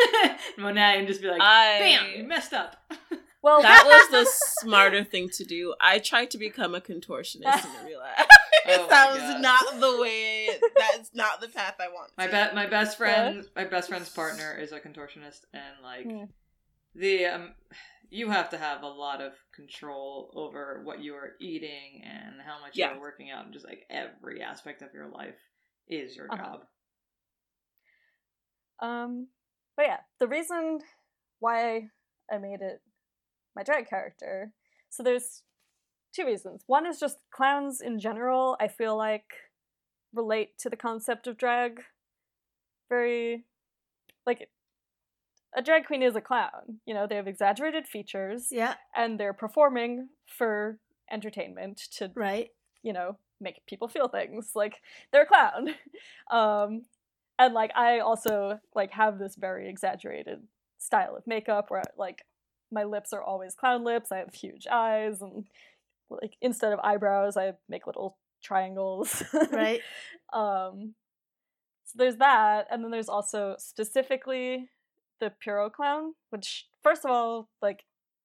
Monet 0.57 0.99
and 0.99 1.07
just 1.07 1.21
be 1.21 1.27
like, 1.29 1.41
I 1.41 1.77
"Bam, 1.79 2.05
you 2.17 2.23
messed 2.27 2.53
up." 2.53 2.75
well, 3.41 3.61
that 3.61 3.83
was 3.85 4.09
the 4.11 4.29
smarter 4.61 5.03
thing 5.03 5.29
to 5.37 5.45
do. 5.45 5.73
I 5.79 5.99
tried 5.99 6.31
to 6.31 6.37
become 6.37 6.75
a 6.75 6.81
contortionist 6.81 7.45
and 7.45 7.77
I 7.81 7.85
realized 7.85 8.19
Oh 8.67 8.87
that 8.89 9.13
was 9.13 9.21
God. 9.21 9.41
not 9.41 9.79
the 9.79 10.01
way. 10.01 10.49
That's 10.77 11.11
not 11.13 11.39
the 11.41 11.47
path 11.47 11.75
I 11.79 11.87
want. 11.87 12.11
My 12.17 12.27
bet, 12.27 12.53
my 12.53 12.65
best 12.67 12.97
friend, 12.97 13.45
my 13.55 13.63
best 13.63 13.87
friend's 13.89 14.09
partner 14.09 14.53
is 14.59 14.71
a 14.73 14.79
contortionist, 14.79 15.41
and 15.53 15.75
like 15.81 16.03
Hmm. 16.05 16.23
the 16.93 17.25
um, 17.25 17.53
you 18.09 18.29
have 18.29 18.49
to 18.49 18.57
have 18.57 18.83
a 18.83 18.87
lot 18.87 19.21
of 19.21 19.33
control 19.53 20.31
over 20.35 20.81
what 20.83 21.01
you 21.01 21.13
are 21.15 21.33
eating 21.39 22.03
and 22.03 22.41
how 22.45 22.59
much 22.59 22.75
Yeah. 22.75 22.91
you're 22.91 23.01
working 23.01 23.29
out, 23.29 23.45
and 23.45 23.53
just 23.53 23.65
like 23.65 23.85
every 23.89 24.41
aspect 24.41 24.81
of 24.81 24.93
your 24.93 25.09
life 25.09 25.37
is 25.87 26.15
your 26.15 26.29
Uh-huh. 26.29 26.43
job. 26.43 26.59
Um, 28.81 29.27
but 29.75 29.85
yeah, 29.87 29.99
the 30.19 30.27
reason 30.27 30.79
why 31.39 31.89
I 32.31 32.37
made 32.37 32.61
it 32.61 32.81
my 33.55 33.63
drag 33.63 33.89
character. 33.89 34.53
So 34.89 35.03
there's 35.03 35.43
two 36.13 36.25
reasons. 36.25 36.63
One 36.67 36.85
is 36.85 36.99
just 36.99 37.17
clowns 37.31 37.81
in 37.81 37.99
general. 37.99 38.57
I 38.59 38.67
feel 38.67 38.97
like 38.97 39.25
relate 40.13 40.57
to 40.59 40.69
the 40.69 40.77
concept 40.77 41.27
of 41.27 41.37
drag 41.37 41.81
very 42.89 43.45
like 44.25 44.49
a 45.55 45.61
drag 45.61 45.85
queen 45.85 46.03
is 46.03 46.15
a 46.15 46.21
clown. 46.21 46.79
You 46.85 46.93
know, 46.93 47.07
they 47.07 47.15
have 47.15 47.27
exaggerated 47.27 47.87
features 47.87 48.47
Yeah, 48.51 48.75
and 48.95 49.19
they're 49.19 49.33
performing 49.33 50.09
for 50.27 50.79
entertainment 51.11 51.77
to 51.97 52.11
right. 52.15 52.49
you 52.83 52.93
know, 52.93 53.17
make 53.41 53.65
people 53.65 53.87
feel 53.87 54.07
things. 54.07 54.51
Like 54.55 54.75
they're 55.11 55.23
a 55.23 55.25
clown. 55.25 55.69
Um, 56.31 56.83
and 57.39 57.55
like 57.55 57.71
I 57.75 57.99
also 57.99 58.59
like 58.75 58.91
have 58.91 59.17
this 59.17 59.35
very 59.35 59.67
exaggerated 59.67 60.43
style 60.77 61.15
of 61.15 61.25
makeup 61.25 61.71
where 61.71 61.81
like 61.97 62.23
my 62.71 62.83
lips 62.83 63.13
are 63.13 63.23
always 63.23 63.55
clown 63.55 63.83
lips. 63.83 64.11
I 64.11 64.17
have 64.17 64.33
huge 64.33 64.67
eyes 64.71 65.21
and 65.21 65.47
like 66.09 66.35
instead 66.41 66.71
of 66.71 66.79
eyebrows, 66.83 67.35
I 67.35 67.53
make 67.67 67.87
little 67.87 68.17
triangles. 68.43 69.23
Right. 69.51 69.81
um 70.33 70.93
so 71.85 71.95
there's 71.95 72.17
that 72.17 72.67
and 72.69 72.83
then 72.83 72.91
there's 72.91 73.09
also 73.09 73.55
specifically 73.57 74.69
the 75.19 75.31
Pierrot 75.43 75.73
clown, 75.73 76.13
which 76.29 76.67
first 76.83 77.05
of 77.05 77.11
all 77.11 77.49
like 77.61 77.83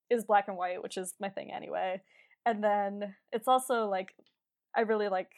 is 0.09 0.23
black 0.23 0.47
and 0.47 0.57
white, 0.57 0.81
which 0.83 0.97
is 0.97 1.13
my 1.19 1.29
thing 1.29 1.51
anyway. 1.51 2.01
And 2.45 2.63
then 2.63 3.15
it's 3.31 3.47
also 3.47 3.87
like 3.87 4.15
I 4.75 4.81
really 4.81 5.09
like 5.09 5.31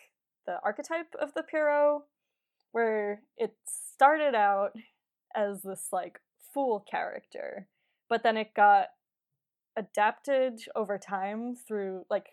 the 0.45 0.57
archetype 0.63 1.13
of 1.19 1.33
the 1.33 1.43
Pierrot 1.43 2.03
where 2.71 3.21
it 3.37 3.55
started 3.65 4.35
out 4.35 4.71
as 5.35 5.61
this 5.63 5.87
like 5.91 6.19
fool 6.53 6.85
character, 6.89 7.67
but 8.09 8.23
then 8.23 8.37
it 8.37 8.53
got 8.55 8.87
adapted 9.77 10.59
over 10.75 10.97
time 10.97 11.55
through 11.55 12.05
like 12.09 12.29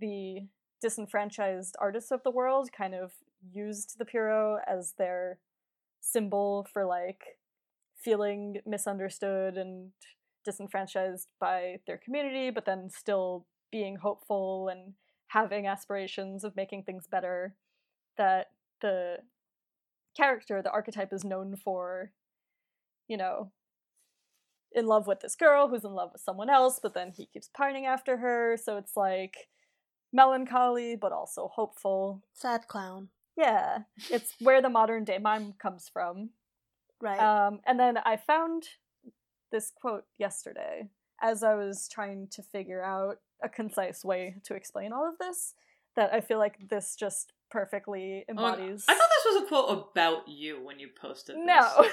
the 0.00 0.48
disenfranchised 0.80 1.74
artists 1.80 2.10
of 2.10 2.22
the 2.22 2.30
world 2.30 2.70
kind 2.76 2.94
of 2.94 3.12
used 3.52 3.98
the 3.98 4.04
Pierrot 4.04 4.60
as 4.66 4.94
their 4.98 5.38
symbol 6.00 6.66
for 6.72 6.84
like 6.84 7.38
feeling 7.96 8.58
misunderstood 8.66 9.56
and 9.56 9.90
disenfranchised 10.44 11.28
by 11.40 11.76
their 11.86 11.98
community, 11.98 12.50
but 12.50 12.64
then 12.64 12.88
still 12.90 13.46
being 13.72 13.96
hopeful 13.96 14.68
and 14.68 14.94
having 15.28 15.66
aspirations 15.66 16.44
of 16.44 16.56
making 16.56 16.84
things 16.84 17.06
better. 17.06 17.54
That 18.16 18.46
the 18.80 19.18
character, 20.16 20.62
the 20.62 20.70
archetype, 20.70 21.12
is 21.12 21.24
known 21.24 21.56
for, 21.56 22.12
you 23.08 23.16
know, 23.16 23.50
in 24.72 24.86
love 24.86 25.06
with 25.06 25.20
this 25.20 25.36
girl 25.36 25.68
who's 25.68 25.84
in 25.84 25.92
love 25.92 26.10
with 26.12 26.22
someone 26.22 26.50
else, 26.50 26.78
but 26.82 26.94
then 26.94 27.12
he 27.14 27.26
keeps 27.26 27.48
pining 27.56 27.86
after 27.86 28.18
her. 28.18 28.56
So 28.62 28.76
it's 28.76 28.96
like 28.96 29.48
melancholy, 30.12 30.96
but 30.96 31.12
also 31.12 31.50
hopeful. 31.54 32.22
Sad 32.32 32.68
clown. 32.68 33.08
Yeah, 33.36 33.80
it's 34.10 34.34
where 34.40 34.62
the 34.62 34.70
modern 34.70 35.04
day 35.04 35.18
mime 35.18 35.54
comes 35.60 35.90
from. 35.92 36.30
Right. 37.00 37.18
Um, 37.18 37.60
and 37.66 37.78
then 37.78 37.98
I 37.98 38.16
found 38.16 38.64
this 39.52 39.70
quote 39.70 40.04
yesterday 40.18 40.88
as 41.22 41.42
I 41.42 41.54
was 41.54 41.88
trying 41.88 42.28
to 42.32 42.42
figure 42.42 42.82
out 42.82 43.18
a 43.42 43.48
concise 43.48 44.04
way 44.04 44.36
to 44.44 44.54
explain 44.54 44.92
all 44.92 45.08
of 45.08 45.18
this. 45.18 45.54
That 45.94 46.12
I 46.12 46.20
feel 46.20 46.38
like 46.38 46.68
this 46.68 46.94
just 46.94 47.32
perfectly 47.50 48.24
Oh, 48.28 48.32
embodies. 48.32 48.84
I 48.86 48.94
thought 48.94 49.08
this 49.24 49.34
was 49.34 49.42
a 49.42 49.46
quote 49.46 49.88
about 49.90 50.28
you 50.28 50.62
when 50.62 50.78
you 50.78 50.88
posted 51.00 51.36
this. 51.36 51.44
No. 51.46 51.86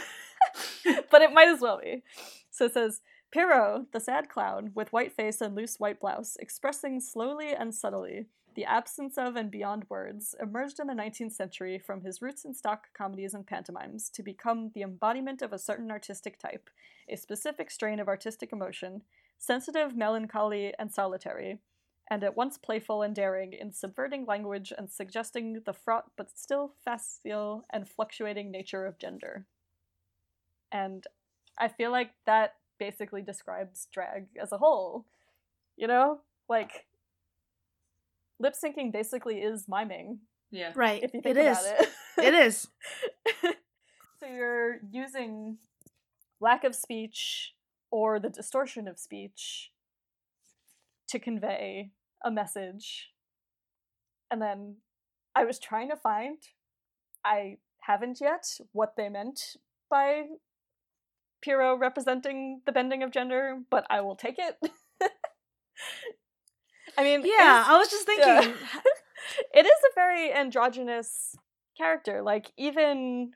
but 1.10 1.22
it 1.22 1.32
might 1.32 1.48
as 1.48 1.62
well 1.62 1.80
be. 1.82 2.04
So 2.52 2.66
it 2.66 2.74
says 2.74 3.00
Pierrot, 3.32 3.94
the 3.94 4.02
sad 4.02 4.28
clown, 4.28 4.72
with 4.76 4.92
white 4.92 5.14
face 5.16 5.40
and 5.40 5.56
loose 5.56 5.80
white 5.80 6.02
blouse, 6.02 6.36
expressing 6.40 7.00
slowly 7.00 7.54
and 7.54 7.74
subtly 7.74 8.26
the 8.56 8.66
absence 8.66 9.18
of 9.18 9.36
and 9.36 9.50
beyond 9.50 9.86
words, 9.90 10.36
emerged 10.42 10.80
in 10.80 10.88
the 10.88 10.94
19th 10.94 11.34
century 11.34 11.78
from 11.80 12.02
his 12.02 12.22
roots 12.22 12.46
in 12.46 12.54
stock 12.54 12.94
comedies 12.94 13.34
and 13.34 13.46
pantomimes 13.46 14.10
to 14.10 14.24
become 14.24 14.72
the 14.74 14.82
embodiment 14.82 15.42
of 15.42 15.54
a 15.54 15.60
certain 15.60 15.92
artistic 15.92 16.40
type, 16.40 16.70
a 17.10 17.16
specific 17.16 17.70
strain 17.72 18.00
of 18.00 18.08
artistic 18.08 18.52
emotion, 18.52 19.02
sensitive, 19.38 19.96
melancholy, 19.96 20.74
and 20.78 20.92
solitary, 20.92 21.60
and 22.10 22.24
at 22.24 22.36
once 22.36 22.58
playful 22.58 23.02
and 23.02 23.16
daring 23.16 23.54
in 23.54 23.72
subverting 23.72 24.26
language 24.26 24.74
and 24.78 24.90
suggesting 24.90 25.62
the 25.66 25.74
fraught 25.74 26.12
but 26.16 26.38
still 26.38 26.74
facile 26.84 27.66
and 27.72 27.88
fluctuating 27.88 28.52
nature 28.52 28.86
of 28.86 29.00
gender. 29.00 29.46
And 30.72 31.06
I 31.58 31.68
feel 31.68 31.92
like 31.92 32.12
that 32.26 32.56
basically 32.80 33.22
describes 33.22 33.88
drag 33.92 34.28
as 34.42 34.52
a 34.52 34.58
whole. 34.58 35.06
You 35.78 35.88
know? 35.88 36.20
Like, 36.50 36.86
lip 38.40 38.54
syncing 38.54 38.92
basically 38.92 39.38
is 39.40 39.66
miming, 39.68 40.20
Yeah. 40.52 40.72
right. 40.76 41.02
if 41.04 41.14
you 41.14 41.22
think 41.22 41.38
it 41.38 41.42
about 41.42 41.62
is. 41.64 41.72
it. 42.18 42.24
it 42.24 42.34
is. 42.34 42.68
so 44.20 44.26
you're 44.28 44.80
using 44.92 45.58
lack 46.40 46.64
of 46.64 46.76
speech 46.76 47.54
or 47.92 48.20
the 48.20 48.30
distortion 48.30 48.88
of 48.88 49.00
speech 49.00 49.72
to 51.10 51.20
convey 51.20 51.92
a 52.24 52.32
message. 52.32 53.10
And 54.32 54.42
then 54.42 54.78
I 55.36 55.46
was 55.46 55.60
trying 55.60 55.90
to 55.90 55.96
find, 55.96 56.38
I 57.24 57.58
haven't 57.82 58.20
yet, 58.20 58.46
what 58.72 58.94
they 58.98 59.10
meant 59.10 59.40
by 59.90 60.24
Pierrot 61.42 61.80
representing 61.80 62.62
the 62.66 62.72
bending 62.72 63.04
of 63.04 63.12
gender, 63.12 63.60
but 63.70 63.86
I 63.90 64.02
will 64.02 64.16
take 64.16 64.36
it. 64.40 64.58
I 66.98 67.04
mean, 67.04 67.22
Yeah, 67.26 67.64
I 67.68 67.78
was 67.78 67.90
just 67.90 68.06
thinking. 68.06 68.28
yeah. 68.28 68.54
it 69.54 69.66
is 69.66 69.72
a 69.72 69.94
very 69.96 70.32
androgynous 70.34 71.36
character. 71.78 72.22
Like 72.22 72.52
even 72.58 73.32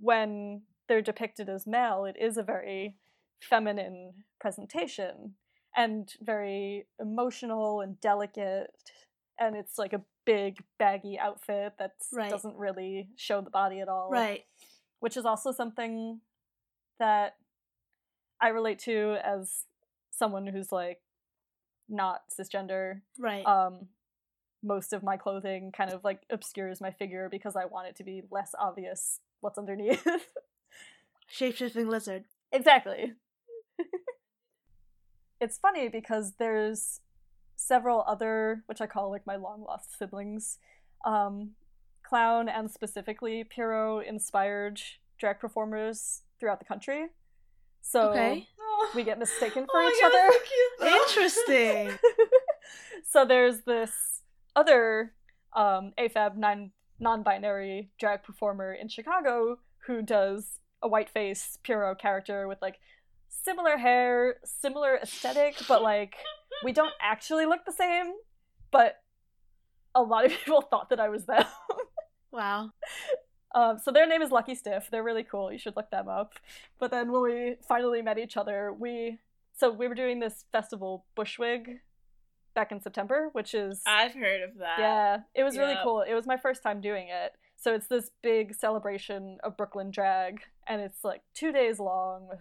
when 0.00 0.62
they're 0.88 1.02
depicted 1.02 1.48
as 1.48 1.66
male, 1.66 2.04
it 2.04 2.16
is 2.20 2.36
a 2.36 2.42
very 2.42 2.96
feminine 3.40 4.12
presentation 4.40 5.34
and 5.76 6.12
very 6.20 6.86
emotional 7.00 7.80
and 7.80 8.00
delicate. 8.00 8.70
And 9.38 9.56
it's 9.56 9.78
like 9.78 9.92
a 9.92 10.02
big 10.24 10.58
baggy 10.78 11.18
outfit 11.18 11.74
that 11.78 11.92
Right. 12.12 12.30
doesn't 12.30 12.56
really 12.56 13.08
show 13.16 13.40
the 13.40 13.50
body 13.50 13.80
at 13.80 13.88
all. 13.88 14.08
Right. 14.10 14.44
Which 15.00 15.16
is 15.16 15.24
also 15.24 15.50
something 15.52 16.20
that 16.98 17.36
I 18.40 18.48
relate 18.48 18.78
to 18.80 19.16
as 19.24 19.64
someone 20.10 20.46
who's 20.46 20.70
like 20.70 21.00
not 21.88 22.22
cisgender 22.30 23.00
Right. 23.18 23.44
um 23.46 23.88
most 24.62 24.92
of 24.94 25.02
my 25.02 25.16
clothing 25.18 25.70
kind 25.72 25.92
of 25.92 26.02
like 26.04 26.22
obscures 26.30 26.80
my 26.80 26.90
figure 26.90 27.28
because 27.30 27.54
I 27.54 27.66
want 27.66 27.88
it 27.88 27.96
to 27.96 28.04
be 28.04 28.22
less 28.30 28.54
obvious 28.58 29.20
what's 29.40 29.58
underneath. 29.58 30.06
Shapeshifting 31.30 31.88
lizard. 31.88 32.24
exactly. 32.50 33.12
it's 35.40 35.58
funny 35.58 35.88
because 35.88 36.34
there's 36.38 37.00
several 37.56 38.04
other 38.06 38.62
which 38.66 38.80
I 38.80 38.86
call 38.86 39.10
like 39.10 39.26
my 39.26 39.36
long 39.36 39.62
lost 39.62 39.96
siblings 39.98 40.58
um 41.04 41.50
clown 42.02 42.48
and 42.48 42.70
specifically 42.70 43.44
Pierrot 43.44 44.06
inspired 44.06 44.80
drag 45.18 45.38
performers 45.40 46.22
throughout 46.40 46.58
the 46.58 46.64
country. 46.64 47.06
So 47.86 48.10
Okay. 48.10 48.48
we 48.94 49.04
get 49.04 49.18
mistaken 49.18 49.66
for 49.70 49.80
Oh 49.80 49.88
each 49.88 50.00
God, 50.00 50.12
other. 50.12 50.30
so. 50.80 50.86
Interesting. 51.02 51.98
so 53.08 53.24
there's 53.24 53.60
this 53.60 53.92
other 54.56 55.12
um, 55.54 55.92
AFAB 55.98 56.36
non 56.36 56.72
non-binary 56.98 57.90
drag 57.98 58.22
performer 58.22 58.72
in 58.72 58.88
Chicago 58.88 59.58
who 59.86 60.00
does 60.00 60.58
a 60.80 60.88
white 60.88 61.10
face 61.10 61.58
Pierrot 61.62 61.98
character 62.00 62.46
with 62.48 62.58
like 62.62 62.78
similar 63.28 63.76
hair, 63.76 64.36
similar 64.44 64.96
aesthetic, 64.96 65.56
but 65.68 65.82
like 65.82 66.14
we 66.64 66.72
don't 66.72 66.92
actually 67.02 67.46
look 67.46 67.64
the 67.66 67.72
same. 67.72 68.12
But 68.70 68.96
a 69.94 70.02
lot 70.02 70.24
of 70.24 70.30
people 70.32 70.62
thought 70.62 70.88
that 70.90 71.00
I 71.00 71.08
was 71.10 71.26
them. 71.26 71.44
Wow. 72.32 72.70
Um, 73.54 73.78
so 73.78 73.90
their 73.92 74.06
name 74.06 74.20
is 74.20 74.30
Lucky 74.32 74.54
Stiff. 74.54 74.88
They're 74.90 75.02
really 75.02 75.22
cool. 75.22 75.52
You 75.52 75.58
should 75.58 75.76
look 75.76 75.90
them 75.90 76.08
up. 76.08 76.34
But 76.78 76.90
then 76.90 77.12
when 77.12 77.22
we 77.22 77.56
finally 77.66 78.02
met 78.02 78.18
each 78.18 78.36
other, 78.36 78.72
we 78.72 79.18
so 79.56 79.70
we 79.70 79.86
were 79.86 79.94
doing 79.94 80.18
this 80.18 80.44
festival 80.50 81.04
Bushwig 81.16 81.78
back 82.54 82.72
in 82.72 82.80
September, 82.80 83.28
which 83.32 83.54
is 83.54 83.80
I've 83.86 84.14
heard 84.14 84.42
of 84.42 84.58
that. 84.58 84.78
yeah, 84.80 85.18
it 85.34 85.44
was 85.44 85.56
really 85.56 85.74
Yep. 85.74 85.82
cool. 85.84 86.00
It 86.02 86.14
was 86.14 86.26
my 86.26 86.36
first 86.36 86.62
time 86.62 86.80
doing 86.80 87.08
it. 87.08 87.32
So 87.56 87.72
it's 87.74 87.86
this 87.86 88.10
big 88.22 88.54
celebration 88.54 89.38
of 89.44 89.56
Brooklyn 89.56 89.90
drag, 89.90 90.42
and 90.66 90.80
it's 90.82 91.04
like 91.04 91.22
two 91.34 91.50
days 91.52 91.78
long 91.78 92.26
with 92.28 92.40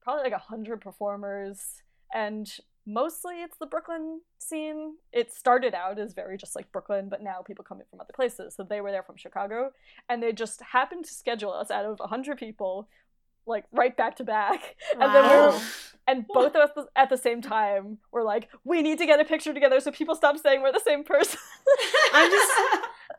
probably 0.00 0.24
like 0.24 0.32
a 0.32 0.38
hundred 0.38 0.80
performers, 0.80 1.82
and 2.12 2.50
mostly 2.86 3.36
it's 3.42 3.56
the 3.58 3.66
Brooklyn 3.66 4.20
scene. 4.38 4.94
It 5.12 5.32
started 5.32 5.74
out 5.74 5.98
as 5.98 6.12
very 6.14 6.36
just 6.36 6.56
like 6.56 6.70
Brooklyn, 6.72 7.08
but 7.08 7.22
now 7.22 7.42
people 7.46 7.64
come 7.64 7.78
in 7.80 7.86
from 7.90 8.00
other 8.00 8.12
places. 8.14 8.54
So 8.56 8.64
they 8.64 8.80
were 8.80 8.90
there 8.90 9.02
from 9.02 9.16
Chicago, 9.16 9.70
and 10.08 10.22
they 10.22 10.32
just 10.32 10.60
happened 10.72 11.04
to 11.06 11.12
schedule 11.14 11.52
us 11.52 11.70
out 11.70 11.84
of 11.84 12.00
a 12.00 12.06
hundred 12.08 12.38
people, 12.38 12.88
like 13.46 13.64
right 13.72 13.96
back 13.96 14.16
to 14.16 14.24
back, 14.24 14.76
and 14.92 15.14
then 15.14 15.22
we 15.24 15.36
were 15.36 15.60
and 16.08 16.26
both 16.26 16.56
of 16.56 16.70
us 16.76 16.86
at 16.96 17.10
the 17.10 17.16
same 17.16 17.40
time 17.40 17.98
were 18.10 18.24
like, 18.24 18.48
we 18.64 18.82
need 18.82 18.98
to 18.98 19.06
get 19.06 19.20
a 19.20 19.24
picture 19.24 19.54
together 19.54 19.78
so 19.78 19.92
people 19.92 20.16
stop 20.16 20.36
saying 20.36 20.60
we're 20.60 20.72
the 20.72 20.80
same 20.84 21.04
person. 21.04 21.38
I'm 22.12 22.28
just 22.30 22.52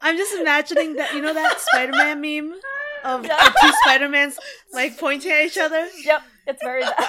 I'm 0.02 0.18
just 0.18 0.34
imagining 0.36 0.96
that 0.98 1.14
you 1.14 1.22
know 1.22 1.34
that 1.34 1.62
Spider-Man 1.62 2.20
meme 2.20 2.54
of 3.06 3.26
Yeah. 3.26 3.38
the 3.42 3.54
two 3.62 3.72
Spider-Mans 3.84 4.38
like 4.74 4.98
pointing 4.98 5.32
at 5.32 5.46
each 5.46 5.58
other. 5.58 5.88
yep, 6.04 6.24
it's 6.46 6.62
very 6.62 6.82
Bad. 6.98 7.06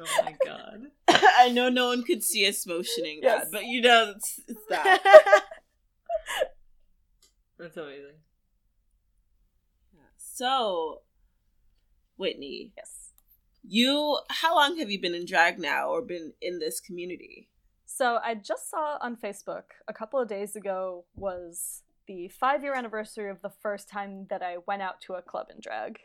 Oh 0.00 0.22
my 0.24 0.34
god. 0.44 0.86
I 1.38 1.50
know 1.50 1.68
no 1.68 1.88
one 1.88 2.02
could 2.04 2.22
see 2.22 2.46
us 2.46 2.66
motioning 2.66 3.20
Yes. 3.22 3.44
that, 3.44 3.52
but 3.52 3.64
you 3.64 3.80
know 3.80 4.14
it's, 4.16 4.40
it's 4.48 4.64
that. 4.68 5.02
That's 7.58 7.76
amazing. 7.76 8.16
So, 10.16 11.02
Whitney, 12.16 12.72
Yes. 12.76 13.12
you 13.62 14.18
how 14.30 14.54
long 14.56 14.78
have 14.78 14.90
you 14.90 14.98
been 15.00 15.14
in 15.14 15.26
drag 15.26 15.58
now 15.58 15.90
or 15.90 16.00
been 16.00 16.32
in 16.40 16.58
this 16.58 16.80
community? 16.80 17.50
So 17.84 18.18
I 18.24 18.34
just 18.36 18.70
saw 18.70 18.96
on 19.02 19.16
Facebook 19.16 19.64
a 19.86 19.92
couple 19.92 20.18
of 20.20 20.28
days 20.28 20.56
ago 20.56 21.04
was 21.14 21.82
the 22.06 22.28
five 22.28 22.62
year 22.62 22.74
anniversary 22.74 23.30
of 23.30 23.42
the 23.42 23.50
first 23.50 23.88
time 23.90 24.26
that 24.30 24.42
I 24.42 24.56
went 24.66 24.80
out 24.80 25.00
to 25.02 25.14
a 25.14 25.22
club 25.22 25.48
in 25.54 25.60
drag. 25.60 25.98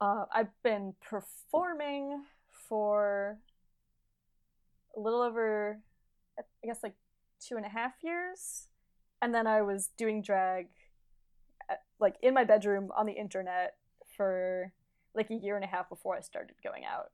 Uh, 0.00 0.26
I've 0.32 0.52
been 0.62 0.94
performing 1.00 2.22
for 2.68 3.38
a 4.96 5.00
little 5.00 5.22
over, 5.22 5.80
I 6.38 6.42
guess, 6.66 6.82
like 6.82 6.94
two 7.40 7.56
and 7.56 7.66
a 7.66 7.68
half 7.68 7.92
years. 8.02 8.68
And 9.22 9.34
then 9.34 9.46
I 9.46 9.62
was 9.62 9.90
doing 9.96 10.22
drag, 10.22 10.66
at, 11.70 11.82
like 11.98 12.16
in 12.22 12.34
my 12.34 12.44
bedroom 12.44 12.90
on 12.96 13.06
the 13.06 13.12
internet 13.12 13.74
for 14.16 14.72
like 15.14 15.30
a 15.30 15.34
year 15.34 15.56
and 15.56 15.64
a 15.64 15.68
half 15.68 15.88
before 15.88 16.16
I 16.16 16.20
started 16.20 16.56
going 16.62 16.84
out. 16.84 17.10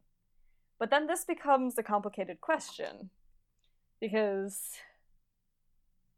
But 0.79 0.91
then 0.91 1.07
this 1.07 1.25
becomes 1.25 1.77
a 1.77 1.83
complicated 1.83 2.41
question 2.41 3.11
because 4.01 4.79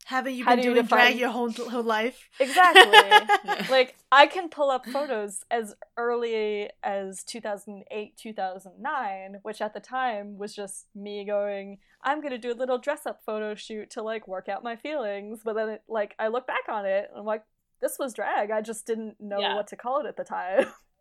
Haven't 0.07 0.35
you 0.35 0.45
How 0.45 0.57
been 0.57 0.62
do 0.62 0.69
you 0.69 0.74
doing 0.74 0.87
drag 0.87 1.09
define- 1.12 1.19
your 1.19 1.31
whole, 1.31 1.51
whole 1.53 1.83
life? 1.83 2.29
exactly 2.41 3.66
like 3.70 3.95
I 4.11 4.27
can 4.27 4.49
pull 4.49 4.70
up 4.70 4.85
photos 4.87 5.45
as 5.51 5.74
early 5.97 6.69
as 6.83 7.23
2008 7.24 8.16
2009 8.16 9.39
which 9.43 9.61
at 9.62 9.74
the 9.74 9.81
time 9.81 10.39
was 10.39 10.55
just 10.55 10.87
me 10.95 11.24
going 11.24 11.79
I'm 12.03 12.20
going 12.20 12.33
to 12.33 12.39
do 12.39 12.53
a 12.53 12.55
little 12.59 12.79
dress 12.79 13.07
up 13.07 13.20
photo 13.24 13.55
shoot 13.55 13.91
to 13.91 14.03
like 14.03 14.27
work 14.29 14.49
out 14.49 14.65
my 14.65 14.77
feelings 14.77 15.41
but 15.45 15.55
then 15.55 15.69
it, 15.69 15.83
like 15.89 16.15
I 16.19 16.29
look 16.29 16.47
back 16.47 16.69
on 16.69 16.85
it 16.85 17.07
and 17.11 17.20
I'm 17.20 17.24
like 17.24 17.45
this 17.81 17.99
was 17.99 18.12
drag 18.15 18.51
I 18.51 18.61
just 18.61 18.87
didn't 18.87 19.20
know 19.20 19.41
Yeah. 19.41 19.55
what 19.57 19.69
to 19.69 19.77
call 19.77 20.01
it 20.01 20.07
at 20.07 20.16
the 20.16 20.24
time 20.24 20.66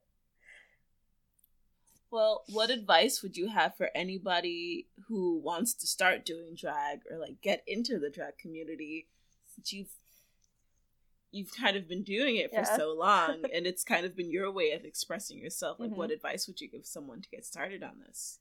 Well, 2.11 2.43
what 2.49 2.69
advice 2.69 3.21
would 3.23 3.37
you 3.37 3.47
have 3.47 3.75
for 3.77 3.89
anybody 3.95 4.87
who 5.07 5.39
wants 5.39 5.73
to 5.75 5.87
start 5.87 6.25
doing 6.25 6.55
drag 6.55 6.99
or 7.09 7.17
like 7.17 7.41
get 7.41 7.63
into 7.65 7.97
the 7.99 8.09
drag 8.09 8.37
community 8.37 9.07
since 9.55 9.71
you've 9.71 9.93
you've 11.31 11.55
kind 11.55 11.77
of 11.77 11.87
been 11.87 12.03
doing 12.03 12.35
it 12.35 12.49
for 12.49 12.57
Yeah. 12.59 12.75
so 12.75 12.93
long 12.93 13.45
and 13.53 13.65
it's 13.65 13.85
kind 13.85 14.05
of 14.05 14.17
been 14.17 14.29
your 14.29 14.51
way 14.51 14.71
of 14.71 14.83
expressing 14.83 15.37
yourself. 15.37 15.79
Like 15.79 15.91
Mhm. 15.91 15.95
what 15.97 16.11
advice 16.11 16.45
would 16.47 16.59
you 16.59 16.67
give 16.67 16.85
someone 16.85 17.21
to 17.21 17.29
get 17.29 17.45
started 17.45 17.81
on 17.83 17.99
this? 18.05 18.39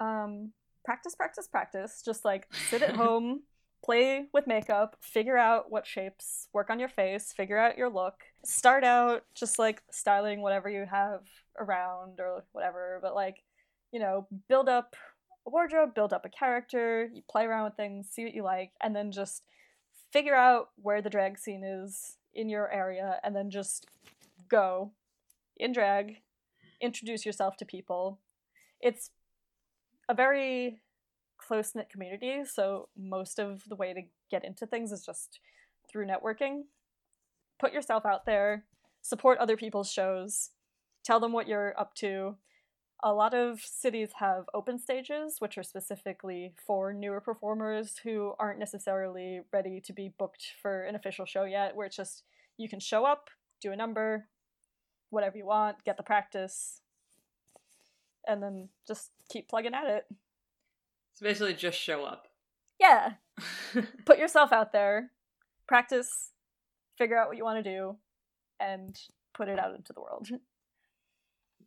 um 0.00 0.52
practice 0.84 1.14
practice 1.14 1.46
practice 1.46 2.02
just 2.04 2.24
like 2.24 2.48
sit 2.52 2.82
at 2.82 2.96
home 2.96 3.42
play 3.84 4.26
with 4.32 4.46
makeup 4.46 4.96
figure 5.00 5.36
out 5.36 5.70
what 5.70 5.86
shapes 5.86 6.48
work 6.52 6.70
on 6.70 6.78
your 6.78 6.88
face 6.88 7.32
figure 7.36 7.58
out 7.58 7.76
your 7.76 7.90
look 7.90 8.14
start 8.44 8.84
out 8.84 9.22
just 9.34 9.58
like 9.58 9.82
styling 9.90 10.40
whatever 10.40 10.68
you 10.68 10.86
have 10.90 11.20
around 11.60 12.18
or 12.18 12.44
whatever 12.52 12.98
but 13.02 13.14
like 13.14 13.42
you 13.92 14.00
know 14.00 14.26
build 14.48 14.68
up 14.68 14.96
a 15.46 15.50
wardrobe 15.50 15.94
build 15.94 16.12
up 16.12 16.24
a 16.24 16.30
character 16.30 17.10
you 17.12 17.22
play 17.30 17.44
around 17.44 17.64
with 17.64 17.76
things 17.76 18.08
see 18.10 18.24
what 18.24 18.34
you 18.34 18.42
like 18.42 18.70
and 18.82 18.96
then 18.96 19.12
just 19.12 19.42
figure 20.12 20.34
out 20.34 20.68
where 20.76 21.02
the 21.02 21.10
drag 21.10 21.38
scene 21.38 21.64
is 21.64 22.16
in 22.32 22.48
your 22.48 22.72
area 22.72 23.18
and 23.22 23.36
then 23.36 23.50
just 23.50 23.86
go 24.48 24.92
in 25.58 25.72
drag 25.72 26.16
introduce 26.84 27.24
yourself 27.24 27.56
to 27.56 27.64
people. 27.64 28.20
It's 28.80 29.10
a 30.08 30.14
very 30.14 30.82
close 31.46 31.74
knit 31.74 31.90
community, 31.90 32.44
so 32.44 32.88
most 32.96 33.38
of 33.38 33.62
the 33.68 33.76
way 33.76 33.92
to 33.92 34.02
get 34.30 34.44
into 34.44 34.66
things 34.66 34.92
is 34.92 35.04
just 35.04 35.40
through 35.90 36.06
networking. 36.06 36.62
Put 37.60 37.72
yourself 37.72 38.04
out 38.06 38.26
there, 38.26 38.64
support 39.02 39.38
other 39.38 39.56
people's 39.56 39.90
shows, 39.90 40.50
tell 41.04 41.20
them 41.20 41.32
what 41.32 41.48
you're 41.48 41.78
up 41.78 41.94
to. 41.96 42.36
A 43.02 43.12
lot 43.12 43.34
of 43.34 43.60
cities 43.60 44.10
have 44.18 44.44
open 44.54 44.78
stages, 44.78 45.36
which 45.38 45.58
are 45.58 45.62
specifically 45.62 46.54
for 46.66 46.92
newer 46.92 47.20
performers 47.20 48.00
who 48.02 48.32
aren't 48.38 48.58
necessarily 48.58 49.42
ready 49.52 49.80
to 49.84 49.92
be 49.92 50.14
booked 50.18 50.52
for 50.62 50.84
an 50.84 50.94
official 50.94 51.26
show 51.26 51.44
yet, 51.44 51.76
where 51.76 51.86
it's 51.86 51.96
just 51.96 52.22
you 52.56 52.68
can 52.68 52.80
show 52.80 53.04
up, 53.04 53.28
do 53.60 53.72
a 53.72 53.76
number, 53.76 54.28
whatever 55.10 55.36
you 55.36 55.44
want, 55.44 55.84
get 55.84 55.96
the 55.96 56.02
practice, 56.02 56.80
and 58.26 58.42
then 58.42 58.70
just 58.86 59.10
keep 59.28 59.48
plugging 59.48 59.74
at 59.74 59.86
it. 59.86 60.06
So 61.14 61.24
basically, 61.24 61.54
just 61.54 61.78
show 61.78 62.04
up. 62.04 62.28
Yeah, 62.80 63.12
put 64.04 64.18
yourself 64.18 64.52
out 64.52 64.72
there, 64.72 65.10
practice, 65.66 66.30
figure 66.98 67.16
out 67.16 67.28
what 67.28 67.36
you 67.36 67.44
want 67.44 67.64
to 67.64 67.70
do, 67.70 67.96
and 68.60 68.98
put 69.32 69.48
it 69.48 69.58
out 69.58 69.74
into 69.74 69.92
the 69.92 70.00
world. 70.00 70.28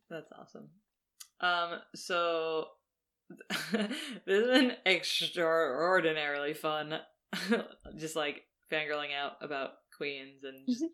That's 0.09 0.31
awesome. 0.37 0.69
Um, 1.39 1.79
so 1.95 2.67
this 3.71 3.89
has 4.27 4.47
been 4.47 4.73
extraordinarily 4.85 6.53
fun. 6.53 6.99
just 7.97 8.15
like 8.15 8.43
fangirling 8.71 9.15
out 9.17 9.33
about 9.41 9.71
queens 9.95 10.43
and 10.43 10.65
just 10.67 10.85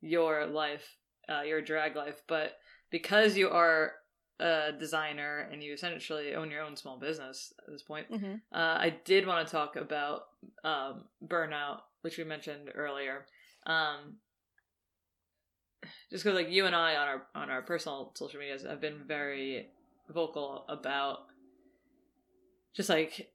your 0.00 0.46
life, 0.46 0.96
uh, 1.28 1.42
your 1.42 1.60
drag 1.60 1.96
life. 1.96 2.22
But 2.28 2.54
because 2.90 3.36
you 3.36 3.50
are 3.50 3.92
a 4.40 4.72
designer 4.78 5.48
and 5.52 5.62
you 5.62 5.72
essentially 5.72 6.34
own 6.34 6.50
your 6.50 6.62
own 6.62 6.76
small 6.76 6.98
business 6.98 7.52
at 7.66 7.72
this 7.72 7.82
point, 7.82 8.10
Mm-hmm. 8.10 8.34
uh, 8.52 8.76
I 8.78 8.96
did 9.04 9.26
want 9.26 9.46
to 9.46 9.52
talk 9.52 9.76
about 9.76 10.22
um, 10.64 11.04
burnout, 11.26 11.80
which 12.02 12.18
we 12.18 12.24
mentioned 12.24 12.70
earlier. 12.74 13.26
Um, 13.66 14.16
just 16.10 16.24
because, 16.24 16.36
like 16.36 16.50
you 16.50 16.66
and 16.66 16.74
I 16.74 16.96
on 16.96 17.08
our 17.08 17.22
on 17.34 17.50
our 17.50 17.62
personal 17.62 18.12
social 18.14 18.40
medias 18.40 18.62
have 18.64 18.80
been 18.80 19.02
very 19.06 19.68
vocal 20.08 20.64
about 20.68 21.20
just 22.74 22.88
like 22.88 23.32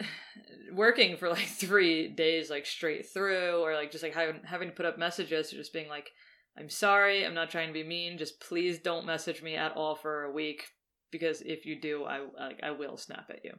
working 0.72 1.16
for 1.16 1.28
like 1.28 1.46
three 1.46 2.08
days 2.08 2.50
like 2.50 2.66
straight 2.66 3.06
through, 3.06 3.62
or 3.62 3.74
like 3.74 3.90
just 3.90 4.02
like 4.02 4.14
having 4.14 4.40
having 4.44 4.68
to 4.68 4.74
put 4.74 4.86
up 4.86 4.98
messages 4.98 5.52
or 5.52 5.56
just 5.56 5.72
being 5.72 5.88
like, 5.88 6.10
"I'm 6.58 6.68
sorry, 6.70 7.24
I'm 7.24 7.34
not 7.34 7.50
trying 7.50 7.68
to 7.68 7.72
be 7.72 7.82
mean. 7.84 8.18
Just 8.18 8.40
please 8.40 8.78
don't 8.78 9.06
message 9.06 9.42
me 9.42 9.56
at 9.56 9.72
all 9.76 9.94
for 9.94 10.24
a 10.24 10.32
week." 10.32 10.66
Because 11.10 11.42
if 11.42 11.66
you 11.66 11.78
do, 11.80 12.04
I 12.04 12.20
like 12.38 12.60
I 12.62 12.70
will 12.70 12.96
snap 12.96 13.26
at 13.30 13.44
you. 13.44 13.52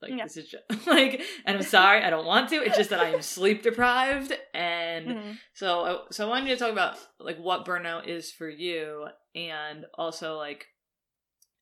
Like 0.00 0.12
Yeah. 0.12 0.24
this 0.24 0.36
is 0.38 0.48
just 0.48 0.64
like, 0.86 1.20
and 1.44 1.56
I'm 1.58 1.62
sorry, 1.62 2.02
I 2.02 2.08
don't 2.10 2.24
want 2.26 2.48
to. 2.50 2.56
It's 2.64 2.76
just 2.76 2.90
that 2.90 3.00
I 3.00 3.10
am 3.10 3.22
sleep 3.22 3.62
deprived, 3.62 4.32
and 4.54 5.06
Mm-hmm. 5.08 5.30
so, 5.52 5.80
I- 5.84 6.10
so 6.10 6.26
I 6.26 6.28
wanted 6.30 6.48
you 6.48 6.54
to 6.54 6.60
talk 6.60 6.72
about 6.72 6.96
like 7.18 7.38
what 7.38 7.66
burnout 7.66 8.06
is 8.08 8.30
for 8.32 8.48
you, 8.48 9.08
and 9.34 9.84
also 9.94 10.36
like, 10.36 10.66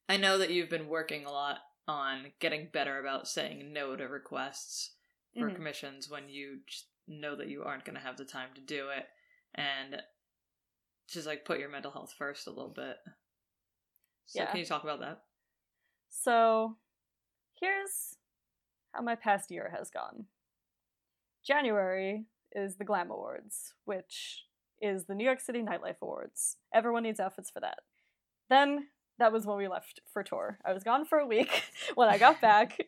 I 0.08 0.16
know 0.18 0.38
that 0.38 0.50
you've 0.50 0.70
been 0.70 0.88
working 0.88 1.24
a 1.24 1.30
lot 1.32 1.58
on 1.88 2.32
getting 2.38 2.68
better 2.72 3.00
about 3.00 3.26
saying 3.28 3.72
no 3.72 3.96
to 3.96 4.04
requests 4.04 4.94
for 5.38 5.50
Mhm. 5.50 5.54
commissions 5.56 6.08
when 6.10 6.28
you 6.28 6.60
know 7.06 7.34
that 7.36 7.48
you 7.48 7.62
aren't 7.64 7.84
going 7.84 7.96
to 7.96 8.02
have 8.02 8.16
the 8.18 8.24
time 8.24 8.50
to 8.54 8.60
do 8.60 8.90
it, 8.90 9.06
and 9.54 10.02
just 11.08 11.26
like 11.26 11.44
put 11.44 11.58
your 11.58 11.68
mental 11.68 11.90
health 11.90 12.14
first 12.16 12.46
a 12.46 12.50
little 12.50 12.72
bit. 12.74 12.96
So, 14.26 14.40
Yeah. 14.40 14.50
can 14.50 14.60
you 14.60 14.66
talk 14.66 14.82
about 14.82 15.00
that? 15.00 15.22
So, 16.10 16.76
here's 17.60 18.16
how 18.92 19.02
my 19.02 19.14
past 19.14 19.50
year 19.50 19.72
has 19.76 19.90
gone. 19.90 20.26
January 21.46 22.26
is 22.52 22.76
the 22.76 22.84
Glam 22.84 23.10
Awards, 23.10 23.74
which 23.84 24.44
is 24.80 25.06
the 25.06 25.14
New 25.14 25.24
York 25.24 25.40
City 25.40 25.62
Nightlife 25.62 26.00
Awards. 26.02 26.56
Everyone 26.72 27.02
needs 27.02 27.20
outfits 27.20 27.50
for 27.50 27.60
that. 27.60 27.78
Then 28.48 28.88
that 29.18 29.32
was 29.32 29.46
when 29.46 29.56
we 29.58 29.68
left 29.68 30.00
for 30.12 30.22
tour. 30.22 30.58
I 30.64 30.72
was 30.72 30.84
gone 30.84 31.04
for 31.04 31.18
a 31.18 31.26
week. 31.26 31.64
when 31.94 32.08
I 32.08 32.18
got 32.18 32.40
back, 32.42 32.78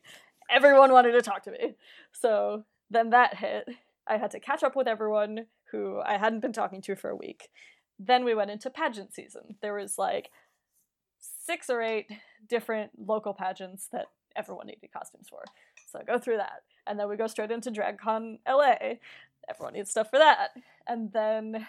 everyone 0.50 0.92
wanted 0.92 1.12
to 1.12 1.22
talk 1.22 1.42
to 1.44 1.50
me. 1.50 1.74
So 2.12 2.64
then 2.90 3.10
that 3.10 3.36
hit. 3.36 3.68
I 4.06 4.16
had 4.18 4.30
to 4.32 4.40
catch 4.40 4.62
up 4.62 4.76
with 4.76 4.88
everyone 4.88 5.46
who 5.72 6.00
I 6.00 6.16
hadn't 6.18 6.40
been 6.40 6.52
talking 6.52 6.82
to 6.82 6.96
for 6.96 7.10
a 7.10 7.16
week. 7.16 7.48
Then 8.02 8.24
we 8.24 8.34
went 8.34 8.50
into 8.50 8.70
pageant 8.70 9.12
season. 9.14 9.56
There 9.60 9.74
was 9.74 9.98
like 9.98 10.30
six 11.18 11.68
or 11.68 11.82
eight 11.82 12.06
different 12.48 12.92
local 12.98 13.34
pageants 13.34 13.88
that 13.92 14.06
everyone 14.34 14.66
needed 14.66 14.90
costumes 14.90 15.28
for. 15.28 15.44
So 15.86 15.98
I 15.98 16.04
go 16.04 16.18
through 16.18 16.38
that. 16.38 16.62
And 16.86 16.98
then 16.98 17.08
we 17.08 17.16
go 17.16 17.26
straight 17.26 17.50
into 17.50 17.70
DragCon 17.70 18.38
LA. 18.48 18.94
Everyone 19.48 19.74
needs 19.74 19.90
stuff 19.90 20.08
for 20.08 20.18
that. 20.18 20.50
And 20.88 21.12
then 21.12 21.66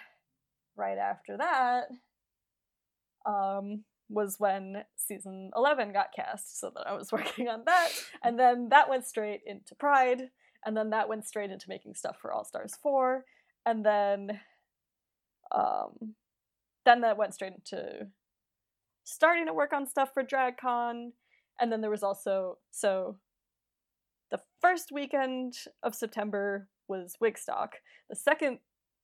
right 0.77 0.97
after 0.97 1.37
that 1.37 1.87
um, 3.25 3.83
was 4.09 4.39
when 4.39 4.83
season 4.95 5.51
11 5.55 5.91
got 5.91 6.13
cast. 6.15 6.59
So 6.59 6.71
then 6.73 6.83
I 6.87 6.93
was 6.93 7.11
working 7.11 7.49
on 7.49 7.63
that. 7.65 7.89
And 8.23 8.39
then 8.39 8.69
that 8.69 8.89
went 8.89 9.05
straight 9.05 9.41
into 9.45 9.75
Pride. 9.75 10.29
And 10.65 10.77
then 10.77 10.91
that 10.91 11.09
went 11.09 11.27
straight 11.27 11.51
into 11.51 11.67
making 11.67 11.95
stuff 11.95 12.17
for 12.21 12.31
All 12.31 12.45
Stars 12.45 12.75
4. 12.81 13.25
And 13.65 13.85
then 13.85 14.39
um, 15.53 16.15
then 16.85 17.01
that 17.01 17.17
went 17.17 17.33
straight 17.33 17.53
into 17.53 18.07
starting 19.03 19.45
to 19.47 19.53
work 19.53 19.73
on 19.73 19.85
stuff 19.87 20.13
for 20.13 20.23
DragCon, 20.23 21.11
and 21.59 21.71
then 21.71 21.81
there 21.81 21.89
was 21.89 22.03
also 22.03 22.57
so 22.71 23.17
the 24.29 24.39
first 24.61 24.91
weekend 24.91 25.53
of 25.83 25.93
September 25.93 26.67
was 26.87 27.17
Wigstock. 27.21 27.73
The 28.09 28.15
second 28.15 28.59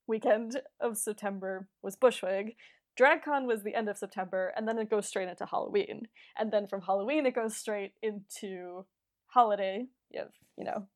weekend 0.08 0.62
of 0.80 0.98
September 0.98 1.68
was 1.82 1.98
Bushwig. 1.98 2.56
DragCon 3.00 3.46
was 3.46 3.64
the 3.64 3.76
end 3.76 3.90
of 3.90 3.98
September, 3.98 4.54
and 4.56 4.68
then 4.68 4.80
it 4.80 4.90
goes 4.90 5.06
straight 5.06 5.30
into 5.30 5.46
Halloween. 5.46 6.08
And 6.38 6.52
then 6.52 6.66
from 6.68 6.82
Halloween, 6.82 7.26
it 7.26 7.36
goes 7.36 7.56
straight 7.56 7.94
into 8.02 8.86
holiday. 9.28 9.86
You 10.10 10.22
have, 10.22 10.32
you 10.58 10.64
know, 10.64 10.88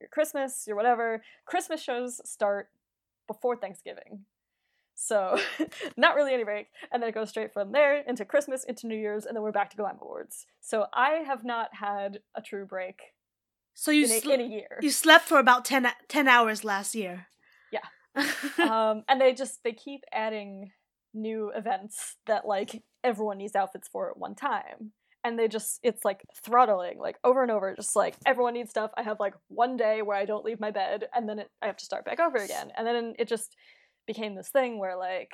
your 0.00 0.08
Christmas, 0.10 0.64
your 0.66 0.76
whatever. 0.76 1.22
Christmas 1.46 1.82
shows 1.82 2.20
start 2.28 2.68
before 3.26 3.56
Thanksgiving. 3.56 4.24
So, 5.00 5.38
not 5.96 6.16
really 6.16 6.34
any 6.34 6.42
break. 6.42 6.66
And 6.90 7.00
then 7.00 7.08
it 7.08 7.14
goes 7.14 7.28
straight 7.28 7.52
from 7.52 7.70
there 7.70 8.00
into 8.00 8.24
Christmas, 8.24 8.64
into 8.64 8.88
New 8.88 8.96
Year's, 8.96 9.26
and 9.26 9.36
then 9.36 9.44
we're 9.44 9.52
back 9.52 9.70
to 9.70 9.76
Glam 9.76 9.96
Awards. 10.02 10.46
So, 10.60 10.86
I 10.92 11.22
have 11.24 11.44
not 11.44 11.68
had 11.74 12.18
a 12.34 12.42
true 12.42 12.66
break 12.66 13.00
So 13.74 13.92
you 13.92 14.06
in 14.06 14.10
a, 14.10 14.20
sl- 14.20 14.30
in 14.32 14.40
a 14.40 14.44
year. 14.44 14.78
you 14.82 14.90
slept 14.90 15.26
for 15.26 15.38
about 15.38 15.64
10, 15.64 15.86
10 16.08 16.26
hours 16.26 16.64
last 16.64 16.96
year. 16.96 17.28
Yeah. 17.70 17.86
um, 18.58 19.04
and 19.08 19.20
they 19.20 19.32
just 19.32 19.62
they 19.62 19.72
keep 19.72 20.02
adding 20.12 20.72
new 21.14 21.52
events 21.54 22.16
that 22.26 22.44
like 22.44 22.82
everyone 23.04 23.38
needs 23.38 23.54
outfits 23.54 23.86
for 23.86 24.10
at 24.10 24.18
one 24.18 24.34
time 24.34 24.92
and 25.24 25.38
they 25.38 25.48
just 25.48 25.80
it's 25.82 26.04
like 26.04 26.22
throttling 26.44 26.98
like 26.98 27.16
over 27.24 27.42
and 27.42 27.50
over 27.50 27.74
just 27.74 27.96
like 27.96 28.14
everyone 28.26 28.54
needs 28.54 28.70
stuff 28.70 28.90
i 28.96 29.02
have 29.02 29.18
like 29.18 29.34
one 29.48 29.76
day 29.76 30.02
where 30.02 30.16
i 30.16 30.26
don't 30.26 30.44
leave 30.44 30.60
my 30.60 30.70
bed 30.70 31.08
and 31.14 31.28
then 31.28 31.38
it, 31.38 31.50
i 31.62 31.66
have 31.66 31.78
to 31.78 31.84
start 31.84 32.04
back 32.04 32.20
over 32.20 32.36
again 32.36 32.70
and 32.76 32.86
then 32.86 33.14
it 33.18 33.26
just 33.26 33.56
became 34.08 34.34
this 34.34 34.48
thing 34.48 34.80
where 34.80 34.96
like 34.96 35.30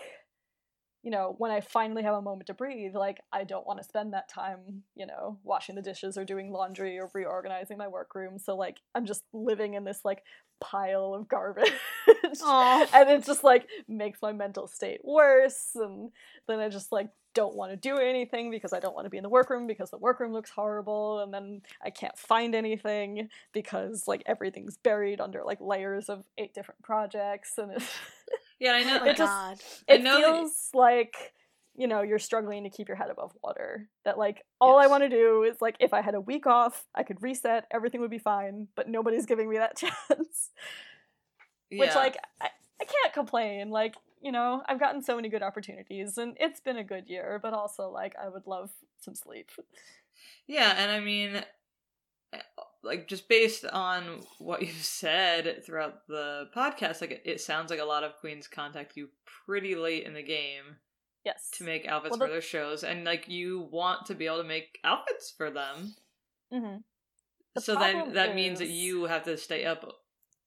you 1.05 1.11
know 1.11 1.35
when 1.39 1.51
i 1.51 1.61
finally 1.61 2.03
have 2.03 2.15
a 2.15 2.23
moment 2.23 2.47
to 2.47 2.55
breathe 2.55 2.95
like 2.95 3.21
i 3.33 3.45
don't 3.45 3.67
want 3.67 3.79
to 3.79 3.89
spend 3.89 4.13
that 4.13 4.29
time 4.29 4.83
you 4.97 5.07
know 5.07 5.39
washing 5.45 5.75
the 5.75 5.83
dishes 5.83 6.19
or 6.19 6.25
doing 6.25 6.51
laundry 6.51 6.99
or 6.99 7.11
reorganizing 7.15 7.79
my 7.79 7.87
workroom. 7.87 8.39
So 8.39 8.57
like 8.57 8.79
i'm 8.95 9.07
just 9.07 9.23
living 9.33 9.75
in 9.75 9.85
this 9.85 10.01
like 10.05 10.23
pile 10.61 11.15
of 11.15 11.29
garbage. 11.29 11.73
And 12.43 13.11
it 13.11 13.25
just 13.25 13.45
like 13.45 13.69
makes 13.87 14.21
my 14.23 14.33
mental 14.33 14.67
state 14.67 15.01
worse. 15.05 15.71
And 15.75 16.11
then 16.49 16.59
i 16.59 16.69
just 16.69 16.91
like 16.91 17.11
don't 17.35 17.57
want 17.57 17.73
to 17.73 17.77
do 17.77 17.97
anything 17.99 18.51
because 18.51 18.73
i 18.73 18.79
don't 18.79 18.95
want 18.95 19.07
to 19.07 19.11
be 19.11 19.17
in 19.17 19.25
the 19.25 19.29
workroom 19.29 19.67
because 19.67 19.91
the 19.91 19.99
workroom 19.99 20.33
looks 20.33 20.51
horrible. 20.51 21.21
And 21.21 21.33
then 21.35 21.61
i 21.85 21.91
can't 21.91 22.19
find 22.19 22.55
anything 22.55 23.29
because 23.53 24.09
like 24.09 24.23
everything's 24.27 24.79
buried 24.79 25.21
under 25.21 25.43
like 25.45 25.61
layers 25.61 26.09
of 26.09 26.25
eight 26.39 26.55
different 26.55 26.83
projects. 26.83 27.59
And 27.59 27.73
it's, 27.73 27.91
Yeah, 28.65 28.73
I 28.73 28.82
know. 28.82 28.99
Oh 29.03 29.05
It 29.05 29.16
just- 29.16 29.19
God. 29.19 29.59
I 29.89 29.93
it 29.95 30.03
know 30.03 30.20
that- 30.20 30.35
feels 30.39 30.70
like 30.74 31.15
you 31.77 31.86
know 31.89 32.03
you're 32.03 32.19
struggling 32.20 32.62
to 32.65 32.70
keep 32.70 32.86
your 32.89 32.97
head 32.97 33.11
above 33.11 33.32
water 33.43 33.89
that 34.05 34.16
like 34.16 34.45
all 34.61 34.78
i 34.78 34.86
want 34.86 35.03
to 35.03 35.09
do 35.09 35.43
is 35.43 35.61
like 35.61 35.74
if 35.81 35.93
i 35.93 36.01
had 36.01 36.15
a 36.15 36.20
week 36.20 36.47
off 36.47 36.86
i 36.95 37.03
could 37.03 37.20
reset 37.20 37.65
everything 37.73 38.01
would 38.01 38.12
be 38.12 38.19
fine 38.19 38.69
but 38.77 38.89
nobody's 38.89 39.27
giving 39.27 39.49
me 39.51 39.57
that 39.59 39.77
chance 39.82 40.51
which 41.73 41.93
like 41.97 42.16
I, 42.41 42.51
I 42.81 42.85
can't 42.85 43.12
complain 43.12 43.70
like 43.70 43.97
you 44.23 44.31
know 44.31 44.62
i've 44.69 44.78
gotten 44.78 45.03
so 45.03 45.16
many 45.16 45.28
good 45.28 45.43
opportunities 45.43 46.16
and 46.16 46.36
it's 46.39 46.61
been 46.61 46.77
a 46.77 46.85
good 46.85 47.09
year 47.09 47.41
but 47.43 47.53
also 47.55 47.91
like 47.91 48.15
i 48.24 48.28
would 48.28 48.47
love 48.47 48.70
some 49.01 49.16
sleep 49.16 49.51
Yeah, 50.47 50.74
and 50.78 50.93
I 50.93 51.01
mean, 51.01 51.43
eh, 52.32 52.39
like 52.85 53.09
just 53.09 53.28
based 53.28 53.65
on 53.65 54.20
what 54.39 54.61
you've 54.62 54.74
said 54.85 55.65
throughout 55.65 56.06
the 56.06 56.48
podcast, 56.55 57.01
like 57.01 57.11
it, 57.12 57.23
it 57.24 57.40
sounds 57.40 57.70
like 57.70 57.81
a 57.81 57.85
lot 57.85 58.05
of 58.05 58.16
queens 58.16 58.47
contact 58.48 58.97
you 58.97 59.09
pretty 59.47 59.74
late 59.74 60.05
in 60.05 60.15
the 60.15 60.23
game 60.23 60.77
yes 61.24 61.48
to 61.52 61.65
make 61.65 61.86
outfits 61.86 62.19
Well, 62.19 62.28
for 62.28 62.32
their 62.32 62.40
shows, 62.40 62.85
and 62.85 63.05
like 63.05 63.28
you 63.28 63.69
want 63.73 64.06
to 64.06 64.15
be 64.15 64.27
able 64.27 64.39
to 64.43 64.44
make 64.44 64.78
outfits 64.85 65.32
for 65.36 65.51
them. 65.51 65.94
mm-hmm. 66.52 66.77
The 67.55 67.61
so 67.61 67.77
then 67.77 68.12
that 68.15 68.35
means 68.35 68.59
that 68.59 68.65
is- 68.66 68.73
you 68.73 69.05
have 69.05 69.23
to 69.24 69.36
stay 69.36 69.65
up 69.65 69.85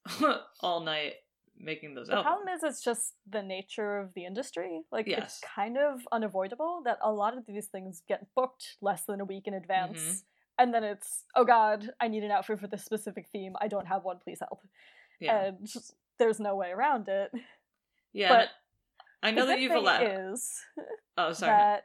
all 0.62 0.82
night 0.82 1.14
making 1.60 1.96
those 1.96 2.08
the 2.08 2.14
outfits. 2.18 2.28
problem 2.28 2.48
is 2.56 2.64
it's 2.64 2.84
just 2.84 3.14
the 3.28 3.42
nature 3.42 3.98
of 3.98 4.14
the 4.14 4.26
industry 4.26 4.82
like 4.92 5.08
Yes. 5.08 5.40
it's 5.42 5.54
kind 5.56 5.76
of 5.78 6.02
unavoidable 6.12 6.82
that 6.86 7.00
a 7.02 7.12
lot 7.12 7.36
of 7.36 7.46
these 7.48 7.66
things 7.66 8.04
get 8.08 8.28
booked 8.36 8.78
less 8.80 9.06
than 9.06 9.20
a 9.22 9.26
week 9.26 9.48
in 9.48 9.56
advance 9.56 9.98
Mhm. 10.00 10.22
And 10.60 10.74
then 10.74 10.84
it's 10.84 11.24
oh 11.36 11.44
god 11.44 11.90
i 12.00 12.08
need 12.08 12.24
an 12.24 12.32
outfit 12.32 12.60
for 12.60 12.68
this 12.68 12.84
specific 12.84 13.28
theme 13.32 13.56
i 13.62 13.68
don't 13.68 13.88
have 13.88 14.04
one 14.04 14.18
please 14.24 14.40
help 14.40 14.62
yeah, 15.20 15.46
and 15.46 15.58
just- 15.68 15.96
there's 16.20 16.40
no 16.40 16.56
way 16.56 16.72
around 16.72 17.08
it 17.08 17.32
yeah. 18.14 18.30
but 18.30 18.50
I 19.22 19.32
know 19.32 19.42
the 19.42 19.54
that 19.54 19.60
you've 19.60 19.74
allowed. 19.74 20.32
is 20.32 20.62
oh, 21.18 21.34
sorry. 21.34 21.52
that 21.52 21.84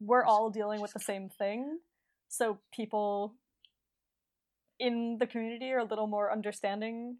we're 0.00 0.24
all 0.24 0.50
dealing 0.50 0.80
with 0.80 0.92
the 0.92 1.00
same 1.12 1.28
thing. 1.28 1.78
So 2.28 2.58
people 2.72 3.34
in 4.78 5.18
the 5.18 5.26
community 5.26 5.70
are 5.72 5.78
a 5.78 5.84
little 5.84 6.06
more 6.06 6.32
understanding 6.32 7.18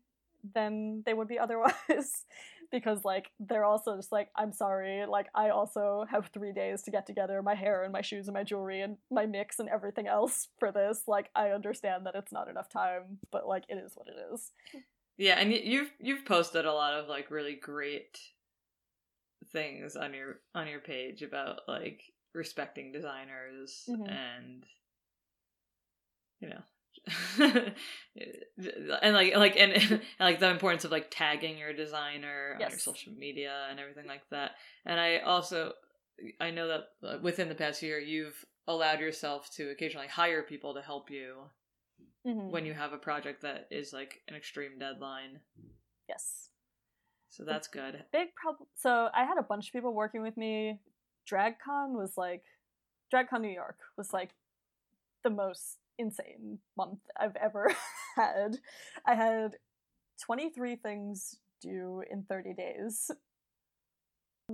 than 0.54 1.02
they 1.04 1.14
would 1.14 1.28
be 1.28 1.38
otherwise. 1.38 1.74
because 2.72 3.04
like 3.04 3.30
they're 3.38 3.64
also 3.64 3.94
just 3.96 4.10
like, 4.10 4.30
I'm 4.34 4.52
sorry, 4.52 5.06
like 5.06 5.28
I 5.34 5.50
also 5.50 6.04
have 6.10 6.26
three 6.28 6.52
days 6.52 6.82
to 6.82 6.90
get 6.90 7.06
together 7.06 7.40
my 7.42 7.54
hair 7.54 7.84
and 7.84 7.92
my 7.92 8.00
shoes 8.00 8.26
and 8.26 8.34
my 8.34 8.42
jewelry 8.42 8.80
and 8.80 8.96
my 9.10 9.26
mix 9.26 9.60
and 9.60 9.68
everything 9.68 10.08
else 10.08 10.48
for 10.58 10.72
this. 10.72 11.02
Like 11.06 11.30
I 11.36 11.50
understand 11.50 12.06
that 12.06 12.16
it's 12.16 12.32
not 12.32 12.48
enough 12.48 12.68
time, 12.68 13.18
but 13.30 13.46
like 13.46 13.64
it 13.68 13.76
is 13.76 13.92
what 13.94 14.08
it 14.08 14.16
is. 14.32 14.50
Yeah, 15.18 15.34
and 15.38 15.52
you've 15.52 15.92
you've 16.00 16.24
posted 16.24 16.64
a 16.64 16.72
lot 16.72 16.94
of 16.94 17.08
like 17.08 17.30
really 17.30 17.54
great 17.54 18.18
things 19.52 19.94
on 19.94 20.14
your 20.14 20.40
on 20.54 20.66
your 20.66 20.80
page 20.80 21.22
about 21.22 21.60
like 21.68 22.02
respecting 22.34 22.92
designers 22.92 23.84
Mhm. 23.88 24.10
and 24.10 24.66
you 26.40 26.48
know 26.48 26.62
and 29.02 29.14
like 29.14 29.35
like 29.36 29.56
and, 29.56 29.73
and 29.73 30.02
like 30.20 30.40
the 30.40 30.51
importance 30.51 30.85
of 30.85 30.90
like 30.90 31.09
tagging 31.10 31.59
your 31.59 31.73
designer 31.73 32.55
on 32.55 32.60
your 32.60 32.78
social 32.78 33.12
media 33.12 33.66
and 33.70 33.81
everything 33.81 34.06
like 34.06 34.23
that. 34.31 34.52
And 34.85 35.01
I 35.01 35.19
also 35.19 35.73
I 36.40 36.51
know 36.51 36.69
that 36.69 36.81
uh, 37.06 37.19
within 37.23 37.48
the 37.48 37.55
past 37.55 37.82
year 37.82 37.98
you've 37.98 38.44
allowed 38.69 39.01
yourself 39.01 39.51
to 39.56 39.70
occasionally 39.70 40.06
hire 40.09 40.43
people 40.43 40.74
to 40.74 40.82
help 40.82 41.10
you 41.10 41.51
Mhm. 42.24 42.51
when 42.51 42.64
you 42.64 42.73
have 42.73 42.93
a 42.93 42.98
project 42.98 43.43
that 43.43 43.66
is 43.73 43.93
like 43.93 44.23
an 44.28 44.36
extreme 44.36 44.78
deadline. 44.78 45.40
Yes. 46.09 46.51
So 47.28 47.43
that's 47.44 47.66
good. 47.66 48.05
big 48.12 48.32
problem. 48.36 48.69
So 48.77 49.09
I 49.12 49.24
had 49.24 49.39
a 49.39 49.43
bunch 49.43 49.66
of 49.66 49.73
people 49.73 49.93
working 49.93 50.23
with 50.23 50.36
me. 50.36 50.78
DragCon 51.28 51.97
was 51.98 52.16
like, 52.16 52.44
DragCon 53.12 53.40
New 53.40 53.48
York 53.48 53.78
was 53.97 54.12
like 54.12 54.31
the 55.24 55.31
most 55.31 55.78
insane 55.98 56.59
month 56.77 57.01
I've 57.19 57.36
ever 57.36 57.74
had. 58.16 58.59
I 59.06 59.14
had 59.14 59.56
23 60.24 60.77
things 60.77 61.36
due 61.60 62.02
in 62.10 62.24
30 62.24 62.55
days, 62.55 63.10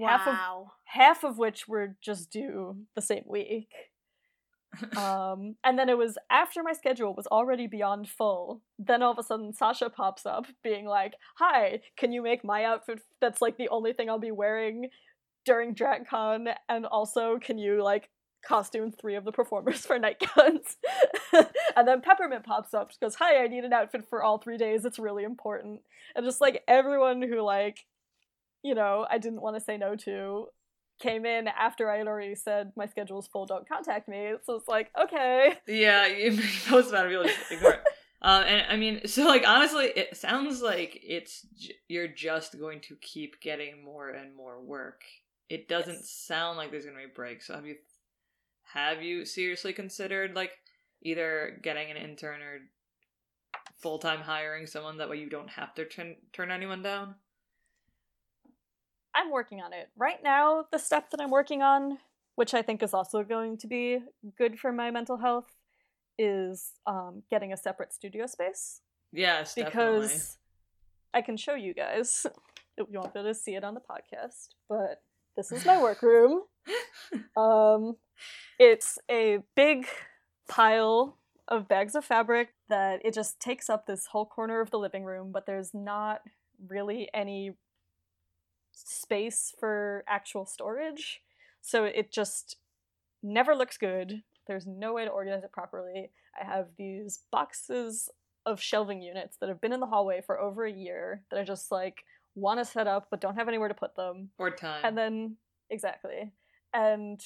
Half 0.01 0.27
of- 0.29 0.35
Wow. 0.35 0.73
half 0.85 1.25
of 1.25 1.39
which 1.39 1.67
were 1.67 1.97
just 2.01 2.31
due 2.31 2.85
the 2.95 3.03
same 3.03 3.25
week. 3.27 3.69
um, 4.97 5.57
and 5.65 5.79
then 5.79 5.89
it 5.89 5.97
was 5.97 6.19
after 6.31 6.63
my 6.63 6.73
schedule 6.75 7.15
was 7.15 7.27
already 7.29 7.67
beyond 7.67 8.09
full. 8.09 8.61
Then 8.79 9.03
all 9.03 9.13
of 9.13 9.19
a 9.19 9.23
sudden, 9.23 9.53
Sasha 9.55 9.89
pops 9.89 10.27
up, 10.27 10.47
being 10.63 10.85
like, 10.87 11.15
"Hi, 11.39 11.81
can 11.97 12.13
you 12.13 12.23
make 12.23 12.45
my 12.45 12.65
outfit? 12.65 13.01
That's 13.21 13.41
like 13.41 13.57
the 13.57 13.71
only 13.71 13.95
thing 13.95 14.11
I'll 14.11 14.19
be 14.19 14.31
wearing 14.31 14.91
during 15.47 15.75
DragCon, 15.75 16.55
and 16.69 16.85
also 16.87 17.39
can 17.41 17.57
you 17.59 17.83
like 17.83 18.11
costume 18.47 18.93
three 18.93 19.15
of 19.17 19.25
the 19.25 19.33
performers 19.33 19.81
for 19.87 19.99
nightgowns?" 19.99 20.77
and 21.77 21.87
then 21.89 22.01
Peppermint 22.01 22.45
pops 22.45 22.75
up, 22.75 22.91
she 22.91 22.99
goes, 23.01 23.17
"Hi, 23.17 23.43
I 23.43 23.49
need 23.49 23.65
an 23.65 23.73
outfit 23.73 24.05
for 24.09 24.23
all 24.23 24.39
three 24.39 24.57
days. 24.59 24.85
It's 24.85 24.99
really 24.99 25.25
important." 25.25 25.81
And 26.15 26.25
just 26.25 26.41
like 26.41 26.63
everyone 26.69 27.23
who 27.23 27.41
like, 27.43 27.87
you 28.63 28.75
know, 28.75 29.07
I 29.11 29.19
didn't 29.19 29.43
want 29.43 29.57
to 29.57 29.61
say 29.61 29.77
no 29.77 29.97
to 29.97 30.47
came 31.01 31.25
in 31.25 31.47
after 31.47 31.89
I 31.89 31.99
had 31.99 32.09
already 32.09 32.35
said 32.35 32.73
my 32.77 32.87
schedule's 32.87 33.29
full, 33.29 33.47
don't 33.47 33.69
contact 33.69 34.09
me. 34.09 34.33
So 34.45 34.57
it's 34.57 34.67
like, 34.67 34.91
okay. 35.01 35.55
Yeah, 35.69 36.07
you 36.09 36.37
post 36.67 36.91
about 36.91 37.07
it, 37.07 37.11
people 37.11 37.25
just 37.25 37.53
ignore 37.53 37.73
it. 37.75 37.81
Um, 38.21 38.43
and 38.43 38.67
I 38.69 38.77
mean, 38.77 39.07
so 39.07 39.25
like 39.25 39.47
honestly, 39.47 39.93
it 39.95 40.17
sounds 40.17 40.61
like 40.61 40.99
it's 41.05 41.43
j- 41.57 41.77
you're 41.87 42.09
just 42.09 42.59
going 42.59 42.81
to 42.89 42.97
keep 42.97 43.41
getting 43.41 43.85
more 43.85 44.09
and 44.11 44.35
more 44.35 44.61
work. 44.61 45.03
It 45.49 45.69
doesn't 45.69 45.95
Yes. 45.95 46.11
sound 46.11 46.59
like 46.59 46.73
there's 46.73 46.85
gonna 46.85 46.99
be 46.99 47.07
breaks. 47.15 47.47
So 47.47 47.55
have 47.55 47.65
you 47.65 47.77
have 48.73 49.03
you 49.03 49.25
seriously 49.25 49.73
considered 49.73 50.35
like 50.35 50.53
either 51.03 51.59
getting 51.63 51.91
an 51.91 51.97
intern 51.97 52.43
or 52.43 52.59
full 53.81 53.99
time 53.99 54.21
hiring 54.21 54.67
someone 54.67 54.99
that 54.99 55.09
way 55.09 55.17
you 55.17 55.31
don't 55.31 55.51
have 55.51 55.75
to 55.75 55.85
turn 55.85 56.17
turn 56.33 56.51
anyone 56.51 56.83
down? 56.83 57.15
I'm 59.15 59.31
working 59.31 59.61
on 59.61 59.73
it. 59.73 59.89
Right 59.97 60.23
now, 60.23 60.67
the 60.71 60.79
step 60.79 61.11
that 61.11 61.21
I'm 61.21 61.31
working 61.31 61.63
on, 61.63 61.99
which 62.37 62.55
I 62.55 62.63
think 62.63 62.83
is 62.83 62.95
also 62.95 63.25
going 63.25 63.57
to 63.59 63.67
be 63.67 63.99
good 64.37 64.61
for 64.61 64.71
my 64.71 64.91
mental 64.91 65.17
health, 65.17 65.51
is 66.19 66.73
um, 66.87 67.23
getting 67.31 67.53
a 67.53 67.57
separate 67.57 67.93
studio 67.93 68.27
space. 68.27 68.81
Yes, 69.13 69.55
because 69.55 70.37
I 71.15 71.23
can 71.23 71.37
show 71.37 71.55
you 71.55 71.75
guys. 71.75 72.27
You 72.79 73.01
won't 73.01 73.13
be 73.13 73.19
able 73.19 73.31
to 73.31 73.35
see 73.35 73.57
it 73.57 73.65
on 73.65 73.75
the 73.75 73.81
podcast, 73.81 74.51
but 74.69 75.03
this 75.37 75.51
is 75.51 75.67
my 75.67 75.83
workroom. 75.83 76.43
um, 77.37 77.97
it's 78.59 78.99
a 79.11 79.39
big 79.55 79.87
pile 80.49 81.19
of 81.47 81.69
bags 81.69 81.95
of 81.95 82.05
fabric 82.05 82.51
that 82.69 83.01
it 83.05 83.15
just 83.15 83.41
takes 83.41 83.71
up 83.71 83.87
this 83.87 84.07
whole 84.07 84.27
corner 84.27 84.61
of 84.61 84.71
the 84.71 84.79
living 84.79 85.05
room, 85.05 85.31
but 85.33 85.47
there's 85.47 85.73
not 85.73 86.21
really 86.69 87.09
any 87.15 87.53
space 88.73 89.55
for 89.59 90.05
actual 90.09 90.47
storage. 90.47 91.21
so 91.61 91.85
it 91.85 92.13
just 92.13 92.57
never 93.23 93.55
looks 93.55 93.77
good. 93.77 94.23
There's 94.47 94.67
no 94.67 94.95
way 94.95 95.05
to 95.05 95.11
organize 95.11 95.45
it 95.45 95.53
properly. 95.53 96.11
I 96.41 96.45
have 96.45 96.69
these 96.79 97.21
boxes 97.31 98.09
of 98.47 98.61
shelving 98.61 99.03
units 99.03 99.37
that 99.41 99.49
have 99.49 99.61
been 99.61 99.73
in 99.73 99.81
the 99.81 99.87
hallway 99.87 100.23
for 100.25 100.41
over 100.41 100.65
a 100.65 100.73
year 100.73 101.23
that 101.31 101.39
I 101.39 101.45
just 101.45 101.71
like 101.71 102.05
want 102.35 102.61
to 102.61 102.65
set 102.65 102.87
up 102.87 103.09
but 103.11 103.21
don't 103.21 103.35
have 103.35 103.49
anywhere 103.49 103.69
to 103.69 103.75
put 103.75 103.97
them. 103.97 104.31
Or 104.39 104.51
time. 104.51 104.81
And 104.85 104.97
then 104.97 105.37
exactly. 105.69 106.33
And 106.73 107.21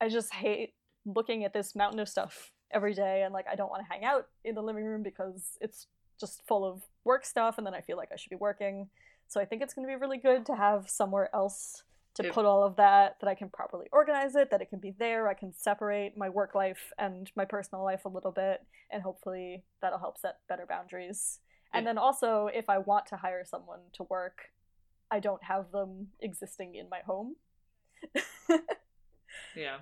I 0.00 0.08
just 0.08 0.32
hate 0.32 0.74
looking 1.06 1.44
at 1.44 1.52
this 1.52 1.74
mountain 1.74 2.00
of 2.00 2.08
stuff 2.08 2.52
every 2.72 2.94
day 2.94 3.22
and 3.22 3.32
like 3.32 3.46
I 3.50 3.54
don't 3.54 3.70
want 3.70 3.86
to 3.86 3.92
hang 3.92 4.04
out 4.04 4.26
in 4.44 4.54
the 4.54 4.62
living 4.62 4.84
room 4.84 5.02
because 5.02 5.56
it's 5.60 5.86
just 6.18 6.42
full 6.46 6.64
of 6.64 6.82
work 7.04 7.24
stuff 7.24 7.58
and 7.58 7.66
then 7.66 7.74
I 7.74 7.80
feel 7.80 7.96
like 7.96 8.10
I 8.12 8.16
should 8.16 8.30
be 8.30 8.36
working. 8.36 8.88
So 9.28 9.40
I 9.40 9.44
think 9.44 9.62
it's 9.62 9.74
going 9.74 9.86
to 9.86 9.92
be 9.92 9.98
really 9.98 10.18
good 10.18 10.46
to 10.46 10.54
have 10.54 10.88
somewhere 10.88 11.30
else 11.34 11.82
to 12.14 12.30
put 12.30 12.44
all 12.44 12.62
of 12.62 12.76
that 12.76 13.16
that 13.20 13.28
I 13.28 13.34
can 13.34 13.48
properly 13.48 13.86
organize 13.90 14.36
it, 14.36 14.50
that 14.52 14.62
it 14.62 14.70
can 14.70 14.78
be 14.78 14.94
there, 14.96 15.28
I 15.28 15.34
can 15.34 15.52
separate 15.52 16.16
my 16.16 16.28
work 16.28 16.54
life 16.54 16.92
and 16.96 17.30
my 17.34 17.44
personal 17.44 17.82
life 17.82 18.04
a 18.04 18.08
little 18.08 18.30
bit 18.30 18.62
and 18.92 19.02
hopefully 19.02 19.64
that'll 19.82 19.98
help 19.98 20.18
set 20.18 20.36
better 20.48 20.66
boundaries. 20.68 21.40
And 21.72 21.84
then 21.84 21.98
also 21.98 22.48
if 22.54 22.70
I 22.70 22.78
want 22.78 23.06
to 23.06 23.16
hire 23.16 23.44
someone 23.44 23.80
to 23.94 24.04
work, 24.04 24.52
I 25.10 25.18
don't 25.18 25.42
have 25.42 25.72
them 25.72 26.08
existing 26.20 26.76
in 26.76 26.88
my 26.88 27.00
home. 27.04 27.34
yeah. 29.56 29.78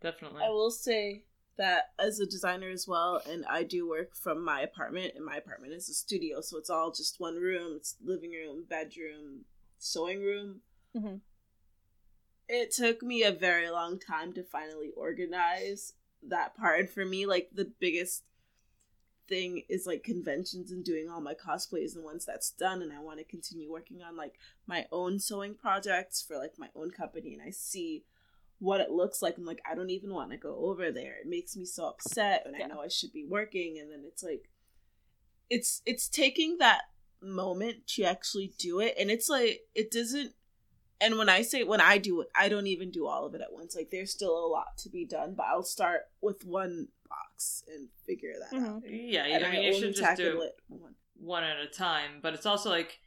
Definitely. 0.00 0.42
I 0.44 0.48
will 0.48 0.70
say 0.70 1.22
that 1.56 1.92
as 1.98 2.18
a 2.18 2.26
designer 2.26 2.70
as 2.70 2.88
well, 2.88 3.22
and 3.28 3.44
I 3.46 3.62
do 3.62 3.88
work 3.88 4.16
from 4.16 4.44
my 4.44 4.62
apartment, 4.62 5.12
and 5.14 5.24
my 5.24 5.36
apartment 5.36 5.72
is 5.74 5.88
a 5.88 5.94
studio, 5.94 6.40
so 6.40 6.58
it's 6.58 6.70
all 6.70 6.90
just 6.90 7.20
one 7.20 7.36
room. 7.36 7.74
It's 7.76 7.96
living 8.02 8.32
room, 8.32 8.64
bedroom, 8.68 9.44
sewing 9.78 10.22
room. 10.22 10.62
Mhm. 10.96 11.20
It 12.48 12.70
took 12.72 13.02
me 13.02 13.22
a 13.22 13.32
very 13.32 13.70
long 13.70 13.98
time 13.98 14.32
to 14.34 14.42
finally 14.42 14.90
organize 14.90 15.94
that 16.22 16.54
part. 16.56 16.80
And 16.80 16.90
for 16.90 17.04
me, 17.04 17.26
like 17.26 17.50
the 17.52 17.64
biggest 17.64 18.24
thing 19.28 19.62
is 19.68 19.86
like 19.86 20.02
conventions 20.02 20.70
and 20.70 20.84
doing 20.84 21.08
all 21.08 21.20
my 21.20 21.34
cosplays. 21.34 21.94
And 21.94 22.04
once 22.04 22.24
that's 22.24 22.50
done, 22.50 22.82
and 22.82 22.92
I 22.92 23.00
want 23.00 23.18
to 23.18 23.24
continue 23.24 23.70
working 23.70 24.02
on 24.02 24.16
like 24.16 24.38
my 24.66 24.86
own 24.90 25.18
sewing 25.18 25.54
projects 25.54 26.20
for 26.20 26.36
like 26.36 26.58
my 26.58 26.68
own 26.74 26.90
company, 26.90 27.32
and 27.34 27.42
I 27.42 27.50
see 27.50 28.04
what 28.62 28.80
it 28.80 28.90
looks 28.90 29.20
like. 29.22 29.36
I'm 29.36 29.44
like, 29.44 29.60
I 29.68 29.74
don't 29.74 29.90
even 29.90 30.14
want 30.14 30.30
to 30.30 30.36
go 30.36 30.54
over 30.66 30.92
there. 30.92 31.16
It 31.20 31.26
makes 31.26 31.56
me 31.56 31.64
so 31.64 31.86
upset, 31.88 32.42
and 32.46 32.54
Yeah. 32.56 32.64
I 32.64 32.68
know 32.68 32.80
I 32.80 32.88
should 32.88 33.12
be 33.12 33.24
working, 33.24 33.78
and 33.80 33.90
then 33.90 34.02
it's 34.06 34.22
like, 34.22 34.48
it's 35.50 35.82
it's 35.84 36.08
taking 36.08 36.58
that 36.58 36.82
moment 37.20 37.86
to 37.88 38.04
actually 38.04 38.52
do 38.58 38.78
it, 38.80 38.94
and 38.98 39.10
it's 39.10 39.28
like 39.28 39.62
it 39.74 39.90
doesn't. 39.90 40.32
And 41.00 41.18
when 41.18 41.28
I 41.28 41.42
say 41.42 41.64
when 41.64 41.80
I 41.80 41.98
do 41.98 42.20
it, 42.20 42.28
I 42.36 42.48
don't 42.48 42.68
even 42.68 42.90
do 42.92 43.06
all 43.06 43.26
of 43.26 43.34
it 43.34 43.40
at 43.40 43.52
once. 43.52 43.74
Like 43.74 43.90
there's 43.90 44.12
still 44.12 44.36
a 44.38 44.46
lot 44.46 44.78
to 44.78 44.88
be 44.88 45.04
done, 45.04 45.34
but 45.36 45.46
I'll 45.46 45.64
start 45.64 46.02
with 46.20 46.44
one 46.44 46.88
box 47.08 47.64
and 47.74 47.88
figure 48.06 48.34
that 48.38 48.56
Mhm. 48.56 48.66
out. 48.76 48.82
yeah, 48.88 49.24
And 49.24 49.44
I 49.44 49.50
mean, 49.50 49.62
you 49.64 49.74
should 49.78 49.96
just 49.96 50.16
do 50.16 50.40
it 50.42 50.54
one. 50.68 50.94
one 51.18 51.42
at 51.44 51.58
a 51.58 51.66
time, 51.66 52.20
but 52.22 52.34
it's 52.34 52.46
also 52.46 52.70
like 52.70 53.00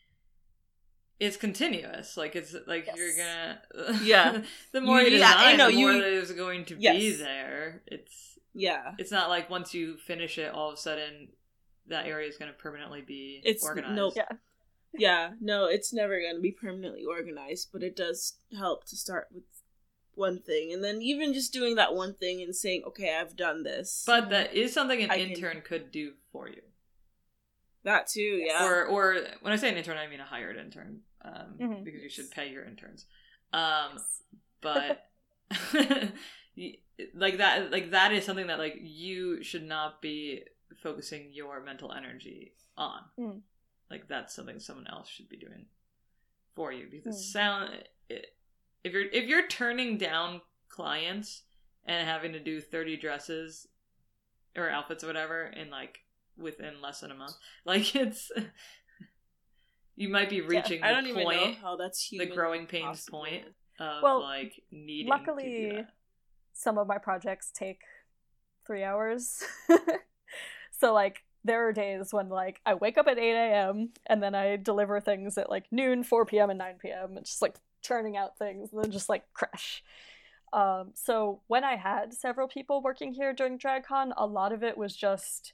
it's 1.20 1.38
continuous. 1.38 2.18
Like 2.18 2.36
it's 2.36 2.56
like 2.68 2.90
you're 2.96 3.16
gonna 3.16 4.00
Yeah. 4.04 4.42
the 4.72 4.82
more 4.82 5.02
you, 5.02 5.12
You- 5.12 5.18
yeah, 5.20 5.34
design, 5.34 5.58
know, 5.58 5.70
the 5.70 5.76
more 5.78 5.92
you- 5.94 6.02
that 6.02 6.12
is 6.14 6.32
going 6.32 6.66
to 6.66 6.76
be 6.76 7.12
there. 7.12 7.82
It's 7.88 8.38
Yeah, 8.54 8.94
it's 8.98 9.12
not 9.12 9.30
like 9.30 9.50
once 9.50 9.74
you 9.74 9.98
finish 9.98 10.38
it, 10.38 10.54
all 10.54 10.70
of 10.70 10.76
a 10.76 10.78
sudden 10.78 11.30
that 11.88 12.06
area 12.08 12.28
is 12.28 12.38
going 12.38 12.52
to 12.52 12.58
permanently 12.58 13.02
be 13.02 13.42
It's- 13.46 13.64
organized. 13.64 13.96
nope. 13.96 14.14
Yeah. 14.16 14.28
yeah. 14.98 15.32
No, 15.40 15.66
it's 15.66 15.94
never 15.94 16.20
going 16.20 16.36
to 16.36 16.42
be 16.42 16.52
permanently 16.52 17.04
organized, 17.06 17.70
but 17.72 17.84
it 17.84 17.96
does 17.96 18.38
help 18.58 18.86
to 18.88 18.96
start 18.96 19.28
with 19.32 19.44
one 20.16 20.40
thing, 20.42 20.72
and 20.74 20.82
then 20.84 21.02
even 21.02 21.34
just 21.34 21.52
doing 21.52 21.76
that 21.76 21.94
one 21.94 22.14
thing 22.14 22.42
and 22.42 22.56
saying, 22.56 22.84
"Okay, 22.88 23.14
I've 23.16 23.36
done 23.36 23.64
this." 23.64 24.04
But 24.08 24.30
that 24.30 24.54
is 24.54 24.72
something 24.74 25.02
an 25.04 25.12
I 25.12 25.18
can- 25.18 25.32
intern 25.32 25.62
could 25.62 25.92
do 25.92 26.14
for 26.32 26.48
you. 26.48 26.62
That 27.86 28.08
too, 28.08 28.22
yeah. 28.46 28.66
Or 28.66 28.86
or 28.86 29.18
when 29.42 29.54
I 29.54 29.56
say 29.56 29.70
an 29.70 29.78
intern, 29.78 29.98
I 29.98 30.08
mean 30.08 30.20
a 30.20 30.26
hired 30.26 30.58
intern, 30.58 31.02
um, 31.24 31.56
Mhm. 31.60 31.84
because 31.84 32.02
you 32.04 32.10
should 32.10 32.30
pay 32.32 32.50
your 32.52 32.66
interns. 32.66 33.06
Um, 33.54 33.98
but 34.62 35.06
like 37.14 37.38
that 37.38 37.72
like 37.72 37.92
that 37.92 38.12
is 38.14 38.26
something 38.26 38.48
that 38.48 38.60
like 38.60 38.76
you 38.82 39.44
should 39.44 39.64
not 39.64 40.02
be 40.02 40.44
focusing 40.82 41.32
your 41.32 41.62
mental 41.64 41.92
energy 41.92 42.54
on 42.78 43.00
Mm. 43.18 43.42
like 43.90 44.08
that's 44.08 44.34
something 44.36 44.60
someone 44.60 44.88
else 44.88 45.08
should 45.10 45.30
be 45.30 45.38
doing 45.38 45.68
for 46.56 46.72
you 46.72 46.88
because 46.90 47.16
Mm. 47.18 47.32
sound 47.32 47.84
it, 48.10 48.36
if 48.84 48.94
you're 48.94 49.10
if 49.10 49.26
you're 49.28 49.48
turning 49.48 49.98
down 49.98 50.42
clients 50.70 51.44
and 51.86 52.08
having 52.08 52.34
to 52.34 52.40
do 52.40 52.60
30 52.60 52.98
dresses 52.98 53.68
or 54.56 54.70
outfits 54.70 55.04
or 55.04 55.08
whatever 55.08 55.46
in 55.48 55.70
like 55.70 56.00
within 56.38 56.82
less 56.82 57.00
than 57.02 57.12
a 57.12 57.16
month 57.16 57.36
like 57.66 57.96
it's 57.96 58.32
you 59.96 60.10
might 60.10 60.30
be 60.30 60.42
reaching 60.42 60.84
I 60.84 60.90
the 60.90 60.94
don't 60.96 61.08
even 61.08 61.24
know 61.24 61.30
point 61.30 61.58
how 61.62 61.76
that's 61.78 62.10
the 62.10 62.26
growing 62.26 62.68
pains 62.68 62.84
possible. 63.02 63.20
point 63.20 63.44
of 63.80 64.04
Well, 64.04 64.22
like 64.22 64.62
needing 64.72 65.10
luckily, 65.10 65.44
to 65.44 65.70
do 65.70 65.76
that. 65.78 65.94
some 66.54 66.78
of 66.78 66.88
my 66.88 66.98
projects 66.98 67.52
take 67.54 67.82
three 68.68 68.84
hours. 68.84 69.44
so 70.72 70.94
like 70.94 71.24
there 71.44 71.68
are 71.68 71.72
days 71.74 72.12
when 72.12 72.28
like 72.30 72.60
I 72.66 72.74
wake 72.74 72.98
up 72.98 73.08
at 73.08 73.18
8 73.20 73.32
a.m. 73.32 73.90
and 74.08 74.22
then 74.22 74.36
I 74.36 74.56
deliver 74.58 75.00
things 75.00 75.38
at 75.38 75.50
like 75.50 75.66
noon, 75.72 76.04
4 76.04 76.26
p.m. 76.26 76.50
and 76.50 76.60
9 76.60 76.76
p.m. 76.82 77.18
It's 77.18 77.30
just 77.30 77.42
like 77.42 77.56
churning 77.82 78.18
out 78.18 78.38
things 78.38 78.74
and 78.74 78.84
then 78.84 78.92
just 78.92 79.08
like 79.10 79.24
crash. 79.34 79.84
Um, 80.52 80.92
so 80.94 81.42
when 81.48 81.64
I 81.64 81.76
had 81.76 82.14
several 82.14 82.48
people 82.48 82.82
working 82.82 83.14
here 83.14 83.34
during 83.34 83.60
DragCon, 83.60 84.12
a 84.18 84.26
lot 84.26 84.52
of 84.54 84.64
it 84.64 84.78
was 84.78 84.96
just 84.96 85.54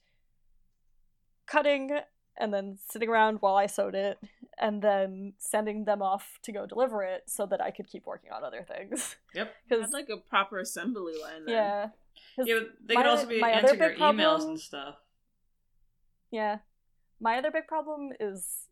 cutting 1.51 1.99
and 2.37 2.53
then 2.53 2.77
sitting 2.89 3.09
around 3.09 3.37
while 3.41 3.55
I 3.55 3.65
sewed 3.67 3.93
it 3.95 4.17
and 4.57 4.81
then 4.81 5.33
sending 5.37 5.85
them 5.85 6.01
off 6.01 6.39
to 6.43 6.51
go 6.51 6.65
deliver 6.65 7.03
it 7.03 7.23
so 7.27 7.45
that 7.47 7.61
I 7.61 7.71
could 7.71 7.87
keep 7.87 8.05
working 8.05 8.31
on 8.31 8.43
other 8.43 8.63
things. 8.67 9.15
Yep. 9.35 9.53
Because 9.67 9.81
That's 9.81 9.93
like 9.93 10.09
a 10.09 10.17
proper 10.17 10.59
assembly 10.59 11.13
line. 11.21 11.45
Then. 11.45 11.53
yeah. 11.55 11.87
'Cause 12.35 12.47
Yeah, 12.47 12.59
but 12.59 12.69
they 12.87 12.95
my- 12.95 13.01
could 13.03 13.09
also 13.09 13.25
be 13.27 13.39
my 13.39 13.53
other 13.53 13.69
answering 13.69 13.79
your 13.79 13.89
big 13.89 13.97
emails 13.99 14.17
problem- 14.37 14.49
and 14.51 14.59
stuff. 14.59 14.95
Yeah. 16.31 16.59
My 17.19 17.37
other 17.37 17.51
big 17.51 17.67
problem 17.67 18.11
is 18.19 18.67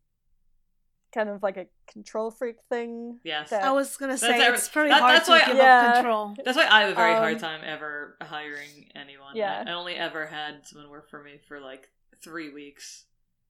kind 1.14 1.30
of 1.30 1.42
like 1.42 1.58
a 1.58 1.66
control 1.92 2.30
freak 2.32 2.58
thing. 2.70 3.20
Yes. 3.24 3.50
That- 3.50 3.64
I 3.64 3.72
was 3.72 3.96
gonna 3.98 4.18
say 4.18 4.42
every- 4.42 4.58
it's 4.58 4.70
pretty 4.70 4.90
that- 4.90 5.02
hard 5.02 5.16
that's 5.16 5.26
to 5.26 5.32
why- 5.32 5.46
give 5.46 5.58
Yeah. 5.58 5.80
up 5.88 5.94
control. 5.96 6.36
That's 6.46 6.58
why 6.58 6.68
I 6.70 6.82
have 6.82 6.92
a 6.92 6.96
very 6.96 7.14
hard 7.14 7.34
Um, 7.36 7.40
time 7.40 7.62
ever 7.64 8.18
hiring 8.22 8.92
anyone. 8.96 9.36
Yeah. 9.36 9.64
I, 9.66 9.72
I 9.72 9.74
only 9.74 9.96
ever 9.96 10.28
had 10.28 10.66
someone 10.68 10.90
work 10.90 11.10
for 11.10 11.22
me 11.24 11.40
for 11.48 11.60
like 11.60 11.90
three 12.24 12.50
weeks. 12.52 13.06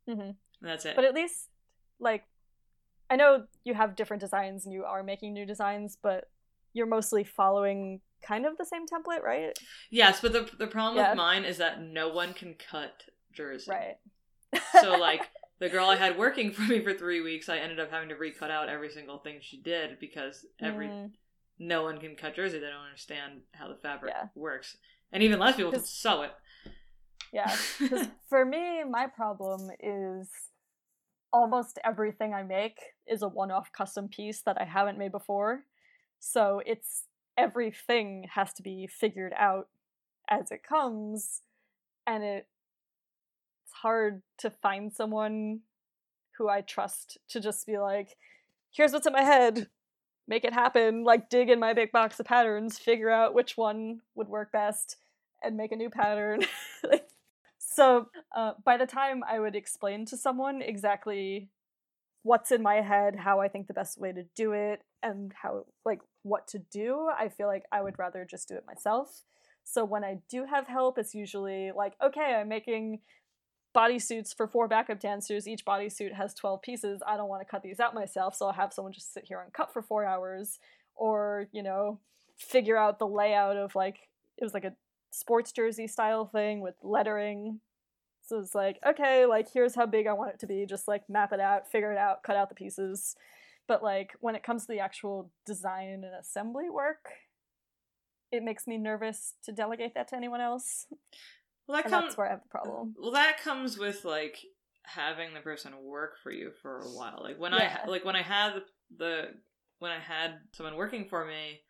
Mhm. 0.07 0.35
That's 0.61 0.85
it. 0.85 0.95
But 0.95 1.05
at 1.05 1.13
least, 1.13 1.49
like, 1.99 2.25
I 3.09 3.15
know 3.15 3.47
you 3.63 3.73
have 3.73 3.95
different 3.95 4.21
designs 4.21 4.65
and 4.65 4.73
you 4.73 4.85
are 4.85 5.03
making 5.03 5.33
new 5.33 5.45
designs, 5.45 5.97
but 6.01 6.29
you're 6.73 6.85
mostly 6.87 7.23
following 7.23 8.01
kind 8.21 8.45
of 8.45 8.57
the 8.57 8.65
same 8.65 8.85
template, 8.85 9.23
right? 9.23 9.57
yes, 9.89 10.21
but 10.21 10.33
the 10.33 10.49
the 10.57 10.67
problem 10.67 10.97
Yeah. 10.97 11.11
with 11.11 11.17
mine 11.17 11.45
is 11.45 11.57
that 11.57 11.81
no 11.81 12.09
one 12.09 12.33
can 12.33 12.53
cut 12.55 13.03
jersey. 13.31 13.71
Right. 13.71 13.97
So 14.81 14.97
like 14.99 15.29
the 15.59 15.69
girl 15.69 15.87
I 15.89 15.95
had 15.95 16.17
working 16.17 16.51
for 16.51 16.61
me 16.63 16.81
for 16.83 16.93
three 16.93 17.21
weeks, 17.21 17.49
I 17.49 17.57
ended 17.59 17.79
up 17.79 17.89
having 17.91 18.09
to 18.09 18.15
recut 18.15 18.51
out 18.51 18.69
every 18.69 18.89
single 18.91 19.19
thing 19.19 19.39
she 19.41 19.61
did 19.61 19.99
because 19.99 20.45
every 20.61 20.87
Mm, 20.89 21.11
no 21.59 21.83
one 21.83 21.99
can 21.99 22.15
cut 22.15 22.35
jersey. 22.35 22.59
They 22.59 22.67
don't 22.67 22.85
understand 22.85 23.41
how 23.53 23.67
the 23.69 23.75
fabric 23.75 24.13
Yeah. 24.15 24.27
works, 24.35 24.77
and 25.11 25.23
even 25.23 25.39
less 25.39 25.55
people 25.55 25.71
can 25.71 25.83
sew 25.83 26.21
it. 26.23 26.31
Yeah. 27.31 27.47
for 28.29 28.45
me, 28.45 28.83
my 28.83 29.07
problem 29.07 29.69
is 29.79 30.27
almost 31.31 31.79
everything 31.83 32.33
I 32.33 32.43
make 32.43 32.79
is 33.07 33.21
a 33.21 33.27
one 33.27 33.51
off 33.51 33.71
custom 33.71 34.07
piece 34.07 34.41
that 34.41 34.59
I 34.59 34.65
haven't 34.65 34.97
made 34.97 35.11
before. 35.11 35.63
So 36.19 36.61
it's 36.65 37.03
everything 37.37 38.27
has 38.33 38.53
to 38.53 38.63
be 38.63 38.87
figured 38.87 39.33
out 39.37 39.67
as 40.29 40.51
it 40.51 40.63
comes. 40.63 41.41
And 42.05 42.23
it 42.23 42.47
it's 43.69 43.75
hard 43.75 44.23
to 44.39 44.49
find 44.49 44.91
someone 44.91 45.59
who 46.37 46.49
I 46.49 46.61
trust 46.61 47.19
to 47.29 47.39
just 47.39 47.67
be 47.67 47.77
like, 47.77 48.17
here's 48.71 48.93
what's 48.93 49.05
in 49.05 49.13
my 49.13 49.21
head. 49.21 49.67
Make 50.27 50.43
it 50.43 50.53
happen. 50.53 51.03
Like 51.03 51.29
dig 51.29 51.49
in 51.49 51.59
my 51.59 51.73
big 51.73 51.91
box 51.91 52.19
of 52.19 52.25
patterns, 52.25 52.79
figure 52.79 53.11
out 53.11 53.35
which 53.35 53.57
one 53.57 54.01
would 54.15 54.27
work 54.27 54.51
best, 54.51 54.97
and 55.43 55.57
make 55.57 55.71
a 55.71 55.75
new 55.75 55.89
pattern. 55.89 56.41
So 57.79 58.07
uh, 58.35 58.53
by 58.65 58.75
the 58.75 58.85
time 58.85 59.23
I 59.23 59.39
would 59.39 59.55
explain 59.55 60.05
to 60.07 60.17
someone 60.17 60.61
exactly 60.61 61.49
what's 62.23 62.51
in 62.51 62.61
my 62.61 62.81
head, 62.81 63.15
how 63.15 63.39
I 63.39 63.47
think 63.47 63.67
the 63.67 63.73
best 63.73 63.97
way 63.97 64.11
to 64.11 64.23
do 64.35 64.51
it, 64.51 64.81
and 65.01 65.31
how 65.41 65.65
like 65.85 66.01
what 66.23 66.47
to 66.49 66.59
do, 66.59 67.07
I 67.17 67.29
feel 67.29 67.47
like 67.47 67.63
I 67.71 67.81
would 67.81 67.97
rather 67.97 68.27
just 68.29 68.49
do 68.49 68.55
it 68.55 68.65
myself. 68.67 69.21
So 69.63 69.85
when 69.85 70.03
I 70.03 70.19
do 70.29 70.45
have 70.45 70.67
help, 70.67 70.97
it's 70.97 71.13
usually 71.13 71.71
like, 71.71 71.93
okay, 72.03 72.35
I'm 72.35 72.49
making 72.49 72.99
bodysuits 73.73 74.35
for 74.35 74.47
four 74.47 74.67
backup 74.67 74.99
dancers. 74.99 75.47
Each 75.47 75.63
bodysuit 75.63 76.13
has 76.13 76.33
12 76.33 76.61
pieces. 76.61 77.01
I 77.07 77.17
don't 77.17 77.29
want 77.29 77.47
to 77.47 77.49
cut 77.49 77.61
these 77.61 77.79
out 77.79 77.93
myself, 77.93 78.35
so 78.35 78.47
I'll 78.47 78.53
have 78.53 78.73
someone 78.73 78.93
just 78.93 79.13
sit 79.13 79.25
here 79.25 79.39
and 79.41 79.53
cut 79.53 79.71
for 79.71 79.81
four 79.81 80.05
hours. 80.05 80.59
Or, 80.95 81.47
you 81.53 81.63
know, 81.63 81.99
figure 82.37 82.75
out 82.75 82.99
the 82.99 83.07
layout 83.07 83.55
of 83.55 83.73
like 83.75 83.99
it 84.37 84.43
was 84.43 84.53
like 84.53 84.65
a 84.65 84.73
sports 85.11 85.51
jersey 85.51 85.87
style 85.87 86.25
thing 86.25 86.61
with 86.61 86.75
lettering. 86.83 87.59
So 88.21 88.39
it's 88.39 88.53
like, 88.53 88.79
okay, 88.87 89.25
like 89.25 89.47
here's 89.51 89.75
how 89.75 89.85
big 89.85 90.05
I 90.07 90.13
want 90.13 90.33
it 90.33 90.39
to 90.39 90.47
be, 90.47 90.65
just 90.65 90.87
like 90.87 91.09
map 91.09 91.33
it 91.33 91.39
out, 91.39 91.67
figure 91.71 91.91
it 91.91 91.97
out, 91.97 92.23
cut 92.23 92.35
out 92.35 92.49
the 92.49 92.55
pieces. 92.55 93.15
But 93.67 93.83
like 93.83 94.11
when 94.19 94.35
it 94.35 94.43
comes 94.43 94.63
to 94.65 94.71
the 94.71 94.79
actual 94.79 95.31
design 95.45 96.03
and 96.03 96.13
assembly 96.19 96.69
work, 96.69 97.09
it 98.31 98.43
makes 98.43 98.67
me 98.67 98.77
nervous 98.77 99.33
to 99.43 99.51
delegate 99.51 99.95
that 99.95 100.07
to 100.09 100.15
anyone 100.15 100.41
else. 100.41 100.85
Well, 101.67 101.77
that 101.77 101.85
And 101.85 101.93
comes 101.93 102.05
that's 102.05 102.17
where 102.17 102.27
I 102.27 102.31
have 102.31 102.43
the 102.43 102.49
problem. 102.49 102.95
Well, 102.99 103.11
that 103.11 103.41
comes 103.41 103.77
with 103.77 104.05
like 104.05 104.39
having 104.83 105.33
the 105.33 105.39
person 105.39 105.73
work 105.83 106.17
for 106.21 106.31
you 106.31 106.51
for 106.61 106.79
a 106.79 106.89
while. 106.89 107.19
Like 107.23 107.39
when 107.39 107.53
Yeah. 107.53 107.81
I 107.83 107.89
like 107.89 108.05
when 108.05 108.15
I 108.15 108.21
had 108.21 108.61
the 108.95 109.29
when 109.79 109.91
I 109.91 109.99
had 109.99 110.39
someone 110.53 110.75
working 110.75 111.05
for 111.05 111.25
me, 111.25 111.61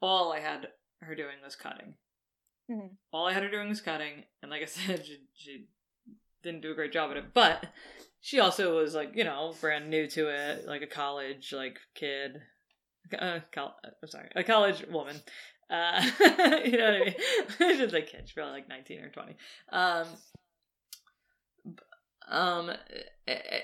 all 0.00 0.32
I 0.32 0.40
had 0.40 0.68
her 1.00 1.14
doing 1.14 1.36
was 1.42 1.56
cutting. 1.56 1.94
Mhm. 2.70 2.90
All 3.12 3.26
I 3.26 3.32
had 3.32 3.42
her 3.42 3.50
doing 3.50 3.68
was 3.68 3.80
cutting, 3.80 4.24
and 4.42 4.50
like 4.50 4.62
I 4.62 4.64
said, 4.66 5.04
she, 5.04 5.18
she 5.34 5.66
didn't 6.42 6.62
do 6.62 6.72
a 6.72 6.74
great 6.74 6.92
job 6.92 7.10
at 7.10 7.16
it. 7.16 7.34
But 7.34 7.66
she 8.20 8.38
also 8.40 8.76
was 8.76 8.94
like 8.94 9.12
you 9.14 9.24
know 9.24 9.54
brand 9.60 9.90
new 9.90 10.06
to 10.08 10.28
it, 10.28 10.66
like 10.66 10.82
a 10.82 10.86
college 10.86 11.52
like 11.52 11.78
kid. 11.94 12.40
Uh, 13.18 13.40
col- 13.52 13.76
I'm 13.84 14.08
sorry, 14.08 14.28
a 14.36 14.44
college 14.44 14.84
woman. 14.88 15.16
Uh, 15.68 16.02
you 16.64 16.76
know 16.78 16.90
what 16.92 16.94
I 16.94 17.04
mean? 17.04 17.14
She's 17.78 17.92
like 17.92 18.06
kid. 18.06 18.22
She's 18.24 18.32
probably 18.32 18.52
like 18.52 18.68
19 18.68 19.00
or 19.00 19.08
20. 19.10 19.36
Um, 19.70 20.06
um, 22.28 22.70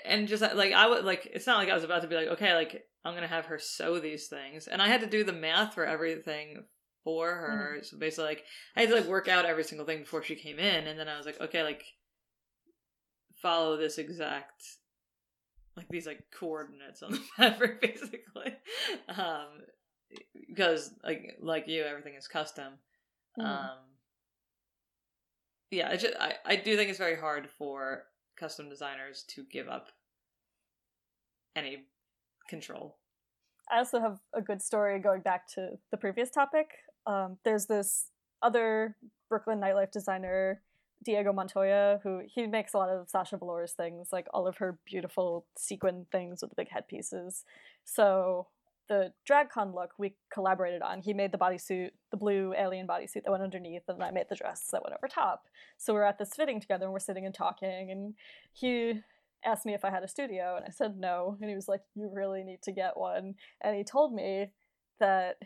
and 0.04 0.26
just 0.28 0.42
like 0.42 0.72
I 0.72 0.88
would 0.88 1.04
like, 1.04 1.28
it's 1.32 1.46
not 1.46 1.58
like 1.58 1.68
I 1.70 1.74
was 1.74 1.84
about 1.84 2.02
to 2.02 2.08
be 2.08 2.16
like, 2.16 2.28
okay, 2.28 2.54
like 2.54 2.84
I'm 3.04 3.14
gonna 3.14 3.26
have 3.26 3.46
her 3.46 3.58
sew 3.58 3.98
these 4.00 4.26
things, 4.26 4.66
and 4.66 4.82
I 4.82 4.88
had 4.88 5.00
to 5.02 5.06
do 5.06 5.22
the 5.24 5.32
math 5.32 5.74
for 5.74 5.86
everything 5.86 6.64
for 7.04 7.28
her. 7.28 7.78
So 7.82 7.96
basically, 7.98 8.26
like 8.26 8.44
I 8.76 8.80
had 8.80 8.88
to 8.90 8.96
like 8.96 9.06
work 9.06 9.28
out 9.28 9.44
every 9.44 9.64
single 9.64 9.86
thing 9.86 10.00
before 10.00 10.22
she 10.22 10.34
came 10.34 10.58
in, 10.58 10.86
and 10.86 10.98
then 10.98 11.08
I 11.08 11.16
was 11.16 11.26
like, 11.26 11.40
okay, 11.40 11.62
like 11.62 11.84
follow 13.40 13.76
this 13.76 13.98
exact 13.98 14.62
like 15.76 15.88
these 15.90 16.06
like 16.06 16.24
coordinates 16.36 17.02
on 17.02 17.12
the 17.12 17.18
fabric 17.36 17.80
basically 17.80 18.52
um 19.08 19.46
because 20.48 20.92
like 21.04 21.36
like 21.40 21.68
you 21.68 21.84
everything 21.84 22.14
is 22.14 22.26
custom 22.26 22.74
Mhm. 23.38 23.44
um 23.44 23.78
yeah 25.70 25.88
I, 25.88 25.96
just, 25.96 26.14
I 26.18 26.34
i 26.44 26.56
do 26.56 26.76
think 26.76 26.90
it's 26.90 26.98
very 26.98 27.16
hard 27.16 27.48
for 27.56 28.04
custom 28.36 28.68
designers 28.68 29.24
to 29.28 29.44
give 29.44 29.68
up 29.68 29.88
any 31.54 31.84
control 32.48 32.98
I 33.70 33.78
also 33.78 34.00
have 34.00 34.18
a 34.34 34.40
good 34.40 34.62
story 34.62 34.98
going 34.98 35.20
back 35.20 35.46
to 35.54 35.72
the 35.90 35.98
previous 35.98 36.30
topic. 36.30 36.68
Um, 37.08 37.38
there's 37.44 37.66
this 37.66 38.10
other 38.42 38.96
Brooklyn 39.28 39.58
nightlife 39.58 39.90
designer, 39.90 40.60
Diego 41.02 41.32
Montoya, 41.32 42.00
who 42.02 42.20
he 42.26 42.46
makes 42.46 42.74
a 42.74 42.76
lot 42.76 42.90
of 42.90 43.08
Sasha 43.08 43.38
Velour's 43.38 43.72
things, 43.72 44.08
like 44.12 44.26
all 44.34 44.46
of 44.46 44.58
her 44.58 44.78
beautiful 44.84 45.46
sequin 45.56 46.06
things 46.12 46.42
with 46.42 46.50
the 46.50 46.56
big 46.56 46.68
headpieces. 46.68 47.44
So 47.84 48.48
the 48.88 49.12
DragCon 49.28 49.74
look 49.74 49.92
we 49.98 50.14
collaborated 50.32 50.82
on. 50.82 51.00
He 51.00 51.14
made 51.14 51.32
the 51.32 51.38
bodysuit, 51.38 51.90
the 52.10 52.16
blue 52.16 52.54
alien 52.56 52.86
bodysuit 52.86 53.24
that 53.24 53.30
went 53.30 53.42
underneath, 53.42 53.82
and 53.88 54.02
I 54.02 54.10
made 54.10 54.26
the 54.28 54.36
dress 54.36 54.68
that 54.72 54.82
went 54.82 54.94
over 54.94 55.08
top. 55.08 55.44
So 55.78 55.94
we're 55.94 56.02
at 56.02 56.18
this 56.18 56.34
fitting 56.34 56.60
together 56.60 56.84
and 56.84 56.92
we're 56.92 56.98
sitting 56.98 57.24
and 57.24 57.34
talking, 57.34 57.90
and 57.90 58.14
he 58.52 59.00
asked 59.44 59.64
me 59.64 59.72
if 59.72 59.84
I 59.84 59.90
had 59.90 60.02
a 60.02 60.08
studio, 60.08 60.56
and 60.56 60.66
I 60.66 60.70
said 60.70 60.98
no. 60.98 61.38
And 61.40 61.48
he 61.48 61.56
was 61.56 61.68
like, 61.68 61.82
You 61.94 62.10
really 62.12 62.42
need 62.44 62.60
to 62.62 62.72
get 62.72 62.98
one. 62.98 63.34
And 63.62 63.76
he 63.76 63.84
told 63.84 64.12
me 64.12 64.50
that 65.00 65.36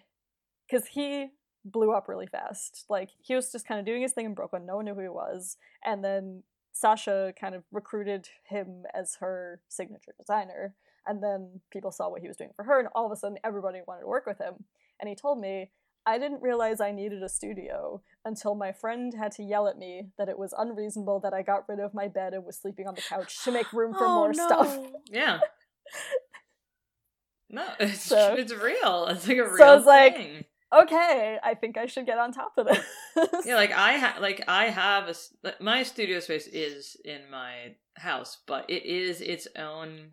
because 0.67 0.89
he 0.89 1.29
blew 1.65 1.93
up 1.93 2.09
really 2.09 2.27
fast. 2.27 2.85
Like, 2.89 3.11
he 3.21 3.35
was 3.35 3.51
just 3.53 3.67
kind 3.67 3.81
of 3.81 3.87
doing 3.87 4.03
his 4.03 4.13
thing 4.13 4.27
in 4.27 4.35
Brooklyn, 4.35 4.67
no 4.67 4.77
one 4.77 4.85
knew 4.85 4.95
who 4.95 5.03
he 5.03 5.09
was. 5.09 5.57
And 5.85 6.05
then 6.05 6.43
Sasha 6.73 7.33
kind 7.41 7.55
of 7.55 7.65
recruited 7.71 8.29
him 8.49 8.85
as 8.95 9.17
her 9.21 9.61
signature 9.69 10.15
designer. 10.19 10.75
And 11.07 11.23
then 11.23 11.61
people 11.71 11.91
saw 11.91 12.09
what 12.09 12.23
he 12.23 12.29
was 12.29 12.37
doing 12.37 12.51
for 12.57 12.65
her, 12.65 12.79
and 12.79 12.89
all 12.95 13.07
of 13.07 13.13
a 13.13 13.17
sudden 13.17 13.39
everybody 13.45 13.81
wanted 13.87 14.03
to 14.03 14.07
work 14.07 14.27
with 14.27 14.39
him. 14.39 14.65
And 15.01 15.09
he 15.09 15.15
told 15.17 15.41
me, 15.41 15.71
I 16.07 16.19
didn't 16.19 16.43
realize 16.43 16.81
I 16.81 16.91
needed 16.91 17.23
a 17.23 17.29
studio 17.29 18.03
until 18.25 18.57
my 18.57 18.73
friend 18.73 19.13
had 19.17 19.31
to 19.33 19.43
yell 19.45 19.69
at 19.69 19.79
me 19.79 20.09
that 20.19 20.29
it 20.29 20.37
was 20.39 20.53
unreasonable 20.57 21.21
that 21.21 21.33
I 21.33 21.43
got 21.43 21.69
rid 21.69 21.79
of 21.79 21.95
my 21.95 22.09
bed 22.09 22.35
and 22.35 22.45
was 22.45 22.57
sleeping 22.57 22.89
on 22.89 22.95
the 22.97 23.03
couch 23.03 23.43
to 23.45 23.53
make 23.53 23.73
room 23.73 23.93
for 23.95 24.01
Oh, 24.07 24.15
more 24.17 24.33
no. 24.33 24.47
stuff. 24.49 24.79
yeah 25.11 25.39
no 27.51 27.65
it's 27.79 28.03
So- 28.03 28.35
it's 28.35 28.53
real 28.53 29.07
it's 29.11 29.29
like 29.29 29.39
a 29.39 29.45
real 29.45 29.57
So 29.59 29.77
it's 29.79 29.87
like- 29.87 30.17
thing. 30.17 30.45
Okay, 30.73 31.39
I 31.43 31.55
think 31.55 31.77
I 31.77 31.87
should 31.87 32.07
get 32.07 32.19
on 32.19 32.33
top 32.33 32.53
of 32.57 32.67
this. 32.67 33.47
yeah 33.47 33.57
like 33.57 33.73
i 33.73 33.99
ha- 34.05 34.17
like 34.21 34.43
i 34.49 34.65
have 34.67 35.09
a 35.09 35.53
my 35.63 35.83
studio 35.83 36.19
space 36.19 36.47
is 36.47 36.97
in 37.05 37.21
my 37.31 37.75
house 37.97 38.39
but 38.47 38.65
it 38.71 38.85
is 38.87 39.21
its 39.21 39.47
own 39.57 40.13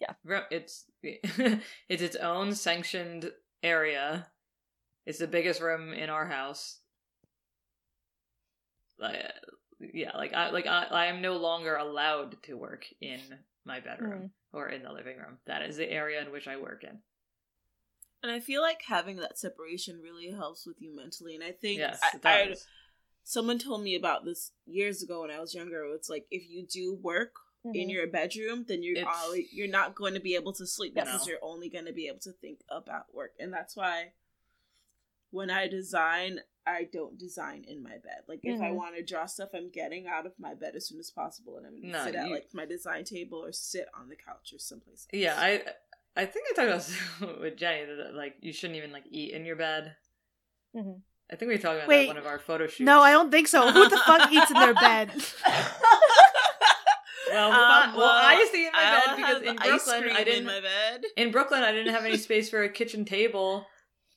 Yeah. 0.00 0.40
it's 0.50 0.84
it's 1.02 2.02
its 2.02 2.16
own 2.16 2.54
sanctioned 2.54 3.30
area. 3.62 4.26
It's 5.06 5.18
the 5.18 5.26
biggest 5.26 5.60
room 5.60 5.92
in 5.92 6.10
our 6.10 6.26
house. 6.26 6.80
Like 8.98 9.20
yeah 9.92 10.16
like 10.16 10.32
i 10.32 10.50
like 10.50 10.66
i, 10.66 10.84
I 10.90 11.06
am 11.06 11.20
no 11.20 11.36
longer 11.36 11.76
allowed 11.76 12.42
to 12.44 12.54
work 12.54 12.86
in 13.00 13.20
my 13.66 13.80
bedroom 13.80 14.30
hmm. 14.52 14.56
or 14.56 14.68
in 14.68 14.82
the 14.82 14.92
living 14.92 15.18
room. 15.18 15.38
That 15.46 15.62
is 15.62 15.76
the 15.76 15.90
area 15.90 16.22
in 16.22 16.32
which 16.32 16.48
i 16.48 16.56
work 16.56 16.84
in 16.84 16.98
And 18.24 18.32
I 18.32 18.40
feel 18.40 18.62
like 18.62 18.80
having 18.88 19.16
that 19.18 19.38
separation 19.38 20.00
really 20.02 20.30
helps 20.30 20.64
with 20.66 20.80
you 20.80 20.96
mentally. 20.96 21.34
And 21.34 21.44
I 21.44 21.52
think 21.52 21.78
yes 21.78 22.00
I, 22.24 22.28
I- 22.30 22.54
someone 23.22 23.58
told 23.58 23.82
me 23.82 23.94
about 23.96 24.24
this 24.24 24.50
years 24.64 25.02
ago 25.02 25.20
when 25.20 25.30
I 25.30 25.40
was 25.40 25.54
younger. 25.54 25.84
It's 25.94 26.08
like 26.08 26.24
if 26.30 26.48
you 26.48 26.62
do 26.66 26.94
work 26.94 27.34
in 27.66 27.88
Mhm. 27.88 27.92
your 27.92 28.06
bedroom, 28.06 28.64
then 28.66 28.82
you're 28.82 28.96
It's- 28.96 29.14
always, 29.24 29.52
you're 29.52 29.68
not 29.68 29.94
going 29.94 30.14
to 30.14 30.20
be 30.20 30.36
able 30.36 30.54
to 30.54 30.66
sleep 30.66 30.94
Yes. 30.96 31.04
because 31.06 31.26
you're 31.26 31.44
only 31.44 31.68
going 31.68 31.84
to 31.84 31.92
be 31.92 32.08
able 32.08 32.20
to 32.20 32.32
think 32.32 32.60
about 32.70 33.12
work. 33.14 33.34
And 33.38 33.52
that's 33.52 33.76
why 33.76 34.12
when 35.30 35.50
I 35.50 35.68
design, 35.68 36.40
I 36.66 36.84
don't 36.84 37.18
design 37.18 37.64
in 37.68 37.82
my 37.82 37.98
bed. 37.98 38.22
Like 38.26 38.40
if 38.42 38.58
I 38.60 38.70
Mhm. 38.70 38.74
want 38.76 38.96
to 38.96 39.02
draw 39.02 39.26
stuff, 39.26 39.50
I'm 39.52 39.68
getting 39.68 40.06
out 40.06 40.24
of 40.24 40.38
my 40.38 40.54
bed 40.54 40.76
as 40.76 40.86
soon 40.86 40.98
as 40.98 41.10
possible, 41.10 41.58
and 41.58 41.66
I'm 41.66 41.72
going 41.72 41.92
to 41.92 41.98
No, 41.98 42.04
sit 42.04 42.14
at 42.14 42.26
you- 42.28 42.34
like 42.34 42.54
my 42.54 42.64
design 42.64 43.04
table 43.04 43.44
or 43.44 43.52
sit 43.52 43.86
on 43.92 44.08
the 44.08 44.16
couch 44.16 44.52
or 44.54 44.58
someplace. 44.58 45.06
else. 45.12 45.20
Yeah, 45.20 45.34
I 45.38 45.74
I 46.16 46.26
think 46.26 46.46
I 46.50 46.54
talked 46.54 46.68
about 46.68 46.86
this 46.86 47.40
with 47.40 47.56
Jenny 47.56 47.84
that 47.86 48.14
like 48.14 48.34
you 48.40 48.52
shouldn't 48.52 48.76
even 48.76 48.92
like 48.92 49.04
eat 49.10 49.32
in 49.32 49.44
your 49.44 49.56
bed. 49.56 49.96
Mhm. 50.76 51.00
I 51.32 51.36
think 51.36 51.50
we 51.50 51.56
talked 51.56 51.76
about 51.76 51.80
that 51.82 51.88
Wait, 51.88 52.02
at 52.04 52.08
one 52.08 52.18
of 52.18 52.26
our 52.26 52.38
photo 52.38 52.66
shoots. 52.66 52.80
No, 52.80 53.00
I 53.00 53.10
don't 53.12 53.30
think 53.30 53.48
so. 53.48 53.70
Who 53.72 53.88
the 53.88 53.96
fuck 53.96 54.30
eats 54.30 54.50
in 54.50 54.58
their 54.58 54.74
bed? 54.74 55.10
Well, 57.30 57.50
Um, 57.50 57.96
well, 57.96 58.10
I 58.10 58.34
used 58.38 58.52
to 58.52 58.58
eat 58.58 58.66
in 58.66 58.72
my 58.72 58.82
I'll 58.84 59.16
bed 59.16 59.16
because 59.16 59.42
in 59.42 59.58
ice 59.58 59.84
Brooklyn 59.86 60.16
I 60.16 60.24
didn't. 60.24 60.44
my 60.44 60.60
bed. 60.60 61.02
In 61.16 61.32
Brooklyn, 61.32 61.62
I 61.64 61.72
didn't 61.72 61.92
have 61.94 62.04
any 62.04 62.16
space 62.16 62.48
for 62.48 62.62
a 62.62 62.68
kitchen 62.68 63.04
table, 63.04 63.66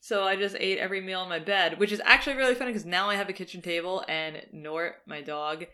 so 0.01 0.23
I 0.23 0.35
just 0.35 0.55
ate 0.59 0.77
every 0.77 1.01
meal 1.01 1.23
in 1.23 1.29
my 1.29 1.39
bed, 1.39 1.79
which 1.79 1.91
is 1.91 2.01
actually 2.05 2.35
really 2.35 2.53
funny 2.53 2.71
because 2.71 2.85
now 2.85 3.09
I 3.09 3.15
have 3.15 3.29
a 3.29 3.33
kitchen 3.33 3.61
table, 3.61 4.03
and 4.07 4.45
Nort, 4.53 4.95
my 5.07 5.21
dog, 5.21 5.65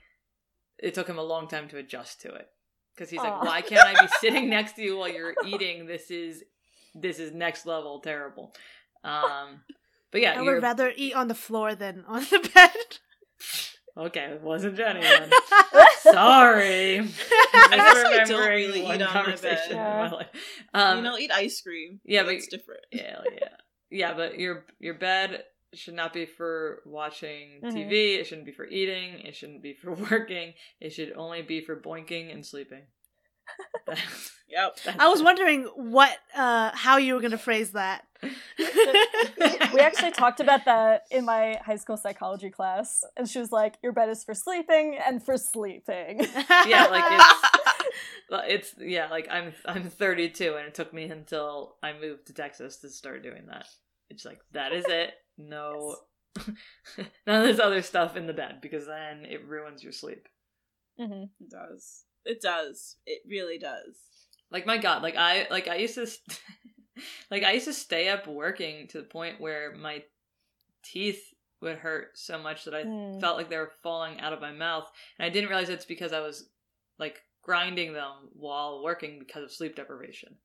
it 0.77 0.93
took 0.93 1.07
him 1.07 1.17
a 1.17 1.23
long 1.23 1.47
time 1.49 1.67
to 1.69 1.77
adjust 1.77 2.21
to 2.21 2.33
it 2.33 2.47
because 2.95 3.09
he's 3.09 3.19
Aw. 3.19 3.23
like, 3.39 3.43
"Why 3.43 3.61
can't 3.61 3.85
I 3.97 4.01
be 4.01 4.07
sitting 4.19 4.49
next 4.49 4.73
to 4.77 4.81
you 4.83 4.97
while 4.97 5.09
you're 5.09 5.33
eating? 5.45 5.85
This 5.85 6.11
is 6.11 6.43
this 6.95 7.19
is 7.19 7.31
next 7.33 7.65
level 7.65 7.99
terrible." 7.99 8.53
Um, 9.03 9.61
but 10.11 10.21
yeah, 10.21 10.31
I 10.31 10.41
you're- 10.41 10.55
would 10.55 10.63
rather 10.63 10.91
eat 10.95 11.13
on 11.15 11.27
the 11.27 11.35
floor 11.35 11.75
than 11.75 12.05
on 12.07 12.21
the 12.21 12.49
bed. 12.53 14.05
okay, 14.07 14.25
it 14.35 14.41
wasn't 14.41 14.77
Jenny 14.77 15.01
then. 15.01 15.29
Sorry. 15.99 16.99
I 17.53 17.75
guess 17.75 18.05
I 18.05 18.23
don't 18.25 18.47
really 18.49 18.81
eat 18.85 18.91
on 18.91 18.99
my 18.99 19.05
conversation 19.07 19.71
in 19.71 19.77
bed. 19.77 20.11
my 20.11 20.11
life. 20.11 20.27
Um, 20.73 20.97
you 20.97 21.03
know, 21.03 21.17
eat 21.17 21.31
ice 21.31 21.61
cream. 21.61 21.99
yeah, 22.03 22.23
but- 22.23 22.33
it's 22.35 22.47
different. 22.47 22.81
yeah, 22.91 23.21
yeah, 23.39 23.47
yeah. 23.89 24.13
But 24.13 24.39
your 24.39 24.65
your 24.79 24.93
bed 24.95 25.43
should 25.77 25.93
not 25.95 26.13
be 26.13 26.25
for 26.25 26.81
watching 26.85 27.61
Mhm. 27.63 27.73
TV. 27.73 28.15
It 28.19 28.25
shouldn't 28.27 28.45
be 28.45 28.51
for 28.51 28.65
eating. 28.65 29.19
It 29.21 29.35
shouldn't 29.35 29.61
be 29.61 29.73
for 29.73 29.93
working. 30.11 30.53
It 30.79 30.91
should 30.91 31.13
only 31.15 31.41
be 31.41 31.61
for 31.61 31.75
boinking 31.79 32.31
and 32.33 32.45
sleeping. 32.45 32.83
That's- 33.85 34.31
Yep. 34.49 34.77
that's 34.85 34.99
I 34.99 35.07
was 35.07 35.21
it. 35.21 35.23
wondering 35.23 35.63
what, 35.75 36.15
uh, 36.35 36.69
how 36.75 36.97
you 36.97 37.15
were 37.15 37.21
gonna 37.21 37.39
phrase 37.39 37.71
that. 37.71 38.05
we 38.59 39.79
actually 39.79 40.11
talked 40.11 40.39
about 40.39 40.65
that 40.65 41.03
in 41.09 41.25
my 41.25 41.59
high 41.65 41.75
school 41.77 41.97
psychology 41.97 42.51
class, 42.51 43.03
and 43.17 43.27
she 43.27 43.39
was 43.39 43.51
like, 43.51 43.75
"Your 43.81 43.91
bed 43.93 44.09
is 44.09 44.23
for 44.23 44.35
sleeping 44.35 44.97
and 45.03 45.23
for 45.25 45.37
sleeping." 45.37 46.19
yeah, 46.67 46.85
like 46.85 47.03
it's 48.29 48.73
it's 48.73 48.75
yeah, 48.79 49.09
like 49.09 49.27
I'm 49.31 49.53
I'm 49.65 49.89
32, 49.89 50.55
and 50.55 50.67
it 50.67 50.75
took 50.75 50.93
me 50.93 51.05
until 51.05 51.77
I 51.81 51.93
moved 51.93 52.27
to 52.27 52.33
Texas 52.33 52.77
to 52.81 52.89
start 52.89 53.23
doing 53.23 53.47
that. 53.47 53.65
It's 54.11 54.23
like 54.25 54.39
that 54.51 54.71
is 54.73 54.85
it. 54.87 55.13
No, 55.37 55.95
none 57.25 57.41
of 57.41 57.43
this 57.43 57.59
other 57.59 57.81
stuff 57.81 58.15
in 58.15 58.27
the 58.27 58.33
bed 58.33 58.59
because 58.61 58.85
then 58.85 59.25
it 59.25 59.47
ruins 59.47 59.83
your 59.83 59.91
sleep. 59.91 60.27
hmm 60.97 61.23
It 61.39 61.49
does. 61.49 62.03
It 62.25 62.41
does. 62.41 62.97
It 63.05 63.21
really 63.27 63.57
does. 63.57 63.97
Like 64.51 64.65
my 64.65 64.77
God, 64.77 65.01
like 65.01 65.15
I 65.17 65.47
like 65.49 65.67
I 65.67 65.75
used 65.75 65.95
to. 65.95 66.07
St- 66.07 66.39
like 67.31 67.43
I 67.43 67.53
used 67.53 67.65
to 67.65 67.73
stay 67.73 68.09
up 68.09 68.27
working 68.27 68.87
to 68.89 68.99
the 68.99 69.03
point 69.07 69.41
where 69.41 69.75
my 69.75 70.03
teeth 70.83 71.21
would 71.61 71.77
hurt 71.77 72.17
so 72.17 72.37
much 72.37 72.65
that 72.65 72.75
I 72.75 72.83
Hmm. 72.83 73.19
felt 73.19 73.37
like 73.37 73.49
they 73.49 73.57
were 73.57 73.71
falling 73.81 74.19
out 74.19 74.33
of 74.33 74.41
my 74.41 74.51
mouth, 74.51 74.89
and 75.17 75.25
I 75.25 75.29
didn't 75.29 75.49
realize 75.49 75.69
it's 75.69 75.85
because 75.85 76.13
I 76.13 76.19
was 76.19 76.49
like 76.99 77.21
grinding 77.41 77.93
them 77.93 78.29
while 78.33 78.83
working 78.83 79.17
because 79.19 79.43
of 79.43 79.51
sleep 79.51 79.75
deprivation. 79.75 80.35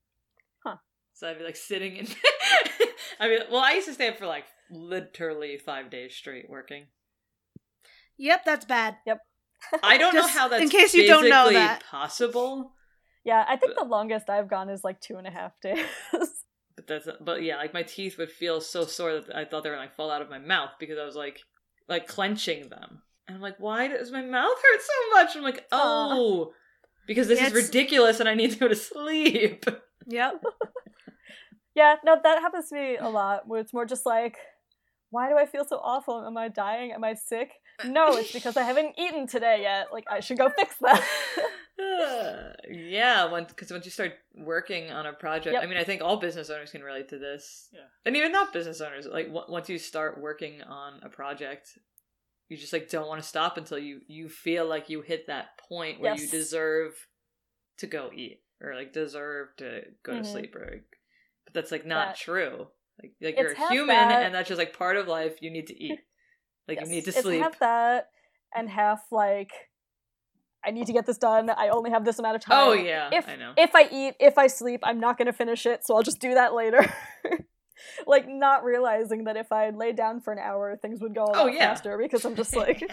Huh. 0.65 0.77
So 1.13 1.29
I'd 1.29 1.37
be 1.37 1.43
like 1.45 1.55
sitting 1.55 1.97
in. 1.97 2.07
I 3.19 3.27
mean, 3.27 3.39
well, 3.51 3.61
I 3.63 3.73
used 3.73 3.87
to 3.87 3.93
stay 3.93 4.07
up 4.07 4.17
for 4.17 4.25
like 4.25 4.45
literally 4.71 5.57
five 5.57 5.89
days 5.89 6.13
straight 6.15 6.49
working. 6.49 6.85
Yep, 8.17 8.45
that's 8.45 8.65
bad. 8.65 8.97
Yep. 9.05 9.19
I 9.83 9.97
don't 9.97 10.13
know 10.15 10.27
how 10.27 10.47
that's 10.47 10.63
in 10.63 10.69
case 10.69 10.93
you 10.93 11.05
don't 11.07 11.29
know 11.29 11.43
physically 11.45 11.53
that. 11.55 11.83
possible. 11.89 12.73
Yeah, 13.25 13.43
I 13.47 13.57
think 13.57 13.75
the 13.77 13.83
longest 13.83 14.29
I've 14.29 14.49
gone 14.49 14.69
is 14.69 14.83
like 14.83 15.01
two 15.01 15.17
and 15.17 15.27
a 15.27 15.31
half 15.31 15.59
days. 15.61 15.85
But 16.75 16.87
that's 16.87 17.07
but 17.19 17.43
yeah, 17.43 17.57
like 17.57 17.73
my 17.73 17.83
teeth 17.83 18.17
would 18.17 18.31
feel 18.31 18.61
so 18.61 18.85
sore 18.85 19.19
that 19.19 19.35
I 19.35 19.43
thought 19.43 19.63
they 19.63 19.69
were 19.69 19.75
like 19.75 19.95
fall 19.97 20.09
out 20.09 20.21
of 20.21 20.29
my 20.29 20.39
mouth 20.39 20.69
because 20.79 20.97
I 20.97 21.03
was 21.03 21.15
like 21.15 21.41
like 21.89 22.07
clenching 22.07 22.69
them. 22.69 23.01
And 23.27 23.35
I'm 23.35 23.41
like, 23.41 23.59
why 23.59 23.89
does 23.89 24.11
my 24.13 24.21
mouth 24.21 24.55
hurt 24.55 24.81
so 24.81 24.93
much? 25.13 25.35
I'm 25.35 25.43
like, 25.43 25.65
Aw. 25.73 26.09
oh, 26.17 26.53
because 27.05 27.27
this 27.27 27.39
Yeah, 27.41 27.47
is 27.47 27.53
ridiculous 27.53 28.21
and 28.21 28.29
I 28.29 28.33
need 28.33 28.51
to 28.51 28.57
go 28.57 28.67
to 28.69 28.75
sleep. 28.75 29.65
Yep. 30.07 30.41
yeah, 31.75 31.95
no, 32.03 32.17
that 32.23 32.39
happens 32.39 32.69
to 32.69 32.75
me 32.75 32.97
a 32.97 33.09
lot 33.09 33.47
where 33.47 33.59
it's 33.59 33.73
more 33.73 33.85
just 33.85 34.05
like, 34.05 34.37
why 35.11 35.29
do 35.29 35.37
I 35.37 35.45
feel 35.45 35.65
so 35.65 35.77
awful? 35.77 36.25
Am 36.25 36.37
I 36.37 36.47
dying? 36.49 36.91
Am 36.91 37.03
I 37.03 37.13
sick? 37.15 37.51
No, 37.85 38.15
it's 38.17 38.31
because 38.37 38.57
I 38.57 38.63
haven't 38.63 38.97
eaten 38.99 39.27
today 39.27 39.61
yet. 39.61 39.87
Like, 39.91 40.05
I 40.09 40.19
should 40.19 40.37
go 40.37 40.49
fix 40.49 40.75
that. 40.81 41.03
Uh, 41.79 42.53
yeah, 42.69 43.27
because 43.47 43.71
once 43.71 43.85
you 43.85 43.91
start 43.91 44.13
working 44.35 44.91
on 44.91 45.05
a 45.05 45.13
project, 45.13 45.53
Yep. 45.53 45.63
I 45.63 45.65
mean, 45.67 45.77
I 45.77 45.83
think 45.83 46.01
all 46.01 46.17
business 46.17 46.49
owners 46.49 46.71
can 46.71 46.81
relate 46.83 47.09
to 47.09 47.17
this. 47.17 47.69
Yeah. 47.73 47.81
And 48.05 48.15
even 48.17 48.31
not 48.31 48.53
business 48.53 48.81
owners, 48.81 49.05
like 49.05 49.27
w- 49.27 49.45
once 49.47 49.69
you 49.69 49.77
start 49.79 50.19
working 50.21 50.61
on 50.61 50.99
a 51.03 51.09
project, 51.09 51.77
you 52.49 52.57
just 52.57 52.73
like 52.73 52.89
don't 52.89 53.07
want 53.07 53.21
to 53.21 53.27
stop 53.27 53.57
until 53.57 53.77
you 53.77 54.01
you 54.07 54.27
feel 54.27 54.65
like 54.67 54.89
you 54.89 55.01
hit 55.01 55.27
that 55.27 55.57
point 55.69 55.99
where 55.99 56.15
you 56.15 56.27
deserve 56.27 56.93
to 57.77 57.87
go 57.87 58.09
eat 58.13 58.41
or 58.61 58.75
like 58.75 58.91
deserve 58.91 59.49
to 59.57 59.81
go 60.03 60.13
to 60.13 60.19
Mhm. 60.21 60.25
sleep 60.25 60.55
or 60.55 60.67
like, 60.71 60.83
but 61.45 61.53
that's 61.53 61.71
like 61.71 61.85
not 61.85 62.07
That- 62.09 62.15
true. 62.17 62.67
Like 63.01 63.13
like 63.21 63.35
It's 63.37 63.57
you're 63.57 63.67
a 63.67 63.71
human 63.71 63.95
that- 63.95 64.23
and 64.23 64.33
that's 64.33 64.47
just 64.47 64.59
like 64.59 64.77
part 64.77 64.97
of 64.97 65.07
life. 65.07 65.37
You 65.41 65.51
need 65.51 65.67
to 65.67 65.83
eat. 65.83 65.99
Like 66.67 66.79
Yes, 66.79 66.87
you 66.87 66.95
need 66.95 67.05
to 67.05 67.11
sleep. 67.11 67.41
it's 67.41 67.43
half 67.43 67.59
that 67.59 68.09
and 68.55 68.69
half 68.69 69.01
like, 69.11 69.51
I 70.63 70.71
need 70.71 70.87
to 70.87 70.93
get 70.93 71.05
this 71.05 71.17
done. 71.17 71.49
I 71.49 71.69
only 71.69 71.89
have 71.89 72.05
this 72.05 72.19
amount 72.19 72.35
of 72.35 72.43
oh, 72.47 72.49
time. 72.49 72.67
oh 72.67 72.73
yeah, 72.73 73.09
if 73.13 73.27
I 73.27 73.35
know. 73.37 73.53
if 73.57 73.73
I 73.73 73.87
eat, 73.91 74.15
if 74.19 74.37
I 74.37 74.47
sleep, 74.47 74.81
I'm 74.83 74.99
not 74.99 75.17
going 75.17 75.27
to 75.27 75.33
finish 75.33 75.65
it, 75.65 75.81
so 75.85 75.95
I'll 75.95 76.03
just 76.03 76.19
do 76.19 76.33
that 76.33 76.53
later. 76.53 76.85
like 78.07 78.27
not 78.27 78.63
realizing 78.63 79.23
that 79.23 79.37
if 79.37 79.51
I 79.51 79.69
lay 79.69 79.93
down 79.93 80.19
for 80.19 80.33
an 80.33 80.39
hour, 80.39 80.77
things 80.81 80.99
would 81.01 81.15
go 81.15 81.23
a 81.23 81.29
oh, 81.29 81.31
lot 81.31 81.41
Oh, 81.43 81.47
yeah. 81.47 81.73
faster 81.73 81.97
because 81.97 82.25
I'm 82.25 82.35
just 82.41 82.55
like, 82.55 82.83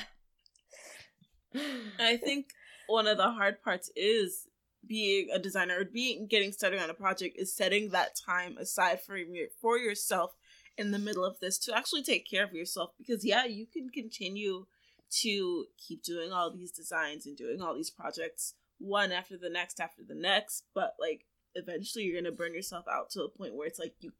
I 1.98 2.16
think 2.16 2.46
one 2.86 3.06
of 3.06 3.16
the 3.16 3.30
hard 3.30 3.62
parts 3.62 3.90
is 3.96 4.46
being 4.86 5.28
a 5.32 5.38
designer 5.38 5.80
or 5.80 5.84
being 5.84 6.26
getting 6.26 6.52
started 6.52 6.80
on 6.80 6.90
a 6.90 6.94
project 6.94 7.36
is 7.38 7.54
setting 7.54 7.90
that 7.90 8.16
time 8.16 8.56
aside 8.58 9.00
for 9.00 9.16
your, 9.16 9.48
for 9.60 9.78
yourself 9.78 10.34
in 10.78 10.90
the 10.90 10.98
middle 10.98 11.24
of 11.24 11.40
this 11.40 11.58
to 11.58 11.76
actually 11.76 12.02
take 12.02 12.28
care 12.28 12.44
of 12.44 12.52
yourself 12.52 12.90
because 12.98 13.24
yeah 13.24 13.44
you 13.44 13.66
can 13.66 13.88
continue 13.88 14.66
to 15.10 15.66
keep 15.78 16.02
doing 16.02 16.32
all 16.32 16.50
these 16.50 16.70
designs 16.70 17.26
and 17.26 17.36
doing 17.36 17.62
all 17.62 17.74
these 17.74 17.90
projects 17.90 18.54
one 18.78 19.12
after 19.12 19.36
the 19.36 19.48
next 19.48 19.80
after 19.80 20.02
the 20.06 20.14
next 20.14 20.64
but 20.74 20.94
like 21.00 21.24
eventually 21.54 22.04
you're 22.04 22.20
gonna 22.20 22.34
burn 22.34 22.54
yourself 22.54 22.84
out 22.90 23.08
to 23.10 23.22
a 23.22 23.28
point 23.28 23.54
where 23.54 23.66
it's 23.66 23.78
like 23.78 23.94
you 24.00 24.12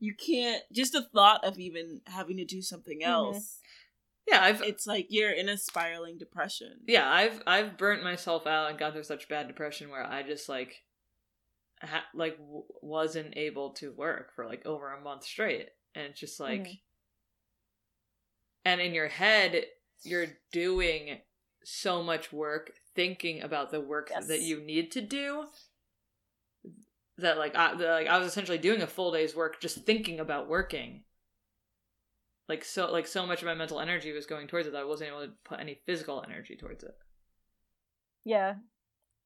you 0.00 0.14
can't 0.14 0.62
just 0.72 0.92
the 0.92 1.02
thought 1.02 1.44
of 1.44 1.58
even 1.58 2.00
having 2.06 2.36
to 2.36 2.44
do 2.44 2.60
something 2.60 3.00
mm-hmm. 3.00 3.10
else 3.10 3.60
yeah, 4.26 4.42
I've 4.42 4.62
it's 4.62 4.86
like 4.86 5.06
you're 5.10 5.30
in 5.30 5.48
a 5.48 5.56
spiraling 5.58 6.18
depression 6.18 6.80
yeah 6.86 7.08
i've 7.10 7.42
i've 7.46 7.76
burnt 7.78 8.02
myself 8.02 8.46
out 8.46 8.70
and 8.70 8.78
gone 8.78 8.92
through 8.92 9.02
such 9.04 9.28
bad 9.28 9.46
depression 9.48 9.90
where 9.90 10.04
i 10.04 10.22
just 10.22 10.48
like 10.48 10.82
ha- 11.82 12.06
like 12.14 12.38
w- 12.38 12.64
wasn't 12.82 13.36
able 13.36 13.70
to 13.74 13.92
work 13.92 14.32
for 14.34 14.46
like 14.46 14.64
over 14.66 14.90
a 14.92 15.00
month 15.00 15.24
straight 15.24 15.68
and 15.94 16.06
it's 16.06 16.20
just 16.20 16.40
like 16.40 16.62
Mhm. 16.62 16.80
and 18.64 18.80
in 18.80 18.94
your 18.94 19.08
head 19.08 19.64
you're 20.02 20.26
doing 20.52 21.18
so 21.64 22.02
much 22.02 22.32
work 22.32 22.72
thinking 22.94 23.42
about 23.42 23.70
the 23.70 23.80
work 23.80 24.08
Yes. 24.10 24.26
that 24.28 24.40
you 24.40 24.60
need 24.60 24.90
to 24.92 25.00
do 25.00 25.46
that 27.18 27.38
like 27.38 27.54
I, 27.56 27.74
that, 27.74 27.88
like 27.90 28.06
I 28.08 28.18
was 28.18 28.26
essentially 28.28 28.58
doing 28.58 28.82
a 28.82 28.86
full 28.86 29.12
day's 29.12 29.34
work 29.36 29.60
just 29.60 29.84
thinking 29.86 30.18
about 30.20 30.48
working 30.48 31.04
like 32.48 32.64
so 32.64 32.90
like 32.90 33.06
so 33.06 33.26
much 33.26 33.42
of 33.42 33.46
my 33.46 33.54
mental 33.54 33.80
energy 33.80 34.12
was 34.12 34.26
going 34.26 34.46
towards 34.46 34.66
it 34.66 34.72
that 34.72 34.82
I 34.82 34.84
wasn't 34.84 35.10
able 35.10 35.26
to 35.26 35.32
put 35.44 35.60
any 35.60 35.80
physical 35.86 36.22
energy 36.26 36.56
towards 36.56 36.84
it 36.84 36.96
yeah. 38.24 38.54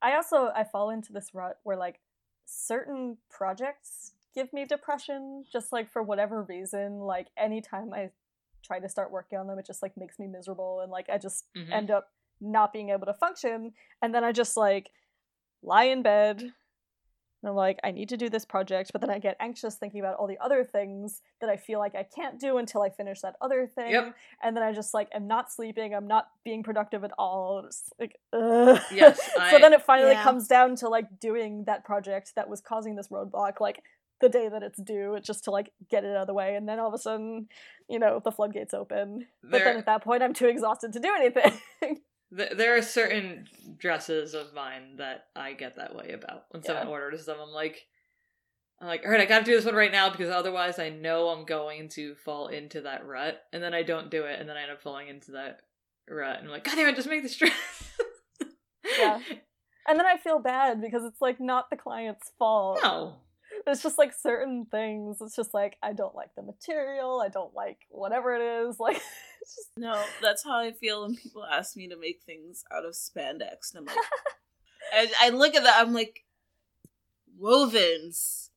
I 0.03 0.15
also 0.15 0.51
I 0.55 0.65
fall 0.65 0.91
into 0.91 1.13
this 1.13 1.35
rut 1.35 1.59
where 1.65 1.77
like 1.77 2.01
certain 2.47 3.17
projects 3.31 4.13
give 4.35 4.53
me 4.53 4.65
depression 4.65 5.45
just 5.53 5.73
like 5.73 5.91
for 5.91 6.03
whatever 6.03 6.43
reason. 6.43 7.01
Like 7.01 7.29
anytime 7.37 7.93
I 7.93 8.11
try 8.63 8.81
to 8.81 8.89
start 8.89 9.11
working 9.11 9.39
on 9.39 9.47
them, 9.47 9.59
it 9.59 9.67
just 9.67 9.83
like 9.83 9.97
makes 9.97 10.19
me 10.19 10.27
miserable 10.27 10.81
and 10.81 10.91
like 10.91 11.09
I 11.11 11.19
just 11.19 11.47
Mhm. 11.57 11.73
end 11.73 11.91
up 11.91 12.13
not 12.41 12.73
being 12.73 12.91
able 12.91 13.07
to 13.07 13.15
function 13.15 13.73
and 14.03 14.15
then 14.15 14.23
I 14.25 14.33
just 14.33 14.57
like 14.57 14.91
lie 15.63 15.85
in 15.85 16.03
bed 16.03 16.53
and 17.43 17.49
I'm 17.51 17.55
like 17.57 17.79
I 17.85 17.91
need 17.93 18.09
to 18.11 18.17
do 18.17 18.29
this 18.29 18.45
project 18.45 18.91
but 18.93 19.01
then 19.01 19.11
I 19.11 19.19
get 19.19 19.37
anxious 19.41 19.77
thinking 19.77 20.01
about 20.01 20.17
all 20.17 20.27
the 20.27 20.39
other 20.39 20.65
things 20.65 21.23
that 21.41 21.49
I 21.49 21.57
feel 21.57 21.79
like 21.79 21.95
I 21.95 22.03
can't 22.03 22.39
do 22.41 22.59
until 22.59 22.83
I 22.83 22.91
finish 22.91 23.21
that 23.21 23.37
other 23.41 23.67
thing 23.67 23.93
Yep. 23.93 24.15
and 24.43 24.57
then 24.57 24.65
I 24.65 24.73
just 24.73 24.93
like 24.95 25.09
am 25.13 25.27
not 25.29 25.53
sleeping 25.53 25.95
I'm 25.95 26.09
not 26.09 26.29
being 26.45 26.63
productive 26.63 27.05
at 27.05 27.13
all 27.19 27.65
It's 27.67 27.91
like 28.01 28.19
ugh. 28.33 28.81
Yes, 28.93 29.19
so 29.37 29.41
I- 29.41 29.59
then 29.61 29.73
it 29.73 29.83
finally 29.83 30.13
Yeah. 30.13 30.23
comes 30.23 30.49
down 30.49 30.77
to 30.77 30.89
like 30.89 31.21
doing 31.21 31.65
that 31.65 31.85
project 31.85 32.33
that 32.37 32.49
was 32.49 32.61
causing 32.61 32.97
this 32.97 33.09
roadblock 33.09 33.61
like 33.61 33.83
the 34.21 34.29
day 34.29 34.49
that 34.49 34.65
it's 34.65 34.83
due 34.83 35.17
just 35.23 35.45
to 35.45 35.53
like 35.53 35.71
get 35.89 36.03
it 36.05 36.09
out 36.17 36.23
of 36.23 36.27
the 36.27 36.35
way 36.35 36.57
and 36.57 36.69
then 36.69 36.81
all 36.81 36.89
of 36.89 36.95
a 36.95 36.99
sudden 36.99 37.47
you 37.89 38.01
know 38.01 38.21
the 38.25 38.33
floodgates 38.33 38.75
open 38.75 39.27
but 39.45 39.63
then 39.63 39.77
at 39.77 39.87
that 39.87 40.03
point 40.03 40.25
I'm 40.25 40.35
too 40.35 40.47
exhausted 40.49 40.93
to 40.95 40.99
do 40.99 41.15
anything 41.15 41.53
Th- 42.37 42.53
there 42.57 42.77
are 42.77 42.83
certain 42.83 43.47
dresses 43.79 44.35
of 44.35 44.53
mine 44.55 44.97
that 44.97 45.27
I 45.35 45.53
get 45.55 45.77
that 45.77 45.95
way 45.95 46.13
about. 46.13 46.45
When 46.51 46.63
someone 46.63 46.87
Yeah. 46.87 46.93
orders 46.93 47.25
them, 47.27 47.39
I'm 47.41 47.51
like, 47.51 47.87
I'm 48.81 48.87
like, 48.87 49.05
all 49.05 49.11
right, 49.11 49.21
I 49.21 49.25
gotta 49.25 49.45
do 49.45 49.55
this 49.55 49.65
one 49.65 49.75
right 49.75 49.91
now 49.91 50.11
because 50.11 50.31
otherwise 50.31 50.79
I 50.79 50.89
know 50.91 51.29
I'm 51.29 51.45
going 51.45 51.89
to 51.91 52.15
fall 52.17 52.49
into 52.49 52.83
that 52.83 53.05
rut, 53.07 53.43
and 53.53 53.63
then 53.63 53.75
I 53.75 53.83
don't 53.83 54.11
do 54.11 54.25
it, 54.25 54.39
and 54.39 54.49
then 54.49 54.57
I 54.57 54.63
end 54.63 54.73
up 54.73 54.83
falling 54.83 55.09
into 55.09 55.33
that 55.33 55.63
rut, 56.09 56.37
and 56.39 56.47
I'm 56.47 56.53
like, 56.53 56.65
God 56.65 56.77
damn 56.77 56.89
it, 56.89 56.97
just 56.97 57.09
make 57.09 57.23
this 57.23 57.37
dress. 57.37 57.53
Yeah. 58.99 59.21
and 59.89 59.99
then 59.99 60.07
I 60.07 60.17
feel 60.17 60.39
bad 60.39 60.81
because 60.81 61.03
it's 61.05 61.21
like 61.21 61.41
not 61.41 61.71
the 61.71 61.77
client's 61.77 62.31
fault 62.39 62.81
No. 62.83 63.17
It's 63.71 63.83
just 63.83 63.99
like 63.99 64.13
certain 64.13 64.67
things 64.71 65.19
it's 65.21 65.37
just 65.37 65.55
like 65.55 65.77
I 65.83 65.93
don't 65.93 66.15
like 66.15 66.35
the 66.35 66.43
material 66.43 67.21
I 67.25 67.29
don't 67.29 67.55
like 67.55 67.79
whatever 67.91 68.35
it 68.35 68.69
is 68.69 68.81
like 68.81 69.01
it's 69.41 69.57
just 69.57 69.69
No, 69.77 70.03
that's 70.23 70.45
how 70.45 70.59
I 70.59 70.73
feel 70.73 71.03
when 71.03 71.17
people 71.17 71.45
ask 71.45 71.77
me 71.77 71.89
to 71.89 71.97
make 71.97 72.23
things 72.25 72.65
out 72.73 72.85
of 72.85 72.93
spandex. 72.93 73.75
And 73.75 73.79
I'm 73.79 73.85
like, 73.87 73.97
I, 74.93 75.27
I 75.27 75.29
look 75.31 75.55
at 75.55 75.65
that, 75.65 75.81
I'm 75.81 75.95
like, 75.95 76.25
wovens. 77.41 78.49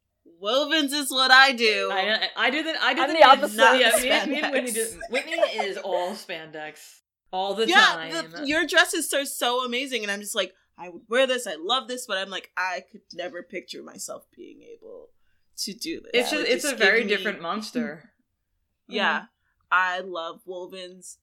Wovens 0.41 0.91
is 0.91 1.11
what 1.11 1.31
I 1.31 1.51
do. 1.51 1.89
I, 1.91 2.29
I 2.35 2.49
do 2.49 2.63
the 2.63 2.75
I 2.81 2.93
do 2.93 3.07
the, 3.07 3.13
the 3.13 3.23
opposite. 3.23 3.57
Not, 3.57 3.79
yeah, 3.79 4.25
me, 4.25 4.31
me 4.31 4.41
and 4.41 4.51
Whitney, 4.51 4.71
do, 4.71 4.85
Whitney 5.09 5.33
is 5.33 5.77
all 5.77 6.11
spandex 6.11 7.01
all 7.31 7.53
the 7.53 7.67
yeah, 7.67 7.75
time. 7.75 8.31
the, 8.31 8.47
your 8.47 8.65
dresses 8.65 9.13
are 9.13 9.25
so 9.25 9.63
amazing, 9.65 10.03
and 10.03 10.11
I'm 10.11 10.21
just 10.21 10.35
like, 10.35 10.53
I 10.81 10.89
would 10.89 11.03
wear 11.07 11.27
this. 11.27 11.45
I 11.45 11.55
love 11.59 11.87
this, 11.87 12.07
but 12.07 12.17
I'm 12.17 12.31
like, 12.31 12.51
I 12.57 12.83
could 12.91 13.01
never 13.13 13.43
picture 13.43 13.83
myself 13.83 14.25
being 14.35 14.63
able 14.63 15.09
to 15.57 15.73
do 15.73 16.01
this. 16.01 16.11
it's 16.13 16.31
just 16.31 16.47
it's 16.47 16.65
a 16.65 16.75
very 16.75 17.03
me- 17.03 17.09
different 17.09 17.41
monster. 17.41 18.09
Yeah, 18.87 19.25
I 19.71 19.99
love 20.01 20.41
wovens. 20.45 21.15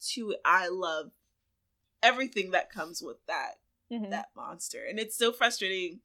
Too, 0.00 0.36
I 0.44 0.68
love 0.68 1.10
everything 2.00 2.52
that 2.52 2.70
comes 2.70 3.02
with 3.02 3.16
that 3.26 3.54
mhm. 3.90 4.10
that 4.10 4.28
monster. 4.36 4.84
And 4.88 5.00
it's 5.00 5.16
so 5.16 5.32
frustrating 5.32 6.00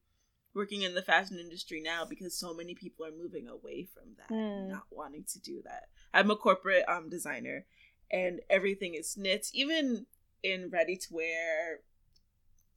working 0.56 0.82
in 0.82 0.96
the 0.96 1.04
fashion 1.04 1.38
industry 1.38 1.82
now 1.82 2.06
because 2.06 2.36
so 2.36 2.54
many 2.54 2.74
people 2.74 3.06
are 3.06 3.12
moving 3.12 3.48
away 3.48 3.88
from 3.94 4.16
that 4.18 4.34
Mm. 4.34 4.70
not 4.70 4.88
wanting 4.90 5.26
to 5.34 5.40
do 5.40 5.62
that. 5.64 5.90
I'm 6.14 6.32
a 6.32 6.36
corporate 6.36 6.86
um 6.88 7.10
designer 7.10 7.66
and 8.10 8.40
everything 8.50 8.96
is 8.96 9.16
knits, 9.18 9.52
even 9.54 10.08
in 10.42 10.70
ready 10.72 10.96
to 10.98 11.14
wear 11.14 11.82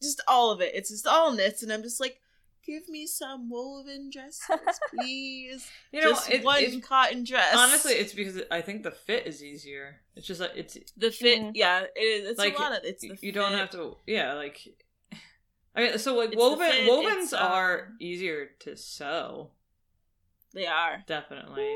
just 0.03 0.21
all 0.29 0.51
of 0.51 0.61
it. 0.61 0.73
It's 0.75 0.91
just 0.91 1.07
all 1.07 1.33
knits 1.33 1.63
and 1.63 1.73
I'm 1.73 1.83
just 1.83 2.01
like 2.01 2.21
Give 2.67 2.89
me 2.89 3.07
some 3.07 3.49
woven 3.49 4.11
dresses, 4.11 4.41
please. 4.91 5.69
You 5.93 6.01
know, 6.01 6.09
just 6.11 6.29
it, 6.29 6.43
one 6.45 6.61
it's 6.65 6.85
cotton 6.85 7.23
dress. 7.23 7.55
honestly 7.57 7.93
it's 7.93 8.13
because 8.13 8.41
I 8.51 8.61
think 8.61 8.83
the 8.83 8.91
fit 8.91 9.25
is 9.25 9.41
easier. 9.41 10.01
It's 10.17 10.27
just 10.27 10.41
like 10.41 10.51
it's 10.57 10.77
the 10.97 11.13
fit, 11.13 11.41
Mhm. 11.41 11.51
yeah, 11.55 11.85
it 11.95 12.01
is. 12.01 12.31
It's 12.31 12.39
Like, 12.41 12.59
a 12.59 12.63
lot 12.63 12.73
of 12.73 12.81
it's 12.83 13.05
you 13.23 13.31
don't 13.31 13.53
have 13.53 13.71
to 13.71 13.97
yeah 14.07 14.33
like 14.33 14.59
I 15.77 15.81
mean 15.81 15.99
so 15.99 16.17
like 16.17 16.33
It's 16.33 16.37
woven 16.37 16.69
fit, 16.73 16.89
wovens 16.91 17.23
it's, 17.23 17.33
are 17.33 17.81
um, 17.87 17.97
easier 18.01 18.49
to 18.61 18.77
sew. 18.77 19.51
They 20.53 20.67
are. 20.67 21.05
Definitely. 21.07 21.73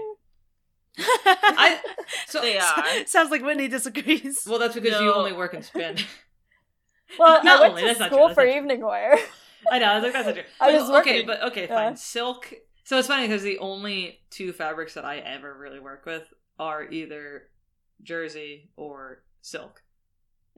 I, 0.99 1.79
So 2.27 2.41
They 2.41 2.59
are. 2.59 3.07
Sounds 3.07 3.31
like 3.31 3.43
Whitney 3.45 3.69
disagrees. 3.69 4.43
well, 4.49 4.59
that's 4.59 4.75
because 4.75 5.01
you 5.01 5.13
only 5.15 5.33
work 5.33 5.55
in 5.55 5.63
spin. 5.63 5.99
Well, 7.19 7.43
Not 7.45 7.59
I 7.59 7.61
went 7.61 7.71
only, 7.71 7.83
to 7.83 7.87
that's 7.89 8.01
not 8.01 8.09
true, 8.09 8.19
school 8.19 8.35
for 8.35 8.47
evening 8.47 8.81
wear. 8.85 9.19
I 9.71 9.79
know. 9.79 9.87
I 9.87 9.95
was 9.97 10.05
like, 10.05 10.13
that's 10.13 10.27
not 10.27 10.35
true. 10.35 10.45
I 10.61 10.73
was 10.73 10.83
okay, 10.91 10.93
working. 10.93 11.27
but 11.27 11.43
okay, 11.45 11.63
Yeah. 11.69 11.75
fine. 11.75 11.97
Silk. 11.97 12.53
So 12.85 12.99
it's 12.99 13.09
funny 13.09 13.27
because 13.27 13.43
the 13.43 13.59
only 13.59 14.21
two 14.31 14.53
fabrics 14.53 14.95
that 14.95 15.05
I 15.05 15.19
ever 15.19 15.55
really 15.57 15.79
work 15.81 16.07
with 16.07 16.33
are 16.59 16.85
either 16.91 17.49
jersey 18.03 18.71
or 18.77 19.23
silk. 19.43 19.83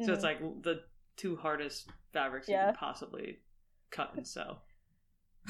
So 0.05 0.12
it's 0.12 0.20
Mhm. 0.23 0.24
like 0.24 0.62
the 0.62 0.85
two 1.16 1.37
hardest 1.37 1.89
fabrics 2.12 2.49
you 2.49 2.55
can 2.57 2.74
possibly 2.74 3.41
cut 3.91 4.15
and 4.15 4.27
sew. 4.27 4.59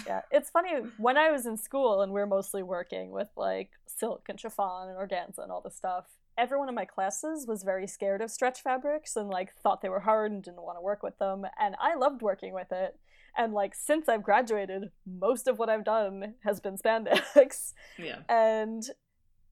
Yeah, 0.06 0.22
it's 0.30 0.50
funny 0.50 0.70
when 0.96 1.16
I 1.18 1.30
was 1.30 1.46
in 1.46 1.56
school 1.56 2.00
and 2.02 2.12
we 2.12 2.20
are 2.20 2.26
mostly 2.26 2.62
working 2.62 3.10
with 3.10 3.28
like 3.36 3.70
silk 3.86 4.26
and 4.28 4.40
chiffon 4.40 4.88
and 4.88 4.96
organza 4.98 5.38
and 5.42 5.52
all 5.52 5.60
this 5.60 5.76
stuff. 5.76 6.06
Everyone 6.38 6.68
in 6.68 6.74
my 6.74 6.84
classes 6.84 7.46
was 7.46 7.62
very 7.62 7.86
scared 7.86 8.22
of 8.22 8.30
stretch 8.30 8.62
fabrics 8.62 9.16
and 9.16 9.28
like 9.28 9.54
thought 9.62 9.82
they 9.82 9.88
were 9.88 10.00
hard 10.00 10.32
and 10.32 10.42
didn't 10.42 10.62
want 10.62 10.78
to 10.78 10.82
work 10.82 11.02
with 11.02 11.18
them. 11.18 11.44
And 11.58 11.74
I 11.80 11.94
loved 11.94 12.22
working 12.22 12.54
with 12.54 12.72
it. 12.72 12.98
And 13.36 13.52
like 13.52 13.74
since 13.74 14.08
I've 14.08 14.22
graduated, 14.22 14.90
most 15.06 15.46
of 15.46 15.58
what 15.58 15.68
I've 15.68 15.84
done 15.84 16.34
has 16.44 16.60
been 16.60 16.76
spandex. 16.76 17.72
Yeah. 17.98 18.20
And 18.28 18.82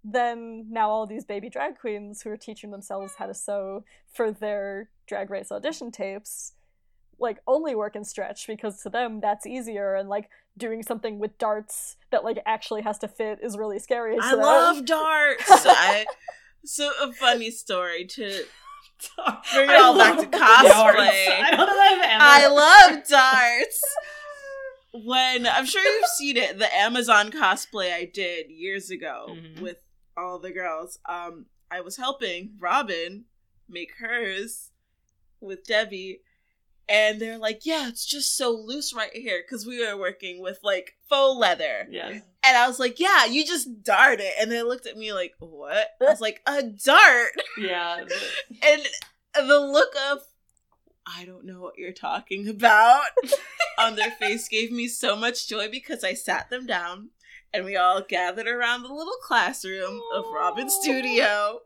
then 0.02 0.66
now 0.70 0.88
all 0.88 1.06
these 1.06 1.24
baby 1.26 1.50
drag 1.50 1.78
queens 1.78 2.22
who 2.22 2.30
are 2.30 2.36
teaching 2.36 2.70
themselves 2.70 3.14
how 3.18 3.26
to 3.26 3.34
sew 3.34 3.84
for 4.10 4.32
their 4.32 4.88
drag 5.06 5.28
race 5.30 5.52
audition 5.52 5.90
tapes 5.90 6.54
like 7.18 7.38
only 7.46 7.74
work 7.74 7.94
in 7.94 8.04
stretch 8.04 8.46
because 8.46 8.82
to 8.82 8.88
them 8.88 9.20
that's 9.20 9.46
easier 9.46 9.94
and 9.94 10.08
like 10.08 10.30
doing 10.56 10.82
something 10.82 11.18
with 11.18 11.36
darts 11.38 11.96
that 12.10 12.24
like 12.24 12.38
actually 12.46 12.82
has 12.82 12.98
to 12.98 13.06
fit 13.08 13.38
is 13.42 13.56
really 13.56 13.78
scary 13.78 14.16
I 14.20 14.30
them. 14.30 14.40
love 14.40 14.84
darts. 14.86 15.44
I, 15.48 16.06
so 16.64 16.90
a 17.02 17.12
funny 17.12 17.50
story 17.50 18.04
to 18.06 18.24
Bring 19.54 19.70
it 19.70 19.76
all 19.76 19.96
back 19.96 20.18
to 20.18 20.26
darts. 20.26 20.68
cosplay. 20.68 21.28
I 21.42 21.50
don't 21.50 21.58
know 21.60 21.66
that 21.66 21.98
I've 21.98 22.10
ever. 22.10 22.22
I 22.22 22.46
love 22.94 23.08
darts. 23.08 23.82
When 24.92 25.46
I'm 25.46 25.66
sure 25.66 25.80
you've 25.84 26.06
seen 26.18 26.36
it, 26.36 26.58
the 26.58 26.74
Amazon 26.76 27.30
cosplay 27.30 27.92
I 27.92 28.06
did 28.12 28.50
years 28.50 28.90
ago 28.90 29.26
Mhm. 29.30 29.60
with 29.60 29.76
all 30.16 30.40
the 30.40 30.50
girls. 30.50 30.98
Um, 31.08 31.46
I 31.70 31.80
was 31.80 31.96
helping 31.96 32.56
Robin 32.58 33.26
make 33.68 33.92
hers 34.00 34.72
with 35.40 35.62
Debbie, 35.64 36.22
and 36.88 37.20
they're 37.20 37.38
like, 37.38 37.64
"Yeah, 37.64 37.88
it's 37.88 38.04
just 38.04 38.36
so 38.36 38.50
loose 38.50 38.92
right 38.94 39.12
here," 39.12 39.42
because 39.44 39.66
we 39.66 39.84
were 39.84 39.96
working 39.96 40.40
with 40.42 40.58
like 40.62 40.96
faux 41.08 41.38
leather. 41.38 41.86
Yes. 41.90 42.22
And 42.42 42.56
I 42.56 42.66
was 42.66 42.78
like, 42.78 42.98
"Yeah, 42.98 43.26
you 43.26 43.44
just 43.46 43.82
dart 43.82 44.20
it," 44.20 44.34
and 44.40 44.50
they 44.50 44.62
looked 44.62 44.86
at 44.86 44.96
me 44.96 45.12
like, 45.12 45.34
"What?" 45.38 45.88
I 46.00 46.04
was 46.04 46.20
like, 46.20 46.40
"A 46.46 46.62
dart," 46.62 47.32
Yeah. 47.58 48.04
and 48.62 48.82
the 49.34 49.60
look 49.60 49.94
of 50.10 50.18
I 51.06 51.24
don't 51.24 51.44
know 51.44 51.60
what 51.60 51.78
you're 51.78 51.92
talking 51.92 52.48
about 52.48 53.06
on 53.78 53.96
their 53.96 54.10
face 54.12 54.48
gave 54.48 54.70
me 54.70 54.86
so 54.86 55.16
much 55.16 55.48
joy 55.48 55.68
because 55.70 56.04
I 56.04 56.14
sat 56.14 56.50
them 56.50 56.66
down 56.66 57.10
and 57.52 57.64
we 57.64 57.76
all 57.76 58.02
gathered 58.02 58.46
around 58.46 58.82
the 58.82 58.92
little 58.92 59.16
classroom 59.22 60.00
of 60.14 60.24
Robin's 60.32 60.74
studio. 60.74 61.60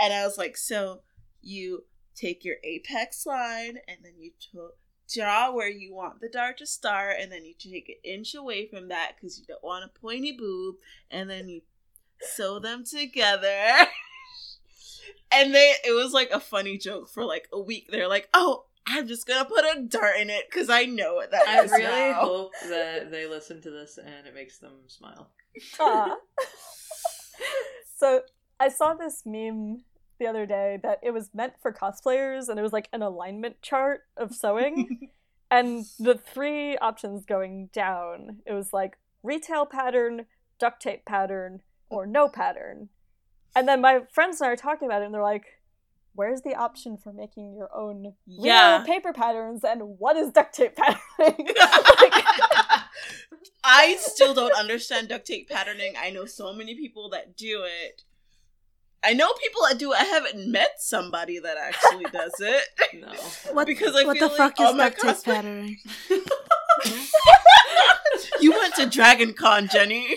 And 0.00 0.12
I 0.14 0.24
was 0.24 0.38
like, 0.38 0.56
so 0.56 1.00
you 1.42 1.84
take 2.18 2.44
your 2.44 2.56
apex 2.64 3.26
line 3.26 3.78
and 3.86 3.98
then 4.02 4.14
you 4.18 4.32
to- 4.52 4.72
draw 5.12 5.50
where 5.52 5.70
you 5.70 5.94
want 5.94 6.20
the 6.20 6.28
dart 6.28 6.58
to 6.58 6.66
start 6.66 7.16
and 7.18 7.32
then 7.32 7.44
you 7.44 7.54
take 7.58 7.88
an 7.88 7.94
inch 8.10 8.34
away 8.34 8.66
from 8.66 8.88
that 8.88 9.12
because 9.14 9.38
you 9.38 9.44
don't 9.46 9.64
want 9.64 9.84
a 9.84 10.00
pointy 10.00 10.32
boob 10.32 10.76
and 11.10 11.30
then 11.30 11.48
you 11.48 11.62
sew 12.20 12.58
them 12.58 12.84
together. 12.84 13.48
and 15.32 15.54
they 15.54 15.74
it 15.84 15.92
was 15.92 16.12
like 16.12 16.30
a 16.30 16.40
funny 16.40 16.76
joke 16.76 17.08
for 17.08 17.24
like 17.24 17.48
a 17.52 17.60
week. 17.60 17.88
They're 17.90 18.08
like, 18.08 18.28
"Oh, 18.34 18.64
I'm 18.86 19.06
just 19.06 19.26
gonna 19.26 19.44
put 19.44 19.64
a 19.64 19.82
dart 19.82 20.16
in 20.18 20.30
it 20.30 20.44
because 20.50 20.68
I 20.68 20.84
know 20.84 21.14
what 21.14 21.30
that 21.30 21.46
I 21.48 21.62
is 21.62 21.70
really 21.70 21.84
now." 21.84 22.20
hope 22.20 22.52
that 22.68 23.10
they 23.10 23.26
listen 23.26 23.60
to 23.62 23.70
this 23.70 23.98
and 23.98 24.26
it 24.26 24.34
makes 24.34 24.58
them 24.58 24.72
smile. 24.88 25.30
Aw. 25.80 26.16
so 27.96 28.22
I 28.60 28.68
saw 28.68 28.94
this 28.94 29.22
meme 29.24 29.84
the 30.18 30.26
other 30.26 30.46
day 30.46 30.78
that 30.82 31.00
it 31.02 31.12
was 31.12 31.30
meant 31.34 31.54
for 31.60 31.72
cosplayers 31.72 32.48
and 32.48 32.58
it 32.58 32.62
was 32.62 32.72
like 32.72 32.88
an 32.92 33.02
alignment 33.02 33.60
chart 33.62 34.02
of 34.16 34.34
sewing. 34.34 35.10
and 35.50 35.84
the 35.98 36.14
three 36.14 36.76
options 36.78 37.24
going 37.24 37.70
down, 37.72 38.38
it 38.46 38.52
was 38.52 38.72
like 38.72 38.96
retail 39.22 39.66
pattern, 39.66 40.26
duct 40.58 40.82
tape 40.82 41.04
pattern, 41.04 41.60
or 41.90 42.06
no 42.06 42.28
pattern. 42.28 42.88
And 43.56 43.66
then 43.66 43.80
my 43.80 44.00
friends 44.12 44.40
and 44.40 44.48
I 44.48 44.52
are 44.52 44.56
talking 44.56 44.86
about 44.86 45.02
it 45.02 45.06
and 45.06 45.14
they're 45.14 45.22
like, 45.22 45.44
Where's 46.14 46.42
the 46.42 46.56
option 46.56 46.96
for 46.96 47.12
making 47.12 47.54
your 47.54 47.70
own 47.72 48.14
real 48.26 48.44
Yeah. 48.44 48.82
paper 48.84 49.12
patterns 49.12 49.62
and 49.62 49.98
what 49.98 50.16
is 50.16 50.32
duct 50.32 50.52
tape 50.52 50.74
patterning? 50.74 51.46
I 53.64 53.96
still 54.00 54.34
don't 54.34 54.54
understand 54.54 55.08
duct 55.08 55.26
tape 55.26 55.48
patterning. 55.48 55.94
I 55.96 56.10
know 56.10 56.24
so 56.24 56.52
many 56.52 56.74
people 56.74 57.10
that 57.10 57.36
do 57.36 57.62
it. 57.64 58.04
I 59.04 59.12
know 59.12 59.32
people 59.40 59.60
that 59.68 59.78
do. 59.78 59.92
I 59.92 60.02
haven't 60.04 60.50
met 60.50 60.70
somebody 60.78 61.38
that 61.38 61.56
actually 61.56 62.04
does 62.12 62.32
it. 62.40 62.64
No. 63.00 63.12
What, 63.52 63.66
Because 63.66 63.94
I 63.94 64.04
what 64.04 64.18
feel 64.18 64.28
the 64.28 64.34
like 64.34 64.56
fuck 64.56 64.60
all 64.60 64.66
is 64.68 64.72
oh 64.72 64.76
my 64.76 64.88
duct 64.88 65.00
tape 65.00 65.10
cosplay- 65.16 65.34
patterning? 65.34 65.76
you 68.40 68.50
went 68.52 68.74
to 68.76 68.86
Dragon 68.86 69.34
Con, 69.34 69.68
Jenny. 69.68 70.16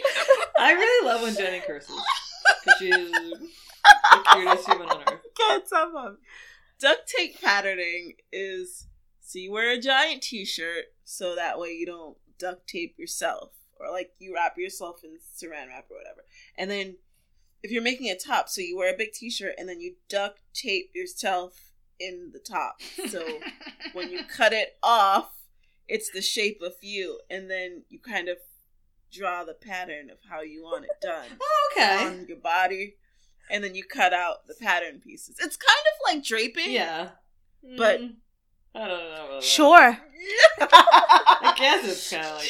I 0.57 0.73
really 0.73 1.07
love 1.07 1.21
when 1.21 1.35
Jenny 1.35 1.59
curses. 1.59 1.89
Because 2.65 2.79
she 2.79 2.89
is 2.89 3.11
the 3.11 3.49
cutest 4.33 4.67
human 4.67 4.87
on 4.89 5.01
earth. 5.11 5.19
Can't 5.37 5.67
stop 5.67 5.93
them. 5.93 6.17
Duct 6.79 7.11
tape 7.15 7.39
patterning 7.41 8.13
is 8.31 8.87
so 9.21 9.37
you 9.39 9.51
wear 9.51 9.71
a 9.71 9.79
giant 9.79 10.23
t-shirt 10.23 10.85
so 11.03 11.35
that 11.35 11.59
way 11.59 11.69
you 11.69 11.85
don't 11.85 12.17
duct 12.39 12.67
tape 12.67 12.95
yourself 12.97 13.51
or 13.79 13.91
like 13.91 14.11
you 14.19 14.33
wrap 14.33 14.57
yourself 14.57 15.01
in 15.03 15.11
saran 15.35 15.67
wrap 15.67 15.85
or 15.91 15.97
whatever. 15.97 16.21
And 16.57 16.71
then 16.71 16.95
if 17.63 17.71
you're 17.71 17.81
making 17.81 18.09
a 18.09 18.17
top, 18.17 18.49
so 18.49 18.61
you 18.61 18.77
wear 18.77 18.93
a 18.93 18.97
big 18.97 19.11
t-shirt 19.13 19.53
and 19.57 19.67
then 19.69 19.79
you 19.81 19.95
duct 20.09 20.39
tape 20.53 20.91
yourself 20.95 21.71
in 21.99 22.31
the 22.33 22.39
top. 22.39 22.81
So 23.09 23.23
when 23.93 24.11
you 24.11 24.21
cut 24.23 24.53
it 24.53 24.77
off, 24.81 25.31
it's 25.87 26.09
the 26.09 26.21
shape 26.21 26.61
of 26.63 26.73
you 26.81 27.19
and 27.29 27.49
then 27.49 27.83
you 27.89 27.99
kind 27.99 28.29
of 28.29 28.37
draw 29.11 29.43
the 29.43 29.53
pattern 29.53 30.09
of 30.09 30.17
how 30.29 30.41
you 30.41 30.63
want 30.63 30.85
it 30.85 30.91
done 31.01 31.27
okay. 31.73 32.05
on 32.05 32.25
your 32.27 32.37
body, 32.37 32.95
and 33.49 33.63
then 33.63 33.75
you 33.75 33.83
cut 33.83 34.13
out 34.13 34.47
the 34.47 34.55
pattern 34.55 35.01
pieces. 35.03 35.35
It's 35.39 35.57
kind 35.57 35.85
of 35.91 36.15
like 36.15 36.23
draping. 36.23 36.71
Yeah. 36.71 37.09
But- 37.77 37.99
Mm, 38.01 38.13
I 38.73 38.87
don't 38.87 38.99
know. 39.03 39.25
About 39.25 39.29
that. 39.41 39.43
Sure. 39.43 39.97
I 40.61 41.53
guess 41.57 41.85
it's 41.89 42.09
kind 42.09 42.25
of 42.25 42.35
like. 42.37 42.47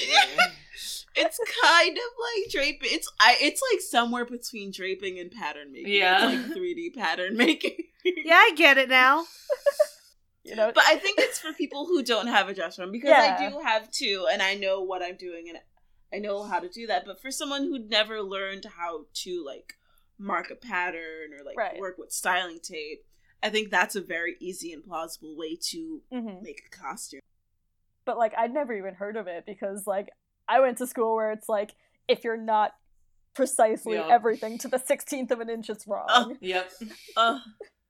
It's 1.15 1.39
kind 1.61 1.97
of 1.97 2.03
like 2.19 2.51
draping. 2.51 2.89
It's 2.91 3.11
I. 3.19 3.37
It's 3.41 3.61
like 3.71 3.81
somewhere 3.81 4.25
between 4.25 4.71
draping 4.71 5.19
and 5.19 5.31
pattern 5.31 5.71
making. 5.71 5.93
Yeah. 5.93 6.31
it's 6.31 6.43
like 6.47 6.53
three 6.55 6.73
D 6.73 6.89
pattern 6.89 7.35
making. 7.37 7.77
Yeah, 8.03 8.35
I 8.35 8.53
get 8.55 8.77
it 8.77 8.89
now. 8.89 9.25
you 10.43 10.55
know, 10.55 10.71
But 10.73 10.83
I 10.87 10.95
think 10.95 11.19
it's 11.19 11.39
for 11.39 11.53
people 11.53 11.85
who 11.85 12.01
don't 12.03 12.27
have 12.27 12.49
a 12.49 12.53
dress 12.53 12.79
room 12.79 12.91
because 12.91 13.09
Yeah. 13.09 13.37
I 13.39 13.49
do 13.49 13.59
have 13.59 13.91
two, 13.91 14.27
and 14.31 14.41
I 14.41 14.55
know 14.55 14.81
what 14.81 15.03
I'm 15.03 15.17
doing, 15.17 15.49
and 15.49 15.59
I 16.13 16.17
know 16.17 16.43
how 16.43 16.59
to 16.59 16.67
do 16.69 16.87
that. 16.87 17.05
But 17.05 17.21
for 17.21 17.29
someone 17.31 17.63
who'd 17.63 17.89
never 17.89 18.21
learned 18.21 18.65
how 18.77 19.05
to 19.23 19.43
like 19.45 19.73
mark 20.17 20.49
a 20.51 20.55
pattern 20.55 21.33
or 21.37 21.43
like 21.45 21.57
Right. 21.57 21.79
work 21.79 21.97
with 21.97 22.11
styling 22.11 22.59
tape, 22.59 23.03
I 23.43 23.49
think 23.49 23.69
that's 23.69 23.95
a 23.95 24.01
very 24.01 24.35
easy 24.39 24.71
and 24.73 24.83
plausible 24.83 25.35
way 25.37 25.55
to 25.69 26.01
mhm. 26.11 26.41
make 26.41 26.61
a 26.65 26.75
costume. 26.75 27.21
but 28.05 28.17
like 28.17 28.33
I'd 28.37 28.53
never 28.53 28.73
even 28.73 28.95
heard 28.95 29.15
of 29.15 29.27
it 29.27 29.45
because 29.45 29.85
like 29.87 30.09
I 30.51 30.59
went 30.59 30.77
to 30.79 30.87
school 30.87 31.15
where 31.15 31.31
it's 31.31 31.47
like 31.49 31.71
if 32.07 32.23
you're 32.23 32.37
not 32.37 32.73
precisely 33.33 33.95
Yeah. 33.95 34.07
everything 34.11 34.57
to 34.59 34.67
the 34.67 34.77
16th 34.77 35.31
of 35.31 35.39
an 35.39 35.49
inch 35.49 35.69
it's 35.69 35.87
wrong 35.87 36.05
Oh. 36.09 36.35
Yep. 36.41 36.71
Uh, 37.17 37.39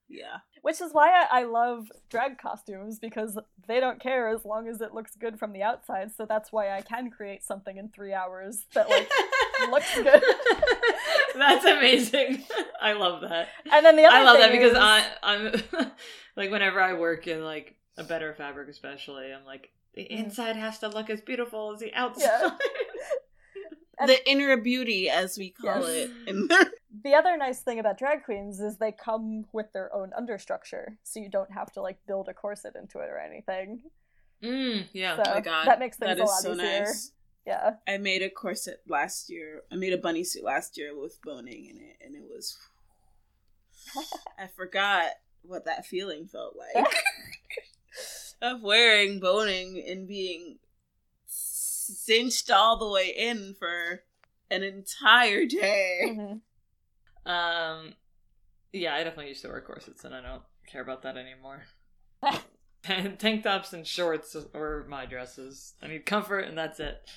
yeah. 0.07 0.37
which 0.61 0.79
is 0.81 0.91
why 0.93 1.09
I, 1.09 1.39
I 1.41 1.43
love 1.45 1.87
drag 2.09 2.37
costumes 2.37 2.99
because 2.99 3.39
they 3.67 3.79
don't 3.79 3.99
care 3.99 4.27
as 4.27 4.45
long 4.45 4.67
as 4.67 4.81
it 4.81 4.93
looks 4.93 5.15
good 5.15 5.39
from 5.39 5.53
the 5.53 5.63
outside 5.63 6.11
so 6.15 6.25
that's 6.27 6.51
why 6.51 6.69
I 6.77 6.81
can 6.81 7.09
create 7.09 7.43
something 7.43 7.77
in 7.77 7.89
three 7.89 8.13
hours 8.13 8.65
that 8.75 8.87
like 8.89 9.09
looks 9.71 9.95
good 9.95 10.21
That's 11.35 11.63
amazing. 11.65 12.43
I 12.81 12.91
love 12.93 13.21
that. 13.21 13.47
and 13.71 13.85
then 13.85 13.95
the 13.95 14.03
other 14.05 14.17
I 14.17 14.23
love 14.23 14.37
that 14.39 14.51
because 14.51 14.73
is- 14.73 14.77
I, 14.77 15.07
I'm 15.23 15.53
like 16.35 16.51
whenever 16.51 16.79
I 16.81 16.93
work 16.93 17.25
in 17.27 17.43
like 17.43 17.77
a 17.97 18.03
better 18.03 18.33
fabric, 18.33 18.67
especially, 18.69 19.31
I'm 19.33 19.45
like 19.45 19.71
the 19.95 20.03
inside 20.11 20.55
has 20.55 20.79
to 20.79 20.87
look 20.87 21.09
as 21.09 21.21
beautiful 21.21 21.73
as 21.73 21.79
the 21.79 21.93
outside. 21.93 22.51
And- 23.99 24.09
the 24.09 24.27
inner 24.29 24.57
beauty, 24.57 25.09
as 25.09 25.37
we 25.37 25.51
call 25.51 25.81
Yes. 25.81 26.09
it. 26.25 26.25
The- 26.25 26.71
the 27.03 27.13
other 27.13 27.37
nice 27.37 27.59
thing 27.61 27.77
about 27.77 27.99
drag 27.99 28.23
queens 28.23 28.59
is 28.59 28.77
they 28.77 28.91
come 28.91 29.45
with 29.53 29.71
their 29.73 29.93
own 29.93 30.11
understructure 30.19 30.97
so 31.03 31.19
you 31.19 31.29
don't 31.29 31.51
have 31.51 31.71
to 31.73 31.81
like 31.81 31.97
build 32.07 32.27
a 32.27 32.33
corset 32.33 32.75
into 32.75 32.99
it 32.99 33.09
or 33.09 33.17
anything 33.19 33.81
mm, 34.43 34.85
yeah. 34.91 35.15
so 35.17 35.23
Oh 35.25 35.33
my 35.35 35.41
God, 35.41 35.67
that 35.67 35.79
makes 35.79 35.97
things 35.97 36.17
that 36.17 36.23
a 36.23 36.25
lot 36.25 36.41
so 36.41 36.53
easier 36.53 36.79
nice. 36.81 37.11
Yeah. 37.45 37.71
I 37.87 37.97
made 37.97 38.21
a 38.23 38.29
corset 38.29 38.81
last 38.87 39.29
year. 39.29 39.61
I 39.71 39.75
made 39.75 39.93
a 39.93 39.97
bunny 39.97 40.23
suit 40.23 40.43
last 40.43 40.77
year 40.77 40.99
with 40.99 41.19
boning 41.23 41.65
in 41.65 41.77
it, 41.77 41.97
and 42.05 42.15
it 42.15 42.23
was. 42.29 42.57
I 44.39 44.47
forgot 44.55 45.05
what 45.43 45.65
that 45.65 45.85
feeling 45.87 46.27
felt 46.27 46.55
like 46.55 46.87
of 48.41 48.61
wearing 48.61 49.19
boning 49.19 49.83
and 49.87 50.07
being 50.07 50.57
cinched 51.25 52.49
all 52.49 52.77
the 52.77 52.89
way 52.89 53.13
in 53.15 53.55
for 53.57 54.03
an 54.49 54.63
entire 54.63 55.45
day. 55.45 55.99
Mhm. 56.07 56.41
Um, 57.25 57.95
yeah, 58.73 58.95
I 58.95 59.03
definitely 59.03 59.29
used 59.29 59.41
to 59.43 59.49
wear 59.49 59.61
corsets, 59.61 60.03
and 60.03 60.15
I 60.15 60.21
don't 60.21 60.43
care 60.67 60.81
about 60.81 61.03
that 61.03 61.17
anymore. 61.17 61.63
Tank 62.83 63.43
tops 63.43 63.73
and 63.73 63.85
shorts 63.85 64.35
or 64.53 64.85
my 64.89 65.05
dresses. 65.05 65.75
I 65.81 65.87
need 65.87 66.05
comfort, 66.05 66.41
and 66.41 66.57
that's 66.57 66.79
it. 66.79 67.07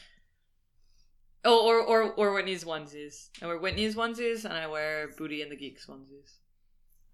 Oh, 1.44 1.66
or 1.66 1.80
or 1.80 2.12
or 2.14 2.34
Whitney's 2.34 2.64
onesies. 2.64 3.28
I 3.42 3.46
wear 3.46 3.58
Whitney's 3.58 3.96
onesies, 3.96 4.44
and 4.44 4.54
I 4.54 4.66
wear 4.66 5.08
Booty 5.16 5.42
and 5.42 5.50
the 5.50 5.56
Geeks 5.56 5.86
onesies. 5.86 6.38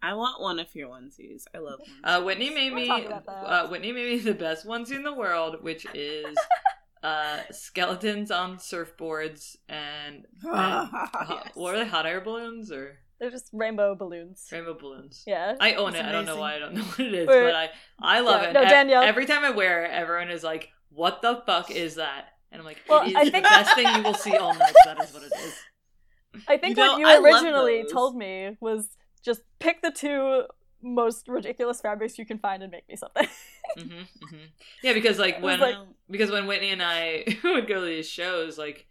I 0.02 0.14
want 0.14 0.40
one 0.40 0.58
of 0.58 0.74
your 0.74 0.88
onesies. 0.88 1.44
I 1.54 1.58
love 1.58 1.80
onesies. 2.04 2.20
Uh, 2.20 2.22
Whitney 2.22 2.50
made 2.50 2.72
We'll 2.72 2.82
me. 2.82 2.86
talk 2.88 3.04
about 3.06 3.26
that. 3.26 3.32
Uh, 3.32 3.68
Whitney 3.68 3.92
made 3.92 4.10
me 4.10 4.18
the 4.18 4.34
best 4.34 4.66
onesie 4.66 4.92
in 4.96 5.02
the 5.02 5.12
world, 5.14 5.56
which 5.62 5.86
is 5.94 6.36
uh, 7.02 7.38
skeletons 7.50 8.30
on 8.30 8.56
surfboards 8.58 9.56
and, 9.68 10.26
and 10.44 10.52
hot- 10.52 11.42
Yes. 11.46 11.54
what 11.56 11.74
are 11.74 11.78
they? 11.84 11.90
Hot 11.90 12.06
air 12.06 12.20
balloons 12.20 12.70
or 12.72 12.98
They're 13.18 13.30
just 13.30 13.50
rainbow 13.52 13.94
balloons. 13.94 14.46
rainbow 14.50 14.74
balloons? 14.78 15.24
Yeah. 15.26 15.54
I 15.60 15.74
own 15.74 15.92
That's 15.92 16.04
it. 16.04 16.08
I 16.08 16.12
don't 16.12 16.26
know 16.26 16.36
why 16.36 16.54
I 16.56 16.58
don't 16.58 16.74
know 16.74 16.82
what 16.82 17.00
it 17.00 17.14
is, 17.14 17.28
Or- 17.28 17.44
but 17.44 17.54
I 17.54 17.70
I 18.00 18.20
love 18.20 18.42
Yeah, 18.42 18.50
it. 18.50 18.52
no, 18.54 18.60
Danielle- 18.64 19.02
Every 19.02 19.26
time 19.26 19.44
I 19.44 19.50
wear 19.50 19.84
it, 19.84 19.90
everyone 19.90 20.30
is 20.30 20.42
like, 20.42 20.70
"What 20.90 21.20
the 21.22 21.42
fuck 21.46 21.70
is 21.70 21.96
that?" 21.96 22.26
And 22.52 22.60
I'm 22.60 22.66
like, 22.66 22.80
Well, 22.88 23.02
"It 23.02 23.10
is 23.10 23.16
I 23.16 23.24
the 23.26 23.30
think- 23.30 23.44
best 23.44 23.74
thing 23.74 23.86
you 23.96 24.02
will 24.02 24.14
see 24.14 24.36
all 24.36 24.54
night. 24.54 24.74
That 24.84 25.02
is 25.02 25.12
what 25.12 25.22
it 25.22 25.32
is." 25.44 25.54
I 26.48 26.56
think 26.58 26.76
You 26.76 26.84
know, 26.84 26.92
what 26.92 27.00
you 27.00 27.06
I 27.08 27.18
originally 27.18 27.84
told 27.92 28.16
me 28.16 28.56
was 28.60 28.88
just 29.22 29.42
pick 29.58 29.82
the 29.82 29.90
two 29.90 30.44
most 30.82 31.28
ridiculous 31.28 31.80
fabrics 31.80 32.18
you 32.18 32.24
can 32.24 32.38
find 32.38 32.62
and 32.62 32.72
make 32.72 32.88
me 32.88 32.96
something. 32.96 33.26
hmm 33.78 34.02
hmm 34.28 34.36
Yeah, 34.82 34.94
because 34.94 35.18
like 35.18 35.42
when 35.42 35.60
like- 35.60 35.76
because 36.10 36.30
when 36.30 36.46
Whitney 36.46 36.70
and 36.70 36.82
I 36.82 37.24
would 37.44 37.66
go 37.68 37.80
to 37.80 37.86
these 37.86 38.08
shows, 38.08 38.56
like 38.58 38.86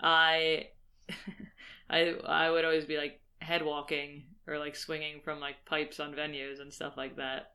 I, 0.00 0.68
I, 1.90 2.14
I 2.24 2.50
would 2.50 2.64
always 2.64 2.84
be 2.84 2.96
like 2.96 3.20
head 3.40 3.64
walking 3.64 4.24
or 4.46 4.58
like 4.58 4.76
swinging 4.76 5.20
from 5.24 5.40
like 5.40 5.64
pipes 5.66 6.00
on 6.00 6.12
venues 6.14 6.60
and 6.60 6.72
stuff 6.72 6.96
like 6.96 7.16
that. 7.16 7.52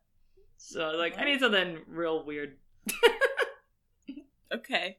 So 0.58 0.92
like 0.98 1.18
I 1.18 1.24
need 1.26 1.40
something 1.40 1.80
real 1.88 2.26
weird. 2.26 2.58
okay. 4.54 4.98